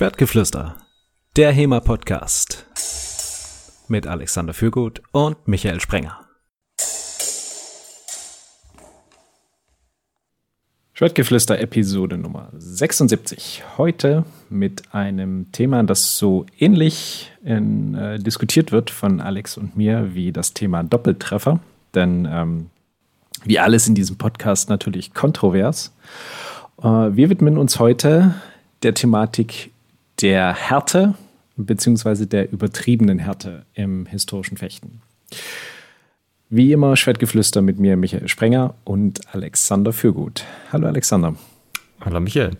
Schwertgeflüster, 0.00 0.76
der 1.36 1.52
HEMA-Podcast 1.52 2.64
mit 3.88 4.06
Alexander 4.06 4.54
Fürgut 4.54 5.02
und 5.12 5.46
Michael 5.46 5.78
Sprenger. 5.78 6.20
Schwertgeflüster 10.94 11.60
Episode 11.60 12.16
Nummer 12.16 12.48
76. 12.56 13.62
Heute 13.76 14.24
mit 14.48 14.94
einem 14.94 15.52
Thema, 15.52 15.82
das 15.82 16.16
so 16.16 16.46
ähnlich 16.58 17.30
in, 17.44 17.94
äh, 17.94 18.18
diskutiert 18.18 18.72
wird 18.72 18.88
von 18.88 19.20
Alex 19.20 19.58
und 19.58 19.76
mir 19.76 20.14
wie 20.14 20.32
das 20.32 20.54
Thema 20.54 20.82
Doppeltreffer. 20.82 21.60
Denn 21.94 22.26
ähm, 22.32 22.70
wie 23.44 23.58
alles 23.58 23.86
in 23.86 23.94
diesem 23.94 24.16
Podcast 24.16 24.70
natürlich 24.70 25.12
kontrovers. 25.12 25.94
Äh, 26.78 26.86
wir 26.86 27.28
widmen 27.28 27.58
uns 27.58 27.78
heute 27.78 28.34
der 28.82 28.94
Thematik 28.94 29.72
der 30.22 30.54
Härte 30.54 31.14
beziehungsweise 31.56 32.26
der 32.26 32.52
übertriebenen 32.52 33.18
Härte 33.18 33.64
im 33.74 34.06
historischen 34.06 34.56
Fechten. 34.56 35.02
Wie 36.48 36.72
immer 36.72 36.96
Schwertgeflüster 36.96 37.62
mit 37.62 37.78
mir 37.78 37.96
Michael 37.96 38.28
Sprenger 38.28 38.74
und 38.84 39.20
Alexander 39.34 39.92
Fürgut. 39.92 40.44
Hallo 40.72 40.88
Alexander. 40.88 41.34
Hallo 42.00 42.20
Michael. 42.20 42.56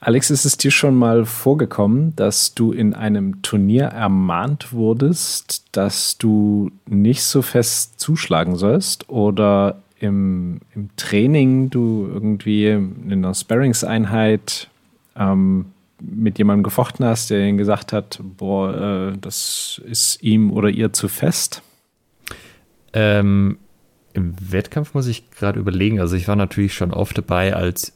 Alex, 0.00 0.30
ist 0.30 0.44
es 0.44 0.56
dir 0.56 0.70
schon 0.70 0.96
mal 0.96 1.24
vorgekommen, 1.24 2.14
dass 2.16 2.54
du 2.54 2.72
in 2.72 2.94
einem 2.94 3.42
Turnier 3.42 3.84
ermahnt 3.84 4.72
wurdest, 4.72 5.64
dass 5.72 6.18
du 6.18 6.70
nicht 6.86 7.24
so 7.24 7.40
fest 7.40 7.98
zuschlagen 7.98 8.56
sollst 8.56 9.08
oder 9.08 9.82
im, 9.98 10.60
im 10.74 10.90
Training 10.96 11.70
du 11.70 12.06
irgendwie 12.12 12.68
in 12.68 13.12
einer 13.12 13.32
Sparringseinheit 13.32 14.68
ähm, 15.16 15.66
mit 16.06 16.38
jemandem 16.38 16.62
gefochten 16.62 17.04
hast, 17.04 17.30
der 17.30 17.46
ihnen 17.46 17.58
gesagt 17.58 17.92
hat, 17.92 18.20
boah, 18.22 19.12
äh, 19.12 19.18
das 19.18 19.80
ist 19.84 20.22
ihm 20.22 20.50
oder 20.52 20.68
ihr 20.68 20.92
zu 20.92 21.08
fest? 21.08 21.62
Ähm, 22.92 23.58
Im 24.12 24.34
Wettkampf 24.52 24.94
muss 24.94 25.06
ich 25.06 25.30
gerade 25.30 25.58
überlegen. 25.58 26.00
Also 26.00 26.16
ich 26.16 26.28
war 26.28 26.36
natürlich 26.36 26.74
schon 26.74 26.92
oft 26.92 27.16
dabei, 27.18 27.54
als 27.54 27.92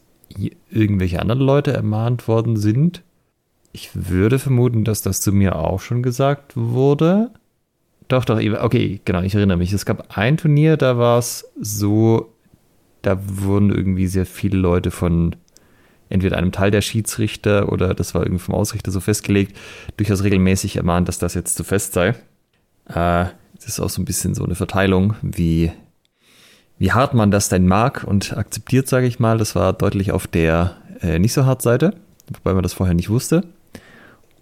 irgendwelche 0.71 1.21
anderen 1.21 1.41
Leute 1.41 1.73
ermahnt 1.73 2.29
worden 2.29 2.57
sind. 2.57 3.03
Ich 3.73 3.91
würde 3.95 4.39
vermuten, 4.39 4.85
dass 4.85 5.03
das 5.03 5.21
zu 5.21 5.33
mir 5.33 5.57
auch 5.57 5.81
schon 5.81 6.03
gesagt 6.03 6.53
wurde. 6.57 7.31
Doch, 8.09 8.25
doch, 8.25 8.41
okay, 8.41 9.01
genau, 9.05 9.21
ich 9.23 9.35
erinnere 9.35 9.59
mich. 9.59 9.73
Es 9.73 9.85
gab 9.85 10.17
ein 10.17 10.37
Turnier, 10.37 10.77
da 10.77 10.99
war 10.99 11.19
es 11.19 11.51
so, 11.61 12.33
da 13.03 13.19
wurden 13.23 13.71
irgendwie 13.71 14.07
sehr 14.07 14.27
viele 14.27 14.59
Leute 14.59 14.91
von 14.91 15.37
entweder 16.09 16.37
einem 16.37 16.53
Teil 16.53 16.71
der 16.71 16.81
Schiedsrichter 16.81 17.71
oder 17.71 17.95
das 17.95 18.15
war 18.15 18.23
irgendwie 18.23 18.43
vom 18.43 18.55
Ausrichter 18.55 18.91
so 18.91 19.01
festgelegt, 19.01 19.57
durchaus 19.97 20.25
regelmäßig 20.25 20.77
ermahnt, 20.77 21.09
dass 21.09 21.19
das 21.19 21.35
jetzt 21.35 21.57
zu 21.57 21.65
fest 21.65 21.93
sei. 21.93 22.15
Äh, 22.89 23.27
das 23.55 23.67
ist 23.67 23.81
auch 23.81 23.91
so 23.91 24.01
ein 24.01 24.05
bisschen 24.05 24.35
so 24.35 24.45
eine 24.45 24.55
Verteilung, 24.55 25.15
wie, 25.23 25.73
wie 26.79 26.93
hart 26.93 27.15
man 27.15 27.31
das 27.31 27.49
denn 27.49 27.67
mag 27.67 28.05
und 28.05 28.37
akzeptiert, 28.37 28.89
sage 28.89 29.07
ich 29.07 29.19
mal. 29.19 29.39
Das 29.39 29.55
war 29.55 29.73
deutlich 29.73 30.13
auf 30.13 30.27
der 30.27 30.77
äh, 31.03 31.19
nicht 31.19 31.33
so 31.33 31.45
hart 31.45 31.63
Seite, 31.63 31.95
wobei 32.33 32.55
man 32.55 32.63
das 32.63 32.73
vorher 32.73 32.95
nicht 32.95 33.11
wusste. 33.11 33.43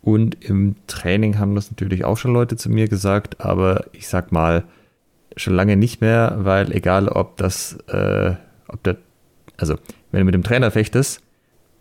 Und 0.03 0.45
im 0.45 0.77
Training 0.87 1.39
haben 1.39 1.57
das 1.57 1.71
natürlich 1.71 2.05
auch 2.05 2.17
schon 2.17 2.33
Leute 2.33 2.57
zu 2.57 2.71
mir 2.71 2.89
gesagt, 2.89 3.41
aber 3.41 3.87
ich 3.93 4.07
sag 4.07 4.31
mal, 4.31 4.65
schon 5.37 5.55
lange 5.55 5.77
nicht 5.77 6.01
mehr, 6.01 6.37
weil 6.39 6.73
egal 6.73 7.09
ob 7.09 7.37
das, 7.37 7.77
äh, 7.89 8.35
ob 8.69 8.83
der, 8.85 8.97
also 9.57 9.77
wenn 10.13 10.21
du 10.21 10.25
mit 10.27 10.35
dem 10.35 10.45
Trainer 10.45 10.71
fechtest, 10.71 11.21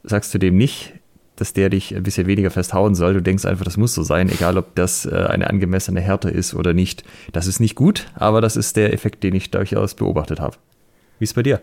sagst 0.06 0.34
du 0.34 0.38
dem 0.38 0.58
nicht, 0.58 0.94
dass 1.36 1.54
der 1.54 1.70
dich 1.70 1.96
ein 1.96 2.04
bisschen 2.04 2.28
weniger 2.28 2.50
festhauen 2.50 2.96
soll. 2.96 3.14
Du 3.14 3.22
denkst 3.22 3.46
einfach, 3.46 3.66
das 3.66 3.78
muss 3.78 3.94
so 3.94 4.04
sein, 4.04 4.30
egal 4.30 4.58
ob 4.58 4.76
das 4.76 5.06
äh, 5.06 5.16
eine 5.16 5.50
angemessene 5.50 6.00
Härte 6.02 6.30
ist 6.30 6.54
oder 6.54 6.74
nicht. 6.74 7.04
Das 7.34 7.48
ist 7.48 7.60
nicht 7.60 7.76
gut, 7.76 8.08
aber 8.16 8.42
das 8.42 8.56
ist 8.56 8.78
der 8.78 8.94
Effekt, 8.94 9.24
den 9.24 9.36
ich 9.36 9.52
durchaus 9.52 9.96
beobachtet 9.96 10.40
habe. 10.40 10.58
Wie 11.20 11.24
ist 11.24 11.32
es 11.32 11.36
bei 11.36 11.44
dir? 11.44 11.62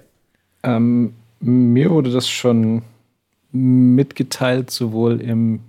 Ähm, 0.63 1.15
mir 1.41 1.91
wurde 1.91 2.11
das 2.11 2.29
schon 2.29 2.83
mitgeteilt, 3.51 4.71
sowohl 4.71 5.21
im, 5.21 5.61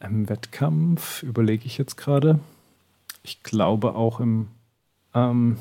im 0.00 0.28
Wettkampf, 0.28 1.22
überlege 1.22 1.66
ich 1.66 1.78
jetzt 1.78 1.96
gerade. 1.96 2.38
Ich 3.22 3.42
glaube 3.42 3.94
auch 3.94 4.20
im, 4.20 4.48
ähm, 5.14 5.58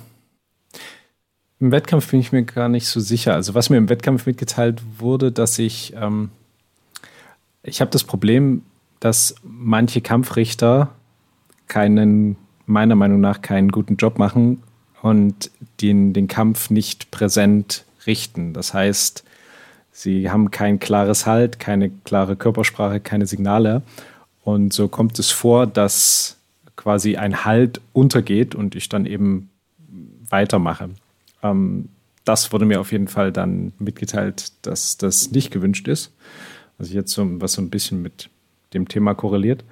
im 1.59 1.71
Wettkampf 1.71 2.11
bin 2.11 2.19
ich 2.19 2.31
mir 2.31 2.43
gar 2.43 2.69
nicht 2.69 2.87
so 2.87 2.99
sicher. 2.99 3.33
Also 3.33 3.53
was 3.53 3.69
mir 3.69 3.77
im 3.77 3.89
Wettkampf 3.89 4.25
mitgeteilt 4.25 4.81
wurde, 4.97 5.31
dass 5.31 5.57
ich, 5.57 5.93
ähm, 5.99 6.29
ich 7.63 7.81
habe 7.81 7.91
das 7.91 8.03
Problem, 8.03 8.61
dass 8.99 9.35
manche 9.43 10.01
Kampfrichter 10.01 10.89
keinen, 11.67 12.37
meiner 12.65 12.95
Meinung 12.95 13.21
nach, 13.21 13.41
keinen 13.41 13.69
guten 13.69 13.97
Job 13.97 14.19
machen 14.19 14.61
und 15.01 15.51
den, 15.81 16.13
den 16.13 16.27
Kampf 16.27 16.69
nicht 16.69 17.11
präsent 17.11 17.85
richten. 18.05 18.53
Das 18.53 18.73
heißt, 18.73 19.23
sie 19.91 20.29
haben 20.29 20.51
kein 20.51 20.79
klares 20.79 21.25
Halt, 21.25 21.59
keine 21.59 21.89
klare 21.89 22.35
Körpersprache, 22.35 22.99
keine 22.99 23.25
Signale. 23.25 23.81
Und 24.43 24.73
so 24.73 24.87
kommt 24.87 25.19
es 25.19 25.31
vor, 25.31 25.67
dass 25.67 26.37
quasi 26.75 27.17
ein 27.17 27.45
Halt 27.45 27.81
untergeht 27.93 28.55
und 28.55 28.75
ich 28.75 28.89
dann 28.89 29.05
eben 29.05 29.49
weitermache. 30.29 30.89
Ähm, 31.43 31.89
das 32.23 32.51
wurde 32.51 32.65
mir 32.65 32.79
auf 32.79 32.91
jeden 32.91 33.07
Fall 33.07 33.31
dann 33.31 33.71
mitgeteilt, 33.79 34.51
dass 34.63 34.97
das 34.97 35.31
nicht 35.31 35.51
gewünscht 35.51 35.87
ist. 35.87 36.11
Also 36.77 36.93
jetzt 36.93 37.11
so, 37.11 37.25
was 37.41 37.53
so 37.53 37.61
ein 37.61 37.69
bisschen 37.69 38.01
mit 38.01 38.29
dem 38.73 38.87
Thema 38.87 39.13
korreliert. 39.13 39.63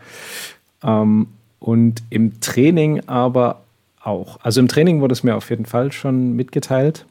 Ähm, 0.83 1.27
und 1.59 2.03
im 2.09 2.39
Training 2.39 3.01
aber 3.07 3.63
auch. 4.01 4.39
Also 4.41 4.59
im 4.59 4.67
Training 4.67 5.01
wurde 5.01 5.13
es 5.13 5.23
mir 5.23 5.35
auf 5.35 5.49
jeden 5.49 5.65
Fall 5.65 5.91
schon 5.91 6.33
mitgeteilt. 6.33 7.05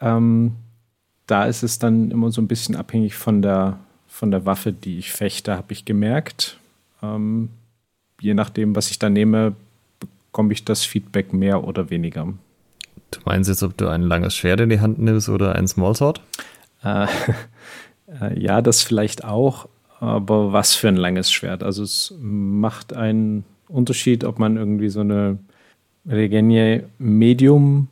Ähm, 0.00 0.52
da 1.26 1.44
ist 1.44 1.62
es 1.62 1.78
dann 1.78 2.10
immer 2.10 2.30
so 2.30 2.40
ein 2.40 2.48
bisschen 2.48 2.76
abhängig 2.76 3.14
von 3.14 3.42
der, 3.42 3.78
von 4.08 4.30
der 4.30 4.46
Waffe, 4.46 4.72
die 4.72 4.98
ich 4.98 5.12
fechte, 5.12 5.56
habe 5.56 5.72
ich 5.72 5.84
gemerkt. 5.84 6.58
Ähm, 7.02 7.50
je 8.20 8.34
nachdem, 8.34 8.76
was 8.76 8.90
ich 8.90 8.98
da 8.98 9.10
nehme, 9.10 9.54
bekomme 9.98 10.52
ich 10.52 10.64
das 10.64 10.84
Feedback 10.84 11.32
mehr 11.32 11.64
oder 11.64 11.90
weniger. 11.90 12.32
Du 13.12 13.20
meinst 13.24 13.48
jetzt, 13.48 13.62
ob 13.62 13.76
du 13.76 13.88
ein 13.88 14.02
langes 14.02 14.34
Schwert 14.34 14.60
in 14.60 14.70
die 14.70 14.80
Hand 14.80 14.98
nimmst 14.98 15.28
oder 15.28 15.54
ein 15.54 15.68
Smallsword? 15.68 16.20
Äh, 16.82 17.06
äh, 18.20 18.38
ja, 18.38 18.60
das 18.60 18.82
vielleicht 18.82 19.24
auch, 19.24 19.68
aber 20.00 20.52
was 20.52 20.74
für 20.74 20.88
ein 20.88 20.96
langes 20.96 21.30
Schwert? 21.30 21.62
Also 21.62 21.82
es 21.84 22.14
macht 22.20 22.92
einen 22.92 23.44
Unterschied, 23.68 24.24
ob 24.24 24.38
man 24.38 24.56
irgendwie 24.56 24.88
so 24.88 25.00
eine 25.00 25.38
Regenie 26.06 26.82
Medium 26.98 27.88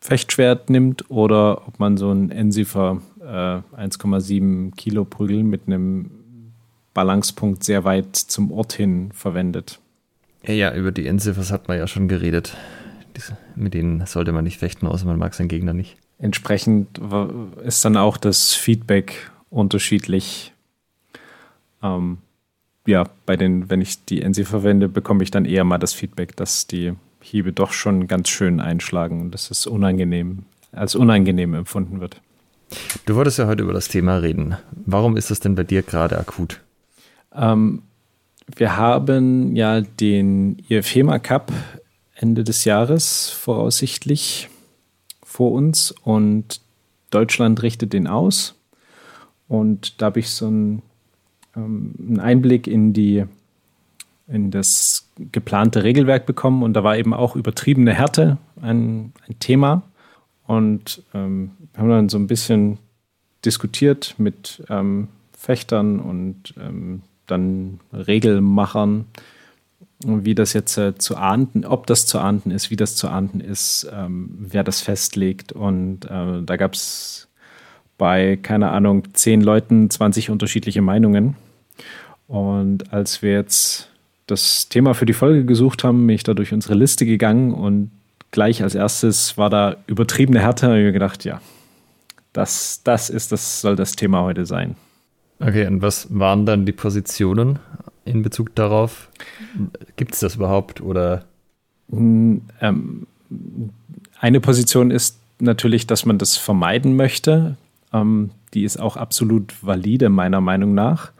Fechtschwert 0.00 0.70
nimmt 0.70 1.10
oder 1.10 1.66
ob 1.66 1.80
man 1.80 1.96
so 1.96 2.12
ein 2.12 2.30
Ensifer 2.30 3.02
äh, 3.20 3.24
1,7 3.80 4.74
Kilo 4.76 5.04
Prügel 5.04 5.42
mit 5.42 5.62
einem 5.66 6.10
Balancepunkt 6.94 7.64
sehr 7.64 7.84
weit 7.84 8.14
zum 8.16 8.52
Ort 8.52 8.72
hin 8.74 9.10
verwendet. 9.12 9.80
Ja, 10.46 10.74
über 10.74 10.92
die 10.92 11.06
Ensifers 11.06 11.50
hat 11.50 11.68
man 11.68 11.78
ja 11.78 11.86
schon 11.86 12.08
geredet 12.08 12.56
mit 13.54 13.74
denen 13.74 14.04
sollte 14.06 14.32
man 14.32 14.44
nicht 14.44 14.58
fechten, 14.58 14.86
außer 14.86 15.06
man 15.06 15.18
mag 15.18 15.34
seinen 15.34 15.48
Gegner 15.48 15.74
nicht. 15.74 15.96
Entsprechend 16.18 17.00
ist 17.64 17.84
dann 17.84 17.96
auch 17.96 18.16
das 18.16 18.54
Feedback 18.54 19.30
unterschiedlich. 19.50 20.52
Ähm, 21.82 22.18
ja, 22.86 23.04
bei 23.26 23.36
den, 23.36 23.70
wenn 23.70 23.80
ich 23.80 24.04
die 24.04 24.22
NC 24.22 24.46
verwende, 24.46 24.88
bekomme 24.88 25.22
ich 25.22 25.30
dann 25.30 25.44
eher 25.44 25.64
mal 25.64 25.78
das 25.78 25.92
Feedback, 25.92 26.34
dass 26.36 26.66
die 26.66 26.94
Hiebe 27.20 27.52
doch 27.52 27.72
schon 27.72 28.08
ganz 28.08 28.28
schön 28.28 28.60
einschlagen 28.60 29.20
und 29.20 29.30
dass 29.32 29.50
es 29.50 29.66
unangenehm, 29.66 30.44
als 30.72 30.94
unangenehm 30.94 31.54
empfunden 31.54 32.00
wird. 32.00 32.20
Du 33.06 33.14
wolltest 33.14 33.38
ja 33.38 33.46
heute 33.46 33.62
über 33.62 33.72
das 33.72 33.88
Thema 33.88 34.16
reden. 34.18 34.56
Warum 34.72 35.16
ist 35.16 35.30
das 35.30 35.40
denn 35.40 35.54
bei 35.54 35.64
dir 35.64 35.82
gerade 35.82 36.18
akut? 36.18 36.60
Ähm, 37.34 37.82
wir 38.56 38.76
haben 38.76 39.54
ja 39.54 39.80
den 39.80 40.58
IFHEMA 40.68 41.18
Cup 41.18 41.52
Ende 42.20 42.42
des 42.42 42.64
Jahres 42.64 43.30
voraussichtlich 43.30 44.48
vor 45.22 45.52
uns 45.52 45.92
und 46.02 46.60
Deutschland 47.10 47.62
richtet 47.62 47.92
den 47.92 48.08
aus. 48.08 48.56
Und 49.46 50.02
da 50.02 50.06
habe 50.06 50.18
ich 50.20 50.30
so 50.30 50.48
einen, 50.48 50.82
ähm, 51.56 51.94
einen 51.98 52.20
Einblick 52.20 52.66
in 52.66 52.92
die 52.92 53.24
in 54.26 54.50
das 54.50 55.08
geplante 55.32 55.84
Regelwerk 55.84 56.26
bekommen 56.26 56.62
und 56.62 56.74
da 56.74 56.84
war 56.84 56.98
eben 56.98 57.14
auch 57.14 57.34
übertriebene 57.34 57.94
Härte 57.94 58.36
ein, 58.60 59.12
ein 59.26 59.38
Thema. 59.38 59.82
Und 60.46 61.02
ähm, 61.14 61.52
haben 61.76 61.88
dann 61.88 62.08
so 62.08 62.18
ein 62.18 62.26
bisschen 62.26 62.78
diskutiert 63.44 64.14
mit 64.18 64.62
ähm, 64.68 65.08
Fechtern 65.32 66.00
und 66.00 66.54
ähm, 66.58 67.02
dann 67.26 67.80
Regelmachern, 67.92 69.06
wie 70.04 70.34
das 70.34 70.52
jetzt 70.52 70.78
äh, 70.78 70.96
zu 70.96 71.16
ahnden, 71.16 71.64
ob 71.64 71.86
das 71.86 72.06
zu 72.06 72.18
ahnden 72.18 72.50
ist, 72.50 72.70
wie 72.70 72.76
das 72.76 72.94
zu 72.94 73.08
ahnden 73.08 73.40
ist, 73.40 73.88
ähm, 73.92 74.30
wer 74.38 74.62
das 74.62 74.80
festlegt. 74.80 75.52
Und 75.52 76.04
äh, 76.04 76.42
da 76.42 76.56
gab 76.56 76.74
es 76.74 77.28
bei, 77.96 78.38
keine 78.40 78.70
Ahnung, 78.70 79.12
zehn 79.14 79.40
Leuten 79.40 79.90
20 79.90 80.30
unterschiedliche 80.30 80.82
Meinungen. 80.82 81.36
Und 82.28 82.92
als 82.92 83.22
wir 83.22 83.32
jetzt 83.32 83.90
das 84.26 84.68
Thema 84.68 84.94
für 84.94 85.06
die 85.06 85.14
Folge 85.14 85.44
gesucht 85.44 85.82
haben, 85.82 86.06
bin 86.06 86.14
ich 86.14 86.22
da 86.22 86.34
durch 86.34 86.52
unsere 86.52 86.74
Liste 86.74 87.06
gegangen 87.06 87.52
und 87.52 87.90
gleich 88.30 88.62
als 88.62 88.74
erstes 88.74 89.36
war 89.36 89.50
da 89.50 89.76
übertriebene 89.86 90.40
Härte. 90.40 90.66
Ich 90.66 90.72
habe 90.72 90.92
gedacht, 90.92 91.24
ja, 91.24 91.40
das, 92.32 92.82
das 92.84 93.10
ist, 93.10 93.32
das 93.32 93.62
soll 93.62 93.74
das 93.74 93.96
Thema 93.96 94.22
heute 94.22 94.46
sein. 94.46 94.76
Okay, 95.40 95.66
und 95.66 95.82
was 95.82 96.06
waren 96.10 96.46
dann 96.46 96.66
die 96.66 96.72
Positionen 96.72 97.58
in 98.08 98.22
Bezug 98.22 98.54
darauf? 98.54 99.08
Gibt 99.96 100.14
es 100.14 100.20
das 100.20 100.36
überhaupt 100.36 100.80
oder? 100.80 101.24
Hm, 101.90 102.42
ähm, 102.60 103.06
eine 104.20 104.40
Position 104.40 104.90
ist 104.90 105.18
natürlich, 105.38 105.86
dass 105.86 106.04
man 106.06 106.18
das 106.18 106.36
vermeiden 106.36 106.96
möchte. 106.96 107.56
Ähm, 107.92 108.30
die 108.54 108.64
ist 108.64 108.78
auch 108.78 108.96
absolut 108.96 109.54
valide, 109.62 110.08
meiner 110.08 110.40
Meinung 110.40 110.74
nach. 110.74 111.12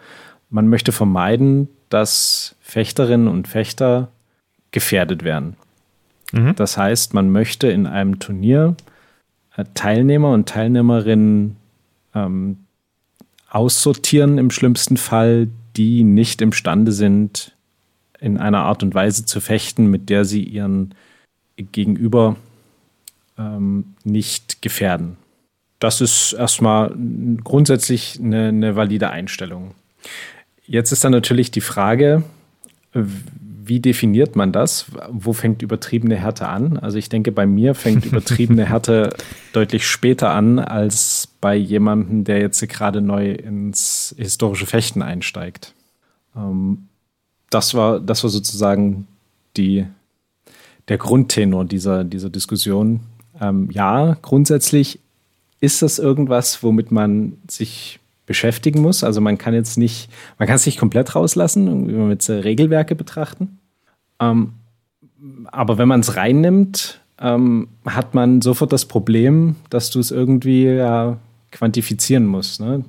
Man 0.50 0.68
möchte 0.68 0.92
vermeiden, 0.92 1.68
dass 1.90 2.56
Fechterinnen 2.60 3.28
und 3.28 3.48
Fechter 3.48 4.08
gefährdet 4.70 5.24
werden. 5.24 5.56
Mhm. 6.32 6.54
Das 6.56 6.76
heißt, 6.76 7.14
man 7.14 7.30
möchte 7.30 7.68
in 7.68 7.86
einem 7.86 8.18
Turnier 8.18 8.76
äh, 9.56 9.64
Teilnehmer 9.74 10.30
und 10.32 10.48
Teilnehmerinnen 10.48 11.56
ähm, 12.14 12.58
aussortieren, 13.50 14.38
im 14.38 14.50
schlimmsten 14.50 14.96
Fall, 14.96 15.48
die 15.78 16.04
nicht 16.04 16.42
imstande 16.42 16.92
sind, 16.92 17.56
in 18.20 18.36
einer 18.36 18.64
Art 18.64 18.82
und 18.82 18.94
Weise 18.94 19.24
zu 19.24 19.40
fechten, 19.40 19.86
mit 19.86 20.10
der 20.10 20.24
sie 20.24 20.42
ihren 20.42 20.94
Gegenüber 21.56 22.36
ähm, 23.38 23.94
nicht 24.04 24.60
gefährden. 24.60 25.16
Das 25.78 26.00
ist 26.00 26.32
erstmal 26.32 26.94
grundsätzlich 27.44 28.18
eine, 28.20 28.48
eine 28.48 28.74
valide 28.74 29.10
Einstellung. 29.10 29.74
Jetzt 30.66 30.90
ist 30.90 31.04
dann 31.04 31.12
natürlich 31.12 31.52
die 31.52 31.60
Frage, 31.60 32.24
wie 33.68 33.80
definiert 33.80 34.36
man 34.36 34.52
das? 34.52 34.86
Wo 35.10 35.32
fängt 35.32 35.62
übertriebene 35.62 36.16
Härte 36.16 36.48
an? 36.48 36.78
Also 36.78 36.98
ich 36.98 37.08
denke, 37.08 37.32
bei 37.32 37.46
mir 37.46 37.74
fängt 37.74 38.04
übertriebene 38.06 38.66
Härte 38.66 39.14
deutlich 39.52 39.86
später 39.86 40.30
an 40.30 40.58
als 40.58 41.28
bei 41.40 41.54
jemandem, 41.54 42.24
der 42.24 42.38
jetzt 42.38 42.66
gerade 42.68 43.00
neu 43.00 43.32
ins 43.32 44.14
historische 44.18 44.66
Fechten 44.66 45.02
einsteigt. 45.02 45.74
Ähm, 46.36 46.88
das 47.50 47.74
war, 47.74 48.00
das 48.00 48.22
war 48.22 48.30
sozusagen 48.30 49.06
die, 49.56 49.86
der 50.88 50.98
Grundtenor 50.98 51.64
dieser, 51.64 52.04
dieser 52.04 52.30
Diskussion. 52.30 53.00
Ähm, 53.40 53.70
ja, 53.70 54.16
grundsätzlich 54.22 55.00
ist 55.60 55.82
das 55.82 55.98
irgendwas, 55.98 56.62
womit 56.62 56.90
man 56.90 57.38
sich 57.48 58.00
beschäftigen 58.26 58.80
muss. 58.80 59.02
Also 59.02 59.20
man 59.20 59.38
kann 59.38 59.54
jetzt 59.54 59.78
nicht, 59.78 60.08
man 60.38 60.46
kann 60.46 60.56
es 60.56 60.66
nicht 60.66 60.78
komplett 60.78 61.16
rauslassen, 61.16 61.88
wenn 61.88 61.96
wir 61.96 62.10
jetzt 62.10 62.30
Regelwerke 62.30 62.94
betrachten. 62.94 63.57
Ähm, 64.20 64.54
aber 65.46 65.78
wenn 65.78 65.88
man 65.88 66.00
es 66.00 66.16
reinnimmt, 66.16 67.00
ähm, 67.20 67.68
hat 67.84 68.14
man 68.14 68.40
sofort 68.40 68.72
das 68.72 68.84
Problem, 68.84 69.56
dass 69.70 69.90
du 69.90 69.98
es 69.98 70.10
irgendwie 70.10 70.64
ja, 70.64 71.18
quantifizieren 71.50 72.26
musst. 72.26 72.60
Ne? 72.60 72.84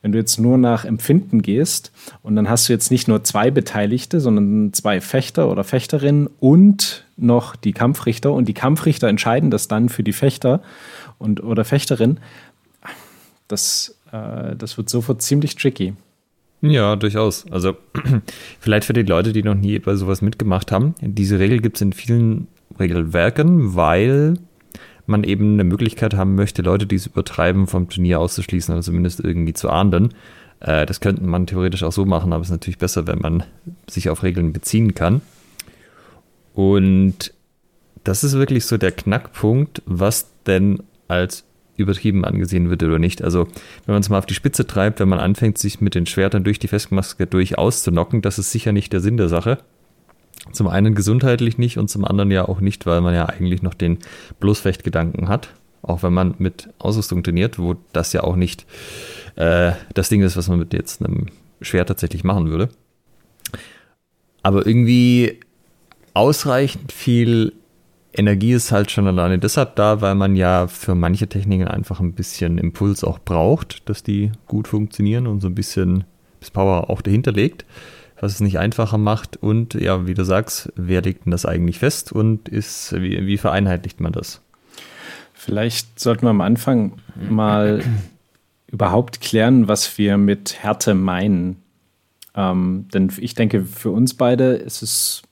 Wenn 0.00 0.12
du 0.12 0.18
jetzt 0.18 0.38
nur 0.38 0.56
nach 0.56 0.84
Empfinden 0.84 1.42
gehst 1.42 1.92
und 2.22 2.36
dann 2.36 2.48
hast 2.48 2.68
du 2.68 2.72
jetzt 2.72 2.90
nicht 2.90 3.08
nur 3.08 3.24
zwei 3.24 3.50
Beteiligte, 3.50 4.20
sondern 4.20 4.72
zwei 4.72 5.00
Fechter 5.00 5.50
oder 5.50 5.64
Fechterinnen 5.64 6.28
und 6.40 7.04
noch 7.16 7.56
die 7.56 7.72
Kampfrichter 7.72 8.32
und 8.32 8.46
die 8.48 8.54
Kampfrichter 8.54 9.08
entscheiden 9.08 9.50
das 9.50 9.68
dann 9.68 9.88
für 9.88 10.02
die 10.02 10.12
Fechter 10.12 10.62
und 11.18 11.42
oder 11.42 11.64
Fechterin. 11.64 12.18
Das 13.48 13.96
äh, 14.12 14.56
das 14.56 14.76
wird 14.76 14.88
sofort 14.88 15.22
ziemlich 15.22 15.56
tricky. 15.56 15.94
Ja, 16.60 16.96
durchaus. 16.96 17.50
Also 17.50 17.76
vielleicht 18.60 18.86
für 18.86 18.92
die 18.92 19.02
Leute, 19.02 19.32
die 19.32 19.42
noch 19.42 19.54
nie 19.54 19.78
bei 19.78 19.94
sowas 19.96 20.22
mitgemacht 20.22 20.72
haben, 20.72 20.94
diese 21.00 21.38
Regel 21.38 21.60
gibt 21.60 21.76
es 21.76 21.82
in 21.82 21.92
vielen 21.92 22.48
Regelwerken, 22.78 23.74
weil 23.74 24.34
man 25.06 25.24
eben 25.24 25.54
eine 25.54 25.64
Möglichkeit 25.64 26.14
haben 26.14 26.34
möchte, 26.34 26.62
Leute, 26.62 26.86
die 26.86 26.96
es 26.96 27.06
übertreiben, 27.06 27.66
vom 27.66 27.88
Turnier 27.88 28.20
auszuschließen 28.20 28.74
oder 28.74 28.82
zumindest 28.82 29.20
irgendwie 29.20 29.52
zu 29.52 29.68
ahnden. 29.68 30.14
Äh, 30.60 30.86
das 30.86 31.00
könnte 31.00 31.22
man 31.22 31.46
theoretisch 31.46 31.82
auch 31.82 31.92
so 31.92 32.06
machen, 32.06 32.32
aber 32.32 32.40
es 32.40 32.48
ist 32.48 32.52
natürlich 32.52 32.78
besser, 32.78 33.06
wenn 33.06 33.18
man 33.18 33.44
sich 33.88 34.08
auf 34.08 34.22
Regeln 34.22 34.52
beziehen 34.52 34.94
kann. 34.94 35.20
Und 36.54 37.34
das 38.04 38.24
ist 38.24 38.34
wirklich 38.34 38.64
so 38.66 38.78
der 38.78 38.92
Knackpunkt, 38.92 39.82
was 39.86 40.30
denn 40.46 40.82
als 41.08 41.44
übertrieben 41.76 42.24
angesehen 42.24 42.70
wird 42.70 42.82
oder 42.82 42.98
nicht. 42.98 43.22
Also 43.22 43.46
wenn 43.86 43.94
man 43.94 44.00
es 44.00 44.08
mal 44.08 44.18
auf 44.18 44.26
die 44.26 44.34
Spitze 44.34 44.66
treibt, 44.66 45.00
wenn 45.00 45.08
man 45.08 45.20
anfängt, 45.20 45.58
sich 45.58 45.80
mit 45.80 45.94
den 45.94 46.06
Schwertern 46.06 46.44
durch 46.44 46.58
die 46.58 46.68
Festmaske 46.68 47.26
durchaus 47.26 47.82
zu 47.82 47.90
knocken, 47.90 48.22
das 48.22 48.38
ist 48.38 48.50
sicher 48.52 48.72
nicht 48.72 48.92
der 48.92 49.00
Sinn 49.00 49.16
der 49.16 49.28
Sache. 49.28 49.58
Zum 50.52 50.68
einen 50.68 50.94
gesundheitlich 50.94 51.58
nicht 51.58 51.78
und 51.78 51.88
zum 51.88 52.04
anderen 52.04 52.30
ja 52.30 52.46
auch 52.46 52.60
nicht, 52.60 52.86
weil 52.86 53.00
man 53.00 53.14
ja 53.14 53.26
eigentlich 53.26 53.62
noch 53.62 53.74
den 53.74 53.98
Bloßfechtgedanken 54.40 55.28
hat. 55.28 55.48
Auch 55.82 56.02
wenn 56.02 56.12
man 56.12 56.34
mit 56.38 56.70
Ausrüstung 56.78 57.22
trainiert, 57.22 57.58
wo 57.58 57.76
das 57.92 58.12
ja 58.12 58.22
auch 58.22 58.36
nicht 58.36 58.66
äh, 59.36 59.72
das 59.94 60.08
Ding 60.08 60.22
ist, 60.22 60.36
was 60.36 60.48
man 60.48 60.58
mit 60.58 60.72
jetzt 60.72 61.02
einem 61.02 61.26
Schwert 61.60 61.88
tatsächlich 61.88 62.24
machen 62.24 62.50
würde. 62.50 62.68
Aber 64.42 64.66
irgendwie 64.66 65.40
ausreichend 66.12 66.92
viel 66.92 67.52
Energie 68.16 68.52
ist 68.52 68.70
halt 68.70 68.90
schon 68.90 69.08
alleine 69.08 69.38
deshalb 69.38 69.74
da, 69.76 70.00
weil 70.00 70.14
man 70.14 70.36
ja 70.36 70.68
für 70.68 70.94
manche 70.94 71.26
Techniken 71.26 71.66
einfach 71.66 72.00
ein 72.00 72.12
bisschen 72.12 72.58
Impuls 72.58 73.02
auch 73.02 73.18
braucht, 73.18 73.88
dass 73.88 74.02
die 74.02 74.30
gut 74.46 74.68
funktionieren 74.68 75.26
und 75.26 75.40
so 75.40 75.48
ein 75.48 75.54
bisschen 75.54 76.04
das 76.38 76.50
Power 76.50 76.90
auch 76.90 77.02
dahinter 77.02 77.32
legt, 77.32 77.64
was 78.20 78.34
es 78.34 78.40
nicht 78.40 78.58
einfacher 78.58 78.98
macht. 78.98 79.36
Und 79.36 79.74
ja, 79.74 80.06
wie 80.06 80.14
du 80.14 80.24
sagst, 80.24 80.72
wer 80.76 81.02
legt 81.02 81.24
denn 81.24 81.32
das 81.32 81.44
eigentlich 81.44 81.80
fest 81.80 82.12
und 82.12 82.48
ist, 82.48 82.92
wie, 82.92 83.26
wie 83.26 83.36
vereinheitlicht 83.36 84.00
man 84.00 84.12
das? 84.12 84.40
Vielleicht 85.32 85.98
sollten 85.98 86.22
wir 86.22 86.30
am 86.30 86.40
Anfang 86.40 86.92
mal 87.28 87.82
überhaupt 88.68 89.20
klären, 89.20 89.66
was 89.66 89.98
wir 89.98 90.18
mit 90.18 90.62
Härte 90.62 90.94
meinen. 90.94 91.56
Ähm, 92.36 92.86
denn 92.94 93.12
ich 93.18 93.34
denke, 93.34 93.64
für 93.64 93.90
uns 93.90 94.14
beide 94.14 94.54
ist 94.54 94.82
es 94.82 95.22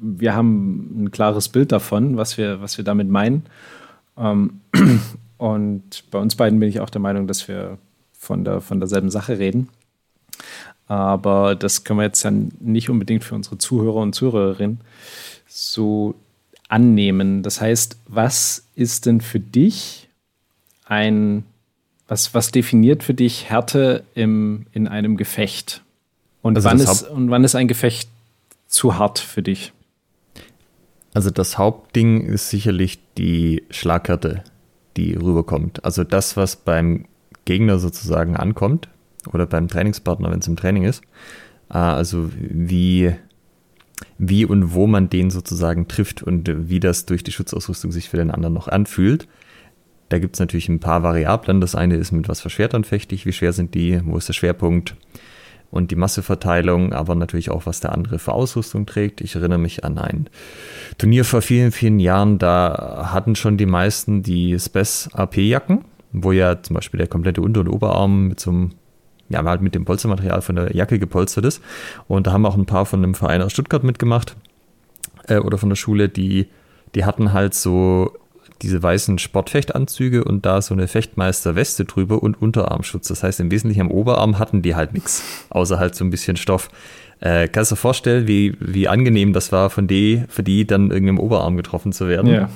wir 0.00 0.34
haben 0.34 1.04
ein 1.04 1.10
klares 1.10 1.48
Bild 1.48 1.72
davon, 1.72 2.16
was 2.16 2.36
wir, 2.38 2.60
was 2.60 2.76
wir 2.76 2.84
damit 2.84 3.08
meinen. 3.08 3.44
Ähm, 4.16 4.60
und 5.38 6.04
bei 6.10 6.18
uns 6.18 6.36
beiden 6.36 6.58
bin 6.60 6.68
ich 6.68 6.80
auch 6.80 6.90
der 6.90 7.00
Meinung, 7.00 7.26
dass 7.26 7.48
wir 7.48 7.78
von, 8.12 8.44
der, 8.44 8.60
von 8.60 8.80
derselben 8.80 9.10
Sache 9.10 9.38
reden. 9.38 9.68
Aber 10.86 11.54
das 11.54 11.84
können 11.84 11.98
wir 11.98 12.04
jetzt 12.04 12.24
dann 12.24 12.52
nicht 12.60 12.90
unbedingt 12.90 13.24
für 13.24 13.34
unsere 13.34 13.58
Zuhörer 13.58 13.96
und 13.96 14.14
Zuhörerinnen 14.14 14.80
so 15.46 16.14
annehmen. 16.68 17.42
Das 17.42 17.60
heißt, 17.60 17.96
was 18.06 18.64
ist 18.74 19.06
denn 19.06 19.20
für 19.20 19.40
dich 19.40 20.08
ein, 20.84 21.44
was, 22.08 22.34
was 22.34 22.50
definiert 22.50 23.02
für 23.02 23.14
dich 23.14 23.48
Härte 23.48 24.04
im, 24.14 24.66
in 24.72 24.88
einem 24.88 25.16
Gefecht? 25.16 25.82
Und, 26.42 26.56
also 26.56 26.68
wann 26.68 26.80
ist, 26.80 27.02
und 27.04 27.30
wann 27.30 27.44
ist 27.44 27.54
ein 27.54 27.68
Gefecht 27.68 28.10
zu 28.66 28.98
hart 28.98 29.18
für 29.18 29.42
dich? 29.42 29.72
Also 31.14 31.30
das 31.30 31.58
Hauptding 31.58 32.22
ist 32.22 32.50
sicherlich 32.50 32.98
die 33.16 33.62
Schlaghärte, 33.70 34.42
die 34.96 35.14
rüberkommt. 35.14 35.84
Also 35.84 36.02
das, 36.02 36.36
was 36.36 36.56
beim 36.56 37.06
Gegner 37.44 37.78
sozusagen 37.78 38.36
ankommt 38.36 38.88
oder 39.32 39.46
beim 39.46 39.68
Trainingspartner, 39.68 40.30
wenn 40.30 40.40
es 40.40 40.48
im 40.48 40.56
Training 40.56 40.82
ist. 40.82 41.02
Äh, 41.70 41.78
also 41.78 42.30
wie, 42.36 43.14
wie 44.18 44.44
und 44.44 44.74
wo 44.74 44.88
man 44.88 45.08
den 45.08 45.30
sozusagen 45.30 45.86
trifft 45.86 46.22
und 46.22 46.68
wie 46.68 46.80
das 46.80 47.06
durch 47.06 47.22
die 47.22 47.32
Schutzausrüstung 47.32 47.92
sich 47.92 48.08
für 48.08 48.16
den 48.16 48.32
anderen 48.32 48.54
noch 48.54 48.66
anfühlt. 48.66 49.28
Da 50.08 50.18
gibt 50.18 50.34
es 50.34 50.40
natürlich 50.40 50.68
ein 50.68 50.80
paar 50.80 51.04
Variablen. 51.04 51.60
Das 51.60 51.76
eine 51.76 51.96
ist, 51.96 52.10
mit 52.10 52.28
was 52.28 52.40
für 52.40 52.50
Schwertern 52.50 52.82
fechte 52.82 53.14
ich, 53.14 53.24
wie 53.24 53.32
schwer 53.32 53.52
sind 53.52 53.74
die, 53.74 54.00
wo 54.04 54.16
ist 54.16 54.28
der 54.28 54.34
Schwerpunkt 54.34 54.96
und 55.74 55.90
die 55.90 55.96
Masseverteilung, 55.96 56.92
aber 56.92 57.16
natürlich 57.16 57.50
auch, 57.50 57.66
was 57.66 57.80
der 57.80 57.92
andere 57.92 58.20
für 58.20 58.32
Ausrüstung 58.32 58.86
trägt. 58.86 59.20
Ich 59.20 59.34
erinnere 59.34 59.58
mich 59.58 59.84
an 59.84 59.98
ein 59.98 60.28
Turnier 60.98 61.24
vor 61.24 61.42
vielen, 61.42 61.72
vielen 61.72 61.98
Jahren, 61.98 62.38
da 62.38 63.10
hatten 63.12 63.34
schon 63.34 63.56
die 63.56 63.66
meisten 63.66 64.22
die 64.22 64.56
Spes 64.60 65.10
AP-Jacken, 65.12 65.84
wo 66.12 66.30
ja 66.30 66.62
zum 66.62 66.74
Beispiel 66.74 66.98
der 66.98 67.08
komplette 67.08 67.42
Unter- 67.42 67.62
und 67.62 67.68
Oberarm 67.68 68.28
mit 68.28 68.38
so 68.38 68.50
einem 68.50 68.70
ja, 69.28 69.42
halt 69.42 69.62
mit 69.62 69.74
dem 69.74 69.84
Polstermaterial 69.84 70.42
von 70.42 70.54
der 70.54 70.76
Jacke 70.76 71.00
gepolstert 71.00 71.44
ist. 71.44 71.60
Und 72.06 72.28
da 72.28 72.32
haben 72.32 72.46
auch 72.46 72.56
ein 72.56 72.66
paar 72.66 72.86
von 72.86 73.02
einem 73.02 73.14
Verein 73.14 73.42
aus 73.42 73.50
Stuttgart 73.50 73.82
mitgemacht 73.82 74.36
äh, 75.26 75.38
oder 75.38 75.58
von 75.58 75.70
der 75.70 75.76
Schule, 75.76 76.08
die, 76.08 76.46
die 76.94 77.04
hatten 77.04 77.32
halt 77.32 77.54
so 77.54 78.12
diese 78.62 78.82
weißen 78.82 79.18
Sportfechtanzüge 79.18 80.24
und 80.24 80.46
da 80.46 80.62
so 80.62 80.74
eine 80.74 80.88
Fechtmeisterweste 80.88 81.84
drüber 81.84 82.22
und 82.22 82.40
Unterarmschutz. 82.40 83.08
Das 83.08 83.22
heißt, 83.22 83.40
im 83.40 83.50
Wesentlichen 83.50 83.82
am 83.82 83.90
Oberarm 83.90 84.38
hatten 84.38 84.62
die 84.62 84.74
halt 84.74 84.94
nichts, 84.94 85.22
außer 85.50 85.78
halt 85.78 85.94
so 85.94 86.04
ein 86.04 86.10
bisschen 86.10 86.36
Stoff. 86.36 86.70
Äh, 87.20 87.48
kannst 87.48 87.70
du 87.70 87.74
dir 87.74 87.80
vorstellen, 87.80 88.26
wie, 88.26 88.56
wie 88.60 88.88
angenehm 88.88 89.32
das 89.32 89.52
war 89.52 89.70
von 89.70 89.86
die, 89.86 90.24
für 90.28 90.42
die, 90.42 90.66
dann 90.66 90.90
irgendwie 90.90 91.10
im 91.10 91.20
Oberarm 91.20 91.56
getroffen 91.56 91.92
zu 91.92 92.08
werden? 92.08 92.30
Ja. 92.30 92.48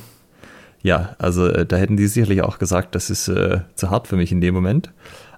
ja, 0.82 1.16
also 1.18 1.46
äh, 1.46 1.66
da 1.66 1.76
hätten 1.76 1.96
die 1.96 2.06
sicherlich 2.06 2.42
auch 2.42 2.58
gesagt, 2.58 2.94
das 2.94 3.10
ist 3.10 3.28
äh, 3.28 3.60
zu 3.74 3.90
hart 3.90 4.08
für 4.08 4.16
mich 4.16 4.32
in 4.32 4.40
dem 4.40 4.54
Moment. 4.54 4.92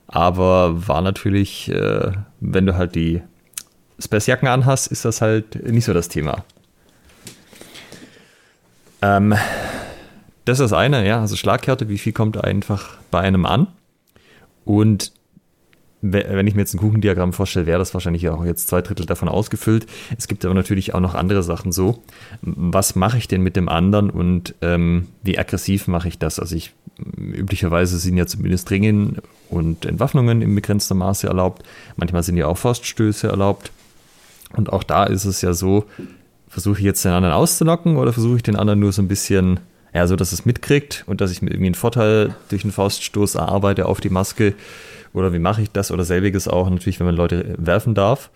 Aber 0.06 0.88
war 0.88 1.00
natürlich, 1.02 1.70
äh, 1.70 2.12
wenn 2.40 2.66
du 2.66 2.76
halt 2.76 2.94
die 2.94 3.22
Spacejacken 4.00 4.48
anhast, 4.48 4.88
ist 4.88 5.04
das 5.04 5.20
halt 5.20 5.64
nicht 5.70 5.84
so 5.84 5.94
das 5.94 6.08
Thema. 6.08 6.44
Ähm, 9.02 9.34
das 10.50 10.61
ist 10.61 10.71
das 10.71 10.78
eine, 10.78 11.07
ja, 11.07 11.21
also 11.21 11.37
Schlagkärte, 11.37 11.88
wie 11.88 11.99
viel 11.99 12.12
kommt 12.12 12.42
einfach 12.42 12.97
bei 13.11 13.21
einem 13.21 13.47
an? 13.47 13.69
Und 14.64 15.12
wenn 16.02 16.47
ich 16.47 16.54
mir 16.54 16.62
jetzt 16.62 16.75
ein 16.75 16.80
Kuchendiagramm 16.80 17.33
vorstelle, 17.35 17.66
wäre 17.66 17.78
das 17.78 17.92
wahrscheinlich 17.92 18.28
auch 18.30 18.45
jetzt 18.45 18.69
zwei 18.69 18.80
Drittel 18.80 19.04
davon 19.04 19.28
ausgefüllt. 19.28 19.87
Es 20.16 20.28
gibt 20.28 20.45
aber 20.45 20.54
natürlich 20.54 20.95
auch 20.95 21.00
noch 21.00 21.14
andere 21.14 21.42
Sachen 21.42 21.73
so. 21.73 22.02
Was 22.40 22.97
mache 22.97 23.19
ich 23.19 23.28
denn 23.28 23.42
mit 23.42 23.54
dem 23.54 23.69
anderen 23.69 24.09
und 24.09 24.54
ähm, 24.62 25.09
wie 25.23 25.38
aggressiv 25.38 25.88
mache 25.88 26.09
ich 26.09 26.19
das? 26.19 26.38
Also 26.38 26.57
ich 26.57 26.73
üblicherweise 27.19 27.99
sind 27.99 28.16
ja 28.16 28.26
zumindest 28.26 28.71
Ringen 28.71 29.19
und 29.50 29.85
Entwaffnungen 29.85 30.40
im 30.42 30.54
begrenzten 30.54 30.99
Maße 30.99 31.26
erlaubt. 31.26 31.64
Manchmal 31.97 32.23
sind 32.23 32.37
ja 32.37 32.47
auch 32.47 32.59
Forststöße 32.59 33.28
erlaubt. 33.28 33.71
Und 34.57 34.73
auch 34.73 34.83
da 34.83 35.04
ist 35.04 35.26
es 35.26 35.42
ja 35.42 35.52
so, 35.52 35.85
versuche 36.49 36.78
ich 36.78 36.85
jetzt 36.85 37.04
den 37.04 37.12
anderen 37.12 37.35
auszulocken 37.35 37.97
oder 37.97 38.12
versuche 38.12 38.37
ich 38.37 38.42
den 38.42 38.57
anderen 38.57 38.80
nur 38.80 38.92
so 38.92 39.02
ein 39.02 39.09
bisschen, 39.09 39.61
ja, 39.94 40.06
so 40.06 40.16
dass 40.16 40.32
es 40.32 40.44
mitkriegt 40.44 41.04
und 41.06 41.20
dass 41.20 41.30
ich 41.30 41.42
mir 41.42 41.50
irgendwie 41.50 41.66
einen 41.66 41.75
Vorteil 41.75 42.35
durch 42.49 42.64
einen 42.64 42.73
Fauststoß 42.73 43.35
erarbeite 43.35 43.87
auf 43.87 44.00
die 44.00 44.11
Maske 44.11 44.54
oder 45.12 45.32
wie 45.32 45.38
mache 45.38 45.62
ich 45.62 45.70
das? 45.70 45.90
Oder 45.90 46.04
selbiges 46.04 46.49
auch 46.49 46.68
natürlich, 46.70 47.00
wenn 47.00 47.06
man 47.06 47.16
Leute 47.16 47.54
werfen 47.59 47.94
darf. 47.94 48.30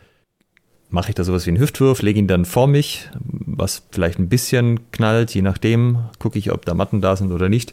Mache 0.90 1.08
ich 1.08 1.14
da 1.14 1.24
sowas 1.24 1.46
wie 1.46 1.50
einen 1.50 1.60
Hüftwurf, 1.60 2.02
lege 2.02 2.20
ihn 2.20 2.28
dann 2.28 2.44
vor 2.44 2.68
mich, 2.68 3.08
was 3.24 3.82
vielleicht 3.90 4.18
ein 4.18 4.28
bisschen 4.28 4.92
knallt, 4.92 5.34
je 5.34 5.42
nachdem, 5.42 5.98
gucke 6.20 6.38
ich, 6.38 6.52
ob 6.52 6.64
da 6.64 6.74
Matten 6.74 7.00
da 7.00 7.16
sind 7.16 7.32
oder 7.32 7.48
nicht. 7.48 7.72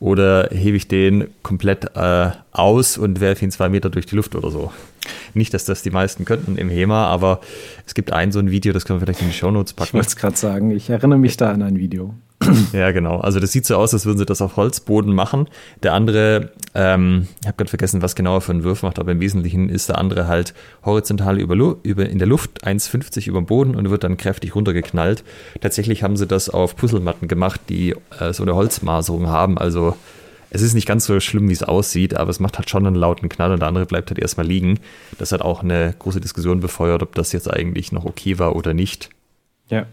Oder 0.00 0.48
hebe 0.50 0.76
ich 0.76 0.88
den 0.88 1.28
komplett 1.42 1.96
äh, 1.96 2.30
aus 2.50 2.98
und 2.98 3.20
werfe 3.20 3.44
ihn 3.44 3.50
zwei 3.50 3.68
Meter 3.68 3.88
durch 3.88 4.06
die 4.06 4.16
Luft 4.16 4.34
oder 4.34 4.50
so. 4.50 4.72
Nicht, 5.34 5.54
dass 5.54 5.64
das 5.64 5.82
die 5.82 5.90
meisten 5.90 6.24
könnten 6.24 6.56
im 6.56 6.68
HEMA, 6.68 7.06
aber 7.06 7.40
es 7.86 7.94
gibt 7.94 8.12
ein 8.12 8.32
so 8.32 8.40
ein 8.40 8.50
Video, 8.50 8.72
das 8.72 8.84
können 8.84 9.00
wir 9.00 9.06
vielleicht 9.06 9.22
in 9.22 9.28
die 9.28 9.34
Shownotes 9.34 9.72
packen. 9.72 9.88
Ich 9.88 9.94
wollte 9.94 10.08
es 10.08 10.16
gerade 10.16 10.36
sagen, 10.36 10.70
ich 10.70 10.90
erinnere 10.90 11.18
mich 11.18 11.36
da 11.36 11.52
an 11.52 11.62
ein 11.62 11.78
Video. 11.78 12.14
Ja, 12.72 12.90
genau. 12.92 13.18
Also 13.20 13.40
das 13.40 13.52
sieht 13.52 13.66
so 13.66 13.76
aus, 13.76 13.92
als 13.94 14.06
würden 14.06 14.18
sie 14.18 14.26
das 14.26 14.40
auf 14.40 14.56
Holzboden 14.56 15.14
machen. 15.14 15.48
Der 15.82 15.94
andere, 15.94 16.50
ähm, 16.74 17.28
ich 17.40 17.46
habe 17.46 17.56
gerade 17.56 17.70
vergessen, 17.70 18.02
was 18.02 18.14
genau 18.14 18.36
er 18.36 18.40
für 18.40 18.52
einen 18.52 18.64
Wurf 18.64 18.82
macht, 18.82 18.98
aber 18.98 19.12
im 19.12 19.20
Wesentlichen 19.20 19.68
ist 19.68 19.88
der 19.88 19.98
andere 19.98 20.26
halt 20.26 20.54
horizontal 20.84 21.38
über, 21.38 21.54
über 21.82 22.08
in 22.08 22.18
der 22.18 22.28
Luft, 22.28 22.66
1,50 22.66 23.28
über 23.28 23.40
dem 23.40 23.46
Boden 23.46 23.74
und 23.74 23.90
wird 23.90 24.04
dann 24.04 24.16
kräftig 24.16 24.54
runtergeknallt. 24.54 25.24
Tatsächlich 25.60 26.02
haben 26.02 26.16
sie 26.16 26.26
das 26.26 26.48
auf 26.48 26.76
Puzzlematten 26.76 27.28
gemacht, 27.28 27.60
die 27.68 27.94
äh, 28.18 28.32
so 28.32 28.42
eine 28.42 28.54
Holzmaserung 28.54 29.28
haben. 29.28 29.58
Also 29.58 29.96
es 30.50 30.62
ist 30.62 30.74
nicht 30.74 30.86
ganz 30.86 31.06
so 31.06 31.18
schlimm, 31.20 31.48
wie 31.48 31.54
es 31.54 31.62
aussieht, 31.62 32.14
aber 32.14 32.30
es 32.30 32.40
macht 32.40 32.58
halt 32.58 32.70
schon 32.70 32.86
einen 32.86 32.96
lauten 32.96 33.28
Knall 33.28 33.52
und 33.52 33.60
der 33.60 33.68
andere 33.68 33.86
bleibt 33.86 34.10
halt 34.10 34.18
erstmal 34.18 34.46
liegen. 34.46 34.78
Das 35.18 35.32
hat 35.32 35.42
auch 35.42 35.62
eine 35.62 35.94
große 35.98 36.20
Diskussion 36.20 36.60
befeuert, 36.60 37.02
ob 37.02 37.14
das 37.14 37.32
jetzt 37.32 37.52
eigentlich 37.52 37.92
noch 37.92 38.04
okay 38.04 38.38
war 38.38 38.54
oder 38.54 38.72
nicht. 38.72 39.10
Ja. 39.68 39.86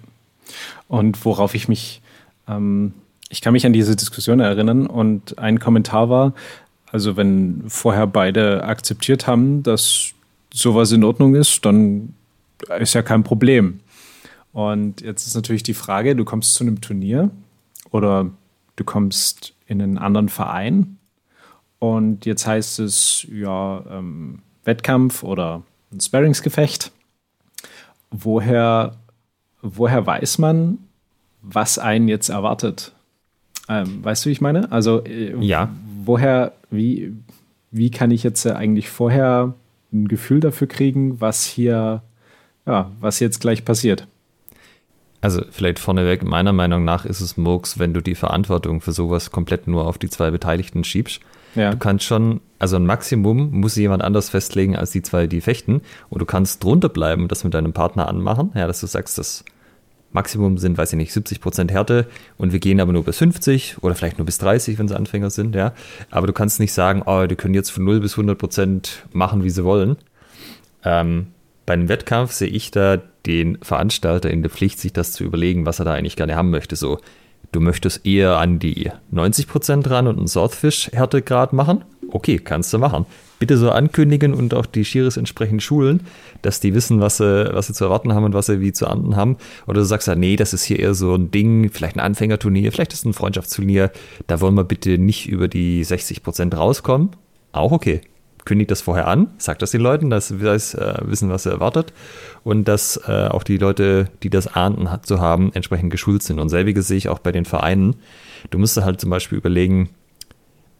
Und 0.88 1.25
worauf 1.25 1.55
ich 1.55 1.67
mich 1.67 2.01
ähm, 2.48 2.94
ich 3.30 3.42
kann 3.42 3.54
mich 3.54 3.66
an 3.66 3.74
diese 3.74 3.96
Diskussion 3.96 4.40
erinnern 4.40 4.86
und 4.86 5.40
ein 5.40 5.60
Kommentar 5.60 6.10
war, 6.10 6.34
also 6.92 7.18
wenn 7.18 7.64
vorher 7.68 8.06
beide 8.06 8.64
akzeptiert 8.64 9.26
haben, 9.26 9.64
dass 9.64 10.14
sowas 10.54 10.92
in 10.92 11.04
Ordnung 11.04 11.34
ist, 11.34 11.66
dann 11.66 12.14
ist 12.80 12.94
ja 12.94 13.02
kein 13.02 13.24
Problem. 13.24 13.80
Und 14.52 15.02
jetzt 15.02 15.26
ist 15.26 15.34
natürlich 15.34 15.64
die 15.64 15.74
Frage, 15.74 16.16
du 16.16 16.26
kommst 16.26 16.54
zu 16.54 16.64
einem 16.64 16.80
Turnier 16.80 17.32
oder 17.90 18.30
du 18.76 18.84
kommst 18.84 19.54
in 19.66 19.82
einen 19.82 19.98
anderen 19.98 20.30
Verein 20.30 20.98
und 21.84 22.26
jetzt 22.26 22.48
heißt 22.48 22.80
es 22.80 23.28
ja 23.30 23.84
ähm, 23.90 24.40
Wettkampf 24.64 25.22
oder 25.22 25.64
ein 25.92 26.00
Sparringsgefecht. 26.00 26.94
Woher, 28.10 28.96
woher 29.62 30.06
weiß 30.06 30.38
man, 30.38 30.78
was 31.44 31.78
einen 31.78 32.08
jetzt 32.08 32.30
erwartet. 32.30 32.94
Ähm, 33.70 34.04
weißt 34.04 34.26
du, 34.26 34.30
wie 34.30 34.34
ich 34.34 34.42
meine? 34.42 34.72
Also, 34.72 35.04
äh, 35.06 35.36
ja. 35.40 35.70
woher, 36.04 36.54
wie, 36.72 37.14
wie 37.72 37.92
kann 37.92 38.12
ich 38.12 38.24
jetzt 38.24 38.46
eigentlich 38.48 38.90
vorher 38.90 39.54
ein 39.92 40.08
Gefühl 40.08 40.40
dafür 40.40 40.68
kriegen, 40.68 41.22
was 41.22 41.46
hier, 41.46 42.02
ja, 42.66 42.92
was 43.00 43.20
jetzt 43.20 43.40
gleich 43.40 43.64
passiert? 43.64 44.08
Also 45.22 45.42
vielleicht 45.52 45.80
vorneweg, 45.80 46.24
meiner 46.24 46.52
Meinung 46.52 46.84
nach 46.84 47.06
ist 47.06 47.22
es 47.22 47.38
Murks, 47.38 47.80
wenn 47.80 47.94
du 47.94 48.02
die 48.02 48.16
Verantwortung 48.16 48.82
für 48.82 48.92
sowas 48.92 49.32
komplett 49.32 49.68
nur 49.68 49.88
auf 49.88 49.98
die 49.98 50.10
zwei 50.10 50.32
Beteiligten 50.32 50.84
schiebst. 50.84 51.22
Ja. 51.56 51.72
Du 51.72 51.78
kannst 51.78 52.04
schon, 52.04 52.42
also 52.60 52.76
ein 52.76 52.86
Maximum 52.86 53.52
muss 53.52 53.78
jemand 53.78 54.04
anders 54.04 54.30
festlegen 54.30 54.76
als 54.76 54.92
die 54.92 55.02
zwei, 55.02 55.28
die 55.28 55.40
fechten. 55.40 55.82
Und 56.10 56.22
du 56.22 56.26
kannst 56.26 56.62
drunter 56.62 56.90
bleiben 56.90 57.24
und 57.24 57.32
das 57.32 57.46
mit 57.46 57.54
deinem 57.54 57.72
Partner 57.72 58.10
anmachen. 58.10 58.52
Ja, 58.54 58.68
dass 58.68 58.82
du 58.82 58.88
sagst, 58.88 59.18
das 59.18 59.46
Maximum 60.13 60.58
sind, 60.58 60.77
weiß 60.77 60.93
ich 60.93 60.98
nicht, 60.98 61.12
70 61.12 61.41
Prozent 61.41 61.72
Härte 61.72 62.08
und 62.38 62.53
wir 62.53 62.60
gehen 62.60 62.79
aber 62.79 62.93
nur 62.93 63.03
bis 63.03 63.17
50 63.17 63.77
oder 63.82 63.96
vielleicht 63.96 64.17
nur 64.17 64.25
bis 64.25 64.38
30, 64.38 64.79
wenn 64.79 64.88
sie 64.88 64.96
Anfänger 64.96 65.29
sind, 65.29 65.55
ja. 65.55 65.74
Aber 66.12 66.27
du 66.27 66.34
kannst 66.34 66.60
nicht 66.60 66.74
sagen, 66.74 67.03
oh, 67.05 67.25
die 67.25 67.36
können 67.36 67.53
jetzt 67.53 67.72
von 67.72 67.84
0 67.84 68.00
bis 68.00 68.13
100 68.13 68.38
Prozent 68.38 69.05
machen, 69.12 69.43
wie 69.43 69.50
sie 69.50 69.63
wollen. 69.63 69.98
Ähm, 70.84 71.27
bei 71.65 71.74
einem 71.74 71.89
Wettkampf 71.89 72.32
sehe 72.32 72.48
ich 72.48 72.72
da 72.72 73.01
den 73.25 73.58
Veranstalter 73.62 74.29
in 74.29 74.41
der 74.41 74.51
Pflicht, 74.51 74.79
sich 74.79 74.93
das 74.93 75.13
zu 75.13 75.24
überlegen, 75.24 75.65
was 75.65 75.79
er 75.79 75.86
da 75.86 75.93
eigentlich 75.93 76.15
gerne 76.15 76.36
haben 76.36 76.50
möchte. 76.50 76.75
So, 76.75 77.00
du 77.51 77.60
möchtest 77.60 78.05
eher 78.05 78.38
an 78.38 78.60
die 78.60 78.91
90 79.12 79.48
Prozent 79.48 79.89
ran 79.89 80.08
und 80.08 80.17
einen 80.17 80.27
Swordfish-Härtegrad 80.27 81.53
machen? 81.53 81.86
Okay, 82.10 82.38
kannst 82.38 82.74
du 82.74 82.77
machen 82.77 83.05
bitte 83.44 83.58
so 83.58 83.72
ankündigen 83.72 84.34
und 84.34 84.54
auch 84.54 84.66
die 84.66 84.86
Schiris 84.86 85.18
entsprechend 85.18 85.62
schulen, 85.62 86.04
dass 86.42 86.62
die 86.62 86.74
wissen, 86.74 87.02
was 87.02 87.18
sie, 87.18 87.50
was 87.54 87.68
sie 87.68 87.74
zu 87.74 87.84
erwarten 87.84 88.14
haben 88.14 88.24
und 88.24 88.34
was 88.34 88.46
sie 88.46 88.62
wie 88.62 88.72
zu 88.72 88.88
ahnden 88.88 89.18
haben. 89.18 89.36
Oder 89.68 89.82
du 89.82 89.86
sagst 89.86 90.08
ja, 90.08 90.16
nee, 90.16 90.38
das 90.38 90.54
ist 90.54 90.64
hier 90.64 90.80
eher 90.80 90.94
so 90.94 91.16
ein 91.16 91.30
Ding, 91.30 91.70
vielleicht 91.70 91.98
ein 91.98 92.00
Anfängerturnier, 92.00 92.72
vielleicht 92.72 92.94
ist 92.94 93.06
ein 93.06 93.12
Freundschaftsturnier, 93.12 93.92
da 94.28 94.40
wollen 94.40 94.56
wir 94.56 94.64
bitte 94.64 94.98
nicht 94.98 95.28
über 95.28 95.50
die 95.50 95.84
60 95.84 96.24
Prozent 96.24 96.56
rauskommen. 96.56 97.10
Auch 97.52 97.74
okay. 97.74 98.00
Kündigt 98.46 98.72
das 98.72 98.80
vorher 98.80 99.08
an, 99.08 99.28
sagt 99.38 99.62
das 99.62 99.72
den 99.72 99.82
Leuten, 99.82 100.10
dass 100.10 100.30
sie 100.30 100.36
äh, 100.36 100.98
wissen, 101.02 101.30
was 101.30 101.44
sie 101.44 101.52
erwartet 101.52 101.92
und 102.46 102.66
dass 102.70 102.96
äh, 103.08 103.28
auch 103.28 103.44
die 103.44 103.58
Leute, 103.58 104.08
die 104.22 104.30
das 104.30 104.48
ahnden 104.48 104.90
hat, 104.90 105.06
zu 105.06 105.20
haben, 105.20 105.52
entsprechend 105.54 105.92
geschult 105.92 106.24
sind. 106.24 106.40
Und 106.40 106.48
selbiges 106.48 106.88
sehe 106.88 106.98
ich 106.98 107.10
auch 107.10 107.20
bei 107.20 107.34
den 107.34 107.44
Vereinen. 107.44 107.98
Du 108.52 108.58
musst 108.58 108.78
halt 108.78 109.02
zum 109.02 109.10
Beispiel 109.10 109.38
überlegen, 109.38 109.90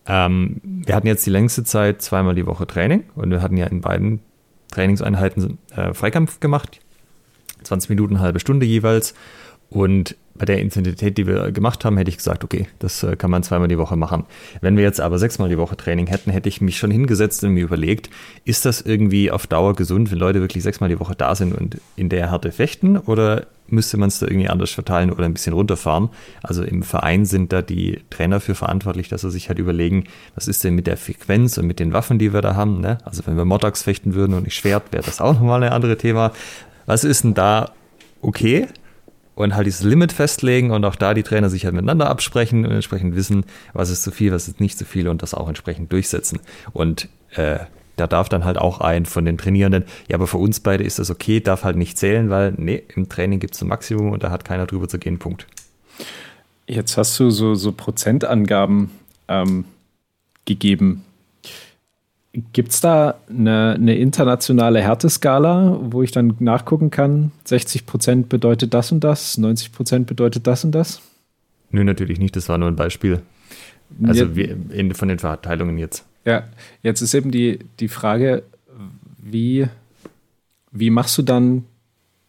ähm, 0.06 0.62
wir 0.64 0.96
hatten 0.96 1.08
jetzt 1.08 1.26
die 1.26 1.30
längste 1.30 1.64
Zeit 1.64 2.02
zweimal 2.02 2.36
die 2.36 2.46
Woche 2.46 2.68
Training 2.68 3.06
und 3.16 3.32
wir 3.32 3.42
hatten 3.42 3.58
ja 3.58 3.68
in 3.68 3.82
beiden 3.82 4.20
Trainingseinheiten 4.72 5.58
äh, 5.76 5.94
Freikampf 5.94 6.40
gemacht. 6.40 6.80
20 7.64 7.90
Minuten, 7.90 8.20
halbe 8.20 8.40
Stunde 8.40 8.66
jeweils. 8.66 9.14
Und 9.70 10.18
bei 10.36 10.46
der 10.46 10.60
Intensität, 10.60 11.18
die 11.18 11.28
wir 11.28 11.52
gemacht 11.52 11.86
haben, 11.86 11.98
hätte 11.98 12.10
ich 12.10 12.18
gesagt, 12.18 12.44
okay, 12.44 12.68
das 12.80 13.04
äh, 13.04 13.16
kann 13.16 13.30
man 13.30 13.44
zweimal 13.44 13.68
die 13.68 13.78
Woche 13.78 13.96
machen. 13.96 14.26
Wenn 14.62 14.78
wir 14.78 14.84
jetzt 14.84 15.00
aber 15.00 15.20
sechsmal 15.20 15.50
die 15.50 15.58
Woche 15.58 15.78
Training 15.78 16.08
hätten, 16.08 16.32
hätte 16.32 16.50
ich 16.50 16.60
mich 16.60 16.78
schon 16.78 16.90
hingesetzt 16.90 17.44
und 17.44 17.52
mir 17.52 17.64
überlegt, 17.64 18.10
ist 18.44 18.66
das 18.66 18.82
irgendwie 18.82 19.30
auf 19.30 19.46
Dauer 19.46 19.76
gesund, 19.76 20.12
wenn 20.12 20.18
Leute 20.18 20.42
wirklich 20.42 20.64
sechsmal 20.64 20.90
die 20.90 21.00
Woche 21.00 21.16
da 21.16 21.36
sind 21.36 21.54
und 21.54 21.78
in 21.96 22.10
der 22.10 22.32
Härte 22.32 22.52
fechten? 22.52 22.98
Oder 22.98 23.46
müsste 23.68 23.98
man 23.98 24.08
es 24.08 24.20
da 24.20 24.26
irgendwie 24.26 24.50
anders 24.50 24.72
verteilen 24.72 25.12
oder 25.12 25.26
ein 25.26 25.34
bisschen 25.34 25.54
runterfahren? 25.54 26.10
Also 26.42 26.64
im 26.64 26.82
Verein 26.82 27.26
sind 27.26 27.54
da 27.54 27.62
die 27.62 28.00
Trainer 28.10 28.40
für 28.40 28.56
verantwortlich, 28.56 29.10
dass 29.10 29.22
sie 29.22 29.32
sich 29.32 29.50
halt 29.50 29.60
überlegen, 29.60 30.06
was 30.34 30.48
ist 30.48 30.64
denn 30.64 30.74
mit 30.74 30.88
der 30.88 30.98
Frequenz 30.98 31.60
und 31.60 31.68
mit 31.68 31.80
den 31.80 31.94
Waffen, 31.94 32.18
die 32.18 32.34
wir 32.34 32.42
da 32.42 32.56
haben? 32.56 32.82
Ne? 32.82 32.98
Also 33.06 33.22
wenn 33.28 33.38
wir 33.38 33.46
Modax 33.46 33.84
fechten 33.84 34.16
würden 34.16 34.34
und 34.34 34.46
nicht 34.46 34.56
Schwert, 34.56 34.92
wäre 34.92 35.04
das 35.04 35.22
auch 35.22 35.34
nochmal 35.34 35.64
ein 35.64 35.72
anderes 35.72 36.00
Thema. 36.00 36.32
Was 36.88 37.04
ist 37.04 37.24
denn 37.24 37.36
da 37.36 37.72
okay? 38.22 38.68
Und 39.36 39.56
halt 39.56 39.68
dieses 39.68 39.84
Limit 39.84 40.12
festlegen 40.12 40.72
und 40.72 40.86
auch 40.86 40.96
da 40.96 41.14
die 41.14 41.24
Trainer 41.24 41.50
sich 41.50 41.66
halt 41.66 41.74
miteinander 41.74 42.10
absprechen 42.10 42.66
und 42.66 42.72
entsprechend 42.72 43.16
wissen, 43.16 43.46
was 43.74 43.90
ist 43.90 44.04
zu 44.04 44.12
viel, 44.12 44.32
was 44.32 44.48
ist 44.48 44.60
nicht 44.60 44.78
zu 44.78 44.86
viel 44.86 45.08
und 45.08 45.22
das 45.22 45.34
auch 45.34 45.48
entsprechend 45.48 45.92
durchsetzen. 45.92 46.40
Und 46.72 47.10
äh, 47.32 47.60
da 47.96 48.08
darf 48.08 48.30
dann 48.30 48.44
halt 48.44 48.58
auch 48.58 48.80
ein 48.82 49.06
von 49.06 49.26
den 49.26 49.38
Trainierenden, 49.38 49.86
ja, 50.08 50.16
aber 50.16 50.28
für 50.28 50.38
uns 50.38 50.60
beide 50.60 50.84
ist 50.84 51.00
das 51.00 51.12
okay, 51.12 51.40
darf 51.40 51.64
halt 51.64 51.76
nicht 51.76 51.98
zählen, 51.98 52.30
weil 52.30 52.54
nee, 52.58 52.84
im 52.96 53.10
Training 53.10 53.40
gibt 53.40 53.56
es 53.56 53.62
ein 53.62 53.68
Maximum 53.68 54.12
und 54.12 54.24
da 54.24 54.32
hat 54.32 54.46
keiner 54.46 54.66
drüber 54.66 54.88
zu 54.88 54.98
gehen, 54.98 55.20
Punkt. 55.20 55.48
Jetzt 56.66 56.98
hast 56.98 57.20
du 57.20 57.30
so, 57.30 57.56
so 57.56 57.72
Prozentangaben 57.72 58.90
ähm, 59.28 59.66
gegeben 60.46 61.04
Gibt 62.52 62.72
es 62.72 62.82
da 62.82 63.16
eine, 63.30 63.76
eine, 63.76 63.96
internationale 63.96 64.82
Härteskala, 64.82 65.78
wo 65.82 66.02
ich 66.02 66.12
dann 66.12 66.36
nachgucken 66.40 66.90
kann, 66.90 67.32
60 67.46 67.86
Prozent 67.86 68.28
bedeutet 68.28 68.74
das 68.74 68.92
und 68.92 69.04
das, 69.04 69.38
90 69.38 69.72
Prozent 69.72 70.08
bedeutet 70.08 70.48
das 70.48 70.64
und 70.64 70.72
das? 70.72 71.00
Nö, 71.70 71.84
natürlich 71.84 72.18
nicht, 72.18 72.36
das 72.36 72.50
war 72.50 72.58
nur 72.58 72.70
ein 72.70 72.76
Beispiel. 72.76 73.22
Also 74.04 74.26
ja, 74.26 74.36
wir, 74.36 74.58
in, 74.72 74.96
von 74.96 75.10
den 75.10 75.20
Verteilungen 75.20 75.78
jetzt. 75.78 76.06
Ja, 76.26 76.44
jetzt 76.82 77.02
ist 77.02 77.14
eben 77.14 77.30
die, 77.30 77.60
die 77.80 77.88
Frage, 77.88 78.42
wie, 79.20 79.68
wie 80.72 80.90
machst 80.90 81.16
du 81.20 81.22
dann, 81.22 81.66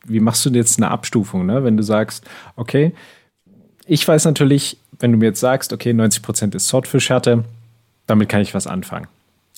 wie 0.06 0.20
machst 0.20 0.44
du 0.44 0.50
jetzt 0.50 0.78
eine 0.78 0.90
Abstufung, 0.90 1.46
ne? 1.46 1.64
wenn 1.64 1.78
du 1.78 1.82
sagst, 1.82 2.26
okay, 2.56 2.92
ich 3.86 4.06
weiß 4.06 4.26
natürlich, 4.26 4.76
wenn 4.98 5.12
du 5.12 5.18
mir 5.18 5.26
jetzt 5.26 5.40
sagst, 5.40 5.72
okay, 5.72 5.92
90% 5.92 6.54
ist 6.54 6.68
Swordfish-Härte, 6.68 7.44
damit 8.06 8.28
kann 8.28 8.42
ich 8.42 8.54
was 8.54 8.66
anfangen. 8.66 9.06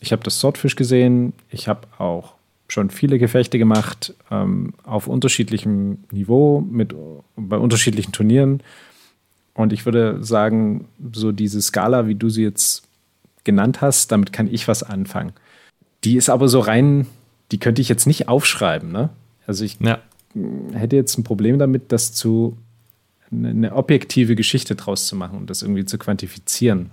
Ich 0.00 0.12
habe 0.12 0.22
das 0.22 0.40
Swordfish 0.40 0.76
gesehen, 0.76 1.32
ich 1.50 1.68
habe 1.68 1.86
auch 1.98 2.34
schon 2.68 2.90
viele 2.90 3.18
Gefechte 3.18 3.58
gemacht, 3.58 4.14
ähm, 4.30 4.74
auf 4.82 5.06
unterschiedlichem 5.06 5.98
Niveau, 6.10 6.60
mit, 6.60 6.94
bei 7.36 7.56
unterschiedlichen 7.56 8.12
Turnieren. 8.12 8.62
Und 9.54 9.72
ich 9.72 9.86
würde 9.86 10.22
sagen, 10.22 10.88
so 11.12 11.32
diese 11.32 11.62
Skala, 11.62 12.06
wie 12.06 12.14
du 12.14 12.28
sie 12.28 12.42
jetzt 12.42 12.86
genannt 13.44 13.80
hast, 13.80 14.12
damit 14.12 14.32
kann 14.32 14.52
ich 14.52 14.68
was 14.68 14.82
anfangen. 14.82 15.32
Die 16.04 16.16
ist 16.16 16.28
aber 16.28 16.48
so 16.48 16.60
rein, 16.60 17.06
die 17.52 17.58
könnte 17.58 17.80
ich 17.80 17.88
jetzt 17.88 18.06
nicht 18.06 18.28
aufschreiben. 18.28 18.92
Ne? 18.92 19.10
Also 19.46 19.64
ich 19.64 19.78
ja. 19.80 19.98
hätte 20.72 20.96
jetzt 20.96 21.16
ein 21.16 21.24
Problem 21.24 21.58
damit, 21.58 21.92
das 21.92 22.12
zu 22.12 22.56
eine 23.30 23.74
objektive 23.74 24.36
Geschichte 24.36 24.76
draus 24.76 25.06
zu 25.06 25.16
machen 25.16 25.38
und 25.38 25.50
das 25.50 25.62
irgendwie 25.62 25.84
zu 25.84 25.98
quantifizieren. 25.98 26.90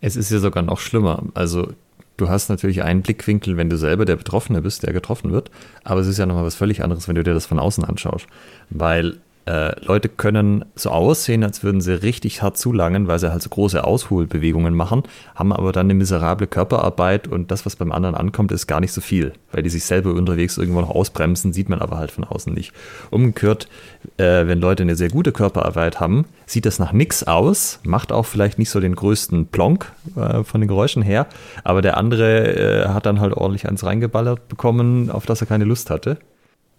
Es 0.00 0.16
ist 0.16 0.30
ja 0.30 0.38
sogar 0.38 0.62
noch 0.62 0.80
schlimmer. 0.80 1.24
Also 1.34 1.72
du 2.16 2.28
hast 2.28 2.48
natürlich 2.48 2.82
einen 2.82 3.02
Blickwinkel, 3.02 3.56
wenn 3.56 3.70
du 3.70 3.76
selber 3.76 4.04
der 4.04 4.16
Betroffene 4.16 4.62
bist, 4.62 4.82
der 4.82 4.92
getroffen 4.92 5.32
wird, 5.32 5.50
aber 5.82 6.00
es 6.00 6.06
ist 6.06 6.18
ja 6.18 6.26
nochmal 6.26 6.44
was 6.44 6.54
völlig 6.54 6.82
anderes, 6.82 7.08
wenn 7.08 7.14
du 7.14 7.22
dir 7.22 7.34
das 7.34 7.46
von 7.46 7.58
außen 7.58 7.84
anschaust. 7.84 8.26
Weil 8.70 9.18
äh, 9.46 9.78
Leute 9.84 10.08
können 10.08 10.64
so 10.74 10.90
aussehen, 10.90 11.44
als 11.44 11.62
würden 11.62 11.80
sie 11.80 12.02
richtig 12.02 12.42
hart 12.42 12.56
zulangen, 12.56 13.08
weil 13.08 13.18
sie 13.18 13.30
halt 13.30 13.42
so 13.42 13.50
große 13.50 13.84
Ausholbewegungen 13.84 14.74
machen, 14.74 15.02
haben 15.34 15.52
aber 15.52 15.72
dann 15.72 15.86
eine 15.86 15.94
miserable 15.94 16.46
Körperarbeit 16.46 17.28
und 17.28 17.50
das, 17.50 17.66
was 17.66 17.76
beim 17.76 17.92
anderen 17.92 18.14
ankommt, 18.14 18.52
ist 18.52 18.66
gar 18.66 18.80
nicht 18.80 18.92
so 18.92 19.00
viel, 19.00 19.32
weil 19.52 19.62
die 19.62 19.70
sich 19.70 19.84
selber 19.84 20.14
unterwegs 20.14 20.56
irgendwo 20.56 20.80
noch 20.80 20.90
ausbremsen, 20.90 21.52
sieht 21.52 21.68
man 21.68 21.80
aber 21.80 21.98
halt 21.98 22.10
von 22.10 22.24
außen 22.24 22.54
nicht. 22.54 22.72
Umgekehrt, 23.10 23.68
äh, 24.16 24.46
wenn 24.46 24.60
Leute 24.60 24.82
eine 24.82 24.96
sehr 24.96 25.10
gute 25.10 25.32
Körperarbeit 25.32 26.00
haben, 26.00 26.24
sieht 26.46 26.64
das 26.64 26.78
nach 26.78 26.92
nichts 26.92 27.24
aus, 27.24 27.80
macht 27.84 28.12
auch 28.12 28.26
vielleicht 28.26 28.58
nicht 28.58 28.70
so 28.70 28.80
den 28.80 28.94
größten 28.94 29.46
Plonk 29.48 29.92
äh, 30.16 30.42
von 30.42 30.60
den 30.60 30.68
Geräuschen 30.68 31.02
her, 31.02 31.26
aber 31.64 31.82
der 31.82 31.98
andere 31.98 32.84
äh, 32.84 32.88
hat 32.88 33.04
dann 33.04 33.20
halt 33.20 33.34
ordentlich 33.34 33.68
eins 33.68 33.84
reingeballert 33.84 34.48
bekommen, 34.48 35.10
auf 35.10 35.26
das 35.26 35.42
er 35.42 35.46
keine 35.46 35.64
Lust 35.64 35.90
hatte. 35.90 36.18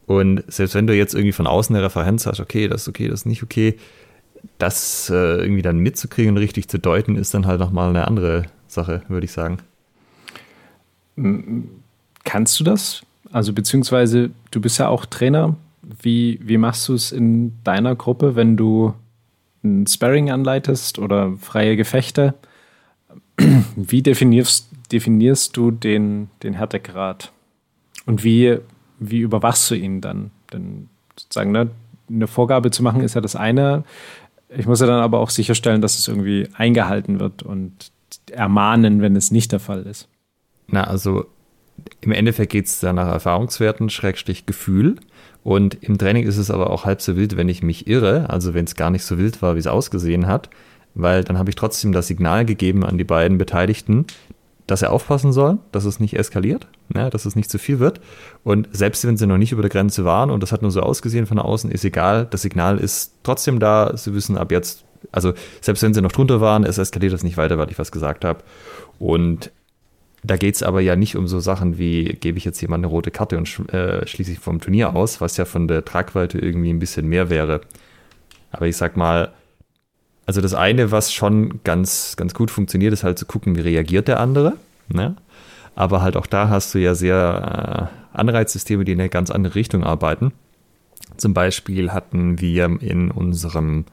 Und 0.08 0.44
selbst 0.48 0.76
wenn 0.76 0.88
du 0.88 0.96
jetzt 0.96 1.14
irgendwie 1.14 1.32
von 1.32 1.48
außen 1.48 1.76
eine 1.76 1.84
Referenz 1.84 2.26
hast, 2.26 2.40
okay, 2.40 2.68
das 2.68 2.84
ist 2.84 2.90
okay, 2.90 3.08
das 3.08 3.22
ist 3.22 3.26
nicht 3.26 3.44
okay, 3.44 3.78
das 4.58 5.10
äh, 5.10 5.42
irgendwie 5.42 5.62
dann 5.62 5.80
mitzukriegen 5.80 6.32
und 6.32 6.38
richtig 6.38 6.68
zu 6.68 6.78
deuten, 6.78 7.16
ist 7.16 7.34
dann 7.34 7.48
halt 7.48 7.60
nochmal 7.60 7.90
eine 7.90 8.08
andere 8.08 8.44
Sache, 8.68 9.02
würde 9.08 9.26
ich 9.26 9.32
sagen. 9.32 9.58
Kannst 12.24 12.60
du 12.60 12.64
das? 12.64 13.02
Also 13.32 13.54
beziehungsweise 13.54 14.32
du 14.52 14.62
bist 14.62 14.78
ja 14.78 14.88
auch 14.90 15.06
Trainer. 15.06 15.56
Wie, 16.02 16.40
wie 16.44 16.58
machst 16.58 16.88
du 16.88 16.94
es 16.94 17.12
in 17.12 17.54
deiner 17.64 17.96
Gruppe, 17.96 18.36
wenn 18.36 18.58
du 18.58 18.94
ein 19.64 19.88
Sparring 19.88 20.32
anleitest 20.32 21.00
oder 21.00 21.34
freie 21.40 21.76
Gefechte? 21.76 22.36
Wie 23.76 24.02
definierst, 24.02 24.70
definierst 24.92 25.58
du 25.58 25.72
den, 25.72 26.30
den 26.44 26.54
Härtegrad? 26.54 27.32
Und 28.06 28.24
wie 28.24 28.60
wie 29.00 29.20
überwachst 29.20 29.70
du 29.72 29.76
ihn 29.76 30.02
dann? 30.02 30.32
Denn 30.54 30.90
sozusagen, 31.18 31.52
ne, 31.52 31.70
eine 32.10 32.28
Vorgabe 32.28 32.72
zu 32.72 32.84
machen 32.84 33.02
ist 33.02 33.16
ja 33.16 33.22
das 33.22 33.36
eine. 33.36 33.84
Ich 34.50 34.68
muss 34.68 34.80
ja 34.80 34.88
dann 34.88 35.02
aber 35.02 35.20
auch 35.20 35.30
sicherstellen, 35.30 35.82
dass 35.82 35.98
es 35.98 36.08
irgendwie 36.08 36.48
eingehalten 36.54 37.20
wird 37.20 37.44
und 37.44 37.92
ermahnen, 38.32 39.02
wenn 39.02 39.16
es 39.16 39.32
nicht 39.32 39.52
der 39.52 39.60
Fall 39.60 39.84
ist. 39.84 40.08
Na, 40.68 40.84
also 40.86 41.26
im 42.02 42.12
Endeffekt 42.12 42.52
geht 42.52 42.68
es 42.68 42.80
da 42.80 42.94
nach 42.94 43.08
Erfahrungswerten, 43.08 43.90
Schrägstrich 43.90 44.46
Gefühl. 44.46 44.96
Und 45.44 45.76
im 45.84 45.98
Training 45.98 46.26
ist 46.26 46.38
es 46.38 46.50
aber 46.50 46.70
auch 46.70 46.86
halb 46.86 47.02
so 47.02 47.16
wild, 47.16 47.38
wenn 47.38 47.50
ich 47.50 47.62
mich 47.62 47.88
irre, 47.88 48.30
also 48.30 48.54
wenn 48.54 48.66
es 48.66 48.76
gar 48.76 48.90
nicht 48.90 49.04
so 49.04 49.18
wild 49.18 49.42
war, 49.42 49.56
wie 49.56 49.60
es 49.60 49.68
ausgesehen 49.68 50.26
hat, 50.26 50.50
weil 50.96 51.24
dann 51.24 51.38
habe 51.38 51.50
ich 51.50 51.56
trotzdem 51.56 51.92
das 51.92 52.08
Signal 52.08 52.46
gegeben 52.46 52.84
an 52.84 52.98
die 52.98 53.04
beiden 53.04 53.38
Beteiligten, 53.38 54.06
dass 54.68 54.82
er 54.82 54.92
aufpassen 54.92 55.32
soll, 55.32 55.60
dass 55.72 55.86
es 55.86 56.00
nicht 56.00 56.16
eskaliert, 56.16 56.68
ja, 56.94 57.10
dass 57.10 57.26
es 57.26 57.36
nicht 57.36 57.52
zu 57.52 57.60
viel 57.60 57.80
wird. 57.80 58.02
Und 58.44 58.68
selbst 58.72 59.06
wenn 59.06 59.18
sie 59.18 59.28
noch 59.28 59.38
nicht 59.38 59.52
über 59.52 59.62
der 59.62 59.70
Grenze 59.70 60.06
waren 60.06 60.32
und 60.32 60.42
das 60.42 60.52
hat 60.52 60.62
nur 60.62 60.72
so 60.72 60.82
ausgesehen 60.82 61.28
von 61.28 61.40
außen, 61.40 61.70
ist 61.70 61.86
egal. 61.86 62.28
Das 62.30 62.42
Signal 62.42 62.80
ist 62.80 63.14
trotzdem 63.24 63.60
da. 63.60 63.96
Sie 63.96 64.14
wissen 64.14 64.38
ab 64.38 64.52
jetzt, 64.52 64.84
also 65.12 65.34
selbst 65.62 65.84
wenn 65.84 65.94
sie 65.94 66.02
noch 66.02 66.12
drunter 66.12 66.42
waren, 66.42 66.64
es 66.64 66.78
eskaliert 66.78 67.14
das 67.14 67.24
nicht 67.24 67.38
weiter, 67.38 67.58
weil 67.58 67.70
ich 67.70 67.78
was 67.78 67.92
gesagt 67.92 68.26
habe. 68.26 68.40
Und 68.98 69.52
da 70.24 70.38
geht 70.38 70.56
es 70.56 70.64
aber 70.64 70.82
ja 70.82 70.96
nicht 70.96 71.16
um 71.16 71.28
so 71.28 71.40
Sachen 71.40 71.78
wie, 71.78 72.06
gebe 72.06 72.40
ich 72.40 72.46
jetzt 72.46 72.60
jemand 72.62 72.84
eine 72.84 72.92
rote 72.92 73.12
Karte 73.12 73.38
und 73.38 73.48
sch 73.48 73.60
äh, 73.72 74.08
schließe 74.08 74.32
ich 74.32 74.40
vom 74.40 74.60
Turnier 74.60 74.96
aus, 74.96 75.22
was 75.22 75.38
ja 75.38 75.46
von 75.46 75.68
der 75.68 75.86
Tragweite 75.86 76.40
irgendwie 76.40 76.72
ein 76.72 76.80
bisschen 76.80 77.08
mehr 77.08 77.30
wäre. 77.30 77.62
Aber 78.52 78.66
ich 78.66 78.78
sag 78.78 78.98
mal, 78.98 79.34
also 80.26 80.42
das 80.42 80.54
eine, 80.54 80.92
was 80.92 81.14
schon 81.14 81.62
ganz, 81.64 82.16
ganz 82.18 82.34
gut 82.34 82.50
funktioniert, 82.52 82.94
ist 82.94 83.04
halt 83.04 83.20
zu 83.20 83.26
gucken, 83.26 83.56
wie 83.56 83.62
reagiert 83.62 84.08
der 84.08 84.20
andere. 84.20 84.54
Ne? 84.88 85.16
Aber 85.76 86.02
halt 86.02 86.18
auch 86.18 86.26
da 86.26 86.50
hast 86.50 86.74
du 86.74 86.80
ja 86.80 86.96
sehr 86.96 87.92
äh, 88.14 88.18
Anreizsysteme, 88.18 88.86
die 88.86 88.94
in 88.94 89.00
eine 89.00 89.10
ganz 89.10 89.30
andere 89.30 89.56
Richtung 89.56 89.84
arbeiten. 89.84 90.32
Zum 91.18 91.34
Beispiel 91.34 91.92
hatten 91.92 92.40
wir 92.42 92.66
in 92.82 93.12
unserem, 93.12 93.86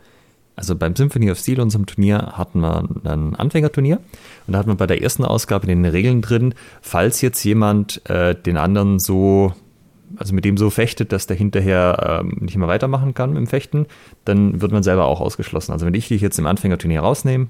also 0.57 0.75
beim 0.75 0.97
Symphony 0.97 1.31
of 1.31 1.39
Steel, 1.39 1.61
unserem 1.61 1.87
Turnier, 1.87 2.33
hatten 2.37 2.61
wir 2.61 2.89
ein 3.05 3.37
Anfängerturnier. 3.37 3.99
Und 4.47 4.53
da 4.53 4.59
hatten 4.59 4.71
wir 4.71 4.77
bei 4.77 4.87
der 4.87 5.03
ersten 5.03 5.25
Ausgabe 5.25 5.71
in 5.71 5.83
den 5.83 5.93
Regeln 5.93 6.23
drin, 6.23 6.55
falls 6.81 7.21
jetzt 7.21 7.45
jemand 7.45 8.09
äh, 8.09 8.35
den 8.35 8.57
anderen 8.57 8.99
so 8.99 9.53
also 10.17 10.35
mit 10.35 10.45
dem 10.45 10.57
so 10.57 10.71
fechtet, 10.71 11.13
dass 11.13 11.27
der 11.27 11.37
hinterher 11.37 12.21
ähm, 12.21 12.39
nicht 12.41 12.57
mehr 12.57 12.69
weitermachen 12.69 13.15
kann 13.15 13.37
im 13.37 13.47
Fechten, 13.47 13.87
dann 14.25 14.61
wird 14.61 14.73
man 14.73 14.83
selber 14.83 15.07
auch 15.07 15.21
ausgeschlossen. 15.21 15.73
Also 15.73 15.87
wenn 15.87 15.95
ich 15.95 16.09
dich 16.09 16.21
jetzt 16.21 16.39
im 16.39 16.47
Anfängerturnier 16.47 17.01
rausnehme, 17.01 17.49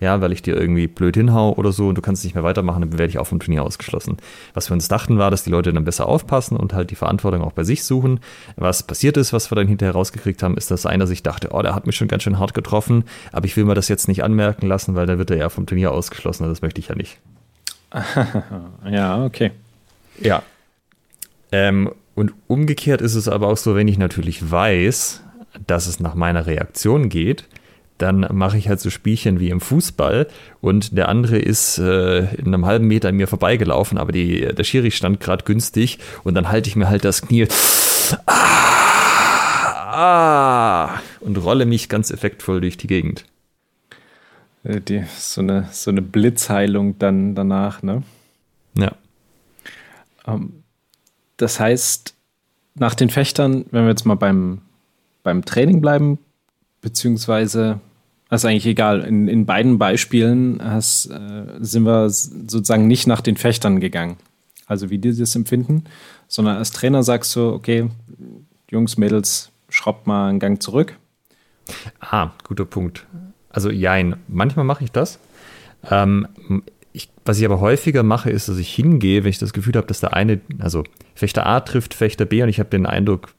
ja, 0.00 0.20
weil 0.20 0.32
ich 0.32 0.42
dir 0.42 0.56
irgendwie 0.56 0.86
blöd 0.86 1.16
hinhau 1.16 1.52
oder 1.54 1.72
so 1.72 1.88
und 1.88 1.96
du 1.96 2.02
kannst 2.02 2.24
nicht 2.24 2.34
mehr 2.34 2.44
weitermachen, 2.44 2.80
dann 2.82 2.92
werde 2.92 3.10
ich 3.10 3.18
auch 3.18 3.26
vom 3.26 3.40
Turnier 3.40 3.62
ausgeschlossen. 3.62 4.16
Was 4.52 4.68
wir 4.68 4.74
uns 4.74 4.88
dachten 4.88 5.18
war, 5.18 5.30
dass 5.30 5.44
die 5.44 5.50
Leute 5.50 5.72
dann 5.72 5.84
besser 5.84 6.06
aufpassen 6.06 6.56
und 6.56 6.74
halt 6.74 6.90
die 6.90 6.96
Verantwortung 6.96 7.42
auch 7.42 7.52
bei 7.52 7.64
sich 7.64 7.84
suchen. 7.84 8.20
Was 8.56 8.82
passiert 8.82 9.16
ist, 9.16 9.32
was 9.32 9.50
wir 9.50 9.56
dann 9.56 9.68
hinterher 9.68 9.94
rausgekriegt 9.94 10.42
haben, 10.42 10.56
ist, 10.56 10.70
dass 10.70 10.84
einer 10.84 11.06
sich 11.06 11.22
dachte, 11.22 11.50
oh, 11.52 11.62
der 11.62 11.74
hat 11.74 11.86
mich 11.86 11.96
schon 11.96 12.08
ganz 12.08 12.22
schön 12.22 12.38
hart 12.38 12.54
getroffen, 12.54 13.04
aber 13.32 13.46
ich 13.46 13.56
will 13.56 13.64
mir 13.64 13.74
das 13.74 13.88
jetzt 13.88 14.08
nicht 14.08 14.24
anmerken 14.24 14.66
lassen, 14.66 14.94
weil 14.94 15.06
dann 15.06 15.18
wird 15.18 15.30
er 15.30 15.36
ja 15.36 15.48
vom 15.48 15.66
Turnier 15.66 15.92
ausgeschlossen, 15.92 16.48
das 16.48 16.60
möchte 16.60 16.80
ich 16.80 16.88
ja 16.88 16.94
nicht. 16.96 17.18
ja, 18.90 19.24
okay. 19.24 19.52
Ja. 20.20 20.42
Ähm, 21.52 21.92
und 22.14 22.32
umgekehrt 22.46 23.00
ist 23.00 23.14
es 23.14 23.28
aber 23.28 23.48
auch 23.48 23.56
so, 23.56 23.74
wenn 23.74 23.88
ich 23.88 23.98
natürlich 23.98 24.50
weiß, 24.50 25.22
dass 25.66 25.86
es 25.86 26.00
nach 26.00 26.14
meiner 26.14 26.46
Reaktion 26.46 27.08
geht, 27.08 27.48
dann 27.98 28.26
mache 28.32 28.58
ich 28.58 28.68
halt 28.68 28.80
so 28.80 28.90
Spielchen 28.90 29.38
wie 29.38 29.50
im 29.50 29.60
Fußball 29.60 30.26
und 30.60 30.96
der 30.96 31.08
andere 31.08 31.38
ist 31.38 31.78
äh, 31.78 32.34
in 32.34 32.48
einem 32.48 32.66
halben 32.66 32.88
Meter 32.88 33.08
an 33.10 33.16
mir 33.16 33.28
vorbeigelaufen, 33.28 33.98
aber 33.98 34.10
die, 34.10 34.40
der 34.52 34.64
Schiri 34.64 34.90
stand 34.90 35.20
gerade 35.20 35.44
günstig 35.44 35.98
und 36.24 36.34
dann 36.34 36.48
halte 36.48 36.68
ich 36.68 36.76
mir 36.76 36.88
halt 36.88 37.04
das 37.04 37.22
Knie 37.22 37.46
ah, 38.26 38.34
ah, 39.94 41.00
und 41.20 41.36
rolle 41.36 41.66
mich 41.66 41.88
ganz 41.88 42.10
effektvoll 42.10 42.60
durch 42.60 42.76
die 42.76 42.88
Gegend. 42.88 43.24
Äh, 44.64 44.80
die, 44.80 45.04
so, 45.16 45.40
eine, 45.40 45.68
so 45.70 45.90
eine 45.90 46.02
Blitzheilung 46.02 46.98
dann 46.98 47.36
danach, 47.36 47.82
ne? 47.82 48.02
Ja. 48.76 48.92
Um, 50.26 50.63
das 51.36 51.60
heißt, 51.60 52.14
nach 52.74 52.94
den 52.94 53.10
Fechtern, 53.10 53.66
wenn 53.70 53.84
wir 53.84 53.90
jetzt 53.90 54.06
mal 54.06 54.14
beim, 54.14 54.60
beim 55.22 55.44
Training 55.44 55.80
bleiben, 55.80 56.18
beziehungsweise, 56.80 57.80
ist 58.30 58.44
eigentlich 58.44 58.66
egal, 58.66 59.02
in, 59.02 59.28
in 59.28 59.46
beiden 59.46 59.78
Beispielen 59.78 60.60
hast, 60.62 61.06
äh, 61.06 61.46
sind 61.60 61.84
wir 61.84 62.10
sozusagen 62.10 62.86
nicht 62.86 63.06
nach 63.06 63.20
den 63.20 63.36
Fechtern 63.36 63.80
gegangen. 63.80 64.16
Also 64.66 64.90
wie 64.90 64.98
die 64.98 65.14
das 65.16 65.36
empfinden, 65.36 65.84
sondern 66.26 66.56
als 66.56 66.72
Trainer 66.72 67.02
sagst 67.02 67.36
du, 67.36 67.52
okay, 67.52 67.88
Jungs, 68.70 68.96
Mädels, 68.96 69.50
schraubt 69.68 70.06
mal 70.06 70.28
einen 70.28 70.40
Gang 70.40 70.62
zurück. 70.62 70.96
Ah, 72.00 72.30
guter 72.44 72.64
Punkt. 72.64 73.06
Also 73.50 73.70
jein, 73.70 74.16
manchmal 74.26 74.64
mache 74.64 74.84
ich 74.84 74.90
das. 74.90 75.18
Ähm, 75.90 76.26
ich, 76.94 77.10
was 77.24 77.40
ich 77.40 77.44
aber 77.44 77.60
häufiger 77.60 78.04
mache, 78.04 78.30
ist, 78.30 78.48
dass 78.48 78.56
ich 78.56 78.72
hingehe, 78.72 79.24
wenn 79.24 79.30
ich 79.30 79.38
das 79.38 79.52
Gefühl 79.52 79.74
habe, 79.74 79.88
dass 79.88 79.98
der 79.98 80.14
eine, 80.14 80.40
also 80.60 80.84
Fechter 81.16 81.44
A 81.44 81.58
trifft 81.60 81.92
Fechter 81.92 82.24
B 82.24 82.42
und 82.42 82.48
ich 82.48 82.60
habe 82.60 82.70
den 82.70 82.86
Eindruck, 82.86 83.34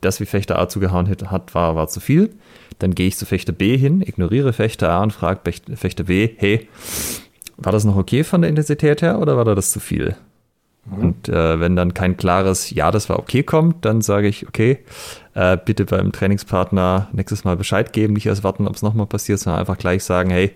dass 0.00 0.20
wie 0.20 0.24
Fechter 0.24 0.56
A 0.56 0.68
zugehauen 0.68 1.08
hat, 1.08 1.54
war, 1.54 1.74
war 1.74 1.88
zu 1.88 1.98
viel. 1.98 2.30
Dann 2.78 2.94
gehe 2.94 3.08
ich 3.08 3.16
zu 3.16 3.26
Fechter 3.26 3.52
B 3.52 3.76
hin, 3.76 4.02
ignoriere 4.02 4.52
Fechter 4.52 4.90
A 4.90 5.02
und 5.02 5.12
frage 5.12 5.40
Fechter 5.74 6.04
B, 6.04 6.30
hey, 6.36 6.68
war 7.56 7.72
das 7.72 7.84
noch 7.84 7.96
okay 7.96 8.22
von 8.22 8.40
der 8.40 8.48
Intensität 8.48 9.02
her 9.02 9.18
oder 9.18 9.36
war 9.36 9.44
da 9.44 9.56
das 9.56 9.72
zu 9.72 9.80
viel? 9.80 10.14
Mhm. 10.86 11.02
Und 11.02 11.28
äh, 11.28 11.58
wenn 11.58 11.74
dann 11.74 11.92
kein 11.92 12.16
klares 12.16 12.70
Ja, 12.70 12.92
das 12.92 13.08
war 13.08 13.18
okay 13.18 13.42
kommt, 13.42 13.84
dann 13.84 14.00
sage 14.00 14.28
ich, 14.28 14.46
okay, 14.46 14.78
äh, 15.34 15.58
bitte 15.62 15.86
beim 15.86 16.12
Trainingspartner 16.12 17.08
nächstes 17.12 17.42
Mal 17.42 17.56
Bescheid 17.56 17.92
geben, 17.92 18.14
nicht 18.14 18.26
erst 18.26 18.44
warten, 18.44 18.68
ob 18.68 18.76
es 18.76 18.82
nochmal 18.82 19.06
passiert, 19.06 19.40
sondern 19.40 19.58
einfach 19.58 19.76
gleich 19.76 20.04
sagen, 20.04 20.30
hey, 20.30 20.52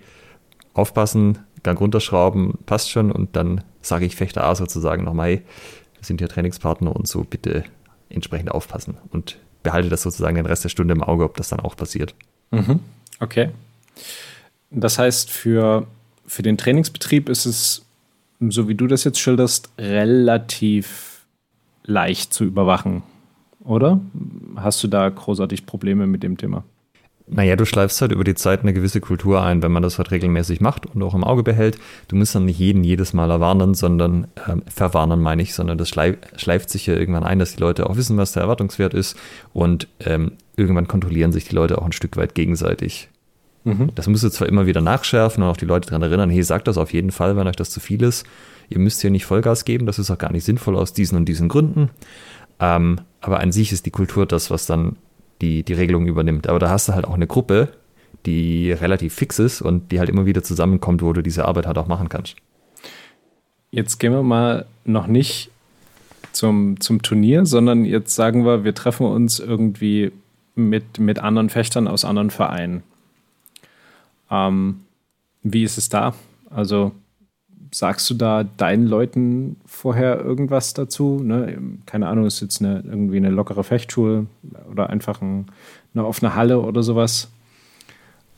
aufpassen, 0.74 1.38
Gang 1.64 1.80
runterschrauben, 1.80 2.58
passt 2.66 2.90
schon. 2.90 3.10
Und 3.10 3.34
dann 3.34 3.62
sage 3.82 4.06
ich 4.06 4.14
Fechter 4.14 4.44
A 4.44 4.54
sozusagen 4.54 5.02
nochmal, 5.02 5.28
hey, 5.28 5.42
wir 5.94 6.04
sind 6.04 6.20
hier 6.20 6.28
Trainingspartner 6.28 6.94
und 6.94 7.08
so, 7.08 7.24
bitte 7.24 7.64
entsprechend 8.08 8.52
aufpassen. 8.52 8.98
Und 9.10 9.38
behalte 9.64 9.88
das 9.88 10.02
sozusagen 10.02 10.36
den 10.36 10.46
Rest 10.46 10.62
der 10.62 10.68
Stunde 10.68 10.94
im 10.94 11.02
Auge, 11.02 11.24
ob 11.24 11.36
das 11.36 11.48
dann 11.48 11.60
auch 11.60 11.74
passiert. 11.74 12.14
Mhm. 12.52 12.78
Okay. 13.18 13.50
Das 14.70 14.98
heißt, 14.98 15.30
für, 15.30 15.86
für 16.26 16.42
den 16.42 16.58
Trainingsbetrieb 16.58 17.28
ist 17.28 17.46
es, 17.46 17.84
so 18.40 18.68
wie 18.68 18.74
du 18.74 18.86
das 18.86 19.04
jetzt 19.04 19.18
schilderst, 19.18 19.70
relativ 19.78 21.24
leicht 21.84 22.32
zu 22.32 22.44
überwachen, 22.44 23.02
oder? 23.64 24.00
Hast 24.56 24.82
du 24.82 24.88
da 24.88 25.08
großartig 25.08 25.66
Probleme 25.66 26.06
mit 26.06 26.22
dem 26.22 26.36
Thema? 26.36 26.64
Naja, 27.26 27.56
du 27.56 27.64
schleifst 27.64 28.02
halt 28.02 28.12
über 28.12 28.22
die 28.22 28.34
Zeit 28.34 28.60
eine 28.60 28.74
gewisse 28.74 29.00
Kultur 29.00 29.42
ein, 29.42 29.62
wenn 29.62 29.72
man 29.72 29.82
das 29.82 29.96
halt 29.96 30.10
regelmäßig 30.10 30.60
macht 30.60 30.84
und 30.84 31.02
auch 31.02 31.14
im 31.14 31.24
Auge 31.24 31.42
behält. 31.42 31.78
Du 32.08 32.16
musst 32.16 32.34
dann 32.34 32.44
nicht 32.44 32.58
jeden 32.58 32.84
jedes 32.84 33.14
Mal 33.14 33.30
erwarnen, 33.30 33.72
sondern 33.72 34.26
ähm, 34.46 34.62
verwarnen 34.66 35.20
meine 35.20 35.40
ich, 35.40 35.54
sondern 35.54 35.78
das 35.78 35.88
schleif, 35.88 36.18
schleift 36.36 36.68
sich 36.68 36.86
ja 36.86 36.94
irgendwann 36.94 37.24
ein, 37.24 37.38
dass 37.38 37.54
die 37.54 37.60
Leute 37.60 37.88
auch 37.88 37.96
wissen, 37.96 38.18
was 38.18 38.32
der 38.32 38.42
Erwartungswert 38.42 38.92
ist 38.92 39.16
und 39.54 39.88
ähm, 40.00 40.32
irgendwann 40.56 40.86
kontrollieren 40.86 41.32
sich 41.32 41.48
die 41.48 41.54
Leute 41.54 41.78
auch 41.78 41.86
ein 41.86 41.92
Stück 41.92 42.18
weit 42.18 42.34
gegenseitig. 42.34 43.08
Mhm. 43.64 43.92
Das 43.94 44.06
musst 44.06 44.22
du 44.22 44.28
zwar 44.28 44.48
immer 44.48 44.66
wieder 44.66 44.82
nachschärfen 44.82 45.42
und 45.42 45.48
auch 45.48 45.56
die 45.56 45.64
Leute 45.64 45.88
daran 45.88 46.02
erinnern, 46.02 46.28
hey, 46.28 46.42
sagt 46.42 46.68
das 46.68 46.76
auf 46.76 46.92
jeden 46.92 47.10
Fall, 47.10 47.36
wenn 47.36 47.46
euch 47.46 47.56
das 47.56 47.70
zu 47.70 47.80
viel 47.80 48.02
ist. 48.02 48.26
Ihr 48.68 48.78
müsst 48.78 49.00
hier 49.00 49.10
nicht 49.10 49.24
Vollgas 49.24 49.64
geben, 49.64 49.86
das 49.86 49.98
ist 49.98 50.10
auch 50.10 50.18
gar 50.18 50.32
nicht 50.32 50.44
sinnvoll 50.44 50.76
aus 50.76 50.92
diesen 50.92 51.16
und 51.16 51.24
diesen 51.24 51.48
Gründen. 51.48 51.88
Ähm, 52.60 53.00
aber 53.22 53.40
an 53.40 53.50
sich 53.50 53.72
ist 53.72 53.86
die 53.86 53.90
Kultur 53.90 54.26
das, 54.26 54.50
was 54.50 54.66
dann 54.66 54.96
die, 55.40 55.62
die 55.62 55.72
Regelung 55.72 56.06
übernimmt. 56.06 56.48
Aber 56.48 56.58
da 56.58 56.70
hast 56.70 56.88
du 56.88 56.94
halt 56.94 57.06
auch 57.06 57.14
eine 57.14 57.26
Gruppe, 57.26 57.72
die 58.26 58.72
relativ 58.72 59.14
fix 59.14 59.38
ist 59.38 59.60
und 59.60 59.92
die 59.92 59.98
halt 59.98 60.08
immer 60.08 60.26
wieder 60.26 60.42
zusammenkommt, 60.42 61.02
wo 61.02 61.12
du 61.12 61.22
diese 61.22 61.44
Arbeit 61.44 61.66
halt 61.66 61.78
auch 61.78 61.86
machen 61.86 62.08
kannst. 62.08 62.36
Jetzt 63.70 63.98
gehen 63.98 64.12
wir 64.12 64.22
mal 64.22 64.66
noch 64.84 65.06
nicht 65.06 65.50
zum, 66.32 66.80
zum 66.80 67.02
Turnier, 67.02 67.44
sondern 67.46 67.84
jetzt 67.84 68.14
sagen 68.14 68.44
wir, 68.44 68.64
wir 68.64 68.74
treffen 68.74 69.06
uns 69.06 69.40
irgendwie 69.40 70.12
mit, 70.54 70.98
mit 70.98 71.18
anderen 71.18 71.50
Fechtern 71.50 71.88
aus 71.88 72.04
anderen 72.04 72.30
Vereinen. 72.30 72.82
Ähm, 74.30 74.80
wie 75.42 75.64
ist 75.64 75.78
es 75.78 75.88
da? 75.88 76.14
Also 76.50 76.92
sagst 77.74 78.08
du 78.08 78.14
da 78.14 78.44
deinen 78.44 78.86
Leuten 78.86 79.56
vorher 79.66 80.20
irgendwas 80.20 80.74
dazu? 80.74 81.20
Ne? 81.20 81.58
Keine 81.86 82.06
Ahnung, 82.06 82.24
ist 82.24 82.40
jetzt 82.40 82.62
eine, 82.62 82.84
irgendwie 82.86 83.16
eine 83.16 83.30
lockere 83.30 83.64
Fechtschule 83.64 84.26
oder 84.70 84.90
einfach 84.90 85.20
ein, 85.20 85.46
eine 85.92 86.06
offene 86.06 86.36
Halle 86.36 86.60
oder 86.60 86.84
sowas? 86.84 87.32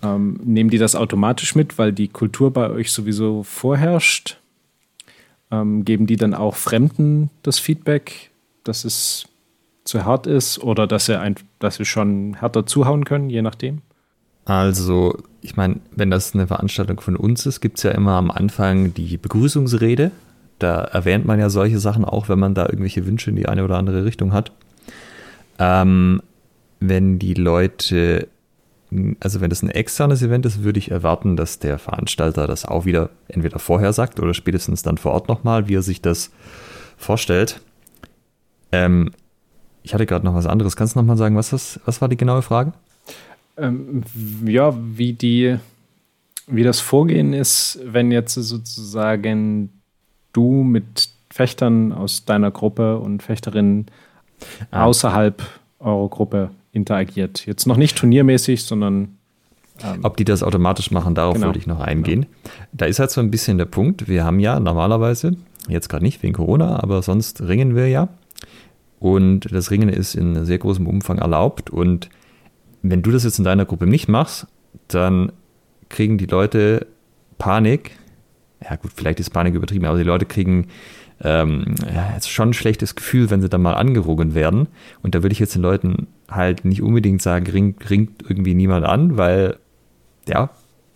Ähm, 0.03 0.41
nehmen 0.43 0.71
die 0.71 0.79
das 0.79 0.97
automatisch 0.97 1.55
mit, 1.55 1.77
weil 1.77 1.93
die 1.93 2.09
Kultur 2.09 2.51
bei 2.51 2.71
euch 2.71 2.91
sowieso 2.93 3.43
vorherrscht? 3.43 4.39
Ähm, 5.51 5.85
geben 5.85 6.07
die 6.07 6.17
dann 6.17 6.33
auch 6.33 6.57
Fremden 6.57 7.29
das 7.43 7.59
Feedback, 7.59 8.31
dass 8.65 8.87
es 8.87 9.29
zu 9.85 10.07
hart 10.07 10.27
ist 10.27 10.59
oder 10.61 10.87
dass 10.87 11.07
sie, 11.07 11.21
ein, 11.21 11.37
dass 11.59 11.77
sie 11.77 11.85
schon 11.85 12.35
härter 12.41 12.65
zuhauen 12.65 13.05
können, 13.05 13.29
je 13.29 13.43
nachdem? 13.43 13.83
Also, 14.47 15.19
ich 15.43 15.57
meine, 15.57 15.81
wenn 15.91 16.11
das 16.11 16.33
eine 16.33 16.47
Veranstaltung 16.47 17.01
von 17.01 17.17
uns 17.17 17.45
ist, 17.47 17.61
gibt 17.61 17.79
es 17.79 17.83
ja 17.83 17.91
immer 17.91 18.13
am 18.13 18.31
Anfang 18.31 18.95
die 18.95 19.19
Begrüßungsrede. 19.19 20.13
Da 20.61 20.83
erwähnt 20.83 21.27
man 21.27 21.39
ja 21.39 21.51
solche 21.51 21.81
Sachen 21.81 22.05
auch, 22.05 22.29
wenn 22.29 22.39
man 22.39 22.55
da 22.55 22.65
irgendwelche 22.65 23.07
Wünsche 23.07 23.29
in 23.29 23.37
die 23.37 23.49
eine 23.49 23.65
oder 23.65 23.77
andere 23.77 24.05
Richtung 24.05 24.33
hat. 24.33 24.53
Ähm, 25.59 26.23
wenn 26.79 27.19
die 27.19 27.35
Leute, 27.35 28.29
also 29.19 29.41
wenn 29.41 29.51
das 29.51 29.63
ein 29.63 29.71
externes 29.71 30.23
Event 30.23 30.47
ist, 30.47 30.63
würde 30.63 30.79
ich 30.79 30.93
erwarten, 30.93 31.37
dass 31.37 31.59
der 31.59 31.79
Veranstalter 31.79 32.47
das 32.47 32.65
auch 32.65 32.85
wieder 32.85 33.11
entweder 33.27 33.59
vorher 33.59 33.93
sagt 33.93 34.21
oder 34.21 34.33
spätestens 34.33 34.83
dann 34.83 34.97
vor 34.97 35.13
Ort 35.13 35.29
nochmal, 35.29 35.67
wie 35.67 35.75
er 35.75 35.83
sich 35.83 36.01
das 36.01 36.31
vorstellt. 36.97 37.61
Ähm, 38.71 39.11
ich 39.83 39.93
hatte 39.93 40.07
gerade 40.07 40.25
noch 40.25 40.35
was 40.35 40.47
anderes. 40.47 40.77
Kannst 40.77 40.95
du 40.95 41.01
nochmal 41.01 41.17
sagen, 41.17 41.37
was, 41.37 41.51
das, 41.51 41.81
was 41.85 42.01
war 42.01 42.09
die 42.09 42.17
genaue 42.17 42.43
Frage? 42.43 42.73
Ähm, 43.57 44.03
ja, 44.45 44.77
wie 44.77 45.13
die, 45.13 45.57
wie 46.47 46.63
das 46.63 46.81
Vorgehen 46.81 47.33
ist, 47.33 47.79
wenn 47.85 48.13
jetzt 48.13 48.35
sozusagen 48.35 49.71
du 50.33 50.63
mit 50.63 51.09
Fechtern 51.31 51.93
aus 51.93 52.25
deiner 52.25 52.51
Gruppe 52.51 52.99
und 52.99 53.23
Fechterinnen 53.23 53.87
ah. 54.71 54.85
außerhalb 54.85 55.43
eurer 55.81 56.09
Gruppe 56.09 56.51
interagiert. 56.73 57.47
Jetzt 57.47 57.67
noch 57.67 57.77
nicht 57.77 57.97
turniermäßig, 57.97 58.65
sondern 58.65 59.17
ähm, 59.83 60.01
ob 60.03 60.17
die 60.17 60.25
das 60.25 60.43
automatisch 60.43 60.91
machen, 60.91 61.15
darauf 61.15 61.35
genau. 61.35 61.47
wollte 61.47 61.59
ich 61.59 61.67
noch 61.67 61.81
eingehen. 61.81 62.23
Genau. 62.23 62.55
Da 62.73 62.87
ist 62.87 62.99
halt 62.99 63.11
so 63.11 63.21
ein 63.21 63.31
bisschen 63.31 63.59
der 63.59 63.67
Punkt, 63.67 64.09
wir 64.09 64.25
haben 64.25 64.41
ja 64.41 64.59
normalerweise, 64.61 65.37
jetzt 65.69 65.89
gerade 65.89 66.05
nicht 66.05 66.23
wegen 66.23 66.35
Corona, 66.35 66.83
aber 66.83 67.03
sonst 67.03 67.43
ringen 67.43 67.75
wir 67.75 67.89
ja. 67.89 68.09
Und 68.99 69.53
das 69.53 69.71
Ringen 69.71 69.89
ist 69.91 70.15
in 70.15 70.45
sehr 70.45 70.59
großem 70.59 70.87
Umfang 70.87 71.19
erlaubt. 71.19 71.69
Und 71.69 72.09
wenn 72.91 73.03
du 73.03 73.11
das 73.11 73.25
jetzt 73.25 73.39
in 73.39 73.45
deiner 73.45 73.65
Gruppe 73.65 73.87
nicht 73.87 74.09
machst, 74.09 74.47
dann 74.89 75.33
kriegen 75.89 76.19
die 76.19 76.27
Leute 76.27 76.87
Panik. 77.39 77.93
Ja, 78.63 78.77
gut, 78.77 78.93
vielleicht 78.95 79.21
ist 79.21 79.31
Panik 79.31 79.55
übertrieben, 79.55 79.85
aber 79.85 79.99
die 79.99 80.05
Leute 80.05 80.27
kriegen 80.27 80.69
ähm, 81.23 81.75
ja, 81.95 82.13
jetzt 82.15 82.31
schon 82.31 82.51
ein 82.51 82.55
schlechtes 82.55 82.95
Gefühl, 82.95 83.31
wenn 83.31 83.41
sie 83.41 83.49
dann 83.49 83.63
mal 83.63 83.75
angerogen 83.75 84.35
werden. 84.35 84.69
Und 85.03 85.15
da 85.15 85.23
würde 85.23 85.33
ich 85.33 85.39
jetzt 85.39 85.55
den 85.55 85.63
Leuten 85.63 86.09
halt 86.31 86.65
nicht 86.65 86.83
unbedingt 86.83 87.23
sagen, 87.23 87.47
ringt, 87.47 87.89
ringt 87.89 88.23
irgendwie 88.23 88.55
niemand 88.55 88.85
an, 88.85 89.17
weil 89.17 89.57
ja, 90.29 90.51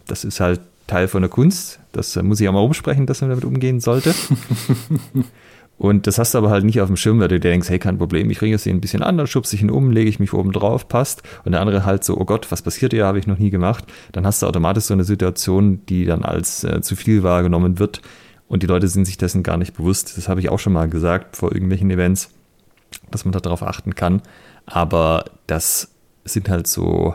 das 0.07 0.25
ist 0.25 0.41
halt 0.41 0.61
Teil 0.87 1.09
von 1.09 1.23
der 1.23 1.31
Kunst. 1.31 1.81
Das 1.93 2.21
muss 2.23 2.41
ich 2.41 2.49
auch 2.49 2.53
mal 2.53 2.61
umsprechen, 2.61 3.07
dass 3.07 3.21
man 3.21 3.31
damit 3.31 3.45
umgehen 3.45 3.81
sollte. 3.81 4.15
Und 5.81 6.07
das 6.07 6.19
hast 6.19 6.35
du 6.35 6.39
aber 6.39 6.51
halt 6.51 6.65
nicht 6.65 6.79
auf 6.83 6.89
dem 6.89 6.97
Schirm, 6.99 7.21
weil 7.21 7.29
du 7.29 7.41
dir 7.41 7.49
denkst, 7.49 7.71
hey, 7.71 7.79
kein 7.79 7.97
Problem, 7.97 8.29
ich 8.29 8.43
ringe 8.43 8.55
es 8.55 8.67
ihn 8.67 8.77
ein 8.77 8.81
bisschen 8.83 9.03
an, 9.03 9.17
dann 9.17 9.27
schubse 9.27 9.57
ich 9.57 9.63
ihn 9.63 9.71
um, 9.71 9.91
lege 9.91 10.11
ich 10.11 10.21
mich 10.21 10.35
oben 10.35 10.53
drauf, 10.53 10.89
passt. 10.89 11.23
Und 11.47 11.53
der 11.53 11.63
andere 11.63 11.87
halt 11.87 12.05
so, 12.05 12.19
oh 12.19 12.27
Gott, 12.27 12.53
was 12.53 12.61
passiert 12.61 12.93
hier, 12.93 13.07
habe 13.07 13.19
ich 13.19 13.27
noch 13.27 13.39
nie 13.39 13.49
gemacht. 13.49 13.85
Dann 14.13 14.27
hast 14.27 14.43
du 14.43 14.47
automatisch 14.47 14.85
so 14.85 14.93
eine 14.93 15.05
Situation, 15.05 15.81
die 15.87 16.05
dann 16.05 16.23
als 16.23 16.65
äh, 16.65 16.83
zu 16.83 16.97
viel 16.97 17.23
wahrgenommen 17.23 17.79
wird. 17.79 18.03
Und 18.47 18.63
die 18.63 18.67
Leute 18.67 18.89
sind 18.89 19.07
sich 19.07 19.17
dessen 19.17 19.43
gar 19.43 19.57
nicht 19.57 19.75
bewusst. 19.75 20.19
Das 20.19 20.29
habe 20.29 20.41
ich 20.41 20.51
auch 20.51 20.59
schon 20.59 20.75
mal 20.75 20.87
gesagt 20.87 21.39
vor 21.39 21.51
irgendwelchen 21.51 21.91
Events, 21.91 22.29
dass 23.11 23.25
man 23.25 23.33
darauf 23.33 23.63
achten 23.63 23.95
kann. 23.95 24.21
Aber 24.67 25.25
das 25.47 25.93
sind 26.27 26.51
halt 26.51 26.67
so, 26.67 27.15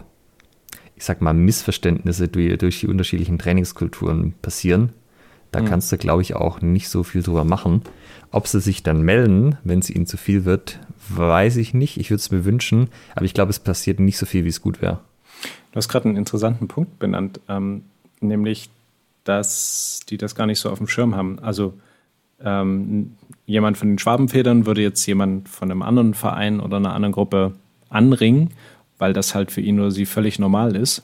ich 0.96 1.06
sag 1.06 1.22
mal, 1.22 1.36
Missverständnisse, 1.36 2.30
die 2.30 2.58
durch 2.58 2.80
die 2.80 2.88
unterschiedlichen 2.88 3.38
Trainingskulturen 3.38 4.34
passieren. 4.42 4.90
Da 5.52 5.62
mhm. 5.62 5.66
kannst 5.68 5.92
du, 5.92 5.98
glaube 6.00 6.24
ich, 6.24 6.36
auch 6.36 6.62
nicht 6.62 6.90
so 6.90 7.04
viel 7.04 7.22
drüber 7.22 7.44
machen. 7.44 7.84
Ob 8.36 8.50
sie 8.50 8.60
sich 8.60 8.84
dann 8.84 9.02
melden, 9.02 9.58
wenn 9.64 9.80
es 9.80 9.90
ihnen 9.90 10.08
zu 10.08 10.18
viel 10.18 10.44
wird, 10.44 10.82
weiß 11.08 11.56
ich 11.56 11.74
nicht. 11.74 11.96
Ich 11.96 12.10
würde 12.10 12.20
es 12.20 12.32
mir 12.32 12.44
wünschen, 12.44 12.90
aber 13.16 13.24
ich 13.24 13.34
glaube, 13.34 13.50
es 13.50 13.60
passiert 13.60 14.02
nicht 14.02 14.18
so 14.18 14.26
viel, 14.26 14.44
wie 14.44 14.50
es 14.50 14.62
gut 14.62 14.82
wäre. 14.82 15.00
Du 15.72 15.78
hast 15.78 15.88
gerade 15.88 16.10
einen 16.10 16.18
interessanten 16.18 16.68
Punkt 16.68 17.00
benannt, 17.00 17.40
ähm, 17.48 17.86
nämlich, 18.20 18.70
dass 19.24 20.02
die 20.10 20.18
das 20.18 20.36
gar 20.36 20.48
nicht 20.48 20.60
so 20.60 20.70
auf 20.70 20.80
dem 20.80 20.90
Schirm 20.90 21.16
haben. 21.16 21.40
Also 21.40 21.76
ähm, 22.42 23.16
jemand 23.46 23.78
von 23.78 23.88
den 23.88 24.00
Schwabenfedern 24.00 24.66
würde 24.66 24.82
jetzt 24.82 25.06
jemand 25.06 25.48
von 25.48 25.72
einem 25.72 25.82
anderen 25.82 26.14
Verein 26.14 26.60
oder 26.60 26.76
einer 26.76 26.94
anderen 26.94 27.14
Gruppe 27.14 27.54
anringen, 27.88 28.52
weil 28.98 29.14
das 29.14 29.34
halt 29.34 29.50
für 29.50 29.62
ihn 29.62 29.80
oder 29.80 29.92
sie 29.92 30.06
völlig 30.06 30.40
normal 30.40 30.76
ist. 30.76 31.04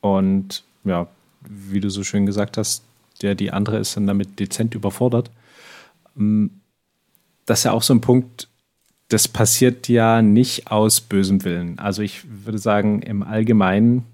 Und 0.00 0.64
ja, 0.84 1.06
wie 1.46 1.80
du 1.80 1.90
so 1.90 2.02
schön 2.02 2.24
gesagt 2.24 2.56
hast, 2.56 2.82
der 3.20 3.34
die 3.34 3.50
andere 3.50 3.76
ist 3.76 3.94
dann 3.94 4.06
damit 4.06 4.40
dezent 4.40 4.74
überfordert. 4.74 5.30
Ähm, 6.16 6.52
das 7.46 7.60
ist 7.60 7.64
ja 7.64 7.72
auch 7.72 7.82
so 7.82 7.94
ein 7.94 8.00
Punkt, 8.00 8.48
das 9.08 9.28
passiert 9.28 9.88
ja 9.88 10.22
nicht 10.22 10.70
aus 10.70 11.00
bösem 11.00 11.44
Willen. 11.44 11.78
Also 11.78 12.02
ich 12.02 12.22
würde 12.44 12.58
sagen, 12.58 13.02
im 13.02 13.22
Allgemeinen 13.22 14.04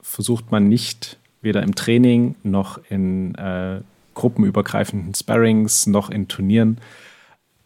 versucht 0.00 0.50
man 0.50 0.68
nicht, 0.68 1.18
weder 1.40 1.62
im 1.62 1.74
Training 1.74 2.34
noch 2.42 2.78
in 2.90 3.34
äh, 3.36 3.80
gruppenübergreifenden 4.14 5.14
Sparrings 5.14 5.86
noch 5.86 6.10
in 6.10 6.28
Turnieren, 6.28 6.78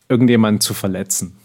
irgendjemanden 0.09 0.61
zu 0.61 0.75
verletzen. 0.75 1.37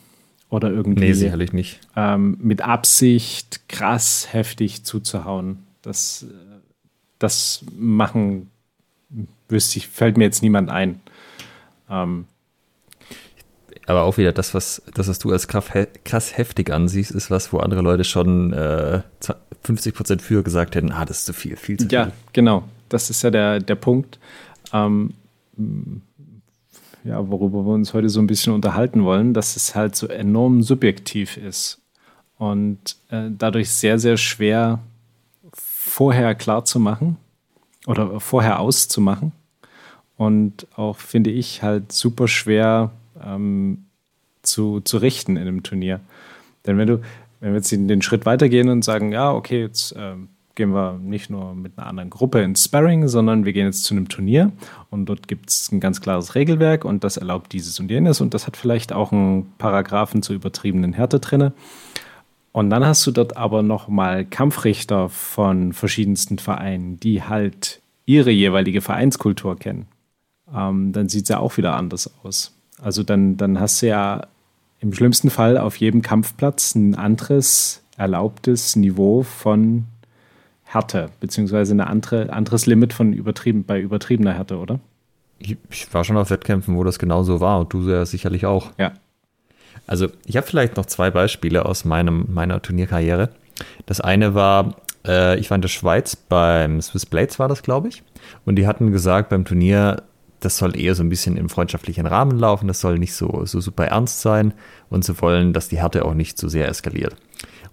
Oder 0.50 0.70
irgendwie 0.70 1.06
nee, 1.06 1.14
sicherlich 1.14 1.52
nicht. 1.52 1.80
Ähm, 1.96 2.38
mit 2.40 2.62
Absicht 2.62 3.68
krass 3.68 4.32
heftig 4.32 4.84
zuzuhauen. 4.84 5.64
Das, 5.82 6.28
das 7.18 7.66
machen, 7.76 8.52
wüsste 9.50 9.80
ich, 9.80 9.88
fällt 9.88 10.18
mir 10.18 10.26
jetzt 10.26 10.44
niemand 10.44 10.70
ein. 10.70 11.02
Ähm, 11.90 12.26
aber 13.86 14.04
auch 14.04 14.18
wieder 14.18 14.32
das, 14.32 14.54
was, 14.54 14.82
das, 14.94 15.08
was 15.08 15.20
du 15.20 15.32
als 15.32 15.48
krass 15.48 16.38
heftig 16.38 16.72
ansiehst, 16.72 17.12
ist 17.12 17.30
was, 17.30 17.52
wo 17.52 17.58
andere 17.58 17.82
Leute 17.82 18.04
schon 18.04 18.54
äh, 18.54 19.02
50 19.64 19.94
Prozent 19.94 20.22
für 20.22 20.44
gesagt 20.44 20.76
hätten, 20.76 20.92
ah, 20.92 21.06
das 21.06 21.20
ist 21.20 21.26
zu 21.26 21.34
viel, 21.34 21.56
viel 21.56 21.78
zu 21.78 21.88
viel. 21.88 21.94
Ja, 21.94 22.12
genau. 22.32 22.64
Das 22.90 23.10
ist 23.10 23.24
ja 23.24 23.32
der, 23.32 23.60
der 23.60 23.76
Punkt, 23.76 24.20
ähm, 24.72 25.14
ja, 27.04 27.28
worüber 27.30 27.66
wir 27.66 27.74
uns 27.74 27.94
heute 27.94 28.10
so 28.10 28.20
ein 28.20 28.28
bisschen 28.28 28.54
unterhalten 28.54 29.04
wollen, 29.04 29.34
dass 29.34 29.56
es 29.56 29.76
halt 29.76 29.96
so 29.96 30.08
enorm 30.08 30.64
subjektiv 30.64 31.38
ist 31.38 31.82
und 32.38 32.96
äh, 33.10 33.30
dadurch 33.38 33.70
sehr, 33.70 34.00
sehr 34.00 34.18
schwer 34.18 34.80
vorher 35.52 36.36
klar 36.36 36.66
zu 36.66 36.80
machen 36.80 37.18
oder 37.86 38.20
vorher 38.20 38.60
auszumachen 38.60 39.34
und 40.16 40.68
auch, 40.76 40.98
finde 40.98 41.32
ich, 41.32 41.62
halt 41.62 41.92
super 41.92 42.28
schwer 42.28 42.92
ähm, 43.26 43.86
zu, 44.42 44.82
zu 44.82 44.98
richten 44.98 45.38
in 45.38 45.44
einem 45.44 45.64
Turnier. 45.64 46.00
Denn 46.66 46.78
wenn 46.78 46.88
du, 46.88 47.02
wenn 47.40 47.52
wir 47.52 47.58
jetzt 47.58 47.72
den 47.72 48.02
Schritt 48.02 48.26
weitergehen 48.26 48.70
und 48.70 48.84
sagen, 48.84 49.12
ja, 49.12 49.32
okay, 49.32 49.62
jetzt 49.62 49.96
ähm, 49.98 50.30
gehen 50.56 50.74
wir 50.74 51.00
nicht 51.02 51.30
nur 51.30 51.56
mit 51.56 51.78
einer 51.78 51.88
anderen 51.88 52.10
Gruppe 52.10 52.42
ins 52.42 52.66
Sparring, 52.66 53.08
sondern 53.08 53.46
wir 53.46 53.54
gehen 53.54 53.66
jetzt 53.66 53.86
zu 53.86 53.96
einem 53.96 54.08
Turnier 54.08 54.52
und 54.90 55.08
dort 55.08 55.28
gibt 55.28 55.50
es 55.50 55.72
ein 55.72 55.80
ganz 55.80 56.00
klares 56.00 56.36
Regelwerk 56.36 56.86
und 56.86 57.04
das 57.04 57.18
erlaubt 57.18 57.52
dieses 57.54 57.80
und 57.80 57.90
jenes 57.90 58.22
und 58.22 58.34
das 58.34 58.46
hat 58.46 58.56
vielleicht 58.56 58.94
auch 58.94 59.12
einen 59.12 59.52
Paragraphen 59.58 60.22
zur 60.22 60.36
übertriebenen 60.36 60.94
Härte 60.94 61.20
drinne. 61.20 61.54
Und 62.52 62.70
dann 62.70 62.86
hast 62.86 63.06
du 63.08 63.12
dort 63.12 63.36
aber 63.36 63.64
nochmal 63.64 64.26
Kampfrichter 64.26 65.10
von 65.10 65.74
verschiedensten 65.74 66.38
Vereinen, 66.38 67.00
die 67.00 67.24
halt 67.24 67.82
ihre 68.06 68.30
jeweilige 68.30 68.82
Vereinskultur 68.82 69.58
kennen. 69.58 69.88
Ähm, 70.54 70.92
dann 70.94 71.10
sieht 71.10 71.24
es 71.24 71.30
ja 71.30 71.40
auch 71.40 71.58
wieder 71.58 71.76
anders 71.76 72.12
aus. 72.24 72.53
Also 72.84 73.04
dann, 73.04 73.38
dann 73.38 73.60
hast 73.60 73.82
du 73.82 73.88
ja 73.88 74.28
im 74.80 74.94
schlimmsten 74.94 75.30
Fall 75.30 75.58
auf 75.58 75.78
jedem 75.78 76.02
Kampfplatz 76.02 76.76
ein 76.76 76.96
anderes 76.96 77.82
erlaubtes 77.98 78.76
Niveau 78.76 79.24
von 79.24 79.86
Härte, 80.64 81.10
beziehungsweise 81.20 81.74
ein 81.74 81.80
andere, 81.80 82.34
anderes 82.34 82.66
Limit 82.66 82.92
von 82.92 83.14
übertrieben, 83.14 83.64
bei 83.64 83.80
übertriebener 83.80 84.34
Härte, 84.34 84.58
oder? 84.58 84.80
Ich, 85.40 85.58
war 85.94 86.04
schon 86.04 86.18
auf 86.18 86.30
Wettkämpfen, 86.30 86.76
wo 86.76 86.84
das 86.84 87.00
genauso 87.00 87.40
war 87.40 87.60
und 87.60 87.72
du 87.74 87.90
ja 87.90 88.06
sicherlich 88.06 88.46
auch. 88.46 88.72
Ja. 88.78 88.94
Also 89.88 90.08
ich 90.26 90.36
habe 90.36 90.46
vielleicht 90.48 90.76
noch 90.76 90.86
zwei 90.86 91.12
Beispiele 91.12 91.66
aus 91.66 91.86
meinem, 91.86 92.26
meiner 92.34 92.62
Turnierkarriere. 92.62 93.30
Das 93.86 94.02
eine 94.02 94.34
war, 94.34 94.76
äh, 95.06 95.40
ich 95.40 95.50
war 95.50 95.56
in 95.56 95.62
der 95.62 95.70
Schweiz 95.70 96.16
beim 96.16 96.82
Swiss 96.82 97.06
Blades 97.06 97.40
war 97.40 97.48
das, 97.48 97.64
glaube 97.64 97.88
ich. 97.88 98.04
Und 98.46 98.56
die 98.56 98.68
hatten 98.68 98.92
gesagt 98.92 99.30
beim 99.30 99.46
Turnier, 99.46 100.04
das 100.46 100.58
soll 100.58 100.80
eher 100.80 100.96
so 100.96 101.04
ein 101.04 101.10
bisschen 101.10 101.38
im 101.38 101.50
freundschaftlichen 101.50 102.06
Rahmen 102.06 102.38
laufen, 102.38 102.68
das 102.68 102.82
soll 102.82 103.00
nicht 103.00 103.14
so, 103.14 103.46
so 103.46 103.62
super 103.62 103.86
ernst 103.86 104.22
sein 104.22 104.54
und 104.90 105.06
sie 105.06 105.20
wollen, 105.22 105.54
dass 105.54 105.70
die 105.70 105.78
Härte 105.78 106.06
auch 106.06 106.14
nicht 106.14 106.38
zu 106.38 106.48
so 106.48 106.52
sehr 106.52 106.68
eskaliert. 106.68 107.16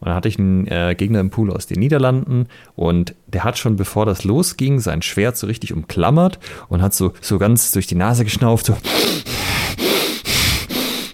Und 0.01 0.07
dann 0.07 0.15
hatte 0.15 0.29
ich 0.29 0.39
einen 0.39 0.67
äh, 0.67 0.95
Gegner 0.97 1.21
im 1.21 1.31
Pool 1.31 1.51
aus 1.51 1.67
den 1.67 1.79
Niederlanden 1.79 2.47
und 2.75 3.15
der 3.27 3.45
hat 3.45 3.59
schon, 3.59 3.77
bevor 3.77 4.07
das 4.07 4.25
losging, 4.25 4.81
sein 4.81 5.03
Schwert 5.03 5.37
so 5.37 5.47
richtig 5.47 5.75
umklammert 5.75 6.39
und 6.69 6.81
hat 6.81 6.95
so, 6.95 7.13
so 7.21 7.39
ganz 7.39 7.71
durch 7.73 7.87
die 7.87 7.97
Nase 7.97 8.25
geschnauft, 8.25 8.67
so 8.67 8.77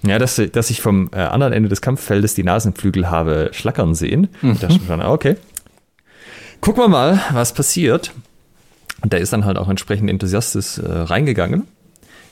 ja, 0.07 0.19
dass, 0.19 0.41
dass 0.53 0.71
ich 0.71 0.81
vom 0.81 1.11
äh, 1.13 1.19
anderen 1.19 1.53
Ende 1.53 1.69
des 1.69 1.81
Kampffeldes 1.81 2.35
die 2.35 2.45
Nasenflügel 2.45 3.11
habe 3.11 3.51
schlackern 3.53 3.95
sehen. 3.95 4.29
Mhm. 4.41 4.59
Da 4.61 4.71
schon, 4.71 5.03
okay. 5.03 5.37
Gucken 6.61 6.85
wir 6.85 6.89
mal, 6.89 7.21
was 7.33 7.53
passiert. 7.53 8.13
Und 9.03 9.13
der 9.13 9.21
ist 9.21 9.33
dann 9.33 9.45
halt 9.45 9.59
auch 9.59 9.69
entsprechend 9.69 10.11
enthusiastisch 10.11 10.79
äh, 10.79 10.91
reingegangen. 10.91 11.65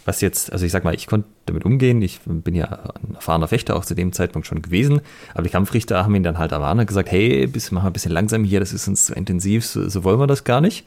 Was 0.07 0.20
jetzt, 0.20 0.53
also 0.53 0.66
ich 0.66 0.72
sag 0.72 0.85
mal, 0.85 0.94
ich 0.94 1.07
konnte 1.07 1.29
damit 1.46 1.64
umgehen. 1.64 2.03
Ich 2.03 2.20
bin 2.24 2.55
ja 2.55 2.66
ein 2.66 3.14
erfahrener 3.14 3.48
Fechter 3.48 3.74
auch 3.74 3.85
zu 3.85 3.94
dem 3.94 4.12
Zeitpunkt 4.12 4.46
schon 4.46 4.61
gewesen. 4.61 5.00
Aber 5.33 5.44
die 5.44 5.48
Kampfrichter 5.48 6.05
haben 6.05 6.14
ihn 6.14 6.22
dann 6.22 6.37
halt 6.37 6.53
erwartet 6.53 6.81
und 6.81 6.87
gesagt, 6.87 7.11
hey, 7.11 7.46
bis, 7.46 7.70
mach 7.70 7.83
mal 7.83 7.88
ein 7.88 7.92
bisschen 7.94 8.12
langsam 8.12 8.44
hier, 8.44 8.61
das 8.61 8.74
ist 8.74 8.87
uns 8.87 9.07
zu 9.07 9.14
intensiv, 9.14 9.64
so, 9.64 9.88
so 9.88 10.05
wollen 10.05 10.20
wir 10.20 10.27
das 10.27 10.44
gar 10.44 10.61
nicht. 10.61 10.85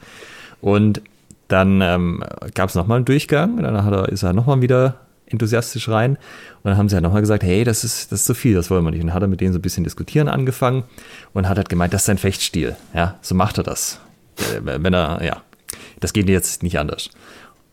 Und 0.62 1.02
dann 1.48 1.82
ähm, 1.82 2.24
gab 2.54 2.70
es 2.70 2.76
nochmal 2.76 2.98
einen 2.98 3.06
Durchgang. 3.06 3.62
Dann 3.62 3.84
hat 3.84 3.94
er, 3.94 4.10
ist 4.10 4.24
er 4.24 4.34
nochmal 4.34 4.62
wieder 4.62 5.00
enthusiastisch 5.28 5.90
rein. 5.90 6.12
Und 6.12 6.66
dann 6.66 6.78
haben 6.78 6.90
sie 6.90 6.96
ja 6.96 7.02
nochmal 7.02 7.22
gesagt, 7.22 7.44
hey, 7.44 7.63
das 7.63 7.84
ist, 7.84 8.12
das 8.12 8.22
ist 8.22 8.26
zu 8.26 8.34
viel, 8.34 8.56
das 8.56 8.70
wollen 8.70 8.84
wir 8.84 8.92
nicht. 8.92 9.02
Und 9.02 9.08
dann 9.08 9.16
hat 9.16 9.24
er 9.24 9.28
mit 9.28 9.42
denen 9.42 9.54
so 9.54 9.60
ein 9.60 9.62
bisschen 9.62 9.84
diskutieren 9.84 10.28
angefangen 10.28 10.84
und 11.34 11.48
hat 11.50 11.58
halt 11.58 11.70
gemeint, 11.70 11.94
das 11.94 12.02
ist 12.02 12.06
sein 12.06 12.18
Fechtstil. 12.18 12.76
Ja, 12.94 13.18
so 13.22 13.36
macht 13.36 13.58
er 13.58 13.63
das. 13.63 14.00
Äh, 14.38 14.62
wenn 14.63 14.94
er, 14.94 15.24
ja, 15.24 15.42
das 16.00 16.13
geht 16.13 16.30
jetzt 16.30 16.63
nicht 16.63 16.80
anders. 16.80 17.10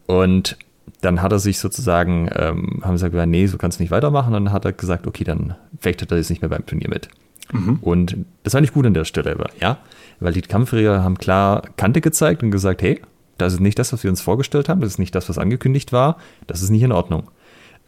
Und 0.06 0.56
dann 1.00 1.22
hat 1.22 1.32
er 1.32 1.38
sich 1.38 1.58
sozusagen, 1.58 2.30
ähm, 2.34 2.80
haben 2.82 2.96
sie 2.98 3.10
gesagt, 3.10 3.28
nee, 3.28 3.46
so 3.46 3.58
kannst 3.58 3.78
du 3.78 3.82
nicht 3.82 3.90
weitermachen. 3.90 4.34
Und 4.34 4.44
dann 4.44 4.52
hat 4.52 4.64
er 4.64 4.72
gesagt, 4.72 5.06
okay, 5.06 5.24
dann 5.24 5.54
fechtet 5.78 6.10
er 6.10 6.18
jetzt 6.18 6.30
nicht 6.30 6.42
mehr 6.42 6.48
beim 6.48 6.66
Turnier 6.66 6.88
mit. 6.88 7.08
Mhm. 7.52 7.78
Und 7.80 8.16
das 8.42 8.54
war 8.54 8.60
nicht 8.60 8.74
gut 8.74 8.86
an 8.86 8.94
der 8.94 9.04
Stelle, 9.04 9.36
ja, 9.60 9.78
weil 10.20 10.32
die 10.32 10.42
Kampfreger 10.42 11.02
haben 11.02 11.18
klar 11.18 11.62
Kante 11.76 12.00
gezeigt 12.00 12.42
und 12.42 12.50
gesagt, 12.50 12.82
hey, 12.82 13.00
das 13.38 13.54
ist 13.54 13.60
nicht 13.60 13.78
das, 13.78 13.92
was 13.92 14.02
wir 14.02 14.10
uns 14.10 14.20
vorgestellt 14.20 14.68
haben, 14.68 14.80
das 14.80 14.92
ist 14.92 14.98
nicht 14.98 15.14
das, 15.14 15.28
was 15.28 15.38
angekündigt 15.38 15.92
war, 15.92 16.18
das 16.46 16.62
ist 16.62 16.70
nicht 16.70 16.82
in 16.82 16.92
Ordnung. 16.92 17.30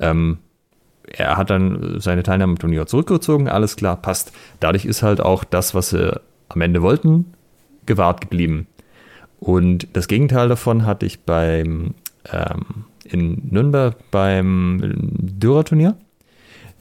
Ähm, 0.00 0.38
er 1.06 1.36
hat 1.36 1.50
dann 1.50 2.00
seine 2.00 2.22
Teilnahme 2.22 2.52
am 2.52 2.58
Turnier 2.58 2.86
zurückgezogen, 2.86 3.48
alles 3.48 3.76
klar, 3.76 3.96
passt. 3.96 4.32
Dadurch 4.60 4.84
ist 4.84 5.02
halt 5.02 5.20
auch 5.20 5.44
das, 5.44 5.74
was 5.74 5.90
sie 5.90 6.20
am 6.48 6.60
Ende 6.60 6.82
wollten, 6.82 7.32
gewahrt 7.86 8.20
geblieben. 8.20 8.66
Und 9.38 9.88
das 9.92 10.08
Gegenteil 10.08 10.48
davon 10.48 10.86
hatte 10.86 11.06
ich 11.06 11.20
beim 11.20 11.94
ähm, 12.32 12.84
in 13.04 13.42
Nürnberg 13.50 13.96
beim 14.10 14.80
Dürer-Turnier. 14.82 15.96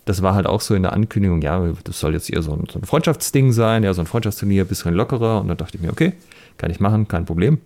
Das 0.06 0.22
war 0.22 0.36
halt 0.36 0.46
auch 0.46 0.62
so 0.62 0.76
in 0.76 0.84
der 0.84 0.94
Ankündigung, 0.94 1.42
ja, 1.42 1.68
das 1.84 2.00
soll 2.00 2.14
jetzt 2.14 2.30
eher 2.30 2.44
so 2.44 2.54
ein, 2.54 2.66
so 2.72 2.78
ein 2.78 2.86
Freundschaftsding 2.86 3.52
sein, 3.52 3.84
ja, 3.84 3.94
so 3.94 4.02
ein 4.02 4.08
Freundschaftsturnier, 4.08 4.66
bisschen 4.66 4.94
lockerer. 4.94 5.42
Und 5.42 5.48
dann 5.48 5.58
dachte 5.58 5.78
ich 5.78 5.82
mir, 5.82 5.92
okay, 5.92 6.14
kann 6.58 6.70
ich 6.70 6.80
machen, 6.80 7.08
kein 7.08 7.26
Problem. 7.26 7.60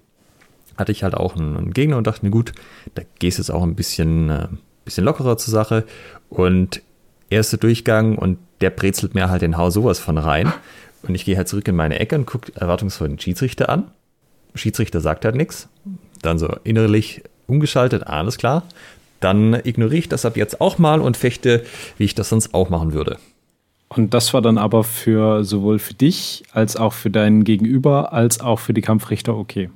Hatte 0.78 0.94
ich 0.94 1.04
halt 1.04 1.16
auch 1.16 1.36
einen, 1.36 1.58
einen 1.58 1.74
Gegner 1.74 1.98
und 1.98 2.08
dachte 2.08 2.26
mir, 2.26 2.32
gut, 2.32 2.54
da 2.96 3.02
gehst 3.20 3.38
du 3.38 3.42
jetzt 3.42 3.50
auch 3.50 3.64
ein 3.64 3.76
bisschen, 3.76 4.30
äh, 4.30 4.48
bisschen 4.86 5.04
lockerer 5.04 5.38
zur 5.38 5.52
Sache. 5.52 5.84
Und 6.30 6.82
erster 7.30 7.58
Durchgang 7.58 8.18
und 8.18 8.38
der 8.62 8.70
brezelt 8.70 9.16
mir 9.16 9.30
halt 9.30 9.42
den 9.42 9.58
Haus 9.58 9.74
sowas 9.74 10.00
von 10.00 10.18
rein. 10.18 10.54
Und 11.04 11.16
ich 11.16 11.26
gehe 11.26 11.36
halt 11.36 11.50
zurück 11.50 11.68
in 11.68 11.76
meine 11.76 12.00
Ecke 12.00 12.16
und 12.16 12.26
gucke 12.26 12.54
erwartungsvoll 12.56 13.10
den 13.10 13.20
Schiedsrichter 13.20 13.68
an. 13.68 13.92
Schiedsrichter 14.56 15.02
sagt 15.02 15.26
halt 15.26 15.36
nichts. 15.36 15.70
Dann 16.22 16.38
so 16.38 16.48
innerlich 16.64 17.24
umgeschaltet, 17.48 18.08
alles 18.08 18.38
klar. 18.38 18.64
Dann 19.20 19.54
ignoriere 19.54 20.00
ich 20.00 20.10
das 20.10 20.26
ab 20.26 20.38
jetzt 20.38 20.62
auch 20.62 20.78
mal 20.78 21.02
und 21.02 21.18
fechte, 21.18 21.64
wie 21.98 22.06
ich 22.06 22.16
das 22.16 22.30
sonst 22.30 22.54
auch 22.54 22.70
machen 22.70 22.94
würde. 22.94 23.18
Und 23.90 24.14
das 24.14 24.34
war 24.34 24.42
dann 24.42 24.58
aber 24.58 24.84
für 24.84 25.44
sowohl 25.44 25.80
für 25.80 25.96
dich 25.96 26.44
als 26.52 26.78
auch 26.78 26.94
für 26.94 27.10
deinen 27.10 27.44
Gegenüber 27.44 28.14
als 28.14 28.40
auch 28.40 28.60
für 28.60 28.74
die 28.74 28.82
Kampfrichter 28.82 29.36
okay. 29.36 29.70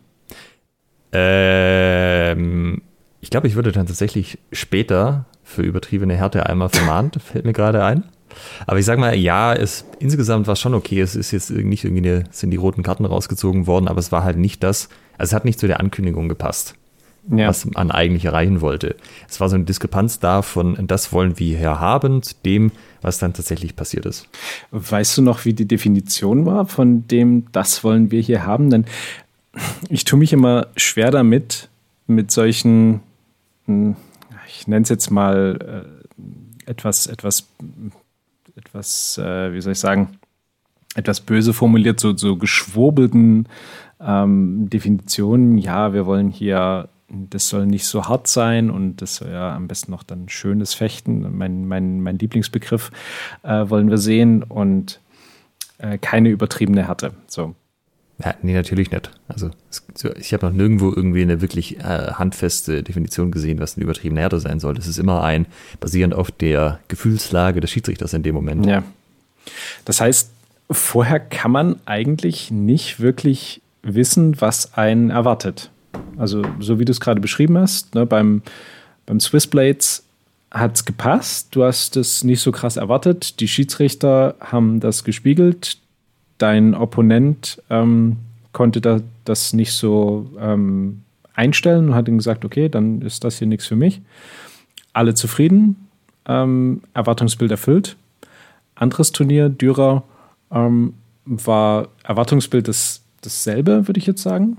Ähm, 1.12 2.81
ich 3.21 3.29
glaube, 3.31 3.47
ich 3.47 3.55
würde 3.55 3.71
dann 3.71 3.88
tatsächlich 3.88 4.38
später 4.51 5.25
für 5.43 5.63
übertriebene 5.63 6.15
Härte 6.15 6.45
einmal 6.45 6.69
vermahnt, 6.69 7.19
fällt 7.21 7.45
mir 7.45 7.53
gerade 7.53 7.83
ein. 7.83 8.03
Aber 8.67 8.80
ich 8.80 8.86
sag 8.86 9.00
mal, 9.00 9.15
ja, 9.15 9.54
es 9.54 9.86
insgesamt 10.00 10.48
war 10.48 10.56
schon 10.56 10.74
okay. 10.74 11.02
Es 11.02 11.15
ist 11.15 11.32
jetzt 11.32 11.50
nicht 11.52 11.84
irgendwie 11.84 12.10
eine, 12.10 12.24
sind 12.32 12.52
die 12.52 12.58
roten 12.58 12.84
Karten 12.84 13.06
rausgezogen 13.06 13.67
worden, 13.67 13.88
aber 13.88 14.00
es 14.00 14.12
war 14.12 14.24
halt 14.24 14.38
nicht 14.38 14.63
das, 14.63 14.89
also 15.17 15.32
es 15.32 15.34
hat 15.34 15.46
nicht 15.46 15.60
zu 15.60 15.67
der 15.67 15.80
Ankündigung 15.80 16.30
gepasst, 16.30 16.76
ja. 17.30 17.48
was 17.48 17.65
man 17.65 17.91
eigentlich 17.91 18.26
erreichen 18.26 18.62
wollte. 18.62 18.96
Es 19.30 19.39
war 19.39 19.50
so 19.50 19.56
eine 19.56 19.65
Diskrepanz 19.65 20.19
da 20.19 20.41
von, 20.41 20.78
das 20.88 21.12
wollen 21.12 21.39
wir 21.39 21.58
hier 21.58 21.80
haben, 21.80 22.24
zu 22.24 22.36
dem, 22.46 22.72
was 23.02 23.19
dann 23.19 23.34
tatsächlich 23.34 23.76
passiert 23.76 24.06
ist. 24.06 24.28
Weißt 24.72 25.17
du 25.17 25.22
noch, 25.22 25.46
wie 25.46 25.54
die 25.54 25.67
Definition 25.67 26.46
war 26.46 26.65
von 26.65 27.08
dem, 27.08 27.52
das 27.52 27.84
wollen 27.84 28.12
wir 28.12 28.22
hier 28.22 28.46
haben? 28.46 28.69
Denn 28.69 28.86
ich 29.89 30.06
tue 30.06 30.17
mich 30.17 30.34
immer 30.34 30.67
schwer 30.76 31.12
damit, 31.12 31.69
mit 32.08 32.32
solchen, 32.32 33.02
hm, 33.65 33.96
ich 34.48 34.67
nenne 34.67 34.84
es 34.84 34.89
jetzt 34.89 35.12
mal 35.12 35.86
äh, 36.67 36.69
etwas, 36.69 37.08
etwas, 37.08 37.48
etwas, 38.55 39.17
äh, 39.17 39.53
wie 39.53 39.61
soll 39.61 39.73
ich 39.73 39.79
sagen, 39.79 40.19
etwas 40.95 41.21
böse 41.21 41.53
formuliert, 41.53 41.99
so, 41.99 42.15
so 42.15 42.37
geschwurbelten 42.37 43.47
ähm, 43.99 44.69
Definitionen. 44.69 45.57
Ja, 45.57 45.93
wir 45.93 46.05
wollen 46.05 46.29
hier, 46.29 46.89
das 47.09 47.49
soll 47.49 47.65
nicht 47.65 47.85
so 47.85 48.07
hart 48.07 48.27
sein 48.27 48.69
und 48.69 48.97
das 48.97 49.17
soll 49.17 49.29
ja 49.29 49.55
am 49.55 49.67
besten 49.67 49.91
noch 49.91 50.03
dann 50.03 50.29
schönes 50.29 50.73
Fechten, 50.73 51.35
mein, 51.37 51.65
mein, 51.65 52.01
mein 52.01 52.17
Lieblingsbegriff, 52.17 52.91
äh, 53.43 53.69
wollen 53.69 53.89
wir 53.89 53.97
sehen 53.97 54.43
und 54.43 54.99
äh, 55.79 55.97
keine 55.97 56.29
übertriebene 56.29 56.87
Härte. 56.87 57.13
So, 57.27 57.55
ja, 58.23 58.36
nee, 58.41 58.54
natürlich 58.54 58.91
nicht. 58.91 59.12
Also 59.28 59.49
ich 60.19 60.34
habe 60.34 60.45
noch 60.45 60.54
nirgendwo 60.54 60.89
irgendwie 60.89 61.23
eine 61.23 61.41
wirklich 61.41 61.80
äh, 61.80 62.12
handfeste 62.13 62.84
Definition 62.84 63.32
gesehen, 63.32 63.60
was 63.60 63.76
eine 63.76 63.84
übertriebene 63.84 64.21
Härte 64.21 64.39
sein 64.39 64.60
soll. 64.60 64.76
Das 64.76 64.88
ist 64.88 64.99
immer 64.99 65.23
ein, 65.23 65.47
basierend 65.80 66.13
auf 66.13 66.30
der 66.30 66.80
Gefühlslage 66.88 67.60
des 67.60 67.71
Schiedsrichters 67.71 68.13
in 68.13 68.23
dem 68.23 68.36
Moment. 68.36 68.65
Ja. 68.65 68.84
Das 69.86 69.99
heißt, 69.99 70.30
vorher 70.69 71.19
kann 71.19 71.52
man 71.52 71.76
eigentlich 71.86 72.52
nicht 72.52 72.99
wirklich 72.99 73.62
wissen, 73.82 74.39
was 74.39 74.76
einen 74.76 75.10
erwartet. 75.10 75.69
Also 76.17 76.43
so 76.60 76.80
wie 76.80 76.86
du 76.86 76.91
es 76.91 76.99
gerade 76.99 77.19
beschrieben 77.19 77.58
hast, 77.58 77.95
ne, 77.95 78.06
beim, 78.06 78.41
beim 79.06 79.19
Swiss 79.19 79.47
Blades 79.47 80.04
hat 80.52 80.76
es 80.76 80.86
gepasst, 80.86 81.47
du 81.52 81.63
hast 81.63 81.97
es 81.97 82.23
nicht 82.23 82.41
so 82.41 82.52
krass 82.52 82.78
erwartet, 82.78 83.39
die 83.39 83.47
Schiedsrichter 83.47 84.36
haben 84.39 84.80
das 84.80 85.04
gespiegelt, 85.04 85.80
dein 86.43 86.75
Opponent 86.75 87.63
ähm, 87.69 88.17
konnte 88.51 88.82
da, 88.82 88.99
das 89.23 89.53
nicht 89.53 89.71
so 89.71 90.29
ähm, 90.38 91.01
einstellen 91.34 91.88
und 91.88 91.95
hat 91.95 92.10
ihm 92.10 92.17
gesagt, 92.17 92.43
okay, 92.43 92.67
dann 92.67 93.01
ist 93.01 93.23
das 93.23 93.39
hier 93.39 93.47
nichts 93.47 93.65
für 93.65 93.77
mich. 93.77 94.01
Alle 94.91 95.13
zufrieden, 95.13 95.88
ähm, 96.25 96.82
Erwartungsbild 96.93 97.49
erfüllt. 97.49 97.95
Anderes 98.75 99.13
Turnier, 99.13 99.47
Dürer, 99.47 100.03
ähm, 100.51 100.95
war 101.23 101.88
Erwartungsbild 102.03 102.67
das, 102.67 103.01
dasselbe, 103.21 103.88
würde 103.88 103.99
ich 103.99 104.06
jetzt 104.06 104.21
sagen. 104.21 104.58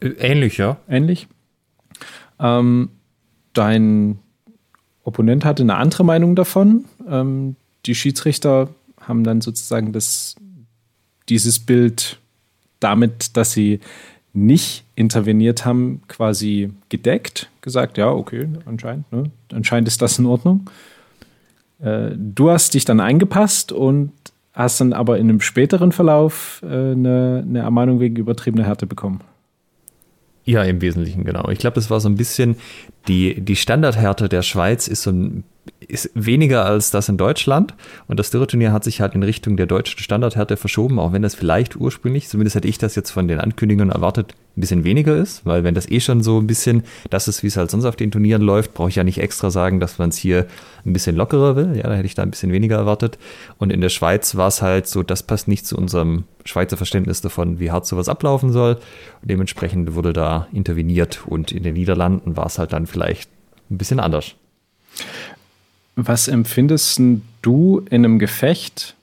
Ähnlich, 0.00 0.56
ja. 0.56 0.78
Ähnlich. 0.88 1.28
Ähm, 2.38 2.88
dein 3.52 4.18
Opponent 5.04 5.44
hatte 5.44 5.64
eine 5.64 5.76
andere 5.76 6.02
Meinung 6.02 6.34
davon. 6.34 6.86
Ähm, 7.06 7.56
die 7.84 7.94
Schiedsrichter 7.94 8.70
haben 9.02 9.22
dann 9.22 9.42
sozusagen 9.42 9.92
das 9.92 10.36
dieses 11.30 11.58
Bild 11.58 12.18
damit, 12.80 13.36
dass 13.36 13.52
sie 13.52 13.80
nicht 14.32 14.84
interveniert 14.94 15.64
haben, 15.64 16.02
quasi 16.08 16.72
gedeckt, 16.88 17.50
gesagt, 17.62 17.98
ja, 17.98 18.10
okay, 18.10 18.48
anscheinend, 18.64 19.10
ne? 19.12 19.24
anscheinend 19.52 19.88
ist 19.88 20.02
das 20.02 20.18
in 20.18 20.26
Ordnung. 20.26 20.68
Äh, 21.80 22.10
du 22.16 22.50
hast 22.50 22.74
dich 22.74 22.84
dann 22.84 23.00
eingepasst 23.00 23.72
und 23.72 24.12
hast 24.52 24.80
dann 24.80 24.92
aber 24.92 25.18
in 25.18 25.28
einem 25.28 25.40
späteren 25.40 25.92
Verlauf 25.92 26.60
äh, 26.62 26.66
eine, 26.66 27.44
eine 27.46 27.60
Ermahnung 27.60 28.00
wegen 28.00 28.16
übertriebener 28.16 28.64
Härte 28.64 28.86
bekommen. 28.86 29.20
Ja, 30.44 30.62
im 30.64 30.80
Wesentlichen, 30.80 31.24
genau. 31.24 31.48
Ich 31.50 31.58
glaube, 31.58 31.74
das 31.74 31.90
war 31.90 32.00
so 32.00 32.08
ein 32.08 32.16
bisschen 32.16 32.56
die, 33.08 33.40
die 33.40 33.56
Standardhärte 33.56 34.28
der 34.28 34.42
Schweiz 34.42 34.88
ist 34.88 35.02
so 35.02 35.10
ein 35.10 35.44
ist 35.86 36.10
weniger 36.14 36.64
als 36.64 36.90
das 36.90 37.08
in 37.08 37.16
Deutschland. 37.16 37.74
Und 38.06 38.18
das 38.18 38.30
Dürreturnier 38.30 38.72
hat 38.72 38.84
sich 38.84 39.00
halt 39.00 39.14
in 39.14 39.22
Richtung 39.22 39.56
der 39.56 39.66
deutschen 39.66 39.98
Standardhärte 39.98 40.56
verschoben, 40.56 40.98
auch 40.98 41.12
wenn 41.12 41.22
das 41.22 41.34
vielleicht 41.34 41.76
ursprünglich, 41.76 42.28
zumindest 42.28 42.56
hätte 42.56 42.68
ich 42.68 42.78
das 42.78 42.94
jetzt 42.94 43.10
von 43.10 43.28
den 43.28 43.40
Ankündigungen 43.40 43.90
erwartet, 43.90 44.34
ein 44.56 44.60
bisschen 44.60 44.84
weniger 44.84 45.16
ist, 45.16 45.46
weil 45.46 45.64
wenn 45.64 45.74
das 45.74 45.88
eh 45.88 46.00
schon 46.00 46.22
so 46.22 46.38
ein 46.38 46.46
bisschen 46.46 46.82
das 47.08 47.28
ist, 47.28 47.42
wie 47.42 47.46
es 47.46 47.56
halt 47.56 47.70
sonst 47.70 47.84
auf 47.84 47.96
den 47.96 48.10
Turnieren 48.10 48.42
läuft, 48.42 48.74
brauche 48.74 48.88
ich 48.88 48.96
ja 48.96 49.04
nicht 49.04 49.18
extra 49.18 49.50
sagen, 49.50 49.80
dass 49.80 49.98
man 49.98 50.10
es 50.10 50.16
hier 50.16 50.46
ein 50.84 50.92
bisschen 50.92 51.16
lockerer 51.16 51.56
will. 51.56 51.76
Ja, 51.76 51.84
da 51.84 51.94
hätte 51.94 52.06
ich 52.06 52.14
da 52.14 52.22
ein 52.22 52.30
bisschen 52.30 52.52
weniger 52.52 52.76
erwartet. 52.76 53.18
Und 53.58 53.72
in 53.72 53.80
der 53.80 53.88
Schweiz 53.88 54.34
war 54.34 54.48
es 54.48 54.60
halt 54.60 54.86
so, 54.86 55.02
das 55.02 55.22
passt 55.22 55.48
nicht 55.48 55.66
zu 55.66 55.76
unserem 55.76 56.24
Schweizer 56.44 56.76
Verständnis 56.76 57.20
davon, 57.20 57.60
wie 57.60 57.70
hart 57.70 57.86
sowas 57.86 58.08
ablaufen 58.08 58.52
soll. 58.52 58.74
Und 59.22 59.30
dementsprechend 59.30 59.94
wurde 59.94 60.12
da 60.12 60.48
interveniert 60.52 61.22
und 61.26 61.52
in 61.52 61.62
den 61.62 61.74
Niederlanden 61.74 62.36
war 62.36 62.46
es 62.46 62.58
halt 62.58 62.72
dann 62.72 62.86
vielleicht 62.86 63.30
ein 63.70 63.78
bisschen 63.78 64.00
anders. 64.00 64.34
Was 66.06 66.28
empfindest 66.28 67.00
du 67.42 67.82
in 67.90 68.04
einem 68.04 68.18
Gefecht 68.18 68.94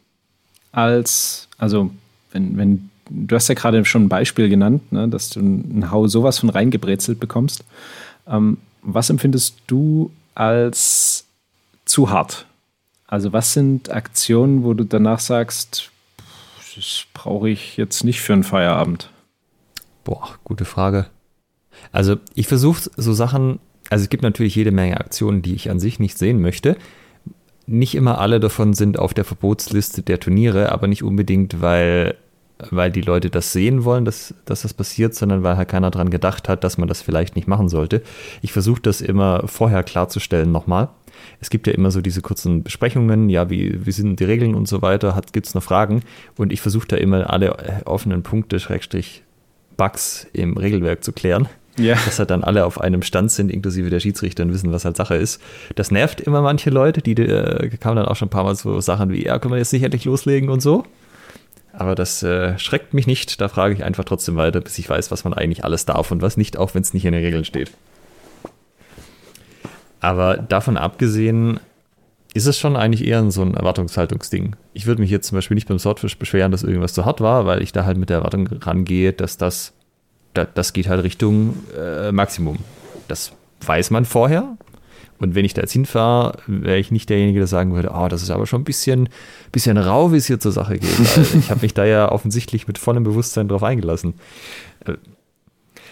als, 0.71 1.47
also 1.57 1.91
wenn, 2.31 2.57
wenn 2.57 2.89
du 3.09 3.35
hast 3.35 3.47
ja 3.47 3.55
gerade 3.55 3.83
schon 3.85 4.05
ein 4.05 4.09
Beispiel 4.09 4.49
genannt, 4.49 4.91
ne, 4.91 5.07
dass 5.07 5.29
du 5.29 5.39
einen 5.39 5.91
Hau 5.91 6.07
sowas 6.07 6.39
von 6.39 6.49
reingebrezelt 6.49 7.19
bekommst. 7.19 7.63
Ähm, 8.27 8.57
was 8.81 9.09
empfindest 9.09 9.57
du 9.67 10.11
als 10.35 11.25
zu 11.85 12.09
hart? 12.09 12.45
Also 13.05 13.33
was 13.33 13.53
sind 13.53 13.91
Aktionen, 13.91 14.63
wo 14.63 14.73
du 14.73 14.83
danach 14.83 15.19
sagst, 15.19 15.91
das 16.75 17.05
brauche 17.13 17.49
ich 17.49 17.77
jetzt 17.77 18.03
nicht 18.03 18.21
für 18.21 18.33
einen 18.33 18.43
Feierabend? 18.43 19.09
Boah, 20.03 20.29
gute 20.43 20.65
Frage. 20.65 21.07
Also 21.91 22.17
ich 22.33 22.47
versuche 22.47 22.89
so 22.95 23.13
Sachen 23.13 23.59
also 23.89 24.03
es 24.03 24.09
gibt 24.09 24.23
natürlich 24.23 24.55
jede 24.55 24.71
Menge 24.71 24.99
Aktionen, 24.99 25.41
die 25.41 25.55
ich 25.55 25.69
an 25.69 25.79
sich 25.79 25.99
nicht 25.99 26.17
sehen 26.17 26.41
möchte. 26.41 26.77
Nicht 27.65 27.95
immer 27.95 28.19
alle 28.19 28.39
davon 28.39 28.73
sind 28.73 28.97
auf 28.99 29.13
der 29.13 29.25
Verbotsliste 29.25 30.01
der 30.01 30.19
Turniere, 30.19 30.71
aber 30.71 30.87
nicht 30.87 31.03
unbedingt, 31.03 31.61
weil, 31.61 32.15
weil 32.69 32.91
die 32.91 33.01
Leute 33.01 33.29
das 33.29 33.51
sehen 33.51 33.83
wollen, 33.83 34.05
dass, 34.05 34.33
dass 34.45 34.61
das 34.61 34.73
passiert, 34.73 35.15
sondern 35.15 35.43
weil 35.43 35.57
halt 35.57 35.69
keiner 35.69 35.91
daran 35.91 36.09
gedacht 36.09 36.47
hat, 36.47 36.63
dass 36.63 36.77
man 36.77 36.87
das 36.87 37.01
vielleicht 37.01 37.35
nicht 37.35 37.47
machen 37.47 37.67
sollte. 37.67 38.01
Ich 38.41 38.53
versuche 38.53 38.81
das 38.81 39.01
immer 39.01 39.47
vorher 39.47 39.83
klarzustellen 39.83 40.51
nochmal. 40.51 40.89
Es 41.41 41.49
gibt 41.49 41.67
ja 41.67 41.73
immer 41.73 41.91
so 41.91 41.99
diese 41.99 42.21
kurzen 42.21 42.63
Besprechungen, 42.63 43.29
ja, 43.29 43.49
wie, 43.49 43.85
wie 43.85 43.91
sind 43.91 44.19
die 44.19 44.25
Regeln 44.25 44.55
und 44.55 44.67
so 44.67 44.81
weiter, 44.81 45.19
gibt 45.33 45.47
es 45.47 45.55
noch 45.55 45.63
Fragen 45.63 46.03
und 46.37 46.53
ich 46.53 46.61
versuche 46.61 46.87
da 46.87 46.95
immer 46.95 47.29
alle 47.31 47.85
offenen 47.85 48.23
Punkte, 48.23 48.59
Schrägstrich, 48.59 49.23
Bugs 49.77 50.27
im 50.33 50.57
Regelwerk 50.57 51.03
zu 51.03 51.11
klären 51.11 51.49
ja. 51.77 51.95
dass 52.05 52.19
halt 52.19 52.29
dann 52.29 52.43
alle 52.43 52.65
auf 52.65 52.79
einem 52.81 53.01
Stand 53.01 53.31
sind, 53.31 53.51
inklusive 53.51 53.89
der 53.89 53.99
Schiedsrichter 53.99 54.43
und 54.43 54.53
wissen, 54.53 54.71
was 54.71 54.85
halt 54.85 54.97
Sache 54.97 55.15
ist. 55.15 55.41
Das 55.75 55.91
nervt 55.91 56.21
immer 56.21 56.41
manche 56.41 56.69
Leute, 56.69 57.01
die 57.01 57.13
äh, 57.13 57.69
kamen 57.77 57.97
dann 57.97 58.05
auch 58.05 58.15
schon 58.15 58.27
ein 58.27 58.31
paar 58.31 58.43
Mal 58.43 58.55
so 58.55 58.79
Sachen 58.81 59.11
wie, 59.11 59.25
ja, 59.25 59.39
können 59.39 59.53
wir 59.53 59.59
jetzt 59.59 59.73
nicht 59.73 59.83
endlich 59.83 60.05
loslegen 60.05 60.49
und 60.49 60.61
so. 60.61 60.83
Aber 61.73 61.93
das 61.93 62.23
äh, 62.23 62.57
schreckt 62.57 62.93
mich 62.95 63.05
nicht, 63.05 63.39
da 63.39 63.49
frage 63.49 63.75
ich 63.75 63.83
einfach 63.83 64.03
trotzdem 64.03 64.35
weiter, 64.35 64.61
bis 64.61 64.79
ich 64.79 64.89
weiß, 64.89 65.11
was 65.11 65.23
man 65.23 65.33
eigentlich 65.33 65.63
alles 65.63 65.85
darf 65.85 66.11
und 66.11 66.21
was 66.21 66.35
nicht, 66.35 66.57
auch 66.57 66.73
wenn 66.73 66.81
es 66.81 66.93
nicht 66.93 67.05
in 67.05 67.13
den 67.13 67.23
Regeln 67.23 67.45
steht. 67.45 67.71
Aber 69.99 70.37
davon 70.37 70.77
abgesehen 70.77 71.59
ist 72.33 72.47
es 72.47 72.57
schon 72.57 72.75
eigentlich 72.75 73.07
eher 73.07 73.29
so 73.31 73.41
ein 73.41 73.55
Erwartungshaltungsding. 73.55 74.55
Ich 74.73 74.85
würde 74.85 75.01
mich 75.01 75.09
jetzt 75.11 75.27
zum 75.27 75.37
Beispiel 75.37 75.55
nicht 75.55 75.67
beim 75.67 75.79
Swordfish 75.79 76.17
beschweren, 76.17 76.51
dass 76.51 76.63
irgendwas 76.63 76.93
zu 76.93 77.05
hart 77.05 77.21
war, 77.21 77.45
weil 77.45 77.61
ich 77.61 77.71
da 77.71 77.85
halt 77.85 77.97
mit 77.97 78.09
der 78.09 78.17
Erwartung 78.17 78.47
rangehe, 78.47 79.13
dass 79.13 79.37
das 79.37 79.73
da, 80.37 80.45
das 80.45 80.73
geht 80.73 80.87
halt 80.87 81.03
Richtung 81.03 81.55
äh, 81.77 82.11
Maximum. 82.11 82.57
Das 83.07 83.31
weiß 83.65 83.91
man 83.91 84.05
vorher. 84.05 84.57
Und 85.19 85.33
wenn 85.33 85.45
ich 85.45 85.55
da 85.55 85.61
jetzt 85.61 85.73
hinfahre, 85.73 86.37
wäre 86.45 86.77
ich 86.77 86.91
nicht 86.91 87.09
derjenige, 87.09 87.39
der 87.39 87.47
sagen 87.47 87.73
würde, 87.73 87.91
oh, 87.93 88.07
das 88.07 88.21
ist 88.21 88.29
aber 88.29 88.45
schon 88.45 88.61
ein 88.61 88.65
bisschen, 88.65 89.09
bisschen 89.51 89.77
rau, 89.77 90.11
wie 90.11 90.17
es 90.17 90.27
hier 90.27 90.39
zur 90.39 90.51
Sache 90.51 90.77
geht. 90.77 90.99
ich 91.39 91.49
habe 91.49 91.61
mich 91.61 91.73
da 91.73 91.85
ja 91.85 92.11
offensichtlich 92.11 92.67
mit 92.67 92.77
vollem 92.77 93.03
Bewusstsein 93.03 93.47
drauf 93.47 93.63
eingelassen. 93.63 94.13
Äh, 94.85 94.93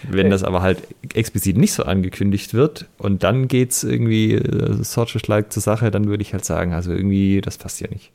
wenn 0.07 0.29
das 0.29 0.43
aber 0.43 0.61
halt 0.61 0.83
explizit 1.15 1.57
nicht 1.57 1.73
so 1.73 1.83
angekündigt 1.83 2.53
wird 2.53 2.87
und 2.99 3.23
dann 3.23 3.47
geht 3.47 3.71
es 3.71 3.83
irgendwie 3.83 4.33
äh, 4.33 4.83
Sorge-like 4.83 5.51
zur 5.51 5.63
Sache, 5.63 5.89
dann 5.89 6.07
würde 6.07 6.21
ich 6.21 6.33
halt 6.33 6.45
sagen, 6.45 6.73
also 6.73 6.91
irgendwie, 6.91 7.41
das 7.41 7.57
passt 7.57 7.81
ja 7.81 7.87
nicht. 7.89 8.11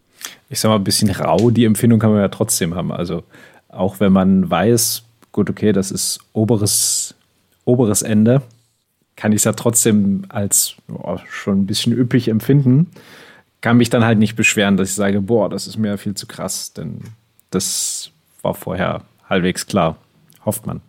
Ich 0.48 0.60
sag 0.60 0.68
mal, 0.68 0.76
ein 0.76 0.84
bisschen 0.84 1.10
rau, 1.10 1.50
die 1.50 1.64
Empfindung 1.64 1.98
kann 1.98 2.12
man 2.12 2.20
ja 2.20 2.28
trotzdem 2.28 2.76
haben. 2.76 2.92
Also 2.92 3.24
auch 3.68 3.98
wenn 3.98 4.12
man 4.12 4.48
weiß, 4.48 5.04
gut, 5.32 5.50
okay, 5.50 5.72
das 5.72 5.90
ist 5.90 6.20
oberes, 6.32 7.14
oberes 7.64 8.02
Ende, 8.02 8.42
kann 9.16 9.32
ich 9.32 9.36
es 9.38 9.44
ja 9.44 9.52
trotzdem 9.52 10.24
als 10.28 10.76
oh, 10.88 11.18
schon 11.28 11.62
ein 11.62 11.66
bisschen 11.66 11.92
üppig 11.92 12.28
empfinden. 12.28 12.90
Kann 13.60 13.76
mich 13.76 13.90
dann 13.90 14.04
halt 14.04 14.18
nicht 14.18 14.36
beschweren, 14.36 14.76
dass 14.76 14.88
ich 14.88 14.94
sage, 14.94 15.20
boah, 15.20 15.50
das 15.50 15.66
ist 15.66 15.76
mir 15.76 15.98
viel 15.98 16.14
zu 16.14 16.26
krass, 16.26 16.72
denn 16.72 17.00
das 17.50 18.10
war 18.42 18.54
vorher 18.54 19.02
halbwegs 19.28 19.66
klar, 19.66 19.96
hofft 20.44 20.66
man. 20.66 20.80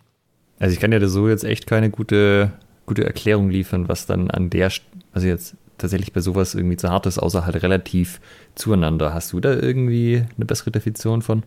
Also 0.58 0.72
ich 0.72 0.80
kann 0.80 0.92
ja 0.92 1.06
so 1.06 1.28
jetzt 1.28 1.44
echt 1.44 1.66
keine 1.66 1.90
gute, 1.90 2.52
gute 2.86 3.04
Erklärung 3.04 3.50
liefern, 3.50 3.88
was 3.88 4.06
dann 4.06 4.30
an 4.30 4.48
der, 4.48 4.72
also 5.12 5.26
jetzt 5.26 5.56
tatsächlich 5.76 6.12
bei 6.12 6.20
sowas 6.20 6.54
irgendwie 6.54 6.76
zu 6.76 6.88
hart 6.88 7.06
ist, 7.06 7.18
außer 7.18 7.44
halt 7.44 7.62
relativ 7.62 8.20
zueinander. 8.54 9.12
Hast 9.12 9.32
du 9.32 9.40
da 9.40 9.52
irgendwie 9.52 10.24
eine 10.36 10.46
bessere 10.46 10.70
Definition 10.70 11.20
von? 11.20 11.42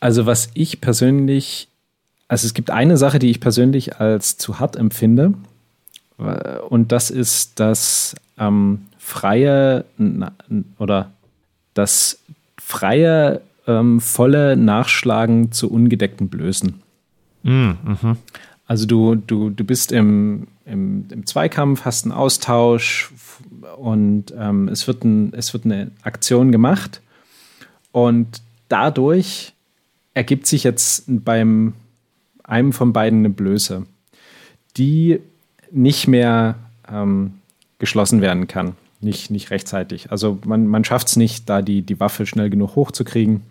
Also 0.00 0.26
was 0.26 0.50
ich 0.54 0.80
persönlich, 0.80 1.68
also 2.28 2.46
es 2.46 2.54
gibt 2.54 2.70
eine 2.70 2.96
Sache, 2.96 3.18
die 3.18 3.30
ich 3.30 3.40
persönlich 3.40 3.96
als 3.96 4.36
zu 4.36 4.58
hart 4.58 4.76
empfinde. 4.76 5.34
Und 6.68 6.92
das 6.92 7.10
ist 7.10 7.60
das 7.60 8.14
ähm, 8.38 8.86
freie 8.98 9.84
oder 10.78 11.12
das 11.74 12.20
freie 12.58 13.42
ähm, 13.66 14.00
volle 14.00 14.56
Nachschlagen 14.56 15.52
zu 15.52 15.70
ungedeckten 15.70 16.28
Blößen. 16.28 16.82
Mm, 17.42 17.50
mhm. 17.50 18.16
Also 18.66 18.86
du, 18.86 19.14
du, 19.14 19.50
du 19.50 19.64
bist 19.64 19.92
im, 19.92 20.48
im, 20.64 21.06
im, 21.10 21.26
Zweikampf, 21.26 21.84
hast 21.84 22.04
einen 22.04 22.12
Austausch 22.12 23.12
und 23.76 24.34
ähm, 24.36 24.68
es, 24.68 24.88
wird 24.88 25.04
ein, 25.04 25.32
es 25.34 25.52
wird 25.52 25.64
eine 25.64 25.92
Aktion 26.02 26.50
gemacht 26.50 27.00
und 27.92 28.42
dadurch 28.68 29.52
ergibt 30.16 30.46
sich 30.46 30.64
jetzt 30.64 31.04
beim 31.08 31.74
einem 32.42 32.72
von 32.72 32.94
beiden 32.94 33.18
eine 33.18 33.30
Blöße, 33.30 33.84
die 34.78 35.20
nicht 35.70 36.08
mehr 36.08 36.54
ähm, 36.90 37.34
geschlossen 37.78 38.22
werden 38.22 38.48
kann. 38.48 38.76
Nicht, 39.02 39.30
nicht 39.30 39.50
rechtzeitig. 39.50 40.10
Also 40.10 40.38
man, 40.46 40.68
man 40.68 40.84
schafft 40.84 41.08
es 41.08 41.16
nicht, 41.16 41.50
da 41.50 41.60
die, 41.60 41.82
die 41.82 42.00
Waffe 42.00 42.24
schnell 42.24 42.48
genug 42.48 42.76
hochzukriegen. 42.76 43.42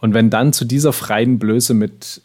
Und 0.00 0.14
wenn 0.14 0.30
dann 0.30 0.54
zu 0.54 0.64
dieser 0.64 0.94
freien 0.94 1.38
Blöße 1.38 1.74
mit 1.74 2.22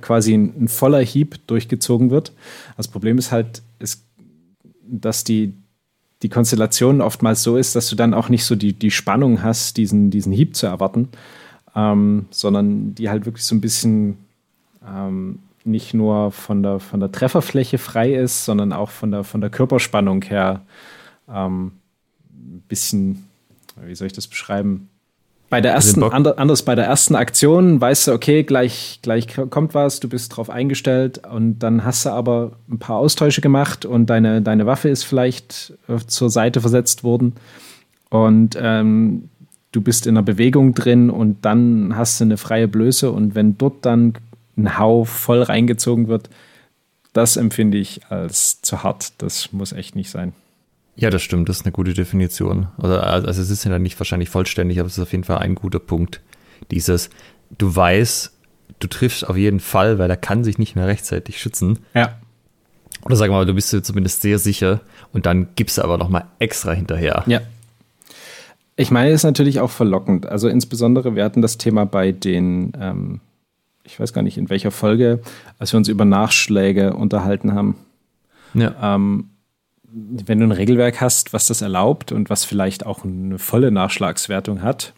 quasi 0.00 0.32
ein, 0.32 0.64
ein 0.64 0.68
voller 0.68 1.00
Hieb 1.00 1.46
durchgezogen 1.48 2.10
wird, 2.10 2.32
das 2.78 2.88
Problem 2.88 3.18
ist 3.18 3.30
halt, 3.30 3.60
ist, 3.78 4.04
dass 4.88 5.22
die, 5.22 5.52
die 6.22 6.30
Konstellation 6.30 7.02
oftmals 7.02 7.42
so 7.42 7.58
ist, 7.58 7.76
dass 7.76 7.90
du 7.90 7.96
dann 7.96 8.14
auch 8.14 8.30
nicht 8.30 8.46
so 8.46 8.56
die, 8.56 8.72
die 8.72 8.90
Spannung 8.90 9.42
hast, 9.42 9.76
diesen, 9.76 10.10
diesen 10.10 10.32
Hieb 10.32 10.56
zu 10.56 10.66
erwarten, 10.66 11.10
ähm, 11.80 12.26
sondern 12.30 12.94
die 12.94 13.08
halt 13.08 13.26
wirklich 13.26 13.44
so 13.44 13.54
ein 13.54 13.60
bisschen 13.60 14.18
ähm, 14.86 15.40
nicht 15.64 15.94
nur 15.94 16.32
von 16.32 16.62
der, 16.62 16.80
von 16.80 17.00
der 17.00 17.12
Trefferfläche 17.12 17.78
frei 17.78 18.14
ist, 18.14 18.44
sondern 18.44 18.72
auch 18.72 18.90
von 18.90 19.10
der, 19.10 19.24
von 19.24 19.40
der 19.40 19.50
Körperspannung 19.50 20.22
her 20.22 20.62
ähm, 21.28 21.72
ein 22.32 22.62
bisschen, 22.68 23.28
wie 23.84 23.94
soll 23.94 24.06
ich 24.06 24.12
das 24.12 24.26
beschreiben? 24.26 24.88
Bei 25.48 25.60
der 25.60 25.72
ersten, 25.72 26.00
anders 26.04 26.62
bei 26.62 26.76
der 26.76 26.84
ersten 26.84 27.16
Aktion 27.16 27.80
weißt 27.80 28.06
du, 28.06 28.12
okay, 28.12 28.44
gleich, 28.44 29.00
gleich 29.02 29.26
kommt 29.50 29.74
was, 29.74 29.98
du 29.98 30.08
bist 30.08 30.36
drauf 30.36 30.48
eingestellt 30.48 31.26
und 31.26 31.58
dann 31.58 31.84
hast 31.84 32.06
du 32.06 32.10
aber 32.10 32.52
ein 32.70 32.78
paar 32.78 32.98
Austausche 32.98 33.40
gemacht 33.40 33.84
und 33.84 34.06
deine, 34.06 34.42
deine 34.42 34.66
Waffe 34.66 34.88
ist 34.88 35.02
vielleicht 35.02 35.72
äh, 35.88 35.98
zur 36.06 36.30
Seite 36.30 36.60
versetzt 36.60 37.02
worden 37.02 37.34
und 38.10 38.56
ähm, 38.60 39.28
du 39.72 39.80
bist 39.80 40.06
in 40.06 40.16
einer 40.16 40.24
Bewegung 40.24 40.74
drin 40.74 41.10
und 41.10 41.44
dann 41.44 41.96
hast 41.96 42.20
du 42.20 42.24
eine 42.24 42.36
freie 42.36 42.68
Blöße 42.68 43.10
und 43.10 43.34
wenn 43.34 43.56
dort 43.58 43.84
dann 43.84 44.14
ein 44.56 44.78
Hau 44.78 45.04
voll 45.04 45.42
reingezogen 45.42 46.08
wird, 46.08 46.28
das 47.12 47.36
empfinde 47.36 47.78
ich 47.78 48.06
als 48.06 48.62
zu 48.62 48.82
hart. 48.82 49.12
Das 49.18 49.52
muss 49.52 49.72
echt 49.72 49.96
nicht 49.96 50.10
sein. 50.10 50.32
Ja, 50.96 51.10
das 51.10 51.22
stimmt, 51.22 51.48
das 51.48 51.58
ist 51.58 51.64
eine 51.64 51.72
gute 51.72 51.94
Definition. 51.94 52.68
Also, 52.76 52.98
also 52.98 53.42
es 53.42 53.50
ist 53.50 53.64
ja 53.64 53.78
nicht 53.78 53.98
wahrscheinlich 53.98 54.28
vollständig, 54.28 54.78
aber 54.80 54.86
es 54.86 54.98
ist 54.98 55.02
auf 55.02 55.12
jeden 55.12 55.24
Fall 55.24 55.38
ein 55.38 55.54
guter 55.54 55.78
Punkt. 55.78 56.20
Dieses, 56.70 57.10
du 57.56 57.74
weißt, 57.74 58.32
du 58.80 58.86
triffst 58.86 59.26
auf 59.26 59.36
jeden 59.36 59.60
Fall, 59.60 59.98
weil 59.98 60.10
er 60.10 60.16
kann 60.16 60.44
sich 60.44 60.58
nicht 60.58 60.76
mehr 60.76 60.86
rechtzeitig 60.86 61.40
schützen. 61.40 61.78
Ja. 61.94 62.18
Oder 63.02 63.16
sagen 63.16 63.32
wir 63.32 63.38
mal, 63.38 63.46
du 63.46 63.54
bist 63.54 63.72
dir 63.72 63.82
zumindest 63.82 64.20
sehr 64.20 64.38
sicher 64.38 64.80
und 65.12 65.26
dann 65.26 65.48
gibst 65.56 65.78
du 65.78 65.82
aber 65.82 65.96
noch 65.96 66.10
mal 66.10 66.26
extra 66.38 66.72
hinterher. 66.72 67.24
Ja. 67.26 67.40
Ich 68.80 68.90
meine, 68.90 69.10
es 69.10 69.16
ist 69.16 69.24
natürlich 69.24 69.60
auch 69.60 69.70
verlockend. 69.70 70.24
Also 70.24 70.48
insbesondere, 70.48 71.14
wir 71.14 71.22
hatten 71.22 71.42
das 71.42 71.58
Thema 71.58 71.84
bei 71.84 72.12
den, 72.12 72.72
ähm, 72.80 73.20
ich 73.84 74.00
weiß 74.00 74.14
gar 74.14 74.22
nicht 74.22 74.38
in 74.38 74.48
welcher 74.48 74.70
Folge, 74.70 75.20
als 75.58 75.74
wir 75.74 75.76
uns 75.76 75.88
über 75.88 76.06
Nachschläge 76.06 76.94
unterhalten 76.94 77.52
haben. 77.52 77.76
Ja. 78.54 78.94
Ähm, 78.94 79.28
wenn 79.92 80.38
du 80.38 80.46
ein 80.46 80.52
Regelwerk 80.52 80.98
hast, 81.02 81.34
was 81.34 81.46
das 81.46 81.60
erlaubt 81.60 82.10
und 82.10 82.30
was 82.30 82.46
vielleicht 82.46 82.86
auch 82.86 83.04
eine 83.04 83.38
volle 83.38 83.70
Nachschlagswertung 83.70 84.62
hat, 84.62 84.94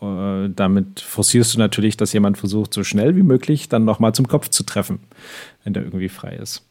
äh, 0.00 0.48
damit 0.54 1.00
forcierst 1.00 1.54
du 1.54 1.58
natürlich, 1.58 1.96
dass 1.96 2.12
jemand 2.12 2.38
versucht, 2.38 2.72
so 2.72 2.84
schnell 2.84 3.16
wie 3.16 3.24
möglich 3.24 3.68
dann 3.68 3.84
nochmal 3.84 4.14
zum 4.14 4.28
Kopf 4.28 4.48
zu 4.48 4.62
treffen, 4.62 5.00
wenn 5.64 5.72
der 5.72 5.82
irgendwie 5.82 6.08
frei 6.08 6.36
ist. 6.36 6.62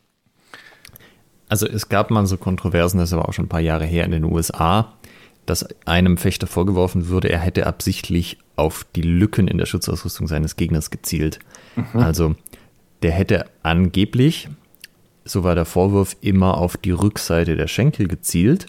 Also 1.49 1.67
es 1.67 1.89
gab 1.89 2.09
mal 2.09 2.25
so 2.25 2.37
Kontroversen, 2.37 2.99
das 2.99 3.11
war 3.11 3.27
auch 3.27 3.33
schon 3.33 3.45
ein 3.45 3.49
paar 3.49 3.59
Jahre 3.59 3.85
her 3.85 4.05
in 4.05 4.11
den 4.11 4.23
USA, 4.23 4.93
dass 5.45 5.67
einem 5.85 6.17
Fechter 6.17 6.47
vorgeworfen 6.47 7.09
wurde, 7.09 7.29
er 7.29 7.39
hätte 7.39 7.67
absichtlich 7.67 8.37
auf 8.55 8.85
die 8.95 9.01
Lücken 9.01 9.47
in 9.47 9.57
der 9.57 9.65
Schutzausrüstung 9.65 10.27
seines 10.27 10.55
Gegners 10.55 10.89
gezielt. 10.89 11.39
Mhm. 11.75 11.99
Also 11.99 12.35
der 13.01 13.11
hätte 13.11 13.45
angeblich, 13.63 14.47
so 15.25 15.43
war 15.43 15.55
der 15.55 15.65
Vorwurf, 15.65 16.15
immer 16.21 16.57
auf 16.57 16.77
die 16.77 16.91
Rückseite 16.91 17.55
der 17.55 17.67
Schenkel 17.67 18.07
gezielt, 18.07 18.67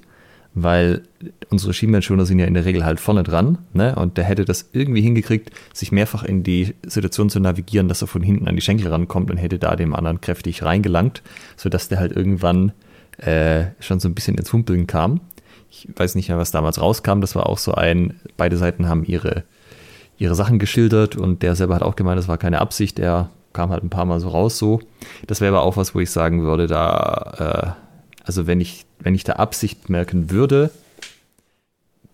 weil 0.55 1.03
unsere 1.51 1.75
Schienbeinschoner 1.75 2.27
sind 2.27 2.39
ja 2.39 2.47
in 2.47 2.55
der 2.55 2.65
Regel 2.65 2.85
halt 2.85 3.01
vorne 3.01 3.25
dran, 3.25 3.59
ne? 3.73 3.97
Und 3.97 4.17
der 4.17 4.25
hätte 4.25 4.45
das 4.45 4.71
irgendwie 4.73 5.01
hingekriegt, 5.01 5.51
sich 5.73 5.91
mehrfach 5.91 6.23
in 6.23 6.45
die 6.45 6.75
Situation 6.87 7.29
zu 7.29 7.41
navigieren, 7.41 7.89
dass 7.89 8.03
er 8.03 8.07
von 8.07 8.23
hinten 8.23 8.47
an 8.47 8.55
die 8.55 8.63
Schenkel 8.63 8.87
rankommt 8.89 9.31
und 9.33 9.37
hätte 9.37 9.59
da 9.59 9.75
dem 9.75 9.95
anderen 9.95 10.21
kräftig 10.21 10.63
reingelangt, 10.63 11.23
sodass 11.57 11.89
der 11.89 11.99
halt 11.99 12.13
irgendwann 12.13 12.73
äh, 13.19 13.65
schon 13.81 13.99
so 13.99 14.09
ein 14.09 14.15
bisschen 14.15 14.37
ins 14.39 14.53
Humpeln 14.53 14.87
kam. 14.87 15.21
Ich 15.75 15.89
weiß 15.97 16.15
nicht 16.15 16.29
mehr, 16.29 16.39
was 16.39 16.53
damals 16.53 16.81
rauskam. 16.81 17.21
Das 17.21 17.35
war 17.35 17.47
auch 17.47 17.59
so 17.59 17.75
ein, 17.75 18.21
beide 18.37 18.57
Seiten 18.57 18.89
haben 18.89 19.05
ihre, 19.05 19.43
ihre 20.19 20.35
Sachen 20.35 20.59
geschildert 20.59 21.17
und 21.17 21.43
der 21.43 21.57
selber 21.57 21.75
hat 21.75 21.83
auch 21.83 21.97
gemeint, 21.97 22.19
das 22.19 22.29
war 22.29 22.39
keine 22.39 22.61
Absicht. 22.61 22.99
Er 22.99 23.31
kam 23.53 23.71
halt 23.71 23.83
ein 23.83 23.91
paar 23.91 24.05
Mal 24.05 24.21
so 24.21 24.29
raus 24.29 24.57
so. 24.59 24.81
Das 25.27 25.41
wäre 25.41 25.57
aber 25.57 25.65
auch 25.65 25.77
was, 25.77 25.95
wo 25.95 26.01
ich 26.01 26.11
sagen 26.11 26.43
würde, 26.43 26.67
da, 26.67 27.75
äh, 27.77 28.25
also 28.25 28.47
wenn 28.47 28.61
ich, 28.61 28.87
wenn 29.01 29.15
ich 29.15 29.25
da 29.25 29.35
Absicht 29.35 29.91
merken 29.91 30.31
würde, 30.31 30.71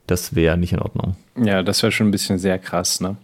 das 0.06 0.34
wäre 0.34 0.56
nicht 0.56 0.72
in 0.72 0.80
Ordnung. 0.80 1.16
Ja, 1.36 1.62
das 1.62 1.82
wäre 1.82 1.92
schon 1.92 2.08
ein 2.08 2.12
bisschen 2.12 2.38
sehr 2.38 2.58
krass, 2.58 3.00
ne? 3.00 3.16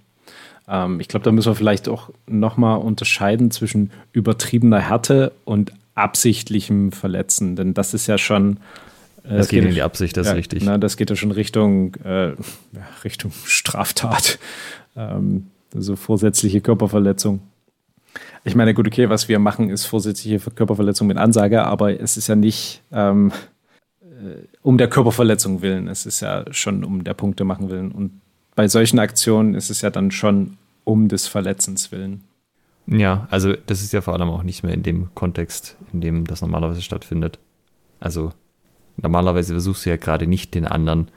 Ähm, 0.69 1.01
ich 1.01 1.09
glaube, 1.09 1.25
da 1.25 1.33
müssen 1.33 1.51
wir 1.51 1.57
vielleicht 1.57 1.89
auch 1.89 2.11
nochmal 2.27 2.79
unterscheiden 2.79 3.51
zwischen 3.51 3.91
übertriebener 4.13 4.81
Härte 4.81 5.33
und 5.45 5.73
absichtlichem 5.95 6.93
Verletzen, 6.93 7.57
denn 7.57 7.73
das 7.75 7.95
ist 7.95 8.07
ja 8.07 8.19
schon. 8.19 8.59
Äh, 9.29 9.37
das 9.37 9.49
geht 9.49 9.65
in 9.65 9.71
die 9.71 9.83
Absicht, 9.83 10.17
das 10.17 10.27
ja, 10.27 10.33
ist 10.33 10.39
richtig. 10.39 10.65
Na, 10.65 10.79
das 10.79 10.97
geht 10.97 11.11
ja 11.11 11.17
schon 11.17 11.31
Richtung, 11.31 11.95
äh, 11.97 12.33
Richtung 13.05 13.33
Straftat, 13.45 14.39
ähm, 14.97 15.49
also 15.75 15.97
vorsätzliche 15.97 16.61
Körperverletzung. 16.61 17.41
Ich 18.45 18.55
meine, 18.55 18.73
gut, 18.75 18.87
okay, 18.87 19.11
was 19.11 19.29
wir 19.29 19.39
machen, 19.39 19.71
ist 19.71 19.85
vorsätzliche 19.85 20.39
Körperverletzung 20.39 21.07
mit 21.07 21.19
Ansage, 21.19 21.65
aber 21.65 22.01
es 22.01 22.17
ist 22.17 22.29
ja 22.29 22.37
nicht 22.37 22.83
ähm, 22.93 23.33
äh, 24.03 24.47
um 24.63 24.79
der 24.79 24.89
Körperverletzung 24.89 25.63
willen, 25.63 25.89
es 25.89 26.07
ist 26.07 26.21
ja 26.21 26.45
schon 26.53 26.85
um 26.85 27.05
der 27.05 27.15
Punkte 27.15 27.45
machen 27.45 27.69
willen. 27.69 27.93
Und 27.93 28.21
bei 28.55 28.69
solchen 28.69 28.99
Aktionen 28.99 29.55
ist 29.55 29.71
es 29.71 29.83
ja 29.83 29.91
dann 29.91 30.11
schon 30.11 30.57
um 30.85 31.09
des 31.09 31.27
Verletzens 31.27 31.93
willen. 31.93 32.25
Ja, 32.87 33.27
also 33.31 33.55
das 33.67 33.83
ist 33.83 33.93
ja 33.93 34.01
vor 34.01 34.15
allem 34.15 34.31
auch 34.31 34.45
nicht 34.45 34.63
mehr 34.63 34.73
in 34.73 34.85
dem 34.85 35.09
Kontext, 35.15 35.77
in 35.93 36.01
dem 36.01 36.25
das 36.27 36.41
normalerweise 36.41 36.83
stattfindet. 36.83 37.39
Also 37.99 38.33
normalerweise 38.97 39.55
versuchst 39.55 39.87
du 39.87 39.91
ja 39.91 39.97
gerade 39.97 40.27
nicht 40.27 40.55
den 40.55 40.67
anderen 40.67 41.09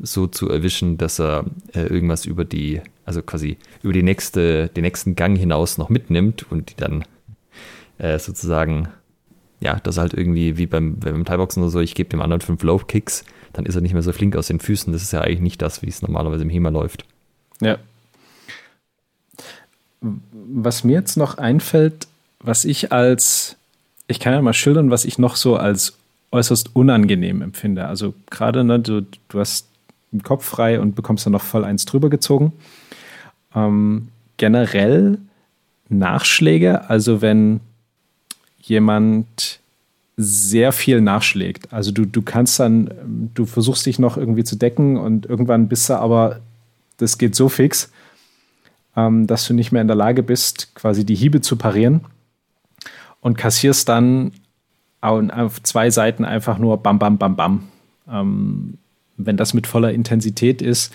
so 0.00 0.26
zu 0.26 0.48
erwischen, 0.48 0.96
dass 0.96 1.18
er 1.18 1.44
äh, 1.74 1.82
irgendwas 1.82 2.24
über 2.24 2.44
die, 2.44 2.80
also 3.04 3.22
quasi 3.22 3.58
über 3.82 3.92
die 3.92 4.02
nächste, 4.02 4.68
den 4.68 4.82
nächsten 4.82 5.16
Gang 5.16 5.36
hinaus 5.36 5.78
noch 5.78 5.88
mitnimmt 5.88 6.46
und 6.50 6.70
die 6.70 6.76
dann 6.76 7.04
äh, 7.98 8.18
sozusagen, 8.18 8.88
ja, 9.60 9.80
das 9.82 9.98
halt 9.98 10.14
irgendwie 10.14 10.56
wie 10.56 10.66
beim, 10.66 10.96
beim 10.96 11.24
Thai-Boxen 11.24 11.62
oder 11.62 11.70
so, 11.70 11.80
ich 11.80 11.94
gebe 11.94 12.10
dem 12.10 12.20
anderen 12.20 12.40
fünf 12.40 12.62
Low-Kicks, 12.62 13.24
dann 13.52 13.66
ist 13.66 13.74
er 13.74 13.80
nicht 13.80 13.92
mehr 13.92 14.02
so 14.02 14.12
flink 14.12 14.36
aus 14.36 14.46
den 14.46 14.60
Füßen. 14.60 14.92
Das 14.92 15.02
ist 15.02 15.12
ja 15.12 15.20
eigentlich 15.20 15.40
nicht 15.40 15.62
das, 15.62 15.82
wie 15.82 15.88
es 15.88 16.02
normalerweise 16.02 16.44
im 16.44 16.50
HEMA 16.50 16.68
läuft. 16.68 17.04
Ja, 17.60 17.78
was 20.00 20.84
mir 20.84 20.92
jetzt 20.92 21.16
noch 21.16 21.38
einfällt, 21.38 22.06
was 22.40 22.64
ich 22.64 22.92
als, 22.92 23.56
ich 24.06 24.20
kann 24.20 24.32
ja 24.32 24.42
mal 24.42 24.54
schildern, 24.54 24.90
was 24.90 25.04
ich 25.04 25.18
noch 25.18 25.36
so 25.36 25.56
als 25.56 25.97
äußerst 26.30 26.74
unangenehm 26.74 27.42
empfinde. 27.42 27.86
Also 27.86 28.14
gerade, 28.30 28.64
ne, 28.64 28.78
du, 28.80 29.06
du 29.28 29.40
hast 29.40 29.68
den 30.12 30.22
Kopf 30.22 30.44
frei 30.44 30.80
und 30.80 30.94
bekommst 30.94 31.26
dann 31.26 31.32
noch 31.32 31.42
voll 31.42 31.64
eins 31.64 31.84
drüber 31.84 32.10
gezogen. 32.10 32.52
Ähm, 33.54 34.08
generell 34.36 35.18
Nachschläge, 35.88 36.88
also 36.88 37.22
wenn 37.22 37.60
jemand 38.60 39.60
sehr 40.16 40.72
viel 40.72 41.00
nachschlägt. 41.00 41.72
Also 41.72 41.92
du, 41.92 42.04
du 42.04 42.22
kannst 42.22 42.58
dann, 42.58 43.30
du 43.34 43.46
versuchst 43.46 43.86
dich 43.86 43.98
noch 43.98 44.16
irgendwie 44.16 44.44
zu 44.44 44.56
decken 44.56 44.96
und 44.96 45.26
irgendwann 45.26 45.68
bist 45.68 45.88
du 45.88 45.94
aber, 45.94 46.40
das 46.96 47.18
geht 47.18 47.36
so 47.36 47.48
fix, 47.48 47.92
ähm, 48.96 49.26
dass 49.26 49.46
du 49.46 49.54
nicht 49.54 49.70
mehr 49.70 49.80
in 49.80 49.88
der 49.88 49.96
Lage 49.96 50.22
bist, 50.22 50.74
quasi 50.74 51.06
die 51.06 51.14
Hiebe 51.14 51.40
zu 51.40 51.56
parieren 51.56 52.00
und 53.20 53.38
kassierst 53.38 53.88
dann 53.88 54.32
auf 55.00 55.62
zwei 55.62 55.90
Seiten 55.90 56.24
einfach 56.24 56.58
nur 56.58 56.78
bam, 56.78 56.98
bam, 56.98 57.18
bam, 57.18 57.36
bam. 57.36 57.68
Ähm, 58.10 58.78
wenn 59.16 59.36
das 59.36 59.54
mit 59.54 59.66
voller 59.66 59.92
Intensität 59.92 60.62
ist, 60.62 60.92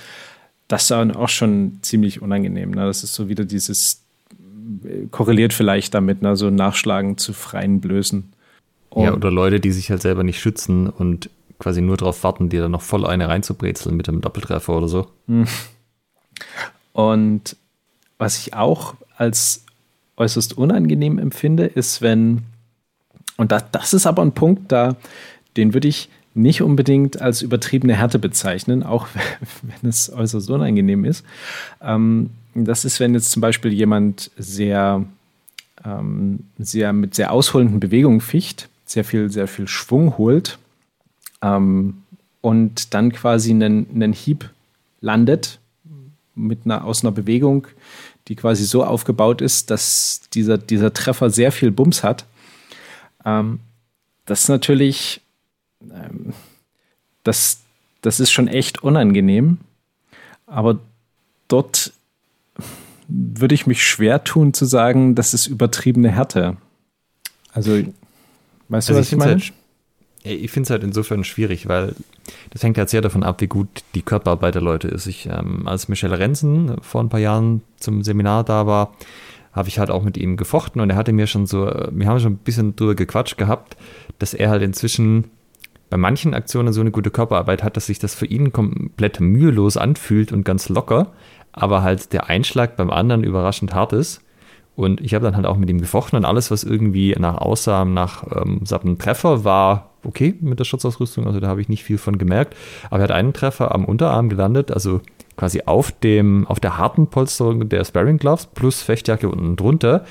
das 0.68 0.84
ist 0.84 0.92
dann 0.92 1.12
auch 1.12 1.30
schon 1.30 1.80
ziemlich 1.82 2.22
unangenehm. 2.22 2.72
Ne? 2.72 2.86
Das 2.86 3.04
ist 3.04 3.14
so 3.14 3.30
wieder 3.30 3.46
dieses, 3.46 4.02
korreliert 5.12 5.54
vielleicht 5.54 5.94
damit, 5.94 6.22
ne? 6.22 6.36
so 6.36 6.50
Nachschlagen 6.50 7.18
zu 7.18 7.34
freien 7.34 7.82
Blößen. 7.82 8.32
Und 8.90 9.04
ja, 9.04 9.14
oder 9.14 9.32
Leute, 9.32 9.60
die 9.60 9.72
sich 9.72 9.90
halt 9.90 10.02
selber 10.02 10.24
nicht 10.24 10.40
schützen 10.40 10.88
und 10.88 11.30
quasi 11.60 11.82
nur 11.82 11.98
darauf 11.98 12.24
warten, 12.24 12.50
dir 12.50 12.62
dann 12.62 12.72
noch 12.72 12.82
voll 12.82 13.06
eine 13.06 13.28
reinzubrezeln 13.28 13.96
mit 13.96 14.08
einem 14.08 14.22
Doppeltreffer 14.22 14.76
oder 14.76 14.88
so. 14.88 15.08
Und 16.94 17.56
was 18.18 18.38
ich 18.38 18.54
auch 18.54 18.96
als 19.18 19.66
äußerst 20.18 20.58
unangenehm 20.58 21.18
empfinde, 21.18 21.66
ist, 21.66 22.02
wenn, 22.02 22.44
und 23.38 23.52
das, 23.52 23.66
das 23.72 23.94
ist 23.94 24.06
aber 24.06 24.22
ein 24.22 24.34
Punkt, 24.34 24.72
da, 24.72 24.96
den 25.58 25.74
würde 25.74 25.88
ich 25.88 26.10
nicht 26.36 26.62
unbedingt 26.62 27.22
als 27.22 27.42
übertriebene 27.42 27.96
Härte 27.96 28.20
bezeichnen, 28.20 28.84
auch 28.84 29.08
wenn 29.62 29.90
es 29.90 30.12
äußerst 30.12 30.50
unangenehm 30.50 31.06
ist. 31.06 31.26
Ähm, 31.82 32.32
das 32.56 32.86
ist, 32.86 33.00
wenn 33.00 33.14
jetzt 33.14 33.32
zum 33.32 33.42
Beispiel 33.42 33.72
jemand 33.72 34.32
sehr, 34.38 35.06
ähm, 35.84 36.40
sehr 36.58 36.94
mit 36.94 37.16
sehr 37.16 37.32
ausholenden 37.32 37.80
Bewegungen 37.80 38.22
ficht, 38.22 38.70
sehr 38.86 39.04
viel, 39.04 39.32
sehr 39.32 39.48
viel 39.48 39.68
Schwung 39.68 40.18
holt 40.18 40.60
ähm, 41.42 42.04
und 42.42 42.94
dann 42.94 43.12
quasi 43.12 43.52
einen, 43.52 43.88
einen 43.94 44.14
Hieb 44.14 44.50
landet 45.02 45.60
mit 46.36 46.62
einer, 46.66 46.86
aus 46.86 47.04
einer 47.04 47.12
Bewegung, 47.12 47.68
die 48.28 48.36
quasi 48.36 48.66
so 48.66 48.84
aufgebaut 48.84 49.42
ist, 49.42 49.70
dass 49.70 50.22
dieser, 50.34 50.58
dieser 50.58 50.94
Treffer 50.94 51.30
sehr 51.30 51.52
viel 51.52 51.72
Bums 51.72 52.04
hat. 52.04 52.26
Ähm, 53.26 53.60
das 54.26 54.44
ist 54.44 54.50
natürlich, 54.50 55.22
ähm, 55.82 56.34
das, 57.24 57.60
das 58.02 58.20
ist 58.20 58.32
schon 58.32 58.48
echt 58.48 58.84
unangenehm. 58.84 59.60
Aber 60.46 60.80
dort 61.48 61.94
würde 63.08 63.56
ich 63.56 63.68
mich 63.68 63.86
schwer 63.86 64.24
tun 64.24 64.54
zu 64.54 64.66
sagen, 64.66 65.16
das 65.16 65.34
ist 65.34 65.48
übertriebene 65.48 66.12
Härte. 66.12 66.58
Also, 67.52 67.72
weißt 68.70 68.90
du, 68.90 68.94
also 68.94 69.00
was 69.00 69.08
ich, 69.08 69.14
ich 69.14 69.18
meine? 69.20 69.32
Halt, 69.34 69.54
ich 70.24 70.52
finde 70.52 70.68
es 70.68 70.70
halt 70.70 70.84
insofern 70.84 71.24
schwierig, 71.24 71.68
weil 71.68 71.96
das 72.52 72.64
hängt 72.64 72.78
halt 72.78 72.90
sehr 72.90 73.02
davon 73.02 73.24
ab, 73.24 73.42
wie 73.42 73.48
gut 73.48 73.68
die 73.94 74.02
Körperarbeit 74.02 74.56
der 74.56 74.62
Leute 74.62 74.88
ist. 74.88 75.06
Ich, 75.06 75.26
ähm, 75.26 75.68
als 75.68 75.90
Michel 75.90 76.14
Renzen 76.14 76.82
vor 76.82 77.04
ein 77.04 77.10
paar 77.10 77.20
Jahren 77.20 77.62
zum 77.78 78.04
Seminar 78.04 78.44
da 78.44 78.66
war, 78.66 78.94
habe 79.54 79.70
ich 79.70 79.80
halt 79.80 79.92
auch 79.92 80.04
mit 80.04 80.18
ihm 80.18 80.36
gefochten 80.36 80.82
und 80.82 80.90
er 80.90 80.96
hatte 80.96 81.14
mir 81.14 81.28
schon 81.28 81.46
so, 81.46 81.66
wir 81.92 82.08
haben 82.08 82.20
schon 82.20 82.34
ein 82.34 82.38
bisschen 82.38 82.76
drüber 82.76 82.96
gequatscht 82.96 83.38
gehabt, 83.38 83.78
dass 84.20 84.34
er 84.34 84.50
halt 84.50 84.64
inzwischen 84.64 85.26
bei 85.90 85.98
manchen 85.98 86.34
Aktionen 86.34 86.74
so 86.74 86.82
eine 86.82 86.92
gute 86.92 87.12
Körperarbeit 87.12 87.62
hat, 87.62 87.78
dass 87.78 87.86
sich 87.86 88.00
das 88.00 88.16
für 88.16 88.26
ihn 88.26 88.52
komplett 88.52 89.20
mühelos 89.20 89.78
anfühlt 89.78 90.32
und 90.32 90.44
ganz 90.44 90.70
locker, 90.70 91.14
aber 91.52 91.84
halt 91.84 92.14
der 92.14 92.30
Einschlag 92.30 92.76
beim 92.76 92.90
anderen 92.90 93.24
überraschend 93.24 93.76
hart 93.76 93.94
ist. 93.94 94.22
Und 94.76 95.02
ich 95.02 95.14
habe 95.14 95.24
dann 95.24 95.36
halt 95.36 95.46
auch 95.46 95.58
mit 95.58 95.70
ihm 95.70 95.80
gefochten 95.80 96.18
und 96.18 96.26
alles, 96.26 96.50
was 96.50 96.64
irgendwie 96.64 97.16
nach 97.20 97.38
aussah, 97.38 97.86
nach 97.86 98.24
ähm, 98.36 98.64
einem 98.68 98.98
Treffer, 98.98 99.44
war 99.44 99.92
okay 100.04 100.34
mit 100.42 100.60
der 100.60 100.64
Schutzausrüstung. 100.64 101.28
Also 101.28 101.40
da 101.40 101.48
habe 101.48 101.62
ich 101.62 101.70
nicht 101.70 101.84
viel 101.84 102.00
von 102.00 102.18
gemerkt. 102.18 102.56
Aber 102.90 103.02
er 103.02 103.04
hat 103.04 103.12
einen 103.12 103.34
Treffer 103.34 103.74
am 103.74 103.86
Unterarm 103.86 104.30
gelandet, 104.30 104.72
also 104.72 105.02
quasi 105.36 105.62
auf 105.66 105.92
dem, 105.92 106.46
auf 106.48 106.60
der 106.60 106.78
harten 106.78 107.08
Polsterung 107.08 107.70
der 107.70 107.84
Sparring 107.86 108.18
Gloves 108.18 108.48
plus 108.48 108.82
Fechtjacke 108.82 109.30
unten 109.30 109.56
drunter. 109.56 110.06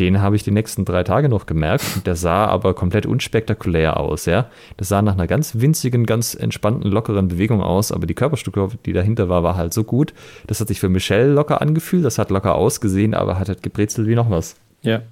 Den 0.00 0.20
habe 0.20 0.34
ich 0.34 0.42
die 0.42 0.50
nächsten 0.50 0.84
drei 0.84 1.04
Tage 1.04 1.28
noch 1.28 1.46
gemerkt. 1.46 2.04
Der 2.06 2.16
sah 2.16 2.46
aber 2.46 2.74
komplett 2.74 3.06
unspektakulär 3.06 3.98
aus, 3.98 4.26
ja. 4.26 4.46
Das 4.76 4.88
sah 4.88 5.02
nach 5.02 5.12
einer 5.12 5.28
ganz 5.28 5.60
winzigen, 5.60 6.04
ganz 6.04 6.34
entspannten, 6.34 6.90
lockeren 6.90 7.28
Bewegung 7.28 7.62
aus, 7.62 7.92
aber 7.92 8.06
die 8.06 8.14
Körperstruktur, 8.14 8.70
die 8.86 8.92
dahinter 8.92 9.28
war, 9.28 9.44
war 9.44 9.56
halt 9.56 9.72
so 9.72 9.84
gut. 9.84 10.12
Das 10.48 10.60
hat 10.60 10.68
sich 10.68 10.80
für 10.80 10.88
Michelle 10.88 11.32
locker 11.32 11.60
angefühlt, 11.60 12.04
das 12.04 12.18
hat 12.18 12.30
locker 12.30 12.56
ausgesehen, 12.56 13.14
aber 13.14 13.38
hat 13.38 13.48
halt 13.48 13.62
gebrezelt 13.62 14.08
wie 14.08 14.16
noch 14.16 14.30
was. 14.30 14.56
Ja. 14.82 15.02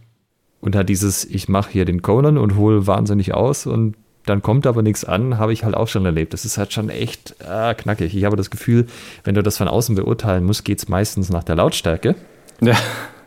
Und 0.60 0.74
hat 0.74 0.88
dieses, 0.88 1.24
ich 1.24 1.48
mache 1.48 1.70
hier 1.70 1.84
den 1.84 2.02
Conan 2.02 2.38
und 2.38 2.56
hole 2.56 2.86
wahnsinnig 2.86 3.34
aus 3.34 3.66
und 3.66 3.94
dann 4.26 4.42
kommt 4.42 4.66
aber 4.66 4.82
nichts 4.82 5.04
an, 5.04 5.38
habe 5.38 5.52
ich 5.52 5.64
halt 5.64 5.74
auch 5.74 5.88
schon 5.88 6.04
erlebt. 6.04 6.32
Das 6.32 6.44
ist 6.44 6.58
halt 6.58 6.72
schon 6.72 6.88
echt 6.88 7.34
ah, 7.46 7.74
knackig. 7.74 8.16
Ich 8.16 8.24
habe 8.24 8.36
das 8.36 8.50
Gefühl, 8.50 8.86
wenn 9.24 9.34
du 9.34 9.42
das 9.42 9.58
von 9.58 9.68
außen 9.68 9.96
beurteilen 9.96 10.44
musst, 10.44 10.64
geht 10.64 10.78
es 10.78 10.88
meistens 10.88 11.30
nach 11.30 11.44
der 11.44 11.56
Lautstärke. 11.56 12.14
Ja. 12.60 12.76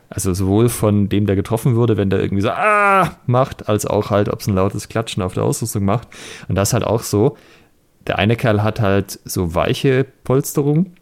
Also 0.10 0.34
sowohl 0.34 0.70
von 0.70 1.10
dem, 1.10 1.26
der 1.26 1.36
getroffen 1.36 1.76
wurde, 1.76 1.98
wenn 1.98 2.10
der 2.10 2.22
irgendwie 2.22 2.42
so 2.42 2.52
ah 2.52 3.18
macht, 3.26 3.68
als 3.68 3.86
auch 3.86 4.12
halt, 4.12 4.30
ob 4.30 4.40
es 4.40 4.48
ein 4.48 4.56
lautes 4.56 4.88
Klatschen 4.88 5.24
auf 5.24 5.34
der 5.34 5.44
Ausrüstung 5.44 5.84
macht. 5.84 6.08
Und 6.48 6.56
das 6.56 6.74
halt 6.74 6.84
auch 6.84 7.04
so. 7.04 7.38
Der 8.08 8.20
eine 8.20 8.36
Kerl 8.36 8.62
hat 8.62 8.80
halt 8.80 9.20
so 9.26 9.56
weiche 9.56 10.06
Polsterung, 10.24 10.94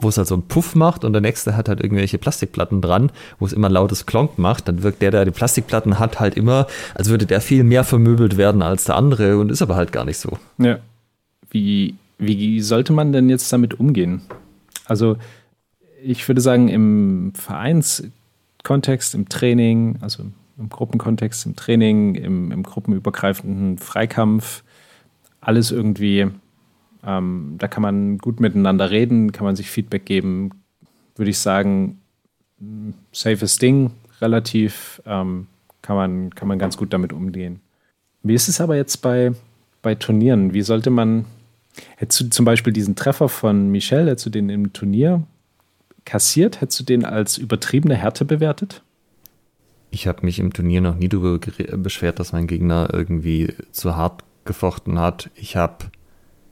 wo 0.00 0.08
es 0.08 0.18
halt 0.18 0.28
so 0.28 0.34
einen 0.34 0.44
Puff 0.48 0.74
macht 0.74 1.04
und 1.04 1.12
der 1.12 1.22
nächste 1.22 1.56
hat 1.56 1.68
halt 1.68 1.80
irgendwelche 1.80 2.18
Plastikplatten 2.18 2.80
dran, 2.80 3.10
wo 3.38 3.46
es 3.46 3.52
immer 3.52 3.68
lautes 3.68 4.06
Klonk 4.06 4.38
macht. 4.38 4.68
Dann 4.68 4.82
wirkt 4.82 5.02
der, 5.02 5.10
der 5.10 5.24
die 5.24 5.30
Plastikplatten 5.30 5.98
hat, 5.98 6.20
halt 6.20 6.36
immer, 6.36 6.66
als 6.94 7.08
würde 7.08 7.26
der 7.26 7.40
viel 7.40 7.64
mehr 7.64 7.84
vermöbelt 7.84 8.36
werden 8.36 8.62
als 8.62 8.84
der 8.84 8.96
andere 8.96 9.38
und 9.38 9.50
ist 9.50 9.62
aber 9.62 9.76
halt 9.76 9.92
gar 9.92 10.04
nicht 10.04 10.18
so. 10.18 10.38
Ja. 10.58 10.78
Wie, 11.50 11.94
wie 12.18 12.60
sollte 12.60 12.92
man 12.92 13.12
denn 13.12 13.30
jetzt 13.30 13.52
damit 13.52 13.78
umgehen? 13.80 14.22
Also, 14.84 15.16
ich 16.02 16.26
würde 16.28 16.40
sagen, 16.40 16.68
im 16.68 17.32
Vereinskontext, 17.34 19.14
im 19.14 19.28
Training, 19.28 19.98
also 20.00 20.24
im 20.58 20.68
Gruppenkontext, 20.68 21.46
im 21.46 21.56
Training, 21.56 22.14
im, 22.14 22.52
im 22.52 22.62
gruppenübergreifenden 22.62 23.78
Freikampf, 23.78 24.62
alles 25.40 25.70
irgendwie 25.70 26.28
ähm, 27.04 27.54
da 27.58 27.68
kann 27.68 27.82
man 27.82 28.18
gut 28.18 28.40
miteinander 28.40 28.90
reden, 28.90 29.32
kann 29.32 29.44
man 29.44 29.56
sich 29.56 29.70
Feedback 29.70 30.04
geben. 30.04 30.50
Würde 31.16 31.30
ich 31.30 31.38
sagen, 31.38 32.00
safes 33.12 33.58
Ding, 33.58 33.92
relativ 34.20 35.02
ähm, 35.06 35.46
kann, 35.82 35.96
man, 35.96 36.34
kann 36.34 36.48
man 36.48 36.58
ganz 36.58 36.76
gut 36.76 36.92
damit 36.92 37.12
umgehen. 37.12 37.60
Wie 38.22 38.34
ist 38.34 38.48
es 38.48 38.60
aber 38.60 38.76
jetzt 38.76 38.98
bei, 38.98 39.32
bei 39.82 39.94
Turnieren? 39.94 40.54
Wie 40.54 40.62
sollte 40.62 40.90
man, 40.90 41.24
hättest 41.96 42.20
du 42.20 42.30
zum 42.30 42.44
Beispiel 42.44 42.72
diesen 42.72 42.96
Treffer 42.96 43.28
von 43.28 43.70
Michel, 43.70 44.08
hättest 44.08 44.26
du 44.26 44.30
den 44.30 44.48
im 44.48 44.72
Turnier 44.72 45.22
kassiert? 46.04 46.60
Hättest 46.60 46.80
du 46.80 46.84
den 46.84 47.04
als 47.04 47.38
übertriebene 47.38 47.94
Härte 47.94 48.24
bewertet? 48.24 48.82
Ich 49.90 50.06
habe 50.06 50.26
mich 50.26 50.38
im 50.38 50.52
Turnier 50.52 50.80
noch 50.80 50.96
nie 50.96 51.08
darüber 51.08 51.38
beschwert, 51.78 52.18
dass 52.18 52.32
mein 52.32 52.46
Gegner 52.46 52.90
irgendwie 52.92 53.54
zu 53.70 53.96
hart 53.96 54.24
gefochten 54.44 54.98
hat. 54.98 55.30
Ich 55.34 55.56
habe 55.56 55.86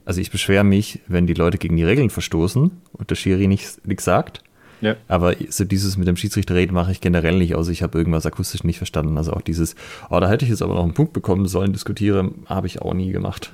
also 0.07 0.21
ich 0.21 0.31
beschwere 0.31 0.63
mich, 0.63 1.01
wenn 1.07 1.27
die 1.27 1.33
Leute 1.33 1.57
gegen 1.57 1.75
die 1.75 1.83
Regeln 1.83 2.09
verstoßen 2.09 2.71
und 2.93 3.09
der 3.09 3.15
Schiri 3.15 3.45
nichts 3.45 3.77
sagt. 3.97 4.41
Ja. 4.79 4.95
Aber 5.09 5.35
so 5.49 5.65
dieses 5.65 5.97
mit 5.97 6.07
dem 6.07 6.15
Schiedsrichter 6.15 6.55
reden 6.55 6.73
mache 6.73 6.93
ich 6.93 7.01
generell 7.01 7.37
nicht, 7.37 7.55
außer 7.55 7.71
ich 7.71 7.83
habe 7.83 7.97
irgendwas 7.97 8.25
akustisch 8.25 8.63
nicht 8.63 8.77
verstanden. 8.77 9.17
Also 9.17 9.33
auch 9.33 9.41
dieses, 9.41 9.75
oh, 10.09 10.17
da 10.21 10.29
hätte 10.29 10.45
ich 10.45 10.49
jetzt 10.49 10.61
aber 10.61 10.75
noch 10.75 10.83
einen 10.83 10.93
Punkt 10.93 11.11
bekommen 11.11 11.45
sollen, 11.49 11.73
diskutiere, 11.73 12.31
habe 12.45 12.67
ich 12.67 12.81
auch 12.81 12.93
nie 12.93 13.11
gemacht. 13.11 13.51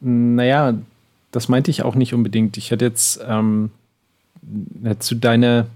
Naja, 0.00 0.78
das 1.32 1.48
meinte 1.48 1.72
ich 1.72 1.82
auch 1.82 1.96
nicht 1.96 2.14
unbedingt. 2.14 2.56
Ich 2.58 2.70
hätte 2.70 2.84
jetzt, 2.84 3.18
ähm, 3.26 3.70
hättest 4.84 5.10
du 5.10 5.14
deine, 5.16 5.66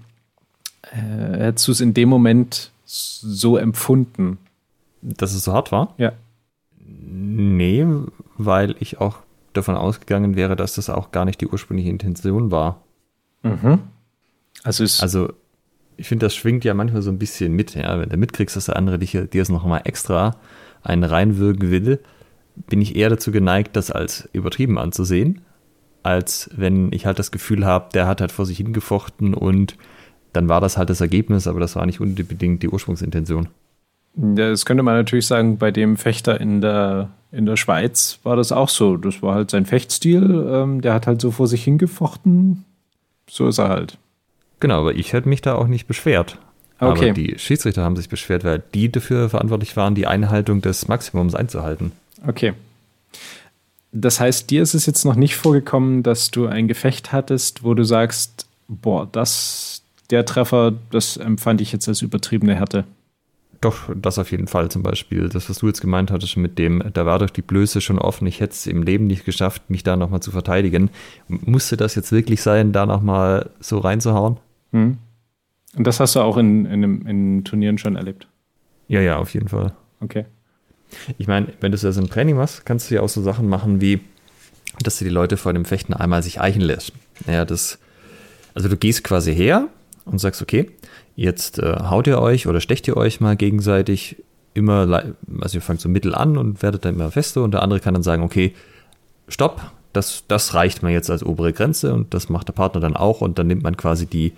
äh, 0.83 1.37
hättest 1.37 1.67
du 1.67 1.73
es 1.73 1.81
in 1.81 1.93
dem 1.93 2.07
Moment 2.07 2.71
so 2.85 3.57
empfunden? 3.57 4.37
Dass 5.01 5.33
es 5.33 5.43
so 5.43 5.51
hart 5.51 5.73
war? 5.73 5.93
Ja. 5.97 6.13
Nee, 7.13 7.85
weil 8.45 8.75
ich 8.79 8.99
auch 8.99 9.17
davon 9.53 9.75
ausgegangen 9.75 10.35
wäre, 10.35 10.55
dass 10.55 10.75
das 10.75 10.89
auch 10.89 11.11
gar 11.11 11.25
nicht 11.25 11.41
die 11.41 11.47
ursprüngliche 11.47 11.89
Intention 11.89 12.51
war. 12.51 12.83
Mhm. 13.43 13.79
Also, 14.63 14.83
also 15.01 15.33
ich 15.97 16.07
finde, 16.07 16.25
das 16.25 16.35
schwingt 16.35 16.63
ja 16.63 16.73
manchmal 16.73 17.01
so 17.01 17.11
ein 17.11 17.19
bisschen 17.19 17.53
mit. 17.53 17.75
Ja? 17.75 17.99
Wenn 17.99 18.09
du 18.09 18.17
mitkriegst, 18.17 18.55
dass 18.55 18.65
der 18.65 18.75
andere 18.75 18.99
dich, 18.99 19.11
dir 19.11 19.41
es 19.41 19.49
noch 19.49 19.65
mal 19.65 19.81
extra 19.85 20.37
einen 20.83 21.03
reinwürgen 21.03 21.69
will, 21.69 21.99
bin 22.55 22.81
ich 22.81 22.95
eher 22.95 23.09
dazu 23.09 23.31
geneigt, 23.31 23.75
das 23.75 23.91
als 23.91 24.29
übertrieben 24.33 24.77
anzusehen, 24.77 25.41
als 26.03 26.49
wenn 26.55 26.91
ich 26.91 27.05
halt 27.05 27.19
das 27.19 27.31
Gefühl 27.31 27.65
habe, 27.65 27.89
der 27.93 28.07
hat 28.07 28.21
halt 28.21 28.31
vor 28.31 28.45
sich 28.45 28.57
hingefochten 28.57 29.33
und 29.33 29.77
dann 30.33 30.49
war 30.49 30.61
das 30.61 30.77
halt 30.77 30.89
das 30.89 31.01
Ergebnis, 31.01 31.47
aber 31.47 31.59
das 31.59 31.75
war 31.75 31.85
nicht 31.85 31.99
unbedingt 31.99 32.63
die 32.63 32.69
Ursprungsintention. 32.69 33.49
Das 34.13 34.65
könnte 34.65 34.83
man 34.83 34.95
natürlich 34.95 35.27
sagen, 35.27 35.57
bei 35.57 35.71
dem 35.71 35.97
Fechter 35.97 36.39
in 36.41 36.61
der, 36.61 37.09
in 37.31 37.45
der 37.45 37.55
Schweiz 37.55 38.19
war 38.23 38.35
das 38.35 38.51
auch 38.51 38.69
so. 38.69 38.97
Das 38.97 39.21
war 39.21 39.35
halt 39.35 39.51
sein 39.51 39.65
Fechtstil. 39.65 40.47
Ähm, 40.51 40.81
der 40.81 40.93
hat 40.93 41.07
halt 41.07 41.21
so 41.21 41.31
vor 41.31 41.47
sich 41.47 41.63
hingefochten. 41.63 42.65
So 43.29 43.47
ist 43.47 43.57
er 43.57 43.69
halt. 43.69 43.97
Genau, 44.59 44.81
aber 44.81 44.95
ich 44.95 45.13
hätte 45.13 45.29
mich 45.29 45.41
da 45.41 45.55
auch 45.55 45.67
nicht 45.67 45.87
beschwert. 45.87 46.37
Okay. 46.79 47.09
Aber 47.09 47.13
die 47.13 47.37
Schiedsrichter 47.37 47.83
haben 47.83 47.95
sich 47.95 48.09
beschwert, 48.09 48.43
weil 48.43 48.61
die 48.73 48.91
dafür 48.91 49.29
verantwortlich 49.29 49.77
waren, 49.77 49.95
die 49.95 50.07
Einhaltung 50.07 50.61
des 50.61 50.87
Maximums 50.87 51.35
einzuhalten. 51.35 51.91
Okay. 52.27 52.53
Das 53.91 54.19
heißt, 54.19 54.49
dir 54.49 54.61
ist 54.61 54.73
es 54.73 54.85
jetzt 54.85 55.05
noch 55.05 55.15
nicht 55.15 55.35
vorgekommen, 55.35 56.01
dass 56.01 56.31
du 56.31 56.47
ein 56.47 56.67
Gefecht 56.67 57.11
hattest, 57.11 57.63
wo 57.63 57.73
du 57.73 57.83
sagst, 57.83 58.47
boah, 58.67 59.07
das, 59.11 59.83
der 60.09 60.25
Treffer, 60.25 60.73
das 60.91 61.17
empfand 61.17 61.61
ich 61.61 61.71
jetzt 61.71 61.87
als 61.87 62.01
übertriebene 62.01 62.55
Härte. 62.55 62.85
Doch, 63.61 63.89
das 63.95 64.17
auf 64.17 64.31
jeden 64.31 64.47
Fall 64.47 64.69
zum 64.71 64.81
Beispiel. 64.81 65.29
Das, 65.29 65.47
was 65.47 65.59
du 65.59 65.67
jetzt 65.67 65.81
gemeint 65.81 66.09
hattest 66.09 66.35
mit 66.35 66.57
dem, 66.57 66.83
da 66.93 67.05
war 67.05 67.19
doch 67.19 67.29
die 67.29 67.43
Blöße 67.43 67.79
schon 67.79 67.99
offen, 67.99 68.25
ich 68.25 68.39
hätte 68.39 68.53
es 68.53 68.65
im 68.65 68.81
Leben 68.81 69.05
nicht 69.05 69.23
geschafft, 69.23 69.69
mich 69.69 69.83
da 69.83 69.95
nochmal 69.95 70.19
zu 70.21 70.31
verteidigen. 70.31 70.89
Musste 71.27 71.77
das 71.77 71.93
jetzt 71.93 72.11
wirklich 72.11 72.41
sein, 72.41 72.71
da 72.71 72.87
nochmal 72.87 73.51
so 73.59 73.77
reinzuhauen? 73.77 74.37
Hm. 74.71 74.97
Und 75.77 75.87
das 75.87 75.99
hast 75.99 76.15
du 76.15 76.21
auch 76.21 76.37
in, 76.37 76.65
in, 76.65 77.05
in 77.05 77.43
Turnieren 77.43 77.77
schon 77.77 77.95
erlebt? 77.95 78.27
Ja, 78.87 78.99
ja, 78.99 79.17
auf 79.17 79.33
jeden 79.33 79.47
Fall. 79.47 79.73
Okay. 79.99 80.25
Ich 81.19 81.27
meine, 81.27 81.47
wenn 81.61 81.71
du 81.71 81.75
es 81.75 81.85
also 81.85 82.01
im 82.01 82.09
Training 82.09 82.35
machst, 82.35 82.65
kannst 82.65 82.89
du 82.89 82.95
ja 82.95 83.01
auch 83.01 83.09
so 83.09 83.21
Sachen 83.21 83.47
machen 83.47 83.79
wie, 83.79 84.01
dass 84.81 84.97
du 84.97 85.05
die 85.05 85.11
Leute 85.11 85.37
vor 85.37 85.53
dem 85.53 85.65
Fechten 85.65 85.93
einmal 85.93 86.23
sich 86.23 86.41
eichen 86.41 86.61
lässt. 86.61 86.93
Ja, 87.27 87.45
das, 87.45 87.77
also 88.55 88.67
du 88.67 88.75
gehst 88.75 89.03
quasi 89.03 89.33
her 89.33 89.67
und 90.05 90.19
sagst, 90.19 90.41
okay, 90.41 90.71
Jetzt 91.15 91.59
äh, 91.59 91.75
haut 91.89 92.07
ihr 92.07 92.19
euch 92.19 92.47
oder 92.47 92.61
stecht 92.61 92.87
ihr 92.87 92.97
euch 92.97 93.19
mal 93.19 93.35
gegenseitig 93.35 94.17
immer, 94.53 95.03
also 95.39 95.57
ihr 95.57 95.61
fangt 95.61 95.81
so 95.81 95.89
mittel 95.89 96.13
an 96.15 96.37
und 96.37 96.61
werdet 96.61 96.85
dann 96.85 96.95
immer 96.95 97.11
fester 97.11 97.43
und 97.43 97.51
der 97.51 97.63
andere 97.63 97.79
kann 97.79 97.93
dann 97.93 98.03
sagen, 98.03 98.23
okay, 98.23 98.53
stopp, 99.27 99.71
das, 99.93 100.23
das 100.27 100.53
reicht 100.53 100.83
mir 100.83 100.91
jetzt 100.91 101.09
als 101.09 101.23
obere 101.23 101.53
Grenze 101.53 101.93
und 101.93 102.13
das 102.13 102.29
macht 102.29 102.47
der 102.47 102.53
Partner 102.53 102.81
dann 102.81 102.95
auch 102.95 103.21
und 103.21 103.39
dann 103.39 103.47
nimmt 103.47 103.63
man 103.63 103.77
quasi 103.77 104.05
die 104.05 104.33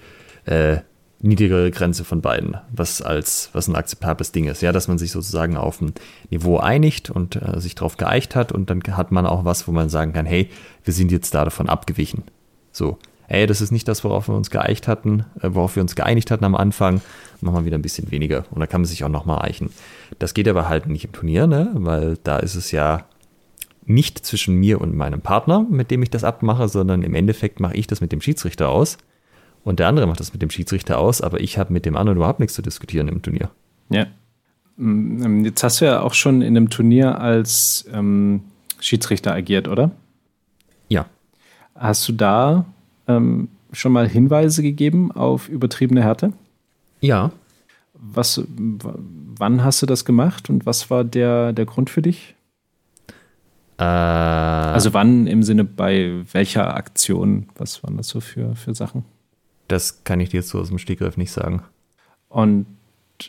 äh, 0.45 0.77
niedrigere 1.23 1.71
Grenze 1.71 2.03
von 2.03 2.21
beiden, 2.21 2.57
was 2.71 3.01
als 3.01 3.49
was 3.53 3.67
ein 3.67 3.75
akzeptables 3.75 4.31
Ding 4.33 4.45
ist, 4.45 4.61
ja, 4.61 4.71
dass 4.71 4.87
man 4.87 4.97
sich 4.97 5.11
sozusagen 5.11 5.55
auf 5.55 5.79
ein 5.79 5.93
Niveau 6.29 6.57
einigt 6.57 7.09
und 7.09 7.37
äh, 7.37 7.59
sich 7.59 7.75
darauf 7.75 7.97
geeicht 7.97 8.35
hat 8.35 8.51
und 8.51 8.69
dann 8.69 8.83
hat 8.91 9.11
man 9.11 9.25
auch 9.25 9.45
was, 9.45 9.67
wo 9.67 9.71
man 9.71 9.89
sagen 9.89 10.13
kann, 10.13 10.25
hey, 10.25 10.49
wir 10.83 10.93
sind 10.93 11.11
jetzt 11.11 11.33
da 11.33 11.45
davon 11.45 11.69
abgewichen. 11.69 12.23
So, 12.71 12.97
ey, 13.27 13.45
das 13.45 13.61
ist 13.61 13.71
nicht 13.71 13.87
das, 13.87 14.03
worauf 14.03 14.27
wir 14.27 14.35
uns 14.35 14.49
geeicht 14.49 14.87
hatten, 14.87 15.25
äh, 15.41 15.49
worauf 15.51 15.75
wir 15.75 15.81
uns 15.81 15.95
geeinigt 15.95 16.31
hatten 16.31 16.45
am 16.45 16.55
Anfang, 16.55 17.01
machen 17.41 17.55
wir 17.55 17.65
wieder 17.65 17.77
ein 17.77 17.81
bisschen 17.81 18.11
weniger. 18.11 18.45
Und 18.51 18.59
da 18.59 18.67
kann 18.67 18.81
man 18.81 18.85
sich 18.85 19.03
auch 19.03 19.09
nochmal 19.09 19.41
eichen. 19.41 19.69
Das 20.19 20.33
geht 20.33 20.47
aber 20.47 20.69
halt 20.69 20.87
nicht 20.87 21.05
im 21.05 21.11
Turnier, 21.11 21.47
ne? 21.47 21.71
weil 21.73 22.17
da 22.23 22.37
ist 22.37 22.55
es 22.55 22.71
ja 22.71 23.05
nicht 23.85 24.25
zwischen 24.25 24.55
mir 24.55 24.79
und 24.79 24.95
meinem 24.95 25.21
Partner, 25.21 25.65
mit 25.69 25.91
dem 25.91 26.03
ich 26.03 26.09
das 26.09 26.23
abmache, 26.23 26.69
sondern 26.69 27.03
im 27.03 27.15
Endeffekt 27.15 27.59
mache 27.59 27.75
ich 27.75 27.87
das 27.87 28.01
mit 28.01 28.11
dem 28.11 28.21
Schiedsrichter 28.21 28.69
aus. 28.69 28.97
Und 29.63 29.79
der 29.79 29.87
andere 29.87 30.07
macht 30.07 30.19
das 30.19 30.33
mit 30.33 30.41
dem 30.41 30.49
Schiedsrichter 30.49 30.99
aus, 30.99 31.21
aber 31.21 31.39
ich 31.39 31.57
habe 31.57 31.71
mit 31.71 31.85
dem 31.85 31.95
anderen 31.95 32.17
überhaupt 32.17 32.39
nichts 32.39 32.55
zu 32.55 32.61
diskutieren 32.61 33.07
im 33.07 33.21
Turnier. 33.21 33.49
Ja. 33.89 34.07
Mm, 34.77 35.45
jetzt 35.45 35.63
hast 35.63 35.81
du 35.81 35.85
ja 35.85 36.01
auch 36.01 36.13
schon 36.13 36.41
in 36.41 36.57
einem 36.57 36.69
Turnier 36.69 37.19
als 37.19 37.85
ähm, 37.93 38.41
Schiedsrichter 38.79 39.33
agiert, 39.33 39.67
oder? 39.67 39.91
Ja. 40.89 41.05
Hast 41.75 42.07
du 42.07 42.13
da 42.13 42.65
ähm, 43.07 43.49
schon 43.71 43.91
mal 43.91 44.07
Hinweise 44.07 44.61
gegeben 44.61 45.11
auf 45.11 45.49
übertriebene 45.49 46.03
Härte? 46.03 46.33
Ja. 47.01 47.31
Was, 47.93 48.43
wann 48.47 49.63
hast 49.63 49.81
du 49.81 49.85
das 49.85 50.05
gemacht 50.05 50.49
und 50.49 50.65
was 50.65 50.89
war 50.89 51.03
der, 51.03 51.53
der 51.53 51.65
Grund 51.65 51.89
für 51.89 52.01
dich? 52.01 52.35
Äh, 53.77 53.83
also 53.83 54.93
wann 54.93 55.27
im 55.27 55.43
Sinne 55.43 55.63
bei 55.63 56.23
welcher 56.31 56.75
Aktion? 56.75 57.47
Was 57.55 57.83
waren 57.83 57.97
das 57.97 58.07
so 58.07 58.19
für, 58.19 58.55
für 58.55 58.75
Sachen? 58.75 59.05
Das 59.67 60.03
kann 60.03 60.19
ich 60.19 60.29
dir 60.29 60.37
jetzt 60.37 60.49
so 60.49 60.59
aus 60.59 60.69
dem 60.69 60.77
Stegreif 60.77 61.17
nicht 61.17 61.31
sagen. 61.31 61.63
Und 62.29 62.65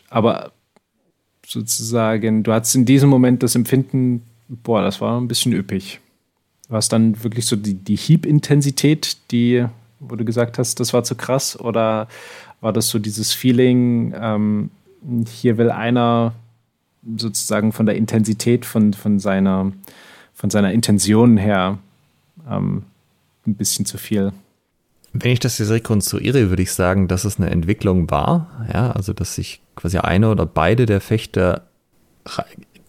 aber 0.09 0.51
sozusagen, 1.45 2.43
du 2.43 2.53
hattest 2.53 2.75
in 2.75 2.85
diesem 2.85 3.09
Moment 3.09 3.43
das 3.43 3.55
Empfinden, 3.55 4.23
boah, 4.47 4.81
das 4.81 5.01
war 5.01 5.19
ein 5.19 5.27
bisschen 5.27 5.53
üppig. 5.53 5.99
War 6.69 6.79
es 6.79 6.89
dann 6.89 7.23
wirklich 7.23 7.45
so 7.45 7.55
die, 7.55 7.75
die 7.75 7.95
Hieb-Intensität, 7.95 9.17
die, 9.31 9.65
wo 9.99 10.15
du 10.15 10.25
gesagt 10.25 10.57
hast, 10.57 10.79
das 10.79 10.93
war 10.93 11.03
zu 11.03 11.15
krass? 11.15 11.59
Oder 11.59 12.07
war 12.61 12.73
das 12.73 12.89
so 12.89 12.99
dieses 12.99 13.33
Feeling, 13.33 14.13
ähm, 14.19 14.71
hier 15.27 15.57
will 15.57 15.69
einer 15.69 16.33
sozusagen 17.17 17.71
von 17.71 17.85
der 17.85 17.95
Intensität, 17.95 18.65
von, 18.65 18.93
von, 18.93 19.19
seiner, 19.19 19.71
von 20.33 20.49
seiner 20.49 20.71
Intention 20.71 21.37
her 21.37 21.77
ähm, 22.49 22.83
ein 23.45 23.55
bisschen 23.55 23.85
zu 23.85 23.97
viel? 23.97 24.31
Wenn 25.13 25.31
ich 25.31 25.39
das 25.39 25.59
jetzt 25.59 25.69
rekonstruiere, 25.69 26.49
würde 26.49 26.63
ich 26.63 26.73
sagen, 26.73 27.07
dass 27.07 27.23
es 27.23 27.39
eine 27.39 27.49
Entwicklung 27.49 28.09
war. 28.09 28.67
Ja, 28.73 28.91
also 28.91 29.13
dass 29.13 29.35
sich 29.35 29.61
quasi 29.75 29.97
eine 29.99 30.29
oder 30.29 30.45
beide 30.45 30.85
der 30.85 30.99
Fechter 30.99 31.67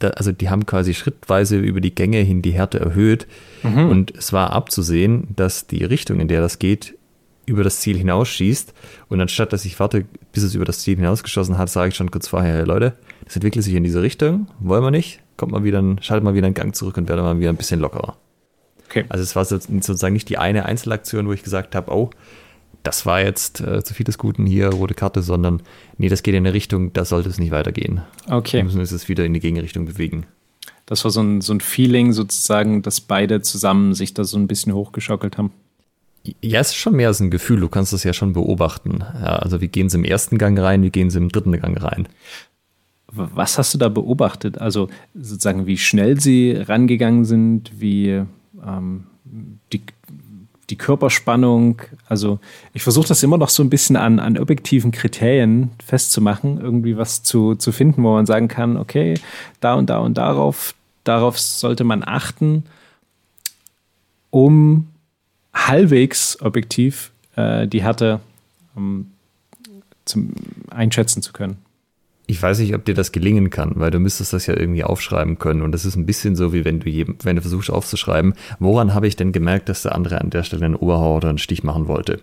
also 0.00 0.32
die 0.32 0.50
haben 0.50 0.66
quasi 0.66 0.94
schrittweise 0.94 1.58
über 1.58 1.80
die 1.80 1.94
Gänge 1.94 2.18
hin 2.18 2.42
die 2.42 2.52
Härte 2.52 2.80
erhöht. 2.80 3.26
Mhm. 3.62 3.88
Und 3.88 4.16
es 4.16 4.32
war 4.32 4.50
abzusehen, 4.50 5.28
dass 5.34 5.66
die 5.66 5.84
Richtung, 5.84 6.20
in 6.20 6.28
der 6.28 6.40
das 6.40 6.58
geht, 6.58 6.94
über 7.46 7.62
das 7.62 7.80
Ziel 7.80 7.96
hinausschießt. 7.96 8.74
Und 9.08 9.20
anstatt 9.20 9.52
dass 9.52 9.64
ich 9.64 9.78
warte, 9.78 10.04
bis 10.32 10.42
es 10.42 10.54
über 10.54 10.64
das 10.64 10.80
Ziel 10.80 10.96
hinausgeschossen 10.96 11.58
hat, 11.58 11.70
sage 11.70 11.90
ich 11.90 11.94
schon 11.94 12.10
kurz 12.10 12.28
vorher, 12.28 12.56
hey 12.56 12.64
Leute, 12.64 12.94
das 13.24 13.36
entwickelt 13.36 13.64
sich 13.64 13.74
in 13.74 13.84
diese 13.84 14.02
Richtung, 14.02 14.48
wollen 14.58 14.82
wir 14.82 14.90
nicht, 14.90 15.20
kommt 15.36 15.52
mal 15.52 15.64
wieder, 15.64 15.82
schaltet 16.00 16.24
mal 16.24 16.34
wieder 16.34 16.46
einen 16.46 16.54
Gang 16.54 16.74
zurück 16.74 16.96
und 16.96 17.08
werde 17.08 17.22
mal 17.22 17.38
wieder 17.38 17.50
ein 17.50 17.56
bisschen 17.56 17.80
lockerer. 17.80 18.16
Okay. 18.88 19.04
Also 19.08 19.22
es 19.22 19.34
war 19.34 19.44
sozusagen 19.44 20.12
nicht 20.12 20.28
die 20.28 20.38
eine 20.38 20.64
Einzelaktion, 20.66 21.26
wo 21.26 21.32
ich 21.32 21.42
gesagt 21.42 21.74
habe, 21.74 21.92
oh, 21.92 22.10
das 22.86 23.04
war 23.04 23.20
jetzt 23.20 23.60
äh, 23.60 23.82
zu 23.82 23.94
viel 23.94 24.04
des 24.04 24.16
Guten 24.16 24.46
hier, 24.46 24.68
rote 24.68 24.94
Karte, 24.94 25.22
sondern 25.22 25.62
nee, 25.98 26.08
das 26.08 26.22
geht 26.22 26.34
in 26.34 26.46
eine 26.46 26.54
Richtung, 26.54 26.92
da 26.92 27.04
sollte 27.04 27.28
es 27.28 27.38
nicht 27.38 27.50
weitergehen. 27.50 28.02
Okay. 28.28 28.58
Wir 28.58 28.64
müssen 28.64 28.80
es 28.80 29.08
wieder 29.08 29.24
in 29.24 29.34
die 29.34 29.40
Gegenrichtung 29.40 29.86
bewegen. 29.86 30.26
Das 30.86 31.02
war 31.02 31.10
so 31.10 31.20
ein, 31.20 31.40
so 31.40 31.52
ein 31.52 31.60
Feeling 31.60 32.12
sozusagen, 32.12 32.82
dass 32.82 33.00
beide 33.00 33.42
zusammen 33.42 33.94
sich 33.94 34.14
da 34.14 34.22
so 34.22 34.38
ein 34.38 34.46
bisschen 34.46 34.72
hochgeschaukelt 34.72 35.36
haben. 35.36 35.50
Ja, 36.40 36.60
es 36.60 36.68
ist 36.68 36.76
schon 36.76 36.94
mehr 36.94 37.08
als 37.08 37.20
ein 37.20 37.30
Gefühl, 37.30 37.60
du 37.60 37.68
kannst 37.68 37.92
das 37.92 38.04
ja 38.04 38.12
schon 38.12 38.32
beobachten. 38.32 39.00
Ja, 39.00 39.36
also 39.36 39.60
wie 39.60 39.68
gehen 39.68 39.88
sie 39.88 39.98
im 39.98 40.04
ersten 40.04 40.38
Gang 40.38 40.58
rein, 40.58 40.82
wie 40.82 40.90
gehen 40.90 41.10
sie 41.10 41.18
im 41.18 41.28
dritten 41.28 41.52
Gang 41.52 41.82
rein. 41.82 42.08
Was 43.08 43.58
hast 43.58 43.74
du 43.74 43.78
da 43.78 43.88
beobachtet? 43.88 44.58
Also 44.58 44.88
sozusagen, 45.14 45.66
wie 45.66 45.78
schnell 45.78 46.20
sie 46.20 46.52
rangegangen 46.52 47.24
sind, 47.24 47.72
wie 47.78 48.22
ähm, 48.64 49.06
die, 49.72 49.82
die 50.70 50.76
Körperspannung. 50.76 51.82
Also 52.08 52.38
ich 52.72 52.82
versuche 52.82 53.08
das 53.08 53.22
immer 53.22 53.38
noch 53.38 53.48
so 53.48 53.62
ein 53.62 53.70
bisschen 53.70 53.96
an, 53.96 54.18
an 54.18 54.38
objektiven 54.38 54.90
Kriterien 54.90 55.70
festzumachen, 55.84 56.60
irgendwie 56.60 56.96
was 56.96 57.22
zu, 57.22 57.54
zu 57.54 57.72
finden, 57.72 58.02
wo 58.02 58.12
man 58.12 58.26
sagen 58.26 58.48
kann, 58.48 58.76
okay, 58.76 59.14
da 59.60 59.74
und 59.74 59.90
da 59.90 59.98
und 59.98 60.18
darauf, 60.18 60.74
darauf 61.04 61.38
sollte 61.38 61.84
man 61.84 62.02
achten, 62.02 62.64
um 64.30 64.88
halbwegs 65.54 66.40
objektiv 66.40 67.12
äh, 67.36 67.66
die 67.66 67.82
Härte 67.82 68.20
um, 68.74 69.12
zum 70.04 70.32
einschätzen 70.70 71.22
zu 71.22 71.32
können 71.32 71.65
ich 72.26 72.42
weiß 72.42 72.58
nicht, 72.58 72.74
ob 72.74 72.84
dir 72.84 72.94
das 72.94 73.12
gelingen 73.12 73.50
kann, 73.50 73.72
weil 73.76 73.90
du 73.90 74.00
müsstest 74.00 74.32
das 74.32 74.46
ja 74.46 74.56
irgendwie 74.56 74.82
aufschreiben 74.82 75.38
können. 75.38 75.62
Und 75.62 75.72
das 75.72 75.84
ist 75.84 75.96
ein 75.96 76.06
bisschen 76.06 76.34
so, 76.34 76.52
wie 76.52 76.64
wenn 76.64 76.80
du, 76.80 76.88
jedem, 76.88 77.16
wenn 77.22 77.36
du 77.36 77.42
versuchst 77.42 77.70
aufzuschreiben, 77.70 78.34
woran 78.58 78.94
habe 78.94 79.06
ich 79.06 79.16
denn 79.16 79.32
gemerkt, 79.32 79.68
dass 79.68 79.82
der 79.82 79.94
andere 79.94 80.20
an 80.20 80.30
der 80.30 80.42
Stelle 80.42 80.64
einen 80.64 80.74
Oberhauer 80.74 81.18
oder 81.18 81.28
einen 81.28 81.38
Stich 81.38 81.62
machen 81.62 81.86
wollte. 81.86 82.20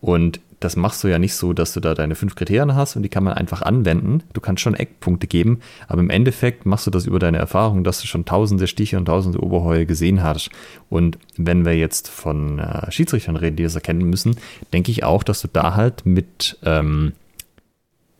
Und 0.00 0.40
das 0.60 0.76
machst 0.76 1.04
du 1.04 1.08
ja 1.08 1.18
nicht 1.18 1.34
so, 1.34 1.52
dass 1.52 1.72
du 1.72 1.80
da 1.80 1.94
deine 1.94 2.14
fünf 2.14 2.34
Kriterien 2.34 2.74
hast 2.74 2.96
und 2.96 3.02
die 3.02 3.08
kann 3.08 3.22
man 3.22 3.34
einfach 3.34 3.62
anwenden. 3.62 4.22
Du 4.32 4.40
kannst 4.40 4.62
schon 4.62 4.74
Eckpunkte 4.74 5.26
geben, 5.26 5.60
aber 5.88 6.00
im 6.00 6.10
Endeffekt 6.10 6.64
machst 6.66 6.86
du 6.86 6.90
das 6.90 7.06
über 7.06 7.18
deine 7.18 7.38
Erfahrung, 7.38 7.84
dass 7.84 8.00
du 8.00 8.06
schon 8.06 8.24
tausende 8.24 8.66
Stiche 8.66 8.96
und 8.96 9.04
tausende 9.04 9.42
Oberhäue 9.42 9.86
gesehen 9.86 10.22
hast. 10.22 10.50
Und 10.88 11.18
wenn 11.36 11.64
wir 11.64 11.76
jetzt 11.76 12.08
von 12.08 12.58
äh, 12.58 12.90
Schiedsrichtern 12.90 13.36
reden, 13.36 13.56
die 13.56 13.62
das 13.62 13.74
erkennen 13.74 14.08
müssen, 14.08 14.36
denke 14.72 14.90
ich 14.90 15.04
auch, 15.04 15.22
dass 15.22 15.42
du 15.42 15.48
da 15.52 15.74
halt 15.74 16.06
mit 16.06 16.58
ähm, 16.64 17.12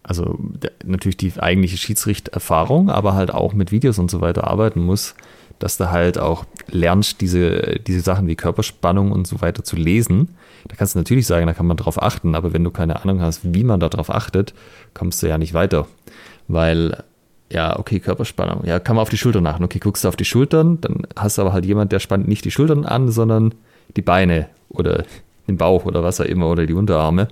also 0.04 0.38
natürlich 0.84 1.16
die 1.16 1.32
eigentliche 1.38 1.78
Schiedsrichterfahrung, 1.78 2.90
aber 2.90 3.14
halt 3.14 3.32
auch 3.32 3.54
mit 3.54 3.72
Videos 3.72 3.98
und 3.98 4.10
so 4.10 4.20
weiter 4.20 4.46
arbeiten 4.46 4.80
muss, 4.80 5.14
dass 5.58 5.78
du 5.78 5.90
halt 5.90 6.18
auch 6.18 6.44
lernst, 6.68 7.20
diese, 7.22 7.80
diese 7.86 8.00
Sachen 8.00 8.26
wie 8.26 8.36
Körperspannung 8.36 9.12
und 9.12 9.26
so 9.26 9.40
weiter 9.40 9.64
zu 9.64 9.76
lesen. 9.76 10.36
Da 10.68 10.76
kannst 10.76 10.94
du 10.94 10.98
natürlich 10.98 11.26
sagen, 11.26 11.46
da 11.46 11.54
kann 11.54 11.66
man 11.66 11.78
drauf 11.78 12.00
achten, 12.02 12.34
aber 12.34 12.52
wenn 12.52 12.64
du 12.64 12.70
keine 12.70 13.02
Ahnung 13.02 13.20
hast, 13.22 13.54
wie 13.54 13.64
man 13.64 13.80
darauf 13.80 14.10
achtet, 14.10 14.52
kommst 14.92 15.22
du 15.22 15.28
ja 15.28 15.38
nicht 15.38 15.54
weiter. 15.54 15.86
Weil, 16.48 17.02
ja, 17.50 17.78
okay, 17.78 17.98
Körperspannung, 17.98 18.66
ja, 18.66 18.80
kann 18.80 18.96
man 18.96 19.02
auf 19.02 19.10
die 19.10 19.16
Schultern 19.16 19.46
achten. 19.46 19.64
Okay, 19.64 19.78
guckst 19.78 20.04
du 20.04 20.08
auf 20.08 20.16
die 20.16 20.26
Schultern, 20.26 20.82
dann 20.82 21.06
hast 21.16 21.38
du 21.38 21.42
aber 21.42 21.54
halt 21.54 21.64
jemand, 21.64 21.92
der 21.92 21.98
spannt 21.98 22.28
nicht 22.28 22.44
die 22.44 22.50
Schultern 22.50 22.84
an, 22.84 23.10
sondern 23.10 23.54
die 23.96 24.02
Beine 24.02 24.48
oder 24.68 25.04
den 25.48 25.56
Bauch 25.56 25.86
oder 25.86 26.02
was 26.02 26.20
auch 26.20 26.26
immer 26.26 26.48
oder 26.50 26.66
die 26.66 26.74
Unterarme. 26.74 27.28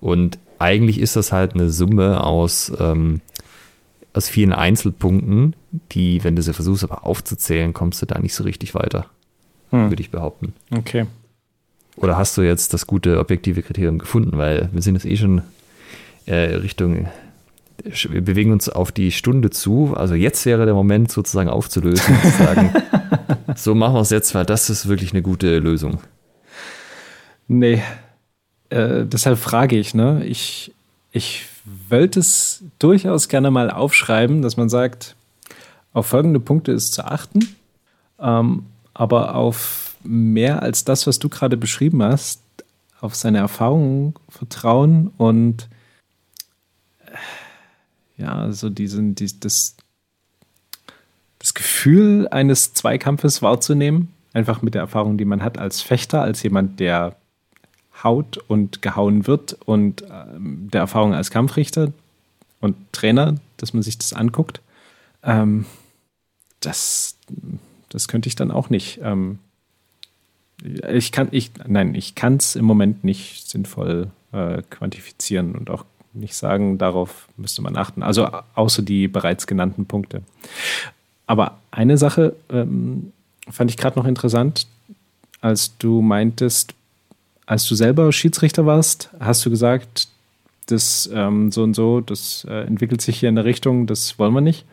Und 0.00 0.38
eigentlich 0.58 1.00
ist 1.00 1.16
das 1.16 1.32
halt 1.32 1.54
eine 1.54 1.70
Summe 1.70 2.22
aus, 2.24 2.72
ähm, 2.78 3.20
aus 4.12 4.28
vielen 4.28 4.52
Einzelpunkten, 4.52 5.54
die, 5.92 6.22
wenn 6.24 6.36
du 6.36 6.42
sie 6.42 6.54
versuchst, 6.54 6.84
aber 6.84 7.06
aufzuzählen, 7.06 7.72
kommst 7.72 8.02
du 8.02 8.06
da 8.06 8.18
nicht 8.18 8.34
so 8.34 8.44
richtig 8.44 8.74
weiter, 8.74 9.06
hm. 9.70 9.90
würde 9.90 10.02
ich 10.02 10.10
behaupten. 10.10 10.54
Okay. 10.70 11.06
Oder 11.96 12.16
hast 12.16 12.36
du 12.36 12.42
jetzt 12.42 12.74
das 12.74 12.86
gute 12.86 13.18
objektive 13.18 13.62
Kriterium 13.62 13.98
gefunden? 13.98 14.38
Weil 14.38 14.68
wir 14.72 14.82
sind 14.82 14.94
jetzt 14.94 15.04
eh 15.04 15.16
schon 15.16 15.42
äh, 16.26 16.54
Richtung, 16.56 17.08
wir 17.84 18.20
bewegen 18.20 18.52
uns 18.52 18.68
auf 18.68 18.92
die 18.92 19.12
Stunde 19.12 19.50
zu. 19.50 19.94
Also 19.96 20.14
jetzt 20.14 20.46
wäre 20.46 20.64
der 20.64 20.74
Moment 20.74 21.10
sozusagen 21.10 21.48
aufzulösen 21.48 22.14
und 22.14 22.22
zu 22.22 22.38
sagen, 22.38 22.74
so 23.56 23.74
machen 23.74 23.94
wir 23.94 24.00
es 24.00 24.10
jetzt, 24.10 24.34
weil 24.34 24.46
das 24.46 24.70
ist 24.70 24.88
wirklich 24.88 25.12
eine 25.12 25.22
gute 25.22 25.58
Lösung. 25.58 25.98
Nee, 27.48 27.82
äh, 28.70 29.04
deshalb 29.04 29.38
frage 29.38 29.78
ich, 29.78 29.94
ne? 29.94 30.24
Ich, 30.24 30.72
ich 31.12 31.46
wollte 31.88 32.20
es 32.20 32.62
durchaus 32.78 33.28
gerne 33.28 33.50
mal 33.50 33.70
aufschreiben, 33.70 34.42
dass 34.42 34.56
man 34.56 34.68
sagt, 34.68 35.16
auf 35.92 36.06
folgende 36.06 36.40
Punkte 36.40 36.72
ist 36.72 36.92
zu 36.92 37.04
achten, 37.04 37.56
ähm, 38.20 38.66
aber 38.94 39.34
auf 39.34 39.96
mehr 40.02 40.62
als 40.62 40.84
das, 40.84 41.06
was 41.06 41.18
du 41.18 41.28
gerade 41.28 41.56
beschrieben 41.56 42.02
hast, 42.02 42.40
auf 43.00 43.14
seine 43.14 43.38
Erfahrungen 43.38 44.14
vertrauen 44.28 45.08
und 45.16 45.68
äh, 47.06 48.22
ja, 48.22 48.50
so 48.52 48.70
diesen, 48.70 49.14
die, 49.14 49.38
das, 49.38 49.76
das 51.38 51.54
Gefühl 51.54 52.28
eines 52.28 52.74
Zweikampfes 52.74 53.42
wahrzunehmen, 53.42 54.12
einfach 54.32 54.62
mit 54.62 54.74
der 54.74 54.82
Erfahrung, 54.82 55.16
die 55.16 55.24
man 55.24 55.42
hat 55.42 55.58
als 55.58 55.80
Fechter, 55.80 56.22
als 56.22 56.42
jemand, 56.42 56.80
der 56.80 57.16
haut 58.02 58.38
und 58.48 58.82
gehauen 58.82 59.26
wird 59.26 59.54
und 59.64 60.04
ähm, 60.10 60.68
der 60.72 60.82
Erfahrung 60.82 61.14
als 61.14 61.30
Kampfrichter 61.30 61.92
und 62.60 62.76
Trainer, 62.92 63.36
dass 63.56 63.74
man 63.74 63.82
sich 63.82 63.98
das 63.98 64.12
anguckt, 64.12 64.60
ähm, 65.22 65.66
das, 66.60 67.16
das 67.88 68.08
könnte 68.08 68.28
ich 68.28 68.36
dann 68.36 68.50
auch 68.50 68.70
nicht. 68.70 69.00
Ähm, 69.02 69.38
ich 70.90 71.12
kann, 71.12 71.28
ich, 71.30 71.52
nein, 71.66 71.94
ich 71.94 72.14
kann 72.14 72.36
es 72.36 72.56
im 72.56 72.64
Moment 72.64 73.04
nicht 73.04 73.48
sinnvoll 73.48 74.10
äh, 74.32 74.62
quantifizieren 74.70 75.54
und 75.54 75.70
auch 75.70 75.84
nicht 76.12 76.34
sagen, 76.34 76.78
darauf 76.78 77.28
müsste 77.36 77.62
man 77.62 77.76
achten. 77.76 78.02
Also 78.02 78.28
außer 78.54 78.82
die 78.82 79.08
bereits 79.08 79.46
genannten 79.46 79.86
Punkte. 79.86 80.22
Aber 81.26 81.58
eine 81.70 81.98
Sache 81.98 82.34
ähm, 82.50 83.12
fand 83.48 83.70
ich 83.70 83.76
gerade 83.76 83.98
noch 83.98 84.06
interessant, 84.06 84.66
als 85.40 85.76
du 85.78 86.02
meintest, 86.02 86.74
als 87.48 87.66
du 87.66 87.74
selber 87.74 88.12
Schiedsrichter 88.12 88.66
warst, 88.66 89.08
hast 89.20 89.44
du 89.46 89.48
gesagt, 89.48 90.08
das 90.66 91.08
ähm, 91.14 91.50
so 91.50 91.62
und 91.62 91.72
so, 91.72 92.02
das 92.02 92.46
äh, 92.46 92.66
entwickelt 92.66 93.00
sich 93.00 93.18
hier 93.18 93.30
in 93.30 93.36
der 93.36 93.46
Richtung, 93.46 93.86
das 93.86 94.18
wollen 94.18 94.34
wir 94.34 94.42
nicht. 94.42 94.66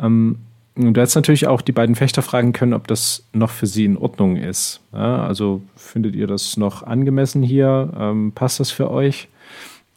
Ähm, 0.00 0.38
du 0.76 0.88
hättest 0.88 1.16
natürlich 1.16 1.46
auch 1.46 1.60
die 1.60 1.72
beiden 1.72 1.94
Fechter 1.94 2.22
fragen 2.22 2.54
können, 2.54 2.72
ob 2.72 2.86
das 2.86 3.22
noch 3.34 3.50
für 3.50 3.66
sie 3.66 3.84
in 3.84 3.98
Ordnung 3.98 4.36
ist. 4.36 4.80
Ja, 4.94 5.26
also 5.26 5.60
findet 5.76 6.14
ihr 6.14 6.26
das 6.26 6.56
noch 6.56 6.82
angemessen 6.82 7.42
hier? 7.42 7.92
Ähm, 7.94 8.32
passt 8.34 8.60
das 8.60 8.70
für 8.70 8.90
euch? 8.90 9.28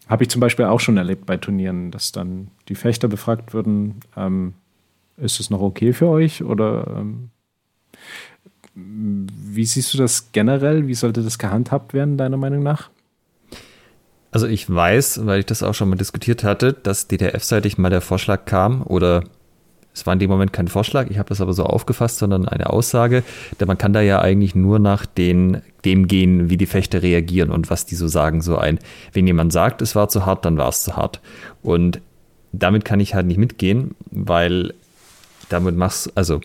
Habe 0.10 0.24
ich 0.24 0.30
zum 0.30 0.42
Beispiel 0.42 0.66
auch 0.66 0.82
schon 0.82 0.98
erlebt 0.98 1.26
bei 1.26 1.38
Turnieren, 1.38 1.90
dass 1.90 2.12
dann 2.12 2.50
die 2.68 2.76
Fechter 2.76 3.08
befragt 3.08 3.54
würden, 3.54 4.02
ähm, 4.18 4.56
ist 5.16 5.40
es 5.40 5.50
noch 5.50 5.62
okay 5.62 5.94
für 5.94 6.10
euch 6.10 6.44
oder 6.44 6.86
ähm, 6.98 7.30
wie 8.82 9.66
siehst 9.66 9.94
du 9.94 9.98
das 9.98 10.32
generell? 10.32 10.88
Wie 10.88 10.94
sollte 10.94 11.24
das 11.24 11.38
gehandhabt 11.38 11.94
werden, 11.94 12.18
deiner 12.18 12.38
Meinung 12.38 12.64
nach? 12.64 12.90
Also 14.32 14.48
ich 14.48 14.70
weiß, 14.74 15.26
weil 15.26 15.40
ich 15.40 15.46
das 15.46 15.64
auch 15.64 15.74
schon 15.74 15.90
mal 15.90 15.96
diskutiert 15.96 16.44
hatte, 16.44 16.74
dass 16.74 17.08
DTF-seitig 17.08 17.78
mal 17.78 17.90
der 17.90 18.02
Vorschlag 18.02 18.46
kam 18.46 18.84
oder 18.84 19.24
es 19.94 20.06
war 20.06 20.14
in 20.14 20.20
dem 20.20 20.30
Moment 20.30 20.54
kein 20.54 20.68
Vorschlag, 20.68 21.10
ich 21.10 21.18
habe 21.18 21.30
das 21.30 21.42
aber 21.42 21.54
so 21.54 21.64
aufgefasst, 21.64 22.20
sondern 22.20 22.48
eine 22.48 22.70
Aussage, 22.70 23.24
denn 23.60 23.68
man 23.68 23.78
kann 23.78 23.92
da 23.92 24.02
ja 24.02 24.22
eigentlich 24.22 24.56
nur 24.56 24.80
nach 24.80 25.06
den, 25.06 25.62
dem 25.84 26.08
gehen, 26.08 26.50
wie 26.50 26.58
die 26.58 26.68
Fechter 26.68 27.02
reagieren 27.02 27.50
und 27.50 27.70
was 27.70 27.86
die 27.86 27.96
so 27.96 28.08
sagen. 28.08 28.42
So 28.42 28.58
ein, 28.58 28.80
wenn 29.14 29.28
jemand 29.28 29.52
sagt, 29.52 29.82
es 29.82 29.96
war 29.96 30.08
zu 30.08 30.26
hart, 30.26 30.46
dann 30.46 30.58
war 30.58 30.70
es 30.70 30.84
zu 30.84 30.96
hart. 30.96 31.22
Und 31.64 32.02
damit 32.52 32.86
kann 32.86 33.00
ich 33.00 33.16
halt 33.16 33.26
nicht 33.26 33.40
mitgehen, 33.40 33.96
weil 34.12 34.74
damit 35.50 35.76
machst, 35.76 36.16
also 36.16 36.40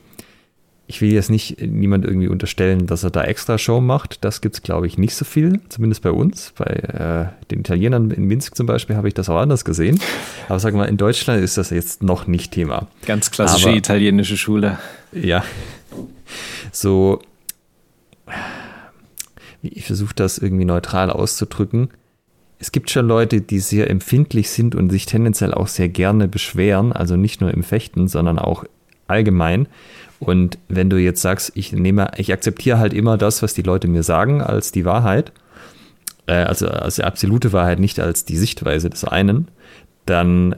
ich 0.86 1.00
will 1.00 1.12
jetzt 1.12 1.30
nicht 1.30 1.60
niemand 1.62 2.04
irgendwie 2.04 2.28
unterstellen, 2.28 2.86
dass 2.86 3.04
er 3.04 3.10
da 3.10 3.24
extra 3.24 3.56
Show 3.56 3.80
macht. 3.80 4.22
Das 4.22 4.42
gibt 4.42 4.56
es, 4.56 4.62
glaube 4.62 4.86
ich, 4.86 4.98
nicht 4.98 5.14
so 5.14 5.24
viel, 5.24 5.60
zumindest 5.70 6.02
bei 6.02 6.10
uns. 6.10 6.52
Bei 6.56 6.64
äh, 6.64 7.46
den 7.50 7.60
Italienern 7.60 8.10
in 8.10 8.24
Minsk 8.24 8.54
zum 8.54 8.66
Beispiel 8.66 8.94
habe 8.96 9.08
ich 9.08 9.14
das 9.14 9.30
auch 9.30 9.38
anders 9.38 9.64
gesehen. 9.64 9.98
Aber 10.48 10.60
sagen 10.60 10.76
wir 10.76 10.82
mal, 10.82 10.88
in 10.88 10.98
Deutschland 10.98 11.42
ist 11.42 11.56
das 11.56 11.70
jetzt 11.70 12.02
noch 12.02 12.26
nicht 12.26 12.52
Thema. 12.52 12.88
Ganz 13.06 13.30
klassische 13.30 13.68
Aber, 13.68 13.76
italienische 13.76 14.36
Schule. 14.36 14.78
Ja. 15.12 15.42
So, 16.70 17.22
ich 19.62 19.86
versuche 19.86 20.14
das 20.14 20.36
irgendwie 20.36 20.66
neutral 20.66 21.10
auszudrücken. 21.10 21.88
Es 22.58 22.72
gibt 22.72 22.90
schon 22.90 23.06
Leute, 23.06 23.40
die 23.40 23.58
sehr 23.58 23.88
empfindlich 23.90 24.50
sind 24.50 24.74
und 24.74 24.90
sich 24.90 25.06
tendenziell 25.06 25.54
auch 25.54 25.68
sehr 25.68 25.88
gerne 25.88 26.28
beschweren, 26.28 26.92
also 26.92 27.16
nicht 27.16 27.40
nur 27.40 27.52
im 27.52 27.62
Fechten, 27.62 28.08
sondern 28.08 28.38
auch 28.38 28.64
allgemein. 29.06 29.66
Und 30.20 30.58
wenn 30.68 30.90
du 30.90 30.96
jetzt 30.96 31.22
sagst, 31.22 31.52
ich 31.54 31.72
nehme, 31.72 32.10
ich 32.16 32.32
akzeptiere 32.32 32.78
halt 32.78 32.94
immer 32.94 33.18
das, 33.18 33.42
was 33.42 33.54
die 33.54 33.62
Leute 33.62 33.88
mir 33.88 34.02
sagen, 34.02 34.40
als 34.40 34.72
die 34.72 34.84
Wahrheit, 34.84 35.32
äh, 36.26 36.34
also 36.34 36.68
als 36.68 37.00
absolute 37.00 37.52
Wahrheit, 37.52 37.78
nicht 37.78 38.00
als 38.00 38.24
die 38.24 38.36
Sichtweise 38.36 38.90
des 38.90 39.04
einen, 39.04 39.48
dann 40.06 40.56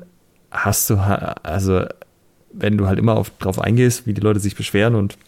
hast 0.51 0.91
du, 0.91 0.97
also 0.97 1.85
wenn 2.53 2.79
du 2.79 2.87
halt 2.87 2.99
immer 2.99 3.17
auf, 3.17 3.31
drauf 3.39 3.61
eingehst, 3.61 4.07
wie 4.07 4.15
die 4.15 4.21
Leute 4.21 4.41
sich 4.41 4.57
beschweren 4.57 4.95
und 4.95 5.19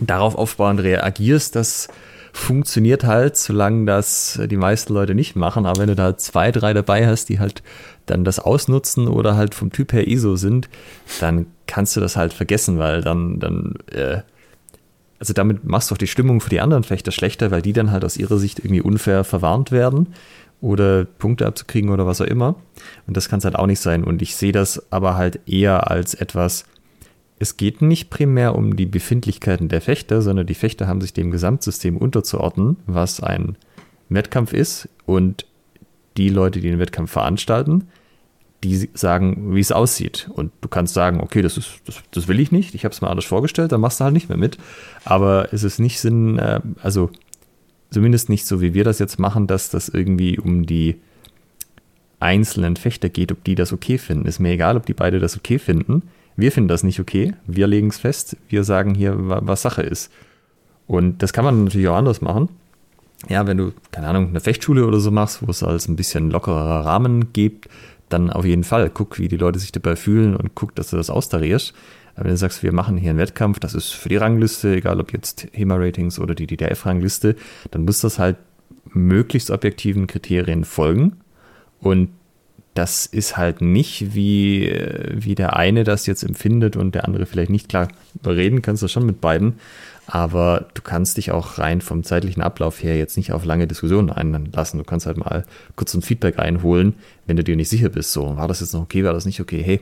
darauf 0.00 0.36
aufbauend 0.36 0.80
reagierst, 0.80 1.56
das 1.56 1.88
funktioniert 2.32 3.04
halt, 3.04 3.36
solange 3.36 3.84
das 3.84 4.40
die 4.50 4.56
meisten 4.56 4.94
Leute 4.94 5.14
nicht 5.14 5.36
machen. 5.36 5.66
Aber 5.66 5.80
wenn 5.80 5.88
du 5.88 5.94
da 5.94 6.16
zwei, 6.16 6.50
drei 6.50 6.72
dabei 6.72 7.06
hast, 7.06 7.28
die 7.28 7.38
halt 7.38 7.62
dann 8.06 8.24
das 8.24 8.38
ausnutzen 8.38 9.06
oder 9.06 9.36
halt 9.36 9.54
vom 9.54 9.70
Typ 9.70 9.92
her 9.92 10.08
ISO 10.08 10.36
sind, 10.36 10.68
dann 11.20 11.46
kannst 11.66 11.94
du 11.94 12.00
das 12.00 12.16
halt 12.16 12.32
vergessen, 12.32 12.78
weil 12.78 13.02
dann, 13.02 13.38
dann, 13.38 13.74
äh, 13.92 14.22
also 15.18 15.32
damit 15.34 15.64
machst 15.64 15.90
du 15.90 15.94
auch 15.94 15.98
die 15.98 16.06
Stimmung 16.06 16.40
für 16.40 16.50
die 16.50 16.60
anderen 16.60 16.84
Fechter 16.84 17.12
schlechter, 17.12 17.50
weil 17.50 17.62
die 17.62 17.72
dann 17.72 17.90
halt 17.92 18.04
aus 18.04 18.16
ihrer 18.16 18.38
Sicht 18.38 18.58
irgendwie 18.58 18.80
unfair 18.80 19.24
verwarnt 19.24 19.70
werden 19.70 20.08
oder 20.60 21.04
Punkte 21.04 21.46
abzukriegen 21.46 21.90
oder 21.90 22.06
was 22.06 22.20
auch 22.20 22.26
immer. 22.26 22.56
Und 23.06 23.16
das 23.16 23.28
kann 23.28 23.38
es 23.38 23.44
halt 23.44 23.56
auch 23.56 23.66
nicht 23.66 23.80
sein. 23.80 24.04
Und 24.04 24.22
ich 24.22 24.36
sehe 24.36 24.52
das 24.52 24.90
aber 24.90 25.16
halt 25.16 25.40
eher 25.46 25.90
als 25.90 26.14
etwas, 26.14 26.64
es 27.42 27.56
geht 27.56 27.82
nicht 27.82 28.08
primär 28.08 28.54
um 28.54 28.76
die 28.76 28.86
Befindlichkeiten 28.86 29.68
der 29.68 29.80
Fechter, 29.80 30.22
sondern 30.22 30.46
die 30.46 30.54
Fechter 30.54 30.86
haben 30.86 31.00
sich 31.00 31.12
dem 31.12 31.32
Gesamtsystem 31.32 31.96
unterzuordnen, 31.96 32.76
was 32.86 33.20
ein 33.20 33.56
Wettkampf 34.08 34.52
ist. 34.52 34.88
Und 35.06 35.44
die 36.16 36.28
Leute, 36.28 36.60
die 36.60 36.70
den 36.70 36.78
Wettkampf 36.78 37.10
veranstalten, 37.10 37.88
die 38.62 38.88
sagen, 38.94 39.56
wie 39.56 39.60
es 39.60 39.72
aussieht. 39.72 40.30
Und 40.32 40.52
du 40.60 40.68
kannst 40.68 40.94
sagen, 40.94 41.20
okay, 41.20 41.42
das, 41.42 41.56
ist, 41.56 41.80
das, 41.84 41.96
das 42.12 42.28
will 42.28 42.38
ich 42.38 42.52
nicht, 42.52 42.76
ich 42.76 42.84
habe 42.84 42.94
es 42.94 43.00
mir 43.00 43.10
anders 43.10 43.24
vorgestellt, 43.24 43.72
dann 43.72 43.80
machst 43.80 43.98
du 43.98 44.04
halt 44.04 44.14
nicht 44.14 44.28
mehr 44.28 44.38
mit. 44.38 44.56
Aber 45.04 45.52
es 45.52 45.64
ist 45.64 45.80
nicht 45.80 45.98
Sinn, 45.98 46.38
äh, 46.38 46.60
also 46.80 47.10
zumindest 47.90 48.28
nicht 48.28 48.46
so, 48.46 48.60
wie 48.60 48.72
wir 48.72 48.84
das 48.84 49.00
jetzt 49.00 49.18
machen, 49.18 49.48
dass 49.48 49.68
das 49.68 49.88
irgendwie 49.88 50.38
um 50.38 50.64
die 50.64 51.00
einzelnen 52.20 52.76
Fechter 52.76 53.08
geht, 53.08 53.32
ob 53.32 53.42
die 53.42 53.56
das 53.56 53.72
okay 53.72 53.98
finden. 53.98 54.26
Ist 54.26 54.38
mir 54.38 54.52
egal, 54.52 54.76
ob 54.76 54.86
die 54.86 54.94
beide 54.94 55.18
das 55.18 55.36
okay 55.36 55.58
finden. 55.58 56.04
Wir 56.36 56.52
finden 56.52 56.68
das 56.68 56.82
nicht 56.82 57.00
okay. 57.00 57.34
Wir 57.46 57.66
legen 57.66 57.88
es 57.88 57.98
fest. 57.98 58.36
Wir 58.48 58.64
sagen 58.64 58.94
hier, 58.94 59.14
was 59.16 59.62
Sache 59.62 59.82
ist. 59.82 60.10
Und 60.86 61.22
das 61.22 61.32
kann 61.32 61.44
man 61.44 61.64
natürlich 61.64 61.88
auch 61.88 61.96
anders 61.96 62.20
machen. 62.20 62.48
Ja, 63.28 63.46
wenn 63.46 63.56
du, 63.56 63.72
keine 63.92 64.08
Ahnung, 64.08 64.28
eine 64.28 64.40
Fechtschule 64.40 64.86
oder 64.86 64.98
so 64.98 65.10
machst, 65.10 65.46
wo 65.46 65.50
es 65.50 65.62
als 65.62 65.88
ein 65.88 65.96
bisschen 65.96 66.30
lockerer 66.30 66.84
Rahmen 66.84 67.32
gibt, 67.32 67.68
dann 68.08 68.30
auf 68.30 68.44
jeden 68.44 68.64
Fall 68.64 68.90
guck, 68.90 69.18
wie 69.18 69.28
die 69.28 69.36
Leute 69.36 69.58
sich 69.58 69.72
dabei 69.72 69.96
fühlen 69.96 70.36
und 70.36 70.54
guck, 70.54 70.74
dass 70.74 70.90
du 70.90 70.96
das 70.96 71.08
austarierst. 71.08 71.72
Aber 72.14 72.24
wenn 72.24 72.32
du 72.32 72.36
sagst, 72.36 72.62
wir 72.62 72.72
machen 72.72 72.96
hier 72.96 73.10
einen 73.10 73.18
Wettkampf, 73.18 73.58
das 73.58 73.74
ist 73.74 73.92
für 73.92 74.08
die 74.08 74.16
Rangliste, 74.16 74.74
egal 74.74 75.00
ob 75.00 75.12
jetzt 75.12 75.46
HEMA-Ratings 75.52 76.18
oder 76.18 76.34
die 76.34 76.46
DDF-Rangliste, 76.46 77.36
dann 77.70 77.84
muss 77.84 78.00
das 78.00 78.18
halt 78.18 78.36
möglichst 78.92 79.50
objektiven 79.50 80.06
Kriterien 80.06 80.64
folgen. 80.64 81.16
Und 81.80 82.10
das 82.74 83.04
ist 83.06 83.36
halt 83.36 83.60
nicht 83.60 84.14
wie, 84.14 84.74
wie 85.12 85.34
der 85.34 85.56
eine 85.56 85.84
das 85.84 86.06
jetzt 86.06 86.22
empfindet 86.22 86.76
und 86.76 86.94
der 86.94 87.04
andere 87.04 87.26
vielleicht 87.26 87.50
nicht. 87.50 87.68
Klar, 87.68 87.88
überreden 88.14 88.62
kannst 88.62 88.82
du 88.82 88.88
schon 88.88 89.04
mit 89.04 89.20
beiden, 89.20 89.58
aber 90.06 90.66
du 90.72 90.80
kannst 90.80 91.18
dich 91.18 91.32
auch 91.32 91.58
rein 91.58 91.82
vom 91.82 92.02
zeitlichen 92.02 92.42
Ablauf 92.42 92.82
her 92.82 92.96
jetzt 92.96 93.16
nicht 93.16 93.32
auf 93.32 93.44
lange 93.44 93.66
Diskussionen 93.66 94.10
einlassen. 94.10 94.78
Du 94.78 94.84
kannst 94.84 95.06
halt 95.06 95.18
mal 95.18 95.44
kurz 95.76 95.92
ein 95.94 96.02
Feedback 96.02 96.38
einholen, 96.38 96.94
wenn 97.26 97.36
du 97.36 97.44
dir 97.44 97.56
nicht 97.56 97.68
sicher 97.68 97.90
bist. 97.90 98.12
So, 98.12 98.36
war 98.36 98.48
das 98.48 98.60
jetzt 98.60 98.72
noch 98.72 98.82
okay, 98.82 99.04
war 99.04 99.12
das 99.12 99.26
nicht 99.26 99.40
okay? 99.40 99.62
Hey, 99.62 99.80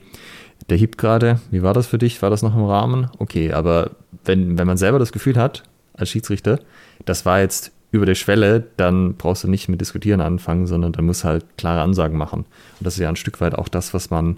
der 0.69 0.77
Hieb 0.77 0.99
gerade, 0.99 1.41
wie 1.51 1.63
war 1.63 1.75
das 1.75 1.87
für 1.87 1.99
dich? 1.99 2.21
War 2.23 2.31
das 2.31 2.43
noch 2.43 2.57
im 2.57 2.65
Rahmen? 2.65 3.09
Okay, 3.19 3.53
aber 3.53 3.93
wenn, 4.25 4.59
wenn 4.59 4.67
man 4.67 4.77
selber 4.77 4.99
das 4.99 5.13
Gefühl 5.13 5.37
hat, 5.37 5.63
als 5.95 6.11
Schiedsrichter, 6.11 6.59
das 7.05 7.25
war 7.25 7.41
jetzt 7.41 7.73
über 7.91 8.07
der 8.07 8.15
Schwelle, 8.15 8.65
dann 8.77 9.15
brauchst 9.15 9.45
du 9.45 9.49
nicht 9.49 9.69
mit 9.69 9.81
Diskutieren 9.81 10.21
anfangen, 10.21 10.67
sondern 10.67 10.93
dann 10.93 11.07
musst 11.07 11.25
halt 11.25 11.45
klare 11.57 11.81
Ansagen 11.81 12.17
machen. 12.17 12.41
Und 12.41 12.87
das 12.87 12.95
ist 12.95 13.01
ja 13.01 13.09
ein 13.09 13.17
Stück 13.17 13.41
weit 13.41 13.55
auch 13.55 13.69
das, 13.69 13.95
was 13.95 14.11
man, 14.11 14.37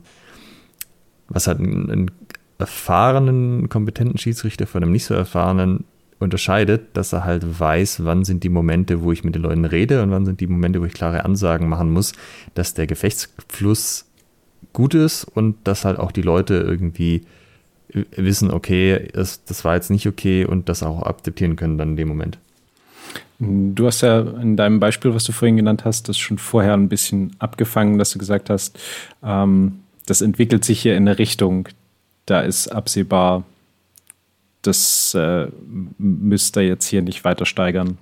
was 1.29 1.47
halt 1.47 1.61
ein, 1.61 1.91
ein 1.91 2.11
erfahrenen, 2.59 3.69
kompetenten 3.69 4.19
Schiedsrichter 4.19 4.67
von 4.67 4.83
einem 4.83 4.93
nicht 4.93 5.05
so 5.05 5.15
erfahrenen 5.15 5.85
unterscheidet, 6.19 6.97
dass 6.97 7.13
er 7.13 7.25
halt 7.25 7.59
weiß, 7.61 8.05
wann 8.05 8.25
sind 8.25 8.45
die 8.45 8.49
Momente, 8.49 9.03
wo 9.03 9.13
ich 9.13 9.25
mit 9.25 9.35
den 9.35 9.43
Leuten 9.43 9.65
rede 9.65 10.03
und 10.03 10.11
wann 10.13 10.25
sind 10.25 10.41
die 10.41 10.47
Momente, 10.47 10.81
wo 10.81 10.85
ich 10.85 10.95
klare 10.95 11.25
Ansagen 11.25 11.69
machen 11.69 11.91
muss, 11.91 12.13
dass 12.55 12.75
der 12.75 12.87
Gefechtsfluss 12.87 14.07
gut 14.73 14.95
ist 14.95 15.25
und 15.25 15.57
dass 15.65 15.85
halt 15.85 15.99
auch 15.99 16.13
die 16.13 16.23
Leute 16.23 16.55
irgendwie 16.55 17.23
wissen, 18.17 18.51
okay, 18.51 19.09
das, 19.13 19.45
das 19.45 19.65
war 19.65 19.75
jetzt 19.75 19.91
nicht 19.91 20.07
okay 20.07 20.47
und 20.47 20.69
das 20.69 20.83
auch 20.83 21.03
akzeptieren 21.03 21.57
können 21.57 21.77
dann 21.77 21.91
in 21.91 21.97
dem 21.97 22.09
Moment. 22.09 22.39
Du 23.45 23.87
hast 23.89 24.03
ja 24.03 24.21
in 24.21 24.57
deinem 24.57 24.79
Beispiel, 24.79 25.15
was 25.15 25.25
du 25.25 25.33
vorhin 25.33 25.57
genannt 25.57 25.85
hast, 25.85 26.09
das 26.09 26.17
schon 26.17 26.39
vorher 26.39 26.75
ein 26.75 26.89
bisschen 26.89 27.35
abgefangen, 27.41 27.99
dass 27.99 28.11
du 28.11 28.21
gesagt 28.21 28.51
hast, 28.51 28.79
ähm, 29.21 29.81
das 30.07 30.21
entwickelt 30.21 30.65
sich 30.65 30.81
hier 30.81 30.97
in 30.97 31.09
eine 31.09 31.19
Richtung, 31.19 31.69
da 32.27 32.43
ist 32.43 32.69
absehbar, 32.69 33.43
das 34.63 35.15
äh, 35.15 35.49
müsst 35.99 36.57
ihr 36.57 36.69
jetzt 36.69 36.87
hier 36.87 37.03
nicht 37.03 37.25
weiter 37.25 37.45
steigern. 37.45 37.99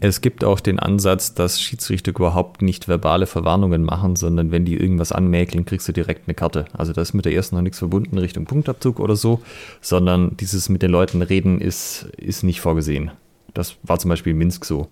Es 0.00 0.20
gibt 0.22 0.42
auch 0.42 0.58
den 0.58 0.80
Ansatz, 0.80 1.34
dass 1.34 1.60
Schiedsrichter 1.60 2.10
überhaupt 2.10 2.62
nicht 2.62 2.88
verbale 2.88 3.26
Verwarnungen 3.26 3.84
machen, 3.84 4.16
sondern 4.16 4.50
wenn 4.50 4.64
die 4.64 4.76
irgendwas 4.76 5.12
anmäkeln, 5.12 5.66
kriegst 5.66 5.86
du 5.86 5.92
direkt 5.92 6.26
eine 6.26 6.34
Karte. 6.34 6.64
Also 6.72 6.92
da 6.92 7.00
ist 7.02 7.14
mit 7.14 7.26
der 7.26 7.34
ersten 7.34 7.54
noch 7.54 7.62
nichts 7.62 7.78
verbunden 7.78 8.18
Richtung 8.18 8.44
Punktabzug 8.46 8.98
oder 8.98 9.14
so, 9.14 9.40
sondern 9.80 10.36
dieses 10.36 10.68
mit 10.68 10.82
den 10.82 10.90
Leuten 10.90 11.22
reden 11.22 11.60
ist, 11.60 12.08
ist 12.16 12.42
nicht 12.42 12.60
vorgesehen. 12.60 13.12
Das 13.54 13.76
war 13.82 13.98
zum 13.98 14.08
Beispiel 14.08 14.32
in 14.32 14.38
Minsk 14.38 14.64
so. 14.64 14.88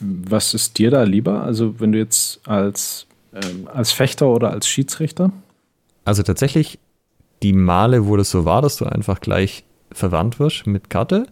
Was 0.00 0.54
ist 0.54 0.78
dir 0.78 0.90
da 0.90 1.02
lieber? 1.02 1.42
Also 1.42 1.80
wenn 1.80 1.92
du 1.92 1.98
jetzt 1.98 2.46
als, 2.46 3.06
ähm, 3.34 3.68
als 3.72 3.92
Fechter 3.92 4.28
oder 4.28 4.50
als 4.50 4.68
Schiedsrichter? 4.68 5.32
Also 6.04 6.22
tatsächlich 6.22 6.78
die 7.42 7.52
Male, 7.52 8.06
wo 8.06 8.16
das 8.16 8.30
so 8.30 8.44
war, 8.44 8.62
dass 8.62 8.76
du 8.76 8.86
einfach 8.86 9.20
gleich 9.20 9.64
verwandt 9.92 10.38
wirst 10.38 10.66
mit 10.66 10.90
Karte, 10.90 11.26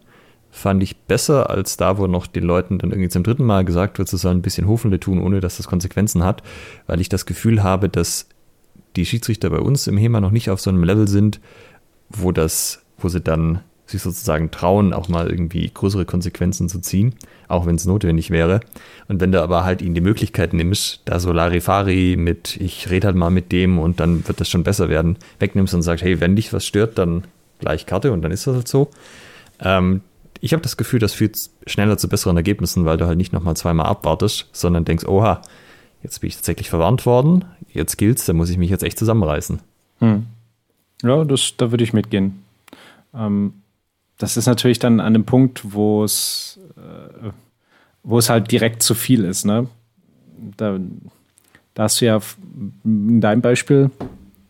fand 0.55 0.81
ich 0.81 0.95
besser 0.95 1.49
als 1.49 1.77
da, 1.77 1.97
wo 1.97 2.07
noch 2.07 2.27
den 2.27 2.43
Leuten 2.43 2.79
dann 2.79 2.91
irgendwie 2.91 3.09
zum 3.09 3.23
dritten 3.23 3.43
Mal 3.43 3.65
gesagt 3.65 3.97
wird, 3.97 4.07
sie 4.07 4.17
sollen 4.17 4.39
ein 4.39 4.41
bisschen 4.41 4.67
Hofende 4.67 4.99
tun, 4.99 5.21
ohne 5.21 5.41
dass 5.41 5.57
das 5.57 5.67
Konsequenzen 5.67 6.23
hat, 6.23 6.43
weil 6.87 7.01
ich 7.01 7.09
das 7.09 7.25
Gefühl 7.25 7.61
habe, 7.61 7.89
dass 7.89 8.27
die 8.95 9.05
Schiedsrichter 9.05 9.49
bei 9.49 9.59
uns 9.59 9.87
im 9.87 9.97
HEMA 9.97 10.21
noch 10.21 10.31
nicht 10.31 10.49
auf 10.49 10.61
so 10.61 10.69
einem 10.69 10.83
Level 10.83 11.07
sind, 11.07 11.41
wo 12.09 12.31
das, 12.31 12.83
wo 12.97 13.09
sie 13.09 13.19
dann 13.19 13.59
sich 13.85 14.01
sozusagen 14.01 14.51
trauen, 14.51 14.93
auch 14.93 15.09
mal 15.09 15.29
irgendwie 15.29 15.69
größere 15.71 16.05
Konsequenzen 16.05 16.69
zu 16.69 16.79
ziehen, 16.79 17.13
auch 17.47 17.65
wenn 17.65 17.75
es 17.75 17.85
notwendig 17.85 18.31
wäre. 18.31 18.61
Und 19.07 19.21
wenn 19.21 19.31
du 19.31 19.41
aber 19.41 19.63
halt 19.63 19.81
ihnen 19.81 19.93
die 19.93 20.01
Möglichkeit 20.01 20.53
nimmst, 20.53 21.01
da 21.05 21.19
so 21.19 21.31
Larifari 21.31 22.15
mit, 22.17 22.57
ich 22.57 22.89
rede 22.89 23.07
halt 23.07 23.15
mal 23.15 23.29
mit 23.29 23.51
dem 23.51 23.77
und 23.77 23.99
dann 23.99 24.27
wird 24.27 24.39
das 24.39 24.49
schon 24.49 24.63
besser 24.63 24.89
werden, 24.89 25.17
wegnimmst 25.39 25.73
und 25.73 25.83
sagst, 25.83 26.03
hey, 26.03 26.19
wenn 26.19 26.35
dich 26.35 26.51
was 26.51 26.65
stört, 26.65 26.97
dann 26.97 27.25
gleich 27.59 27.85
Karte 27.85 28.11
und 28.11 28.21
dann 28.21 28.31
ist 28.31 28.47
das 28.47 28.55
halt 28.55 28.67
so. 28.67 28.89
Ähm, 29.59 30.01
ich 30.41 30.53
habe 30.53 30.63
das 30.63 30.77
Gefühl, 30.77 30.99
das 30.99 31.13
führt 31.13 31.37
schneller 31.65 31.97
zu 31.97 32.09
besseren 32.09 32.37
Ergebnissen, 32.37 32.85
weil 32.85 32.97
du 32.97 33.05
halt 33.05 33.17
nicht 33.17 33.33
nochmal 33.33 33.55
zweimal 33.55 33.85
abwartest, 33.85 34.47
sondern 34.51 34.85
denkst, 34.85 35.05
oha, 35.05 35.41
jetzt 36.03 36.19
bin 36.19 36.27
ich 36.27 36.35
tatsächlich 36.35 36.69
verwarnt 36.69 37.05
worden, 37.05 37.45
jetzt 37.71 37.97
gilt's, 37.97 38.25
da 38.25 38.33
muss 38.33 38.49
ich 38.49 38.57
mich 38.57 38.69
jetzt 38.69 38.83
echt 38.83 38.99
zusammenreißen. 38.99 39.59
Hm. 39.99 40.25
Ja, 41.03 41.23
das, 41.23 41.53
da 41.57 41.71
würde 41.71 41.83
ich 41.83 41.93
mitgehen. 41.93 42.43
Ähm, 43.13 43.53
das 44.17 44.37
ist 44.37 44.45
natürlich 44.45 44.79
dann 44.79 44.99
an 44.99 45.13
dem 45.13 45.25
Punkt, 45.25 45.73
wo 45.73 46.03
es, 46.03 46.59
äh, 46.77 47.29
wo 48.03 48.17
es 48.17 48.29
halt 48.29 48.51
direkt 48.51 48.81
zu 48.81 48.93
viel 48.93 49.25
ist. 49.25 49.45
Ne? 49.45 49.67
Da, 50.57 50.79
da 51.73 51.83
hast 51.83 52.01
du 52.01 52.05
ja 52.05 52.19
in 52.83 53.21
deinem 53.21 53.41
Beispiel, 53.41 53.91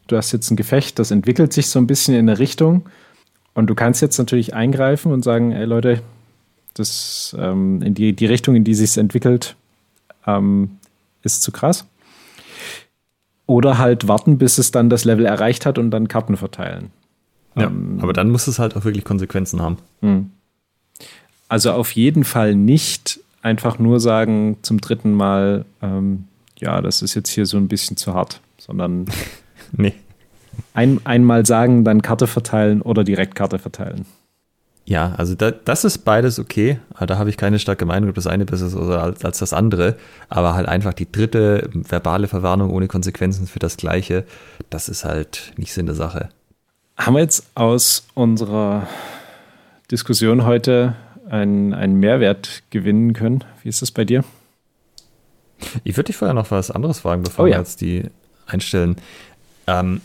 du 0.07 0.18
hast 0.18 0.32
jetzt 0.32 0.51
ein 0.51 0.55
Gefecht, 0.55 0.99
das 0.99 1.11
entwickelt 1.11 1.53
sich 1.53 1.68
so 1.68 1.80
ein 1.80 1.88
bisschen 1.88 2.13
in 2.13 2.30
eine 2.30 2.39
Richtung 2.39 2.88
und 3.53 3.68
du 3.68 3.76
kannst 3.76 4.01
jetzt 4.01 4.18
natürlich 4.18 4.53
eingreifen 4.53 5.11
und 5.11 5.24
sagen, 5.24 5.51
ey 5.51 5.66
Leute, 5.66 6.01
das 6.76 7.36
ähm, 7.39 7.82
in 7.82 7.95
die, 7.95 8.13
die 8.13 8.26
Richtung, 8.26 8.55
in 8.55 8.63
die 8.63 8.76
sich 8.76 8.97
entwickelt, 8.97 9.55
ähm, 10.28 10.78
ist 11.24 11.41
zu 11.41 11.51
krass. 11.51 11.88
Oder 13.47 13.78
halt 13.78 14.07
warten, 14.07 14.38
bis 14.38 14.57
es 14.57 14.72
dann 14.72 14.89
das 14.89 15.05
Level 15.05 15.26
erreicht 15.26 15.66
hat 15.66 15.78
und 15.78 15.91
dann 15.91 16.07
Karten 16.07 16.36
verteilen. 16.36 16.91
Ja, 17.56 17.68
ähm, 17.68 17.99
aber 18.01 18.14
dann 18.14 18.30
muss 18.30 18.47
es 18.47 18.60
halt 18.60 18.76
auch 18.76 18.86
wirklich 18.86 19.03
Konsequenzen 19.03 19.62
haben. 19.62 19.78
Hm. 20.01 20.32
Also 21.47 21.72
auf 21.72 21.91
jeden 21.91 22.24
Fall 22.24 22.56
nicht 22.56 23.20
einfach 23.41 23.80
nur 23.80 23.99
sagen 23.99 24.58
zum 24.62 24.82
dritten 24.82 25.14
Mal, 25.14 25.66
ähm, 25.82 26.26
ja, 26.58 26.82
das 26.82 27.01
ist 27.01 27.14
jetzt 27.14 27.30
hier 27.30 27.45
so 27.45 27.58
ein 27.58 27.68
bisschen 27.68 27.97
zu 27.97 28.14
hart, 28.14 28.41
sondern 28.58 29.06
nee. 29.72 29.93
ein, 30.74 30.99
einmal 31.06 31.45
sagen, 31.45 31.84
dann 31.84 32.01
Karte 32.01 32.28
verteilen 32.28 32.82
oder 32.82 33.03
direkt 33.03 33.36
Karte 33.36 33.60
verteilen. 33.60 34.06
Ja, 34.88 35.14
also 35.18 35.34
da, 35.34 35.49
das 35.49 35.84
ist 35.84 35.99
beides 35.99 36.38
okay. 36.38 36.80
Da 36.99 37.18
habe 37.18 37.32
ich 37.32 37.38
keine 37.38 37.58
starke 37.58 37.86
Meinung, 37.86 38.10
ob 38.10 38.16
das 38.16 38.28
eine 38.28 38.45
besser 38.45 38.68
ist 38.68 38.76
als, 38.76 39.26
als 39.26 39.39
das 39.39 39.51
andere. 39.51 39.95
Aber 40.30 40.53
halt 40.53 40.68
einfach 40.68 40.93
die 40.93 41.12
dritte 41.12 41.70
verbale 41.74 42.28
Verwarnung 42.28 42.70
ohne 42.70 42.88
Konsequenzen 42.88 43.47
für 43.47 43.58
das 43.58 43.78
Gleiche, 43.78 44.26
das 44.70 44.88
ist 44.88 45.03
halt 45.03 45.53
nicht 45.58 45.74
Sinn 45.74 45.88
der 45.88 45.95
Sache. 45.95 46.30
Haben 46.98 47.16
wir 47.16 47.22
jetzt 47.22 47.46
aus 47.56 48.08
unserer 48.14 48.88
Diskussion 49.91 50.46
heute 50.46 50.96
einen, 51.30 51.74
einen 51.74 52.00
Mehrwert 52.00 52.64
gewinnen 52.70 53.14
können? 53.14 53.43
Wie 53.62 53.70
ist 53.70 53.82
das 53.82 53.91
bei 53.91 54.06
dir? 54.06 54.24
Ich 55.84 55.98
würde 55.98 56.08
dich 56.08 56.18
vorher 56.18 56.34
noch 56.34 56.52
was 56.52 56.72
anderes 56.72 57.00
fragen, 57.00 57.24
bevor 57.24 57.46
oh, 57.46 57.48
ja. 57.48 57.56
wir 57.56 57.60
jetzt 57.60 57.82
die 57.82 58.04
einstellen. 58.48 58.96
Ähm, 59.68 60.02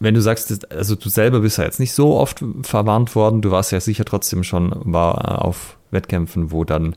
wenn 0.00 0.14
du 0.14 0.22
sagst, 0.22 0.72
also 0.72 0.96
du 0.96 1.08
selber 1.08 1.40
bist 1.40 1.58
ja 1.58 1.64
jetzt 1.64 1.78
nicht 1.78 1.92
so 1.92 2.16
oft 2.16 2.42
verwarnt 2.62 3.14
worden, 3.14 3.42
du 3.42 3.50
warst 3.50 3.70
ja 3.70 3.80
sicher 3.80 4.04
trotzdem 4.04 4.42
schon 4.42 4.72
war 4.84 5.44
auf 5.44 5.76
Wettkämpfen, 5.90 6.50
wo 6.50 6.64
dann, 6.64 6.96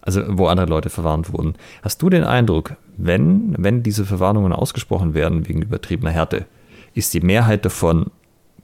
also 0.00 0.22
wo 0.26 0.48
andere 0.48 0.66
Leute 0.66 0.90
verwarnt 0.90 1.32
wurden. 1.32 1.54
Hast 1.82 2.02
du 2.02 2.10
den 2.10 2.24
Eindruck, 2.24 2.76
wenn, 2.96 3.54
wenn 3.56 3.82
diese 3.82 4.04
Verwarnungen 4.04 4.52
ausgesprochen 4.52 5.14
werden 5.14 5.48
wegen 5.48 5.62
übertriebener 5.62 6.10
Härte, 6.10 6.46
ist 6.94 7.14
die 7.14 7.20
Mehrheit 7.20 7.64
davon 7.64 8.10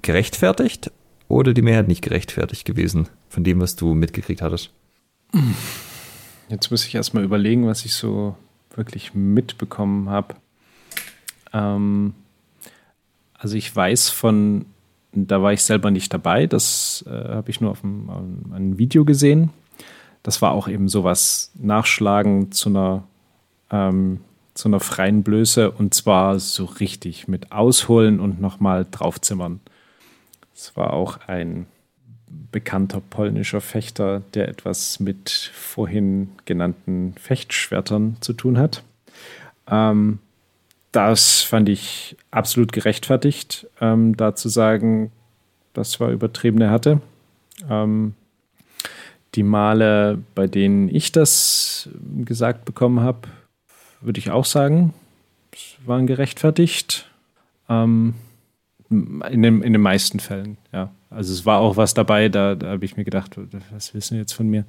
gerechtfertigt 0.03 0.91
oder 1.29 1.55
die 1.55 1.62
Mehrheit 1.62 1.89
nicht 1.89 2.03
gerechtfertigt 2.03 2.64
gewesen 2.64 3.09
von 3.29 3.45
dem, 3.45 3.61
was 3.61 3.76
du 3.76 3.95
mitgekriegt 3.95 4.43
hattest? 4.43 4.70
Jetzt 6.49 6.70
muss 6.70 6.87
ich 6.87 6.95
erstmal 6.95 7.24
überlegen, 7.24 7.66
was 7.66 7.85
ich 7.85 7.95
so 7.95 8.37
wirklich 8.74 9.14
mitbekommen 9.14 10.09
habe. 10.09 10.35
Ähm, 11.53 12.14
also 13.35 13.57
ich 13.57 13.74
weiß 13.74 14.09
von, 14.09 14.66
da 15.12 15.43
war 15.43 15.53
ich 15.53 15.62
selber 15.62 15.91
nicht 15.91 16.12
dabei, 16.12 16.47
das 16.47 17.05
äh, 17.07 17.11
habe 17.11 17.51
ich 17.51 17.61
nur 17.61 17.70
auf 17.70 17.85
einem, 17.85 18.53
einem, 18.53 18.79
Video 18.79 19.05
gesehen. 19.05 19.51
Das 20.22 20.43
war 20.43 20.53
auch 20.53 20.68
eben 20.68 20.89
sowas 20.89 21.53
Nachschlagen 21.55 22.53
zu 22.53 22.70
einer, 22.70 23.05
ähm, 23.70 24.20
zu 24.59 24.66
einer 24.66 24.80
freien 24.80 25.22
Blöße 25.22 25.70
und 25.70 25.94
zwar 25.94 26.40
so 26.40 26.64
richtig 26.64 27.28
mit 27.28 27.52
Ausholen 27.52 28.18
und 28.18 28.40
nochmal 28.40 28.84
draufzimmern. 28.90 29.61
Es 30.52 30.76
war 30.76 30.94
auch 30.94 31.20
ein 31.28 31.66
bekannter 32.50 33.00
polnischer 33.00 33.61
Fechter, 33.61 34.22
der 34.34 34.48
etwas 34.48 34.98
mit 34.98 35.30
vorhin 35.54 36.30
genannten 36.44 37.14
Fechtschwertern 37.20 38.16
zu 38.18 38.32
tun 38.32 38.59
hat. 38.59 38.82
Ähm, 39.70 40.18
das 40.90 41.42
fand 41.42 41.68
ich 41.68 42.16
absolut 42.32 42.72
gerechtfertigt, 42.72 43.68
ähm, 43.80 44.16
da 44.16 44.34
zu 44.34 44.48
sagen, 44.48 45.12
das 45.72 46.00
war 46.00 46.11
übertriebene 46.11 46.68
Härte. 46.68 47.00
Ähm, 47.70 48.14
die 49.36 49.44
Male, 49.44 50.18
bei 50.34 50.48
denen 50.48 50.88
ich 50.88 51.12
das 51.12 51.88
gesagt 52.24 52.64
bekommen 52.64 52.98
habe, 52.98 53.28
würde 54.01 54.18
ich 54.18 54.30
auch 54.30 54.44
sagen, 54.44 54.94
waren 55.84 56.07
gerechtfertigt. 56.07 57.11
Ähm, 57.68 58.14
in, 58.90 59.42
den, 59.42 59.62
in 59.62 59.72
den 59.72 59.82
meisten 59.82 60.18
Fällen, 60.18 60.57
ja. 60.72 60.90
Also 61.11 61.32
es 61.32 61.46
war 61.46 61.61
auch 61.61 61.76
was 61.76 61.94
dabei, 61.94 62.28
da, 62.28 62.55
da 62.55 62.68
habe 62.68 62.84
ich 62.84 62.96
mir 62.96 63.05
gedacht, 63.05 63.38
was 63.70 63.94
wissen 63.94 64.18
jetzt 64.18 64.32
von 64.32 64.49
mir? 64.49 64.64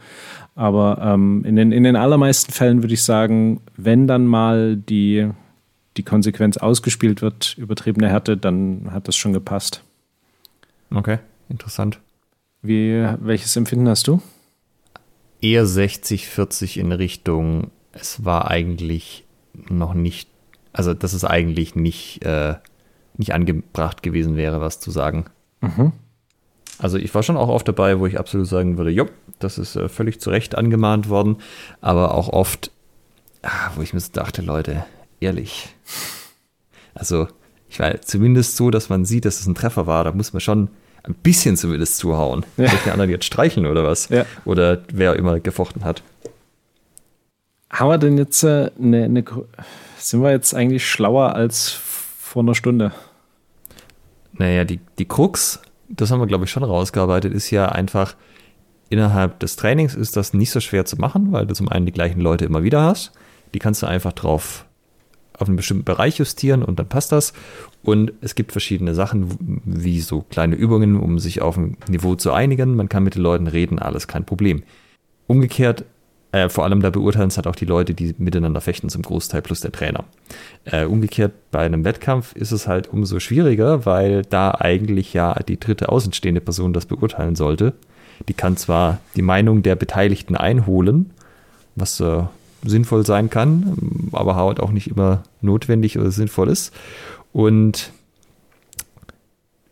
Aber 0.56 1.00
ähm, 1.02 1.44
in, 1.46 1.58
den, 1.58 1.74
in 1.74 1.84
den 1.84 1.98
allermeisten 1.98 2.54
Fällen 2.54 2.82
würde 2.82 2.94
ich 2.94 3.04
sagen, 3.04 3.60
wenn 3.76 4.08
dann 4.08 4.26
mal 4.26 4.78
die, 4.78 5.30
die 5.98 6.04
Konsequenz 6.04 6.56
ausgespielt 6.56 7.22
wird, 7.22 7.58
übertriebene 7.58 8.08
Härte, 8.08 8.38
dann 8.38 8.90
hat 8.92 9.10
das 9.10 9.18
schon 9.18 9.34
gepasst. 9.34 9.84
Okay, 10.94 11.20
interessant. 11.50 12.00
Wie, 12.62 13.06
welches 13.20 13.56
Empfinden 13.58 13.90
hast 13.90 14.08
du? 14.08 14.22
Eher 15.42 15.66
60, 15.66 16.28
40 16.28 16.78
in 16.78 16.92
Richtung, 16.94 17.72
es 18.00 18.24
war 18.26 18.50
eigentlich 18.50 19.26
noch 19.54 19.94
nicht, 19.94 20.30
also 20.74 20.94
dass 20.94 21.14
es 21.14 21.26
eigentlich 21.26 21.76
nicht, 21.76 22.24
äh, 22.24 22.56
nicht 23.18 23.34
angebracht 23.34 24.04
gewesen 24.04 24.38
wäre, 24.38 24.62
was 24.62 24.80
zu 24.80 24.92
sagen. 24.92 25.26
Mhm. 25.62 25.92
Also 26.78 26.98
ich 26.98 27.14
war 27.14 27.24
schon 27.24 27.38
auch 27.38 27.50
oft 27.50 27.68
dabei, 27.68 28.00
wo 28.00 28.06
ich 28.06 28.20
absolut 28.20 28.48
sagen 28.48 28.78
würde, 28.78 28.92
jo, 28.92 29.06
das 29.40 29.58
ist 29.58 29.76
äh, 29.76 29.90
völlig 29.90 30.22
zu 30.22 30.30
Recht 30.30 30.58
angemahnt 30.58 31.10
worden, 31.10 31.38
aber 31.82 32.16
auch 32.16 32.30
oft, 32.30 32.72
ah, 33.42 33.72
wo 33.76 33.82
ich 33.82 33.94
mir 33.94 34.02
dachte, 34.14 34.42
Leute, 34.42 34.86
ehrlich. 35.20 35.70
Also 36.94 37.28
ich 37.70 37.80
war 37.80 38.02
zumindest 38.02 38.56
so, 38.56 38.72
dass 38.72 38.90
man 38.90 39.06
sieht, 39.06 39.26
dass 39.26 39.40
es 39.40 39.48
ein 39.48 39.56
Treffer 39.56 39.88
war, 39.88 40.06
da 40.06 40.14
muss 40.14 40.34
man 40.34 40.40
schon 40.40 40.70
ein 41.04 41.14
bisschen 41.16 41.58
zumindest 41.58 41.98
zuhauen. 41.98 42.46
Ja. 42.58 42.70
Soll 42.70 42.80
der 42.86 42.94
anderen 42.94 43.12
jetzt 43.12 43.26
streicheln 43.26 43.66
oder 43.66 43.84
was? 43.84 44.10
Ja. 44.10 44.26
Oder 44.46 44.84
wer 44.92 45.16
immer 45.16 45.40
gefochten 45.40 45.84
hat. 45.84 46.04
Haben 47.70 47.90
wir 47.90 47.98
denn 47.98 48.18
jetzt 48.18 48.44
äh, 48.44 48.72
eine, 48.80 49.06
eine, 49.06 49.24
sind 49.98 50.22
wir 50.22 50.32
jetzt 50.32 50.54
eigentlich 50.54 50.90
schlauer 50.90 51.36
als 51.36 51.70
vor 51.70 52.42
einer 52.42 52.56
Stunde? 52.56 52.92
Naja, 54.34 54.64
die, 54.64 54.80
die 54.98 55.08
Krux 55.08 55.62
das 55.90 56.12
haben 56.12 56.20
wir, 56.20 56.28
glaube 56.28 56.46
ich, 56.46 56.52
schon 56.52 56.64
rausgearbeitet, 56.64 57.34
ist 57.34 57.50
ja 57.50 57.68
einfach, 57.70 58.16
innerhalb 58.90 59.40
des 59.40 59.56
Trainings 59.56 59.96
ist 59.96 60.16
das 60.16 60.34
nicht 60.34 60.52
so 60.52 60.60
schwer 60.60 60.86
zu 60.86 60.98
machen, 60.98 61.32
weil 61.32 61.48
du 61.48 61.54
zum 61.54 61.70
einen 61.70 61.86
die 61.86 61.92
gleichen 61.92 62.22
Leute 62.22 62.46
immer 62.46 62.64
wieder 62.64 62.84
hast. 62.84 63.12
Die 63.54 63.60
kannst 63.60 63.82
du 63.82 63.88
einfach 63.88 64.14
drauf 64.14 64.66
auf 65.34 65.48
einen 65.48 65.56
bestimmten 65.56 65.86
Bereich 65.86 66.18
justieren 66.18 66.64
und 66.64 66.80
dann 66.80 66.90
passt 66.90 67.12
das. 67.12 67.34
Und 67.82 68.12
es 68.22 68.36
gibt 68.36 68.52
verschiedene 68.52 68.94
Sachen, 68.94 69.62
wie 69.64 70.02
so 70.02 70.22
kleine 70.22 70.56
Übungen, 70.56 71.00
um 71.00 71.18
sich 71.18 71.42
auf 71.42 71.58
ein 71.58 71.78
Niveau 71.88 72.16
zu 72.16 72.34
einigen. 72.34 72.76
Man 72.76 72.90
kann 72.90 73.04
mit 73.04 73.16
den 73.16 73.22
Leuten 73.22 73.48
reden, 73.48 73.80
alles 73.80 74.08
kein 74.08 74.26
Problem. 74.26 74.64
Umgekehrt 75.28 75.86
äh, 76.32 76.50
vor 76.50 76.64
allem 76.64 76.82
da 76.82 76.90
beurteilen 76.92 77.30
es 77.30 77.38
halt 77.38 77.48
auch 77.48 77.56
die 77.56 77.66
Leute, 77.66 77.94
die 77.94 78.14
miteinander 78.18 78.62
fechten, 78.62 78.90
zum 78.90 79.02
Großteil 79.02 79.42
plus 79.42 79.62
der 79.62 79.72
Trainer. 79.72 80.04
Äh, 80.66 80.86
umgekehrt 80.86 81.34
bei 81.52 81.60
einem 81.60 81.84
Wettkampf 81.86 82.36
ist 82.36 82.52
es 82.52 82.68
halt 82.68 82.92
umso 82.94 83.20
schwieriger, 83.20 83.86
weil 83.86 84.24
da 84.24 84.52
eigentlich 84.52 85.14
ja 85.14 85.34
die 85.48 85.60
dritte 85.60 85.90
außenstehende 85.90 86.42
Person 86.42 86.74
das 86.74 86.86
beurteilen 86.86 87.36
sollte. 87.36 87.74
Die 88.28 88.34
kann 88.34 88.58
zwar 88.58 89.00
die 89.16 89.22
Meinung 89.22 89.64
der 89.64 89.76
Beteiligten 89.76 90.36
einholen, 90.36 91.12
was 91.76 92.00
äh, 92.00 92.24
sinnvoll 92.64 93.06
sein 93.06 93.30
kann, 93.30 94.10
aber 94.12 94.36
halt 94.36 94.60
auch 94.60 94.72
nicht 94.72 94.88
immer 94.88 95.24
notwendig 95.42 95.98
oder 95.98 96.12
sinnvoll 96.12 96.50
ist. 96.50 96.74
Und 97.32 97.92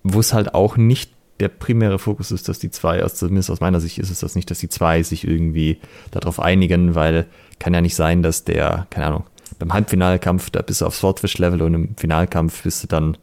wo 0.04 0.20
es 0.20 0.34
halt 0.34 0.56
auch 0.56 0.78
nicht 0.78 1.12
der 1.40 1.50
primäre 1.50 2.00
Fokus 2.00 2.32
ist, 2.32 2.50
dass 2.50 2.60
die 2.60 2.72
zwei, 2.72 3.02
also 3.02 3.16
zumindest 3.16 3.52
aus 3.52 3.60
meiner 3.60 3.80
Sicht 3.80 4.00
ist 4.00 4.10
es 4.10 4.20
das 4.20 4.36
nicht, 4.36 4.50
dass 4.50 4.60
die 4.60 4.70
zwei 4.70 5.04
sich 5.04 5.28
irgendwie 5.28 5.80
darauf 6.12 6.40
einigen, 6.40 6.96
weil 6.96 7.26
kann 7.60 7.74
ja 7.74 7.82
nicht 7.82 7.96
sein, 7.96 8.24
dass 8.24 8.44
der, 8.44 8.88
keine 8.90 9.08
Ahnung, 9.08 9.24
beim 9.60 9.74
Halbfinalkampf, 9.74 10.50
da 10.50 10.62
bist 10.62 10.82
du 10.82 10.86
auf 10.86 10.96
Swordfish-Level 10.96 11.62
und 11.62 11.74
im 11.74 11.96
Finalkampf 11.96 12.64
bist 12.64 12.84
du 12.84 12.88
dann 12.88 13.18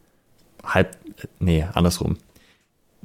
halb, 0.64 0.96
nee, 1.38 1.64
andersrum. 1.74 2.16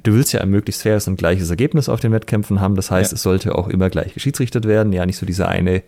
Du 0.02 0.14
willst 0.14 0.32
ja 0.32 0.40
ein 0.40 0.50
möglichst 0.50 0.82
faires 0.82 1.06
und 1.08 1.16
gleiches 1.16 1.50
Ergebnis 1.50 1.88
auf 1.88 2.00
den 2.00 2.12
Wettkämpfen 2.12 2.60
haben, 2.60 2.74
das 2.74 2.90
heißt, 2.90 3.12
ja. 3.12 3.16
es 3.16 3.22
sollte 3.22 3.54
auch 3.54 3.68
immer 3.68 3.90
gleich 3.90 4.14
geschiedsrichtet 4.14 4.66
werden, 4.66 4.92
ja, 4.92 5.04
nicht 5.04 5.18
so 5.18 5.26
diese 5.26 5.46
eine, 5.46 5.82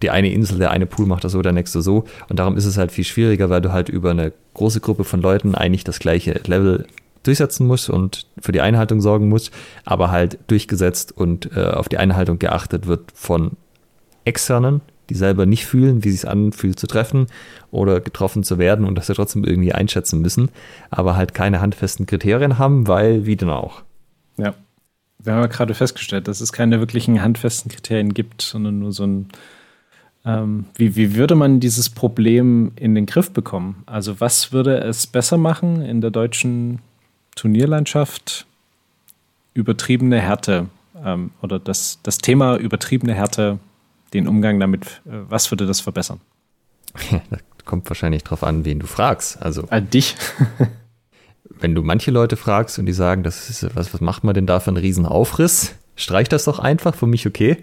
die 0.00 0.10
eine 0.10 0.32
Insel, 0.32 0.58
der 0.58 0.70
eine 0.70 0.86
Pool 0.86 1.06
macht 1.06 1.24
das 1.24 1.32
so, 1.32 1.42
der 1.42 1.52
nächste 1.52 1.82
so. 1.82 2.04
Und 2.28 2.38
darum 2.38 2.56
ist 2.56 2.64
es 2.64 2.78
halt 2.78 2.90
viel 2.90 3.04
schwieriger, 3.04 3.50
weil 3.50 3.60
du 3.60 3.72
halt 3.72 3.88
über 3.88 4.10
eine 4.10 4.32
große 4.54 4.80
Gruppe 4.80 5.04
von 5.04 5.20
Leuten 5.20 5.54
eigentlich 5.54 5.84
das 5.84 5.98
gleiche 5.98 6.40
Level 6.46 6.86
durchsetzen 7.22 7.66
muss 7.66 7.88
und 7.88 8.26
für 8.38 8.52
die 8.52 8.60
Einhaltung 8.60 9.00
sorgen 9.00 9.28
muss, 9.28 9.50
aber 9.84 10.10
halt 10.10 10.38
durchgesetzt 10.46 11.12
und 11.12 11.56
äh, 11.56 11.64
auf 11.64 11.88
die 11.88 11.98
Einhaltung 11.98 12.38
geachtet 12.38 12.86
wird 12.86 13.12
von 13.14 13.52
Externen, 14.24 14.80
die 15.10 15.14
selber 15.14 15.46
nicht 15.46 15.66
fühlen, 15.66 16.04
wie 16.04 16.08
es 16.08 16.20
sich 16.20 16.30
anfühlt 16.30 16.78
zu 16.78 16.86
treffen 16.86 17.26
oder 17.70 18.00
getroffen 18.00 18.44
zu 18.44 18.58
werden 18.58 18.86
und 18.86 18.96
das 18.96 19.06
sie 19.06 19.14
trotzdem 19.14 19.44
irgendwie 19.44 19.72
einschätzen 19.72 20.20
müssen, 20.20 20.50
aber 20.90 21.16
halt 21.16 21.34
keine 21.34 21.60
handfesten 21.60 22.06
Kriterien 22.06 22.58
haben, 22.58 22.86
weil 22.86 23.26
wie 23.26 23.36
denn 23.36 23.50
auch. 23.50 23.82
Ja, 24.36 24.54
wir 25.18 25.34
haben 25.34 25.40
ja 25.40 25.46
gerade 25.46 25.74
festgestellt, 25.74 26.28
dass 26.28 26.40
es 26.40 26.52
keine 26.52 26.80
wirklichen 26.80 27.22
handfesten 27.22 27.70
Kriterien 27.70 28.14
gibt, 28.14 28.42
sondern 28.42 28.78
nur 28.78 28.92
so 28.92 29.04
ein 29.04 29.28
ähm, 30.24 30.66
wie, 30.76 30.94
wie 30.94 31.16
würde 31.16 31.34
man 31.34 31.60
dieses 31.60 31.90
Problem 31.90 32.72
in 32.76 32.94
den 32.94 33.06
Griff 33.06 33.32
bekommen? 33.32 33.82
Also 33.86 34.20
was 34.20 34.52
würde 34.52 34.78
es 34.78 35.06
besser 35.06 35.36
machen 35.36 35.82
in 35.82 36.00
der 36.00 36.10
deutschen 36.10 36.80
Turnierlandschaft 37.34 38.46
übertriebene 39.54 40.20
Härte 40.20 40.68
ähm, 41.04 41.30
oder 41.42 41.58
das, 41.58 41.98
das 42.02 42.18
Thema 42.18 42.56
übertriebene 42.56 43.14
Härte, 43.14 43.58
den 44.12 44.28
Umgang 44.28 44.60
damit, 44.60 45.02
äh, 45.06 45.18
was 45.28 45.50
würde 45.50 45.66
das 45.66 45.80
verbessern? 45.80 46.20
das 47.30 47.40
kommt 47.64 47.88
wahrscheinlich 47.88 48.24
drauf 48.24 48.42
an, 48.42 48.64
wen 48.64 48.80
du 48.80 48.86
fragst. 48.86 49.40
Also 49.42 49.64
an 49.68 49.88
dich. 49.88 50.16
wenn 51.60 51.74
du 51.74 51.82
manche 51.82 52.10
Leute 52.10 52.36
fragst 52.36 52.78
und 52.78 52.86
die 52.86 52.92
sagen, 52.92 53.22
das 53.22 53.48
ist, 53.48 53.74
was, 53.74 53.92
was 53.94 54.00
macht 54.00 54.24
man 54.24 54.34
denn 54.34 54.46
da 54.46 54.60
für 54.60 54.68
einen 54.68 54.78
Riesenaufriss? 54.78 55.74
Streich 55.94 56.28
das 56.28 56.44
doch 56.44 56.58
einfach, 56.58 56.94
für 56.94 57.06
mich 57.06 57.26
okay. 57.26 57.58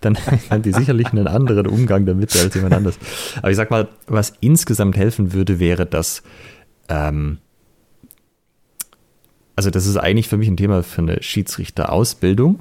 Dann 0.00 0.16
haben 0.50 0.62
die 0.62 0.72
sicherlich 0.72 1.08
einen 1.08 1.26
anderen 1.26 1.66
Umgang 1.66 2.06
damit 2.06 2.34
als 2.36 2.54
jemand 2.54 2.74
anders. 2.74 2.98
Aber 3.38 3.50
ich 3.50 3.56
sag 3.56 3.70
mal, 3.70 3.88
was 4.06 4.34
insgesamt 4.40 4.96
helfen 4.96 5.32
würde, 5.32 5.58
wäre, 5.58 5.86
dass, 5.86 6.22
ähm, 6.88 7.38
also 9.56 9.70
das 9.70 9.86
ist 9.86 9.96
eigentlich 9.96 10.28
für 10.28 10.36
mich 10.36 10.48
ein 10.48 10.56
Thema 10.56 10.82
für 10.82 11.02
eine 11.02 11.22
Schiedsrichterausbildung 11.22 12.60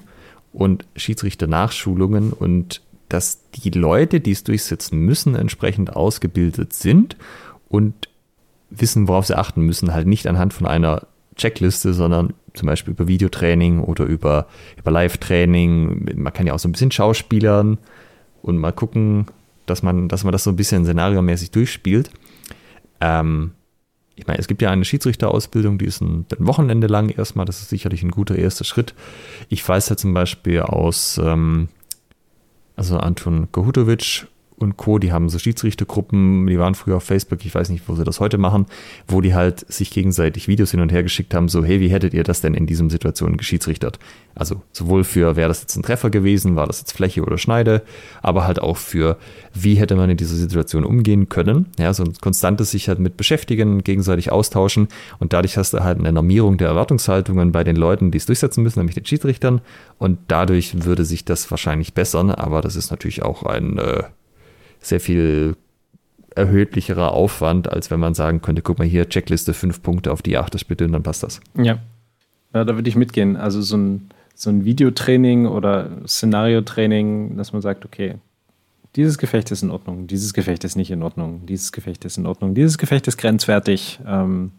und 0.54 0.86
Schiedsrichternachschulungen 0.96 2.34
und 2.34 2.82
dass 3.08 3.50
die 3.52 3.72
Leute, 3.72 4.20
die 4.20 4.32
es 4.32 4.44
durchsetzen 4.44 5.00
müssen, 5.00 5.36
entsprechend 5.36 5.96
ausgebildet 5.96 6.74
sind 6.74 7.18
und 7.68 8.10
wissen, 8.70 9.08
worauf 9.08 9.26
sie 9.26 9.38
achten 9.38 9.62
müssen, 9.62 9.94
halt 9.94 10.08
nicht 10.08 10.28
anhand 10.28 10.54
von 10.54 10.68
einer 10.68 11.08
Checkliste, 11.36 11.94
sondern 11.94 12.34
zum 12.54 12.68
Beispiel 12.68 12.94
über 12.94 13.08
Videotraining 13.08 13.80
oder 13.80 14.06
über, 14.06 14.48
über 14.78 14.92
Live-Training. 14.92 16.22
Man 16.22 16.34
kann 16.34 16.46
ja 16.46 16.54
auch 16.54 16.60
so 16.60 16.68
ein 16.68 16.72
bisschen 16.72 16.92
schauspielern 16.92 17.78
und 18.42 18.58
mal 18.58 18.72
gucken, 18.72 19.28
dass 19.66 19.82
man, 19.82 20.08
dass 20.08 20.24
man 20.24 20.32
das 20.32 20.44
so 20.44 20.52
ein 20.52 20.56
bisschen 20.56 20.84
szenariomäßig 20.84 21.52
durchspielt. 21.52 22.12
Ähm, 23.02 23.52
ich 24.20 24.28
meine, 24.28 24.40
es 24.40 24.48
gibt 24.48 24.62
ja 24.62 24.70
eine 24.70 24.84
Schiedsrichterausbildung, 24.84 25.78
die 25.78 25.86
ist 25.86 26.02
ein, 26.02 26.26
ein, 26.38 26.46
Wochenende 26.46 26.88
lang 26.88 27.10
erstmal, 27.10 27.46
das 27.46 27.62
ist 27.62 27.70
sicherlich 27.70 28.04
ein 28.04 28.12
guter 28.12 28.36
erster 28.36 28.66
Schritt. 28.66 28.94
Ich 29.48 29.68
weiß 29.68 29.88
ja 29.90 29.96
zum 29.96 30.14
Beispiel 30.14 30.62
aus, 30.62 31.20
ähm, 31.24 31.70
also 32.76 32.98
Anton 32.98 33.50
Kohutovic 33.52 34.28
und 34.62 34.78
Co., 34.78 35.00
die 35.00 35.12
haben 35.12 35.30
so 35.30 35.40
Schiedsrichtergruppen, 35.40 36.48
die 36.48 36.60
waren 36.60 36.76
früher 36.76 36.98
auf 36.98 37.04
Facebook, 37.04 37.46
ich 37.46 37.54
weiß 37.54 37.70
nicht, 37.70 37.88
wo 37.88 37.96
sie 37.96 38.04
das 38.04 38.20
heute 38.20 38.38
machen, 38.38 38.66
wo 39.08 39.22
die 39.22 39.34
halt 39.34 39.72
sich 39.72 39.92
gegenseitig 39.92 40.48
Videos 40.48 40.72
hin 40.72 40.82
und 40.82 40.92
her 40.92 41.04
geschickt 41.04 41.34
haben, 41.34 41.50
so, 41.50 41.64
hey, 41.64 41.80
wie 41.80 41.90
hättet 41.90 42.14
ihr 42.14 42.24
das 42.24 42.42
denn 42.42 42.54
in 42.54 42.66
diesem 42.66 42.90
Situation 42.90 43.38
geschiedsrichtert? 43.38 44.00
Also 44.36 44.62
sowohl 44.72 45.04
für, 45.04 45.36
wäre 45.36 45.50
das 45.50 45.62
jetzt 45.62 45.76
ein 45.76 45.84
Treffer 45.84 46.10
gewesen, 46.10 46.56
war 46.56 46.68
das 46.68 46.80
jetzt 46.80 46.94
Fläche 46.94 47.22
oder 47.24 47.38
Schneide, 47.38 47.82
aber 48.22 48.48
halt 48.48 48.62
auch 48.62 48.78
für, 48.78 49.18
wie 49.54 49.76
hätte 49.76 49.96
man 49.96 50.10
in 50.10 50.18
dieser 50.18 50.36
Situation 50.36 50.86
umgehen 50.86 51.30
können. 51.30 51.68
Ja, 51.78 51.94
so 51.94 52.04
ein 52.04 52.14
konstantes 52.22 52.72
sich 52.72 52.88
halt 52.88 53.00
mit 53.00 53.18
beschäftigen, 53.18 53.84
gegenseitig 53.84 54.32
austauschen 54.32 54.88
und 55.20 55.34
dadurch 55.34 55.58
hast 55.58 55.74
du 55.74 55.84
halt 55.84 56.00
eine 56.00 56.12
Normierung 56.12 56.58
der 56.58 56.70
Erwartungshaltungen 56.70 57.52
bei 57.52 57.64
den 57.64 57.76
Leuten, 57.76 58.12
die 58.12 58.18
es 58.18 58.26
durchsetzen 58.26 58.64
müssen, 58.64 58.80
nämlich 58.80 58.96
den 58.96 59.06
Schiedsrichtern 59.06 59.62
und 59.98 60.20
dadurch 60.28 60.86
würde 60.86 61.06
sich 61.06 61.26
das 61.26 61.52
wahrscheinlich 61.52 61.94
bessern, 61.94 62.32
aber 62.32 62.62
das 62.62 62.76
ist 62.76 62.92
natürlich 62.92 63.24
auch 63.24 63.44
ein 63.44 63.78
äh, 63.78 64.04
sehr 64.80 65.00
viel 65.00 65.56
erhöhtlicherer 66.36 67.12
Aufwand, 67.12 67.72
als 67.72 67.92
wenn 67.92 68.00
man 68.00 68.14
sagen 68.14 68.42
könnte, 68.42 68.62
guck 68.62 68.80
mal 68.80 68.88
hier, 68.88 69.10
Checkliste, 69.10 69.54
fünf 69.54 69.82
Punkte, 69.82 70.12
auf 70.12 70.22
die 70.22 70.38
achtest 70.38 70.68
bitte 70.68 70.86
und 70.86 70.94
dann 70.94 71.04
passt 71.04 71.24
das. 71.24 71.42
Ja, 71.56 71.80
ja 72.54 72.64
da 72.64 72.76
würde 72.76 72.90
ich 72.90 72.96
mitgehen. 72.96 73.36
Also 73.36 73.62
so 73.62 73.78
ein, 73.78 74.10
so 74.36 74.50
ein 74.50 74.64
Videotraining 74.64 75.48
oder 75.48 75.90
Szenariotraining, 76.08 77.36
dass 77.38 77.52
man 77.52 77.62
sagt, 77.62 77.86
okay, 77.86 78.16
dieses 78.96 79.18
Gefecht 79.18 79.52
ist 79.52 79.64
in 79.64 79.70
Ordnung, 79.70 80.08
dieses 80.08 80.34
Gefecht 80.34 80.64
ist 80.64 80.76
nicht 80.76 80.92
in 80.92 81.04
Ordnung, 81.04 81.46
dieses 81.46 81.72
Gefecht 81.72 82.06
ist 82.06 82.18
in 82.18 82.26
Ordnung, 82.26 82.56
dieses 82.56 82.78
Gefecht 82.78 83.08
ist 83.08 83.18
grenzwertig. 83.18 84.00
Ähm, 84.08 84.52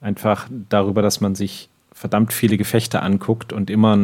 einfach 0.00 0.48
darüber, 0.68 1.02
dass 1.02 1.20
man 1.20 1.34
sich 1.34 1.68
verdammt 1.92 2.32
viele 2.32 2.56
Gefechte 2.56 3.02
anguckt 3.02 3.52
und 3.52 3.68
immer 3.68 3.98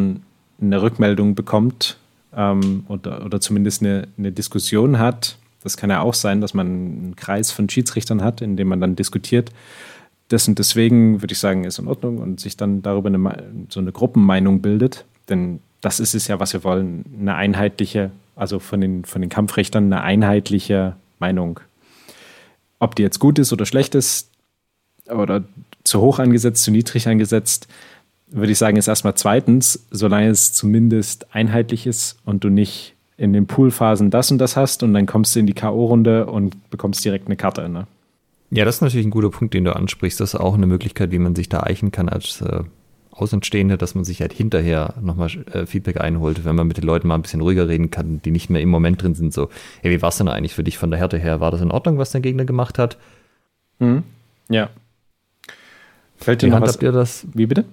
eine 0.60 0.82
Rückmeldung 0.82 1.34
bekommt, 1.34 1.98
ähm, 2.36 2.84
oder, 2.88 3.24
oder 3.24 3.40
zumindest 3.40 3.82
eine, 3.82 4.06
eine 4.18 4.30
Diskussion 4.30 4.98
hat. 4.98 5.38
Das 5.62 5.76
kann 5.76 5.90
ja 5.90 6.00
auch 6.00 6.14
sein, 6.14 6.40
dass 6.40 6.54
man 6.54 6.66
einen 6.66 7.16
Kreis 7.16 7.50
von 7.50 7.68
Schiedsrichtern 7.68 8.22
hat, 8.22 8.40
in 8.40 8.56
dem 8.56 8.68
man 8.68 8.80
dann 8.80 8.94
diskutiert. 8.94 9.50
Das 10.28 10.46
und 10.46 10.58
deswegen 10.58 11.22
würde 11.22 11.32
ich 11.32 11.38
sagen, 11.38 11.64
ist 11.64 11.78
in 11.78 11.88
Ordnung 11.88 12.18
und 12.18 12.40
sich 12.40 12.56
dann 12.56 12.82
darüber 12.82 13.08
eine, 13.08 13.44
so 13.68 13.80
eine 13.80 13.92
Gruppenmeinung 13.92 14.60
bildet. 14.60 15.04
Denn 15.28 15.60
das 15.80 15.98
ist 15.98 16.14
es 16.14 16.28
ja, 16.28 16.38
was 16.38 16.52
wir 16.52 16.62
wollen. 16.62 17.04
Eine 17.20 17.34
einheitliche, 17.34 18.10
also 18.34 18.58
von 18.58 18.80
den, 18.80 19.04
von 19.04 19.22
den 19.22 19.30
Kampfrichtern 19.30 19.84
eine 19.84 20.02
einheitliche 20.02 20.96
Meinung. 21.18 21.60
Ob 22.78 22.94
die 22.94 23.02
jetzt 23.02 23.18
gut 23.18 23.38
ist 23.38 23.52
oder 23.52 23.66
schlecht 23.66 23.94
ist 23.94 24.30
oder 25.08 25.44
zu 25.84 26.00
hoch 26.00 26.18
angesetzt, 26.18 26.64
zu 26.64 26.70
niedrig 26.70 27.08
angesetzt, 27.08 27.68
würde 28.28 28.52
ich 28.52 28.58
sagen, 28.58 28.76
ist 28.76 28.88
erstmal 28.88 29.14
zweitens, 29.14 29.86
solange 29.90 30.28
es 30.28 30.52
zumindest 30.52 31.34
einheitlich 31.34 31.86
ist 31.86 32.18
und 32.24 32.44
du 32.44 32.48
nicht 32.48 32.94
in 33.16 33.32
den 33.32 33.46
Poolphasen 33.46 34.10
das 34.10 34.30
und 34.30 34.38
das 34.38 34.56
hast 34.56 34.82
und 34.82 34.92
dann 34.92 35.06
kommst 35.06 35.34
du 35.34 35.40
in 35.40 35.46
die 35.46 35.54
K.O.-Runde 35.54 36.24
und 36.24 36.70
bekommst 36.70 37.04
direkt 37.04 37.26
eine 37.26 37.36
Karte. 37.36 37.68
Ne? 37.68 37.86
Ja, 38.50 38.64
das 38.64 38.76
ist 38.76 38.80
natürlich 38.82 39.06
ein 39.06 39.10
guter 39.10 39.30
Punkt, 39.30 39.54
den 39.54 39.64
du 39.64 39.74
ansprichst. 39.74 40.20
Das 40.20 40.34
ist 40.34 40.40
auch 40.40 40.54
eine 40.54 40.66
Möglichkeit, 40.66 41.12
wie 41.12 41.18
man 41.18 41.34
sich 41.34 41.48
da 41.48 41.60
eichen 41.60 41.92
kann 41.92 42.08
als 42.08 42.42
äh, 42.42 42.62
Außenstehende, 43.12 43.78
dass 43.78 43.94
man 43.94 44.04
sich 44.04 44.20
halt 44.20 44.34
hinterher 44.34 44.94
nochmal 45.00 45.30
äh, 45.52 45.64
Feedback 45.64 46.00
einholt, 46.00 46.44
wenn 46.44 46.54
man 46.54 46.66
mit 46.66 46.76
den 46.76 46.84
Leuten 46.84 47.08
mal 47.08 47.14
ein 47.14 47.22
bisschen 47.22 47.40
ruhiger 47.40 47.68
reden 47.68 47.90
kann, 47.90 48.20
die 48.22 48.30
nicht 48.30 48.50
mehr 48.50 48.60
im 48.60 48.68
Moment 48.68 49.02
drin 49.02 49.14
sind. 49.14 49.32
So, 49.32 49.48
hey, 49.80 49.90
wie 49.90 50.02
war 50.02 50.10
es 50.10 50.18
denn 50.18 50.28
eigentlich 50.28 50.54
für 50.54 50.64
dich 50.64 50.76
von 50.76 50.90
der 50.90 51.00
Härte 51.00 51.18
her? 51.18 51.40
War 51.40 51.50
das 51.50 51.62
in 51.62 51.70
Ordnung, 51.70 51.96
was 51.96 52.10
der 52.10 52.20
Gegner 52.20 52.44
gemacht 52.44 52.78
hat? 52.78 52.98
Mhm. 53.78 54.02
Ja. 54.50 54.68
Fällt 56.18 56.42
dir 56.42 56.48
wie 56.48 56.50
noch 56.50 56.60
was? 56.60 56.80
Ihr 56.82 56.92
das? 56.92 57.26
Wie 57.32 57.46
bitte? 57.46 57.64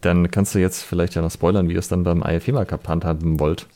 Dann 0.00 0.30
kannst 0.30 0.54
du 0.54 0.58
jetzt 0.58 0.82
vielleicht 0.82 1.14
ja 1.14 1.22
noch 1.22 1.30
spoilern, 1.30 1.68
wie 1.68 1.72
ihr 1.72 1.78
es 1.78 1.88
dann 1.88 2.04
beim 2.04 2.22
IFEMA 2.22 2.64
Cup 2.64 2.86
handhaben 2.88 3.40
wollt. 3.40 3.66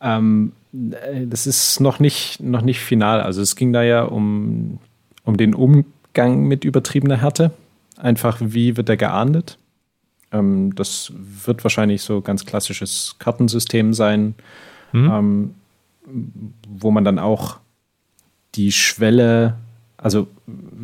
Ähm, 0.00 0.52
äh, 0.72 1.26
das 1.26 1.46
ist 1.46 1.80
noch 1.80 2.00
nicht, 2.00 2.40
noch 2.40 2.62
nicht 2.62 2.80
final. 2.80 3.20
Also 3.20 3.40
es 3.40 3.56
ging 3.56 3.72
da 3.72 3.82
ja 3.82 4.02
um, 4.02 4.78
um 5.24 5.36
den 5.36 5.54
Umgang 5.54 6.44
mit 6.44 6.64
übertriebener 6.64 7.16
Härte. 7.16 7.52
Einfach, 7.96 8.38
wie 8.40 8.76
wird 8.76 8.88
er 8.88 8.96
geahndet? 8.96 9.58
Ähm, 10.32 10.74
das 10.74 11.12
wird 11.14 11.64
wahrscheinlich 11.64 12.02
so 12.02 12.20
ganz 12.20 12.44
klassisches 12.44 13.16
Kartensystem 13.18 13.94
sein, 13.94 14.34
mhm. 14.92 15.10
ähm, 15.10 15.54
wo 16.68 16.90
man 16.90 17.04
dann 17.04 17.18
auch 17.18 17.58
die 18.56 18.72
Schwelle, 18.72 19.56
also 19.96 20.26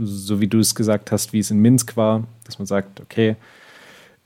so 0.03 0.41
wie 0.41 0.47
du 0.47 0.61
es 0.61 0.75
gesagt 0.75 1.13
hast, 1.13 1.33
wie 1.33 1.41
es 1.41 1.51
in 1.51 1.59
Minsk 1.59 1.97
war, 1.97 2.25
dass 2.45 2.59
man 2.59 2.67
sagt, 2.67 3.01
okay, 3.01 3.37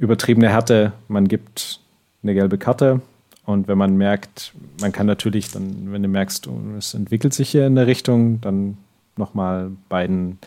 übertriebene 0.04 0.48
Härte, 0.48 0.92
man 1.08 1.26
gibt 1.26 1.80
eine 2.22 2.34
gelbe 2.34 2.58
Karte 2.58 3.00
und 3.44 3.68
wenn 3.68 3.78
man 3.78 3.96
merkt, 3.96 4.54
man 4.80 4.92
kann 4.92 5.06
natürlich 5.06 5.50
dann, 5.50 5.92
wenn 5.92 6.02
du 6.02 6.08
merkst, 6.08 6.48
es 6.78 6.94
entwickelt 6.94 7.34
sich 7.34 7.50
hier 7.50 7.66
in 7.66 7.74
der 7.74 7.86
Richtung, 7.86 8.40
dann 8.40 8.78
nochmal 9.16 9.70
beiden 9.88 10.38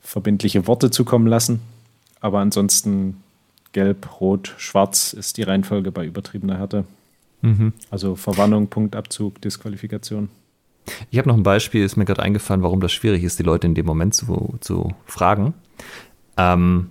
verbindliche 0.00 0.66
Worte 0.66 0.90
zukommen 0.90 1.26
lassen. 1.26 1.60
Aber 2.20 2.40
ansonsten 2.40 3.22
gelb, 3.72 4.20
rot, 4.20 4.54
schwarz 4.58 5.12
ist 5.12 5.36
die 5.36 5.42
Reihenfolge 5.42 5.92
bei 5.92 6.04
übertriebener 6.04 6.58
Härte. 6.58 6.84
Mhm. 7.42 7.72
Also 7.90 8.16
Verwarnung, 8.16 8.68
Punktabzug, 8.68 9.40
Disqualifikation. 9.40 10.28
Ich 11.10 11.18
habe 11.18 11.28
noch 11.28 11.36
ein 11.36 11.42
Beispiel, 11.42 11.84
ist 11.84 11.96
mir 11.96 12.06
gerade 12.06 12.22
eingefallen, 12.22 12.62
warum 12.62 12.80
das 12.80 12.92
schwierig 12.92 13.22
ist, 13.22 13.38
die 13.38 13.42
Leute 13.42 13.66
in 13.66 13.74
dem 13.74 13.86
Moment 13.86 14.14
zu, 14.14 14.56
zu 14.60 14.94
fragen. 15.06 15.54
Ähm, 16.36 16.88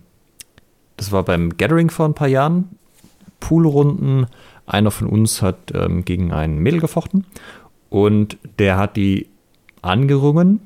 das 0.97 1.11
war 1.11 1.23
beim 1.23 1.55
Gathering 1.57 1.89
vor 1.89 2.07
ein 2.07 2.13
paar 2.13 2.27
Jahren. 2.27 2.69
Poolrunden. 3.39 4.27
Einer 4.65 4.91
von 4.91 5.07
uns 5.07 5.41
hat 5.41 5.71
ähm, 5.73 6.03
gegen 6.03 6.33
einen 6.33 6.57
Mädel 6.59 6.81
gefochten 6.81 7.25
und 7.89 8.37
der 8.59 8.77
hat 8.77 8.97
die 8.97 9.27
angerungen. 9.81 10.59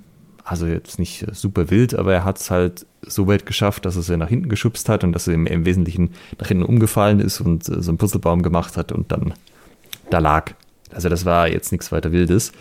Also 0.43 0.65
jetzt 0.65 0.97
nicht 0.97 1.25
super 1.33 1.69
wild, 1.69 1.93
aber 1.93 2.13
er 2.13 2.25
hat 2.25 2.39
es 2.39 2.49
halt 2.49 2.87
so 3.03 3.27
weit 3.27 3.45
geschafft, 3.45 3.85
dass 3.85 3.95
er 3.95 4.01
sie 4.01 4.17
nach 4.17 4.29
hinten 4.29 4.49
geschubst 4.49 4.89
hat 4.89 5.03
und 5.03 5.13
dass 5.13 5.27
er 5.27 5.35
im, 5.35 5.45
im 5.45 5.65
Wesentlichen 5.65 6.11
nach 6.39 6.47
hinten 6.47 6.63
umgefallen 6.63 7.19
ist 7.19 7.41
und 7.41 7.69
äh, 7.69 7.81
so 7.81 7.91
einen 7.91 7.99
Puzzlebaum 7.99 8.41
gemacht 8.41 8.75
hat 8.75 8.91
und 8.91 9.11
dann 9.11 9.33
da 10.09 10.17
lag. 10.17 10.53
Also 10.91 11.07
das 11.07 11.25
war 11.25 11.47
jetzt 11.47 11.71
nichts 11.71 11.91
weiter 11.91 12.11
Wildes. 12.11 12.51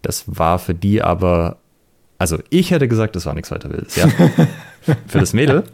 Das 0.00 0.24
war 0.26 0.58
für 0.58 0.74
die 0.74 1.02
aber, 1.02 1.58
also 2.18 2.38
ich 2.48 2.70
hätte 2.70 2.88
gesagt, 2.88 3.16
das 3.16 3.26
war 3.26 3.34
nichts 3.34 3.50
weiter 3.50 3.70
Wildes, 3.70 3.96
ja. 3.96 4.08
für 5.06 5.18
das 5.18 5.34
Mädel 5.34 5.64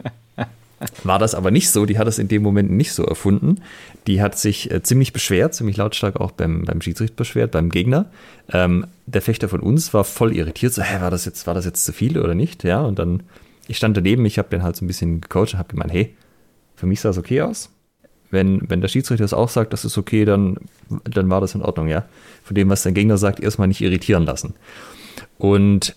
war 1.03 1.19
das 1.19 1.35
aber 1.35 1.51
nicht 1.51 1.69
so. 1.69 1.85
Die 1.85 1.97
hat 1.97 2.07
es 2.07 2.19
in 2.19 2.27
dem 2.27 2.41
Moment 2.41 2.71
nicht 2.71 2.93
so 2.93 3.03
erfunden. 3.03 3.61
Die 4.07 4.21
hat 4.21 4.37
sich 4.37 4.71
äh, 4.71 4.83
ziemlich 4.83 5.13
beschwert, 5.13 5.53
ziemlich 5.53 5.77
lautstark 5.77 6.19
auch 6.19 6.31
beim, 6.31 6.65
beim 6.65 6.81
Schiedsrichter 6.81 7.15
beschwert, 7.15 7.51
beim 7.51 7.69
Gegner. 7.69 8.07
Ähm, 8.51 8.87
der 9.05 9.21
Fechter 9.21 9.49
von 9.49 9.59
uns 9.59 9.93
war 9.93 10.03
voll 10.03 10.35
irritiert, 10.35 10.73
so, 10.73 10.81
hä, 10.81 11.01
war 11.01 11.11
das 11.11 11.25
jetzt, 11.25 11.47
war 11.47 11.53
das 11.53 11.65
jetzt 11.65 11.85
zu 11.85 11.93
viel 11.93 12.17
oder 12.17 12.35
nicht? 12.35 12.63
Ja, 12.63 12.81
und 12.81 12.99
dann, 12.99 13.23
ich 13.67 13.77
stand 13.77 13.95
daneben, 13.97 14.25
ich 14.25 14.37
habe 14.37 14.49
den 14.49 14.63
halt 14.63 14.75
so 14.75 14.83
ein 14.83 14.87
bisschen 14.87 15.21
gecoacht 15.21 15.53
und 15.53 15.59
habe 15.59 15.69
gemeint, 15.69 15.91
hey, 15.91 16.15
für 16.75 16.85
mich 16.85 17.01
sah 17.01 17.09
es 17.09 17.17
okay 17.17 17.41
aus. 17.41 17.69
Wenn, 18.31 18.67
wenn 18.67 18.81
der 18.81 18.87
Schiedsrichter 18.87 19.23
das 19.23 19.33
auch 19.33 19.49
sagt, 19.49 19.73
das 19.73 19.85
ist 19.85 19.97
okay, 19.97 20.25
dann, 20.25 20.57
dann 21.03 21.29
war 21.29 21.39
das 21.39 21.53
in 21.53 21.61
Ordnung, 21.61 21.87
ja. 21.87 22.05
Von 22.43 22.55
dem, 22.55 22.69
was 22.69 22.83
der 22.83 22.91
Gegner 22.91 23.17
sagt, 23.17 23.39
erstmal 23.39 23.67
nicht 23.67 23.81
irritieren 23.81 24.25
lassen. 24.25 24.55
Und 25.37 25.95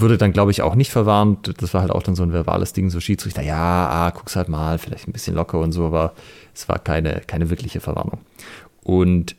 wurde 0.00 0.18
dann, 0.18 0.32
glaube 0.32 0.50
ich, 0.50 0.62
auch 0.62 0.74
nicht 0.74 0.90
verwarnt. 0.90 1.54
Das 1.60 1.74
war 1.74 1.80
halt 1.80 1.90
auch 1.90 2.02
dann 2.02 2.14
so 2.14 2.22
ein 2.22 2.32
verbales 2.32 2.72
Ding, 2.72 2.90
so 2.90 3.00
Schiedsrichter, 3.00 3.42
ja, 3.42 3.88
ah, 3.88 4.10
guck's 4.10 4.36
halt 4.36 4.48
mal, 4.48 4.78
vielleicht 4.78 5.08
ein 5.08 5.12
bisschen 5.12 5.34
locker 5.34 5.58
und 5.58 5.72
so, 5.72 5.86
aber 5.86 6.12
es 6.54 6.68
war 6.68 6.78
keine, 6.78 7.22
keine 7.26 7.50
wirkliche 7.50 7.80
Verwarnung. 7.80 8.18
Und 8.82 9.36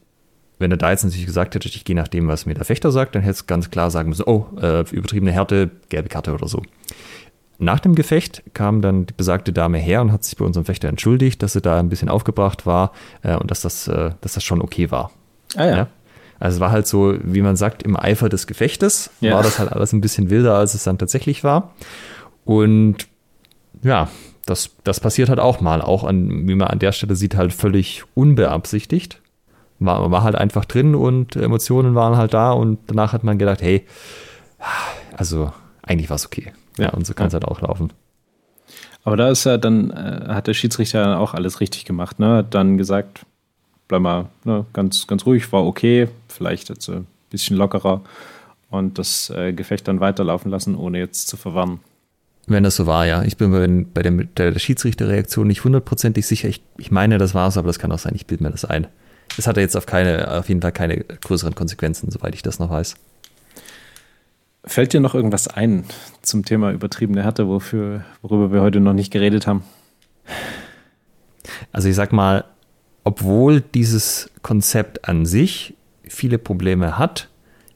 wenn 0.59 0.71
er 0.71 0.77
da 0.77 0.91
jetzt 0.91 1.03
natürlich 1.03 1.25
gesagt 1.25 1.55
hätte, 1.55 1.67
ich 1.67 1.83
gehe 1.83 1.95
nach 1.95 2.07
dem, 2.07 2.27
was 2.27 2.45
mir 2.45 2.53
der 2.53 2.65
Fechter 2.65 2.91
sagt, 2.91 3.15
dann 3.15 3.21
hätte 3.21 3.33
es 3.33 3.47
ganz 3.47 3.71
klar 3.71 3.91
sagen 3.91 4.09
müssen, 4.09 4.23
oh, 4.25 4.47
äh, 4.61 4.81
übertriebene 4.91 5.31
Härte, 5.31 5.71
gelbe 5.89 6.09
Karte 6.09 6.33
oder 6.33 6.47
so. 6.47 6.61
nach 7.57 7.79
dem 7.79 7.95
Gefecht 7.95 8.43
kam 8.53 8.81
dann 8.81 9.05
die 9.05 9.13
besagte 9.13 9.53
Dame 9.53 9.77
her 9.77 10.01
und 10.01 10.11
hat 10.11 10.23
sich 10.23 10.37
bei 10.37 10.45
unserem 10.45 10.65
Fechter 10.65 10.89
entschuldigt, 10.89 11.41
dass 11.41 11.53
sie 11.53 11.61
da 11.61 11.79
ein 11.79 11.89
bisschen 11.89 12.09
aufgebracht 12.09 12.65
war 12.65 12.91
äh, 13.21 13.35
und 13.35 13.51
dass 13.51 13.61
das, 13.61 13.87
äh, 13.87 14.11
dass 14.21 14.33
das 14.33 14.43
schon 14.43 14.61
okay 14.61 14.91
war. 14.91 15.11
Ah 15.55 15.65
ja. 15.65 15.77
Ja? 15.77 15.87
Also 16.39 16.55
es 16.55 16.59
war 16.59 16.71
halt 16.71 16.86
so, 16.88 17.15
wie 17.23 17.41
man 17.41 17.55
sagt, 17.55 17.83
im 17.83 17.95
Eifer 17.97 18.29
des 18.29 18.45
Gefechtes 18.47 19.09
Ja. 19.21 19.36
war 19.36 19.43
das 19.43 19.57
halt 19.59 19.71
alles 19.71 19.93
ein 19.93 20.01
bisschen 20.01 20.29
wilder, 20.29 20.55
als 20.55 20.73
es 20.73 20.83
dann 20.83 20.97
tatsächlich 20.97 21.43
war. 21.43 21.73
Und 22.43 23.07
ja, 23.83 24.09
das, 24.45 24.71
das 24.83 24.99
passiert 24.99 25.29
halt 25.29 25.39
auch 25.39 25.61
mal, 25.61 25.81
auch 25.81 26.03
an, 26.03 26.47
wie 26.47 26.55
man 26.55 26.67
an 26.67 26.79
der 26.79 26.91
Stelle 26.91 27.15
sieht, 27.15 27.36
halt 27.36 27.53
völlig 27.53 28.03
unbeabsichtigt. 28.13 29.21
War, 29.79 30.09
war 30.11 30.23
halt 30.23 30.36
einfach 30.36 30.63
drin 30.65 30.95
und 30.95 31.36
Emotionen 31.36 31.95
waren 31.95 32.15
halt 32.15 32.33
da 32.33 32.51
und 32.51 32.79
danach 32.88 33.11
hat 33.11 33.23
man 33.23 33.38
gedacht, 33.38 33.61
hey, 33.61 33.86
also 35.17 35.51
eigentlich 35.83 36.09
war 36.09 36.15
es 36.15 36.25
okay. 36.25 36.53
Ja, 36.77 36.86
Ja. 36.86 36.89
und 36.91 37.05
so 37.05 37.13
kann 37.13 37.27
es 37.27 37.33
halt 37.33 37.45
auch 37.45 37.61
laufen. 37.61 37.91
Aber 39.03 39.17
da 39.17 39.29
ist 39.29 39.43
ja 39.43 39.57
dann, 39.57 39.91
äh, 39.91 40.25
hat 40.29 40.47
der 40.47 40.53
Schiedsrichter 40.53 41.03
dann 41.03 41.17
auch 41.17 41.33
alles 41.33 41.59
richtig 41.59 41.86
gemacht, 41.86 42.19
ne? 42.19 42.38
Hat 42.38 42.53
dann 42.55 42.77
gesagt, 42.77 43.25
bleib 43.88 44.01
mal 44.01 44.29
ne, 44.43 44.65
ganz, 44.73 45.07
ganz 45.07 45.25
ruhig, 45.25 45.51
war 45.51 45.65
okay, 45.65 46.07
vielleicht 46.27 46.69
jetzt 46.69 46.89
ein 46.89 47.07
bisschen 47.29 47.57
lockerer 47.57 48.01
und 48.69 48.97
das 48.97 49.29
äh, 49.29 49.53
Gefecht 49.53 49.88
dann 49.88 49.99
weiterlaufen 49.99 50.51
lassen, 50.51 50.75
ohne 50.75 50.99
jetzt 50.99 51.27
zu 51.27 51.38
verwarnen. 51.38 51.79
Wenn 52.47 52.63
das 52.63 52.75
so 52.75 52.86
war, 52.86 53.05
ja. 53.07 53.23
Ich 53.23 53.38
bin 53.38 53.51
bei, 53.51 53.67
bei 53.93 54.01
der, 54.03 54.11
der, 54.11 54.51
der 54.51 54.59
Schiedsrichterreaktion 54.59 55.47
nicht 55.47 55.63
hundertprozentig 55.63 56.27
sicher. 56.27 56.47
Ich, 56.47 56.61
ich 56.77 56.91
meine, 56.91 57.17
das 57.17 57.33
war 57.33 57.47
es, 57.47 57.57
aber 57.57 57.67
das 57.67 57.79
kann 57.79 57.91
auch 57.91 57.99
sein, 57.99 58.13
ich 58.15 58.27
bilde 58.27 58.43
mir 58.43 58.51
das 58.51 58.65
ein. 58.65 58.88
Es 59.38 59.47
hatte 59.47 59.61
jetzt 59.61 59.75
auf, 59.75 59.86
keine, 59.86 60.31
auf 60.31 60.47
jeden 60.47 60.61
Fall 60.61 60.71
keine 60.71 60.97
größeren 60.97 61.55
Konsequenzen, 61.55 62.11
soweit 62.11 62.36
ich 62.36 62.43
das 62.43 62.59
noch 62.59 62.69
weiß. 62.69 62.95
Fällt 64.63 64.93
dir 64.93 64.99
noch 64.99 65.15
irgendwas 65.15 65.47
ein 65.47 65.86
zum 66.21 66.45
Thema 66.45 66.71
übertriebene 66.71 67.23
Härte, 67.23 67.47
wofür, 67.47 68.03
worüber 68.21 68.51
wir 68.51 68.61
heute 68.61 68.79
noch 68.79 68.93
nicht 68.93 69.11
geredet 69.11 69.47
haben? 69.47 69.63
Also 71.71 71.89
ich 71.89 71.95
sag 71.95 72.11
mal, 72.13 72.45
obwohl 73.05 73.61
dieses 73.61 74.29
Konzept 74.41 75.07
an 75.07 75.25
sich 75.25 75.75
viele 76.03 76.37
Probleme 76.37 76.97
hat, 76.97 77.29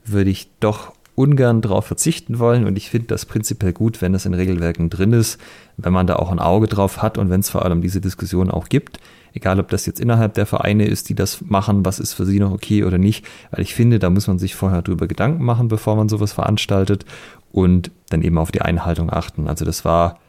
würde 0.03 0.31
ich 0.31 0.49
doch 0.59 0.91
ungern 1.15 1.61
darauf 1.61 1.85
verzichten 1.85 2.39
wollen. 2.39 2.65
Und 2.65 2.77
ich 2.77 2.89
finde 2.89 3.07
das 3.07 3.25
prinzipiell 3.25 3.73
gut, 3.73 4.01
wenn 4.01 4.11
das 4.11 4.25
in 4.25 4.33
Regelwerken 4.33 4.89
drin 4.89 5.13
ist, 5.13 5.39
wenn 5.77 5.93
man 5.93 6.07
da 6.07 6.15
auch 6.15 6.31
ein 6.31 6.39
Auge 6.39 6.67
drauf 6.67 7.01
hat 7.01 7.17
und 7.17 7.29
wenn 7.29 7.41
es 7.41 7.49
vor 7.49 7.63
allem 7.63 7.81
diese 7.81 8.01
Diskussion 8.01 8.49
auch 8.49 8.69
gibt, 8.69 8.99
egal 9.33 9.59
ob 9.59 9.69
das 9.69 9.85
jetzt 9.85 9.99
innerhalb 9.99 10.33
der 10.33 10.45
Vereine 10.45 10.87
ist, 10.87 11.09
die 11.09 11.15
das 11.15 11.41
machen, 11.41 11.85
was 11.85 11.99
ist 11.99 12.13
für 12.13 12.25
sie 12.25 12.39
noch 12.39 12.51
okay 12.51 12.83
oder 12.83 12.97
nicht, 12.97 13.25
weil 13.51 13.61
ich 13.61 13.75
finde, 13.75 13.99
da 13.99 14.09
muss 14.09 14.27
man 14.27 14.39
sich 14.39 14.55
vorher 14.55 14.81
drüber 14.81 15.07
Gedanken 15.07 15.43
machen, 15.43 15.67
bevor 15.67 15.95
man 15.95 16.09
sowas 16.09 16.33
veranstaltet 16.33 17.05
und 17.51 17.91
dann 18.09 18.23
eben 18.23 18.37
auf 18.37 18.51
die 18.51 18.61
Einhaltung 18.61 19.11
achten. 19.11 19.47
Also 19.47 19.65
das 19.65 19.85
war, 19.85 20.19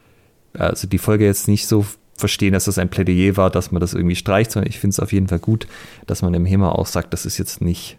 also 0.53 0.87
die 0.87 0.99
Folge 0.99 1.25
jetzt 1.25 1.47
nicht 1.47 1.67
so 1.67 1.85
verstehen, 2.15 2.53
dass 2.53 2.65
das 2.65 2.77
ein 2.77 2.89
Plädoyer 2.89 3.37
war, 3.37 3.49
dass 3.49 3.71
man 3.71 3.79
das 3.79 3.93
irgendwie 3.93 4.15
streicht, 4.15 4.51
sondern 4.51 4.69
ich 4.69 4.79
finde 4.79 4.93
es 4.93 4.99
auf 4.99 5.11
jeden 5.11 5.27
Fall 5.27 5.39
gut, 5.39 5.67
dass 6.07 6.21
man 6.21 6.33
im 6.33 6.45
HEMA 6.45 6.71
auch 6.71 6.85
sagt, 6.85 7.13
das 7.13 7.25
ist 7.25 7.37
jetzt 7.37 7.61
nicht, 7.61 7.97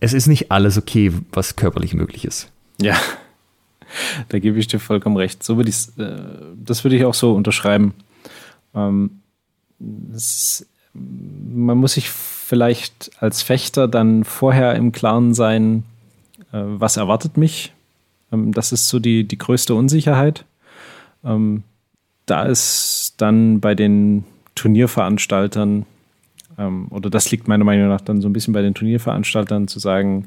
es 0.00 0.12
ist 0.12 0.26
nicht 0.26 0.50
alles 0.50 0.76
okay, 0.78 1.12
was 1.32 1.56
körperlich 1.56 1.94
möglich 1.94 2.24
ist. 2.24 2.50
Ja, 2.80 2.96
da 4.28 4.38
gebe 4.38 4.58
ich 4.58 4.66
dir 4.66 4.78
vollkommen 4.78 5.16
recht. 5.16 5.42
So 5.42 5.56
würde 5.56 5.70
äh, 5.70 6.54
das 6.64 6.84
würde 6.84 6.96
ich 6.96 7.04
auch 7.04 7.14
so 7.14 7.34
unterschreiben. 7.34 7.94
Ähm, 8.74 9.20
es, 10.14 10.66
man 10.92 11.78
muss 11.78 11.94
sich 11.94 12.10
vielleicht 12.10 13.10
als 13.20 13.42
Fechter 13.42 13.88
dann 13.88 14.24
vorher 14.24 14.74
im 14.74 14.92
Klaren 14.92 15.34
sein, 15.34 15.84
äh, 16.52 16.60
was 16.62 16.96
erwartet 16.96 17.36
mich. 17.36 17.72
Ähm, 18.32 18.52
das 18.52 18.72
ist 18.72 18.88
so 18.88 18.98
die, 18.98 19.24
die 19.24 19.38
größte 19.38 19.74
Unsicherheit. 19.74 20.44
Ähm, 21.24 21.62
da 22.30 22.44
ist 22.44 23.14
dann 23.18 23.60
bei 23.60 23.74
den 23.74 24.24
Turnierveranstaltern 24.54 25.86
ähm, 26.58 26.88
oder 26.90 27.08
das 27.08 27.30
liegt 27.30 27.48
meiner 27.48 27.64
Meinung 27.64 27.88
nach 27.88 28.00
dann 28.00 28.20
so 28.20 28.28
ein 28.28 28.32
bisschen 28.32 28.52
bei 28.52 28.62
den 28.62 28.74
Turnierveranstaltern 28.74 29.68
zu 29.68 29.78
sagen, 29.78 30.26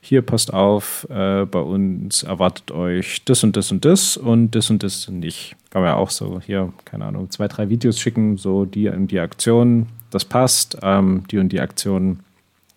hier 0.00 0.22
passt 0.22 0.52
auf, 0.52 1.06
äh, 1.10 1.44
bei 1.44 1.58
uns 1.58 2.22
erwartet 2.22 2.70
euch 2.70 3.24
das 3.24 3.42
und 3.44 3.56
das 3.56 3.72
und 3.72 3.84
das 3.84 4.16
und 4.16 4.54
das 4.54 4.70
und 4.70 4.82
das 4.82 5.08
nicht. 5.08 5.56
Kann 5.70 5.82
man 5.82 5.90
ja 5.90 5.96
auch 5.96 6.10
so 6.10 6.40
hier, 6.40 6.72
keine 6.84 7.06
Ahnung, 7.06 7.30
zwei, 7.30 7.48
drei 7.48 7.68
Videos 7.68 7.98
schicken, 7.98 8.36
so 8.36 8.64
die 8.64 8.88
und 8.88 9.08
die 9.08 9.20
Aktion, 9.20 9.88
das 10.10 10.24
passt, 10.24 10.78
ähm, 10.82 11.24
die 11.30 11.38
und 11.38 11.50
die 11.50 11.60
Aktion, 11.60 12.20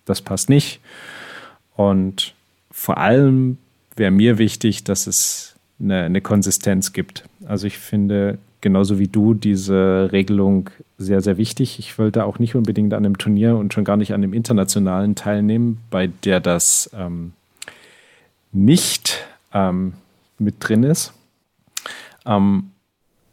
das 0.04 0.20
passt 0.20 0.48
nicht. 0.48 0.80
Und 1.76 2.34
vor 2.70 2.98
allem 2.98 3.58
wäre 3.94 4.10
mir 4.10 4.38
wichtig, 4.38 4.84
dass 4.84 5.06
es 5.06 5.54
eine, 5.78 6.02
eine 6.04 6.20
Konsistenz 6.20 6.92
gibt. 6.92 7.24
Also 7.46 7.66
ich 7.66 7.78
finde 7.78 8.38
genauso 8.66 8.98
wie 8.98 9.06
du 9.06 9.32
diese 9.32 10.08
Regelung 10.10 10.70
sehr, 10.98 11.20
sehr 11.20 11.36
wichtig. 11.36 11.78
Ich 11.78 12.00
wollte 12.00 12.24
auch 12.24 12.40
nicht 12.40 12.56
unbedingt 12.56 12.94
an 12.94 13.04
einem 13.04 13.16
Turnier 13.16 13.56
und 13.56 13.72
schon 13.72 13.84
gar 13.84 13.96
nicht 13.96 14.12
an 14.12 14.22
dem 14.22 14.32
internationalen 14.32 15.14
teilnehmen, 15.14 15.78
bei 15.88 16.08
der 16.24 16.40
das 16.40 16.90
ähm, 16.92 17.32
nicht 18.50 19.24
ähm, 19.54 19.92
mit 20.40 20.56
drin 20.58 20.82
ist. 20.82 21.12
Ähm, 22.26 22.72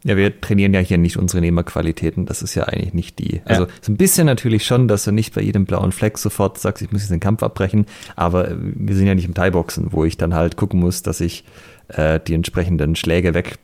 Ja, 0.04 0.16
wir 0.16 0.40
trainieren 0.40 0.72
ja 0.72 0.80
hier 0.80 0.98
nicht 0.98 1.16
unsere 1.16 1.40
Nehmerqualitäten. 1.40 2.26
Das 2.26 2.40
ist 2.40 2.54
ja 2.54 2.64
eigentlich 2.64 2.94
nicht 2.94 3.18
die. 3.18 3.40
Also 3.44 3.66
so 3.80 3.90
ein 3.90 3.96
bisschen 3.96 4.26
natürlich 4.26 4.64
schon, 4.64 4.86
dass 4.86 5.02
du 5.02 5.10
nicht 5.10 5.34
bei 5.34 5.40
jedem 5.40 5.64
blauen 5.64 5.90
Fleck 5.90 6.16
sofort 6.16 6.58
sagst, 6.58 6.80
ich 6.80 6.92
muss 6.92 7.00
jetzt 7.00 7.10
den 7.10 7.18
Kampf 7.18 7.42
abbrechen. 7.42 7.86
Aber 8.14 8.50
äh, 8.50 8.54
wir 8.56 8.94
sind 8.94 9.08
ja 9.08 9.16
nicht 9.16 9.26
im 9.26 9.34
Thai-Boxen, 9.34 9.88
wo 9.92 10.04
ich 10.04 10.16
dann 10.16 10.32
halt 10.32 10.56
gucken 10.56 10.78
muss, 10.78 11.02
dass 11.02 11.20
ich 11.20 11.42
äh, 11.88 12.20
die 12.20 12.34
entsprechenden 12.34 12.94
Schläge 12.94 13.34
weg, 13.34 13.58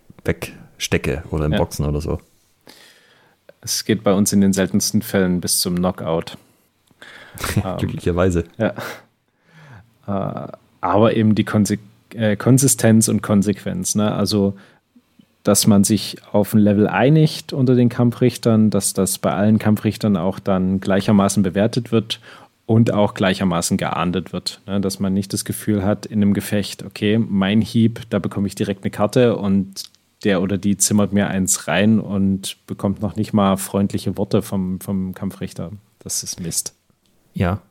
wegstecke 0.81 1.23
oder 1.31 1.45
im 1.45 1.53
Ja. 1.53 1.59
Boxen 1.59 1.85
oder 1.85 2.01
so. 2.01 2.19
es 3.63 3.85
geht 3.85 4.03
bei 4.03 4.15
uns 4.15 4.33
in 4.33 4.41
den 4.41 4.55
seltensten 4.55 5.03
Fällen 5.03 5.43
bis 5.43 5.59
zum 5.61 5.77
Knockout. 5.77 6.39
Ähm, 7.57 7.77
Glücklicherweise. 7.79 8.45
Ja. 8.57 8.73
Äh, 10.07 10.53
aber 10.81 11.15
eben 11.15 11.35
die 11.35 11.45
Konse 11.45 11.79
äh, 12.15 12.37
Konsistenz 12.37 13.09
und 13.09 13.21
Konsequenz. 13.23 13.95
Ne? 13.95 14.11
Also, 14.13 14.57
dass 15.43 15.67
man 15.67 15.85
sich 15.85 16.17
auf 16.33 16.55
ein 16.55 16.59
Level 16.59 16.89
einigt 16.89 17.53
unter 17.53 17.75
den 17.75 17.91
Kampfrichtern, 17.91 18.71
dass 18.71 18.95
das 18.95 19.19
bei 19.19 19.33
allen 19.33 19.59
Kampfrichtern 19.59 20.17
auch 20.17 20.39
dann 20.39 20.81
gleichermaßen 20.81 21.43
bewertet 21.43 21.93
wird 21.93 22.21
und 22.65 22.93
auch 22.95 23.13
gleichermaßen 23.13 23.77
geahndet 23.77 24.33
wird. 24.33 24.63
Ne? 24.67 24.81
Dass 24.81 25.01
man 25.01 25.13
nicht 25.13 25.35
das 25.35 25.45
Gefühl 25.45 25.85
hat 25.85 26.07
in 26.07 26.23
einem 26.23 26.33
Gefecht, 26.33 26.83
okay, 26.83 27.19
mein 27.19 27.61
Hieb, 27.61 28.01
da 28.09 28.19
bekomme 28.19 28.47
ich 28.47 28.55
direkt 28.55 28.85
eine 28.85 28.91
Karte 28.91 29.37
und 29.37 29.91
der 30.25 30.43
oder 30.43 30.59
die 30.59 30.77
zimmert 30.77 31.13
mir 31.13 31.29
eins 31.29 31.67
rein 31.69 31.99
und 31.99 32.67
bekommt 32.67 33.01
noch 33.01 33.17
nicht 33.17 33.33
mal 33.33 33.57
freundliche 33.57 34.17
Worte 34.17 34.43
vom, 34.43 34.81
vom 34.81 35.15
Kampfrichter. 35.15 35.73
Das 35.99 36.23
ist 36.23 36.41
Mist. 36.41 36.75
Ja. 37.33 37.63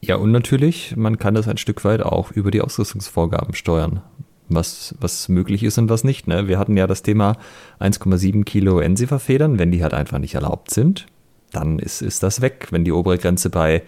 Ja, 0.00 0.16
und 0.16 0.30
natürlich, 0.30 0.96
man 0.96 1.18
kann 1.18 1.34
das 1.34 1.48
ein 1.48 1.56
Stück 1.56 1.84
weit 1.84 2.02
auch 2.02 2.30
über 2.30 2.52
die 2.52 2.60
Ausrüstungsvorgaben 2.60 3.54
steuern. 3.54 4.00
Was, 4.48 4.94
was 5.00 5.28
möglich 5.28 5.62
ist 5.64 5.76
und 5.76 5.90
was 5.90 6.04
nicht. 6.04 6.28
Ne? 6.28 6.48
Wir 6.48 6.58
hatten 6.58 6.76
ja 6.76 6.86
das 6.86 7.02
Thema 7.02 7.36
1,7 7.80 8.44
Kilo 8.44 8.78
Ensifer-Federn. 8.78 9.58
Wenn 9.58 9.72
die 9.72 9.82
halt 9.82 9.94
einfach 9.94 10.18
nicht 10.18 10.34
erlaubt 10.34 10.70
sind, 10.70 11.06
dann 11.50 11.78
ist, 11.78 12.00
ist 12.00 12.22
das 12.22 12.40
weg. 12.40 12.68
Wenn 12.70 12.84
die 12.84 12.92
obere 12.92 13.18
Grenze 13.18 13.50
bei 13.50 13.82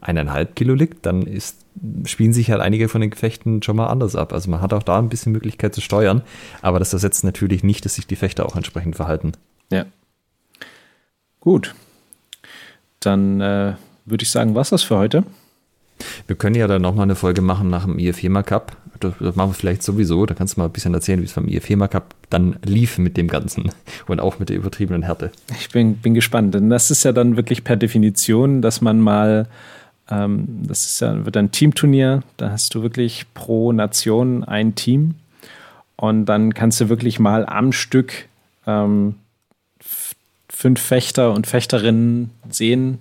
eineinhalb 0.00 0.56
Kilo 0.56 0.74
liegt, 0.74 1.04
dann 1.06 1.22
ist, 1.22 1.64
spielen 2.04 2.32
sich 2.32 2.50
halt 2.50 2.60
einige 2.60 2.88
von 2.88 3.00
den 3.00 3.10
Gefechten 3.10 3.62
schon 3.62 3.76
mal 3.76 3.86
anders 3.86 4.16
ab. 4.16 4.32
Also 4.32 4.50
man 4.50 4.60
hat 4.60 4.72
auch 4.72 4.82
da 4.82 4.98
ein 4.98 5.08
bisschen 5.08 5.32
Möglichkeit 5.32 5.74
zu 5.74 5.80
steuern, 5.80 6.22
aber 6.62 6.78
das 6.78 6.92
ersetzt 6.92 7.24
natürlich 7.24 7.64
nicht, 7.64 7.84
dass 7.84 7.94
sich 7.94 8.06
die 8.06 8.16
Fechter 8.16 8.46
auch 8.46 8.56
entsprechend 8.56 8.96
verhalten. 8.96 9.32
Ja. 9.70 9.86
Gut. 11.40 11.74
Dann 13.00 13.40
äh, 13.40 13.74
würde 14.04 14.22
ich 14.22 14.30
sagen, 14.30 14.54
was 14.54 14.70
das 14.70 14.82
für 14.82 14.98
heute? 14.98 15.24
Wir 16.26 16.36
können 16.36 16.54
ja 16.54 16.66
dann 16.66 16.82
nochmal 16.82 17.04
eine 17.04 17.14
Folge 17.14 17.42
machen 17.42 17.70
nach 17.70 17.84
dem 17.84 17.98
IFEMA 17.98 18.42
Cup. 18.42 18.76
Das, 19.00 19.14
das 19.18 19.36
machen 19.36 19.50
wir 19.50 19.54
vielleicht 19.54 19.82
sowieso. 19.82 20.26
Da 20.26 20.34
kannst 20.34 20.56
du 20.56 20.60
mal 20.60 20.66
ein 20.66 20.72
bisschen 20.72 20.94
erzählen, 20.94 21.20
wie 21.20 21.24
es 21.24 21.32
beim 21.32 21.48
IFEMA 21.48 21.88
Cup 21.88 22.14
dann 22.28 22.56
lief 22.64 22.98
mit 22.98 23.16
dem 23.16 23.28
Ganzen 23.28 23.70
und 24.06 24.20
auch 24.20 24.38
mit 24.38 24.48
der 24.48 24.56
übertriebenen 24.56 25.02
Härte. 25.02 25.30
Ich 25.58 25.70
bin, 25.70 25.96
bin 25.96 26.14
gespannt, 26.14 26.54
denn 26.54 26.70
das 26.70 26.90
ist 26.90 27.04
ja 27.04 27.12
dann 27.12 27.36
wirklich 27.36 27.64
per 27.64 27.76
Definition, 27.76 28.62
dass 28.62 28.80
man 28.80 29.00
mal, 29.00 29.48
ähm, 30.10 30.46
das 30.66 30.84
ist 30.86 31.00
ja, 31.00 31.24
wird 31.24 31.36
ein 31.36 31.52
Teamturnier, 31.52 32.22
da 32.36 32.50
hast 32.50 32.74
du 32.74 32.82
wirklich 32.82 33.26
pro 33.34 33.72
Nation 33.72 34.44
ein 34.44 34.74
Team 34.74 35.14
und 35.96 36.26
dann 36.26 36.54
kannst 36.54 36.80
du 36.80 36.88
wirklich 36.88 37.18
mal 37.18 37.46
am 37.46 37.72
Stück 37.72 38.28
ähm, 38.66 39.16
fünf 40.48 40.80
Fechter 40.80 41.32
und 41.32 41.46
Fechterinnen 41.46 42.30
sehen 42.50 42.98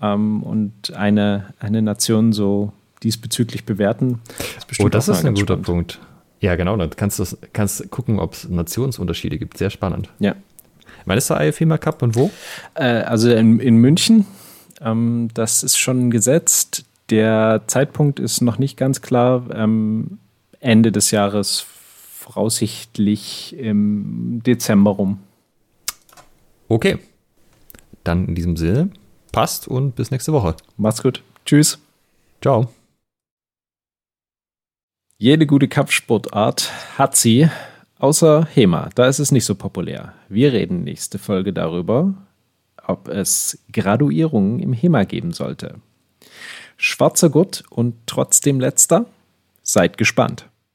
ähm, 0.00 0.42
und 0.42 0.94
eine, 0.94 1.54
eine 1.60 1.82
Nation 1.82 2.32
so 2.32 2.72
diesbezüglich 3.02 3.64
bewerten. 3.64 4.20
Das 4.68 4.80
Oh, 4.80 4.88
das 4.88 5.08
ist 5.08 5.24
ein 5.24 5.34
guter 5.34 5.54
spannend. 5.54 5.66
Punkt. 5.66 6.00
Ja, 6.40 6.56
genau. 6.56 6.76
Dann 6.76 6.90
kannst 6.90 7.18
du 7.18 7.24
kannst 7.52 7.88
gucken, 7.90 8.18
ob 8.18 8.34
es 8.34 8.48
Nationsunterschiede 8.48 9.38
gibt. 9.38 9.58
Sehr 9.58 9.70
spannend. 9.70 10.08
Ja. 10.18 10.34
Wann 11.04 11.18
ist 11.18 11.30
der 11.30 11.40
IFEMA 11.40 11.78
Cup 11.78 12.02
und 12.02 12.14
wo? 12.16 12.30
Äh, 12.74 12.84
also 12.84 13.32
in, 13.32 13.60
in 13.60 13.76
München, 13.76 14.26
ähm, 14.84 15.28
das 15.34 15.62
ist 15.62 15.78
schon 15.78 16.10
gesetzt. 16.10 16.84
Der 17.10 17.62
Zeitpunkt 17.66 18.20
ist 18.20 18.40
noch 18.40 18.58
nicht 18.58 18.76
ganz 18.76 19.02
klar. 19.02 19.44
Ähm, 19.54 20.18
Ende 20.60 20.92
des 20.92 21.10
Jahres 21.10 21.66
voraussichtlich 22.22 23.56
im 23.58 24.42
Dezember 24.46 24.92
rum. 24.92 25.18
Okay. 26.68 26.98
Dann 28.04 28.26
in 28.28 28.34
diesem 28.34 28.56
Sinne, 28.56 28.90
passt 29.32 29.68
und 29.68 29.94
bis 29.96 30.10
nächste 30.10 30.32
Woche. 30.32 30.56
Macht's 30.76 31.02
gut. 31.02 31.22
Tschüss. 31.44 31.78
Ciao. 32.40 32.68
Jede 35.18 35.46
gute 35.46 35.68
Kampfsportart 35.68 36.72
hat 36.98 37.14
sie, 37.14 37.48
außer 37.98 38.48
HEMA. 38.52 38.90
Da 38.94 39.06
ist 39.06 39.20
es 39.20 39.30
nicht 39.30 39.44
so 39.44 39.54
populär. 39.54 40.14
Wir 40.28 40.52
reden 40.52 40.82
nächste 40.82 41.18
Folge 41.18 41.52
darüber, 41.52 42.14
ob 42.86 43.08
es 43.08 43.58
Graduierungen 43.72 44.58
im 44.60 44.72
HEMA 44.72 45.04
geben 45.04 45.32
sollte. 45.32 45.76
Schwarzer 46.76 47.30
Gurt 47.30 47.64
und 47.70 47.94
trotzdem 48.06 48.60
letzter? 48.60 49.06
Seid 49.62 49.98
gespannt. 49.98 50.48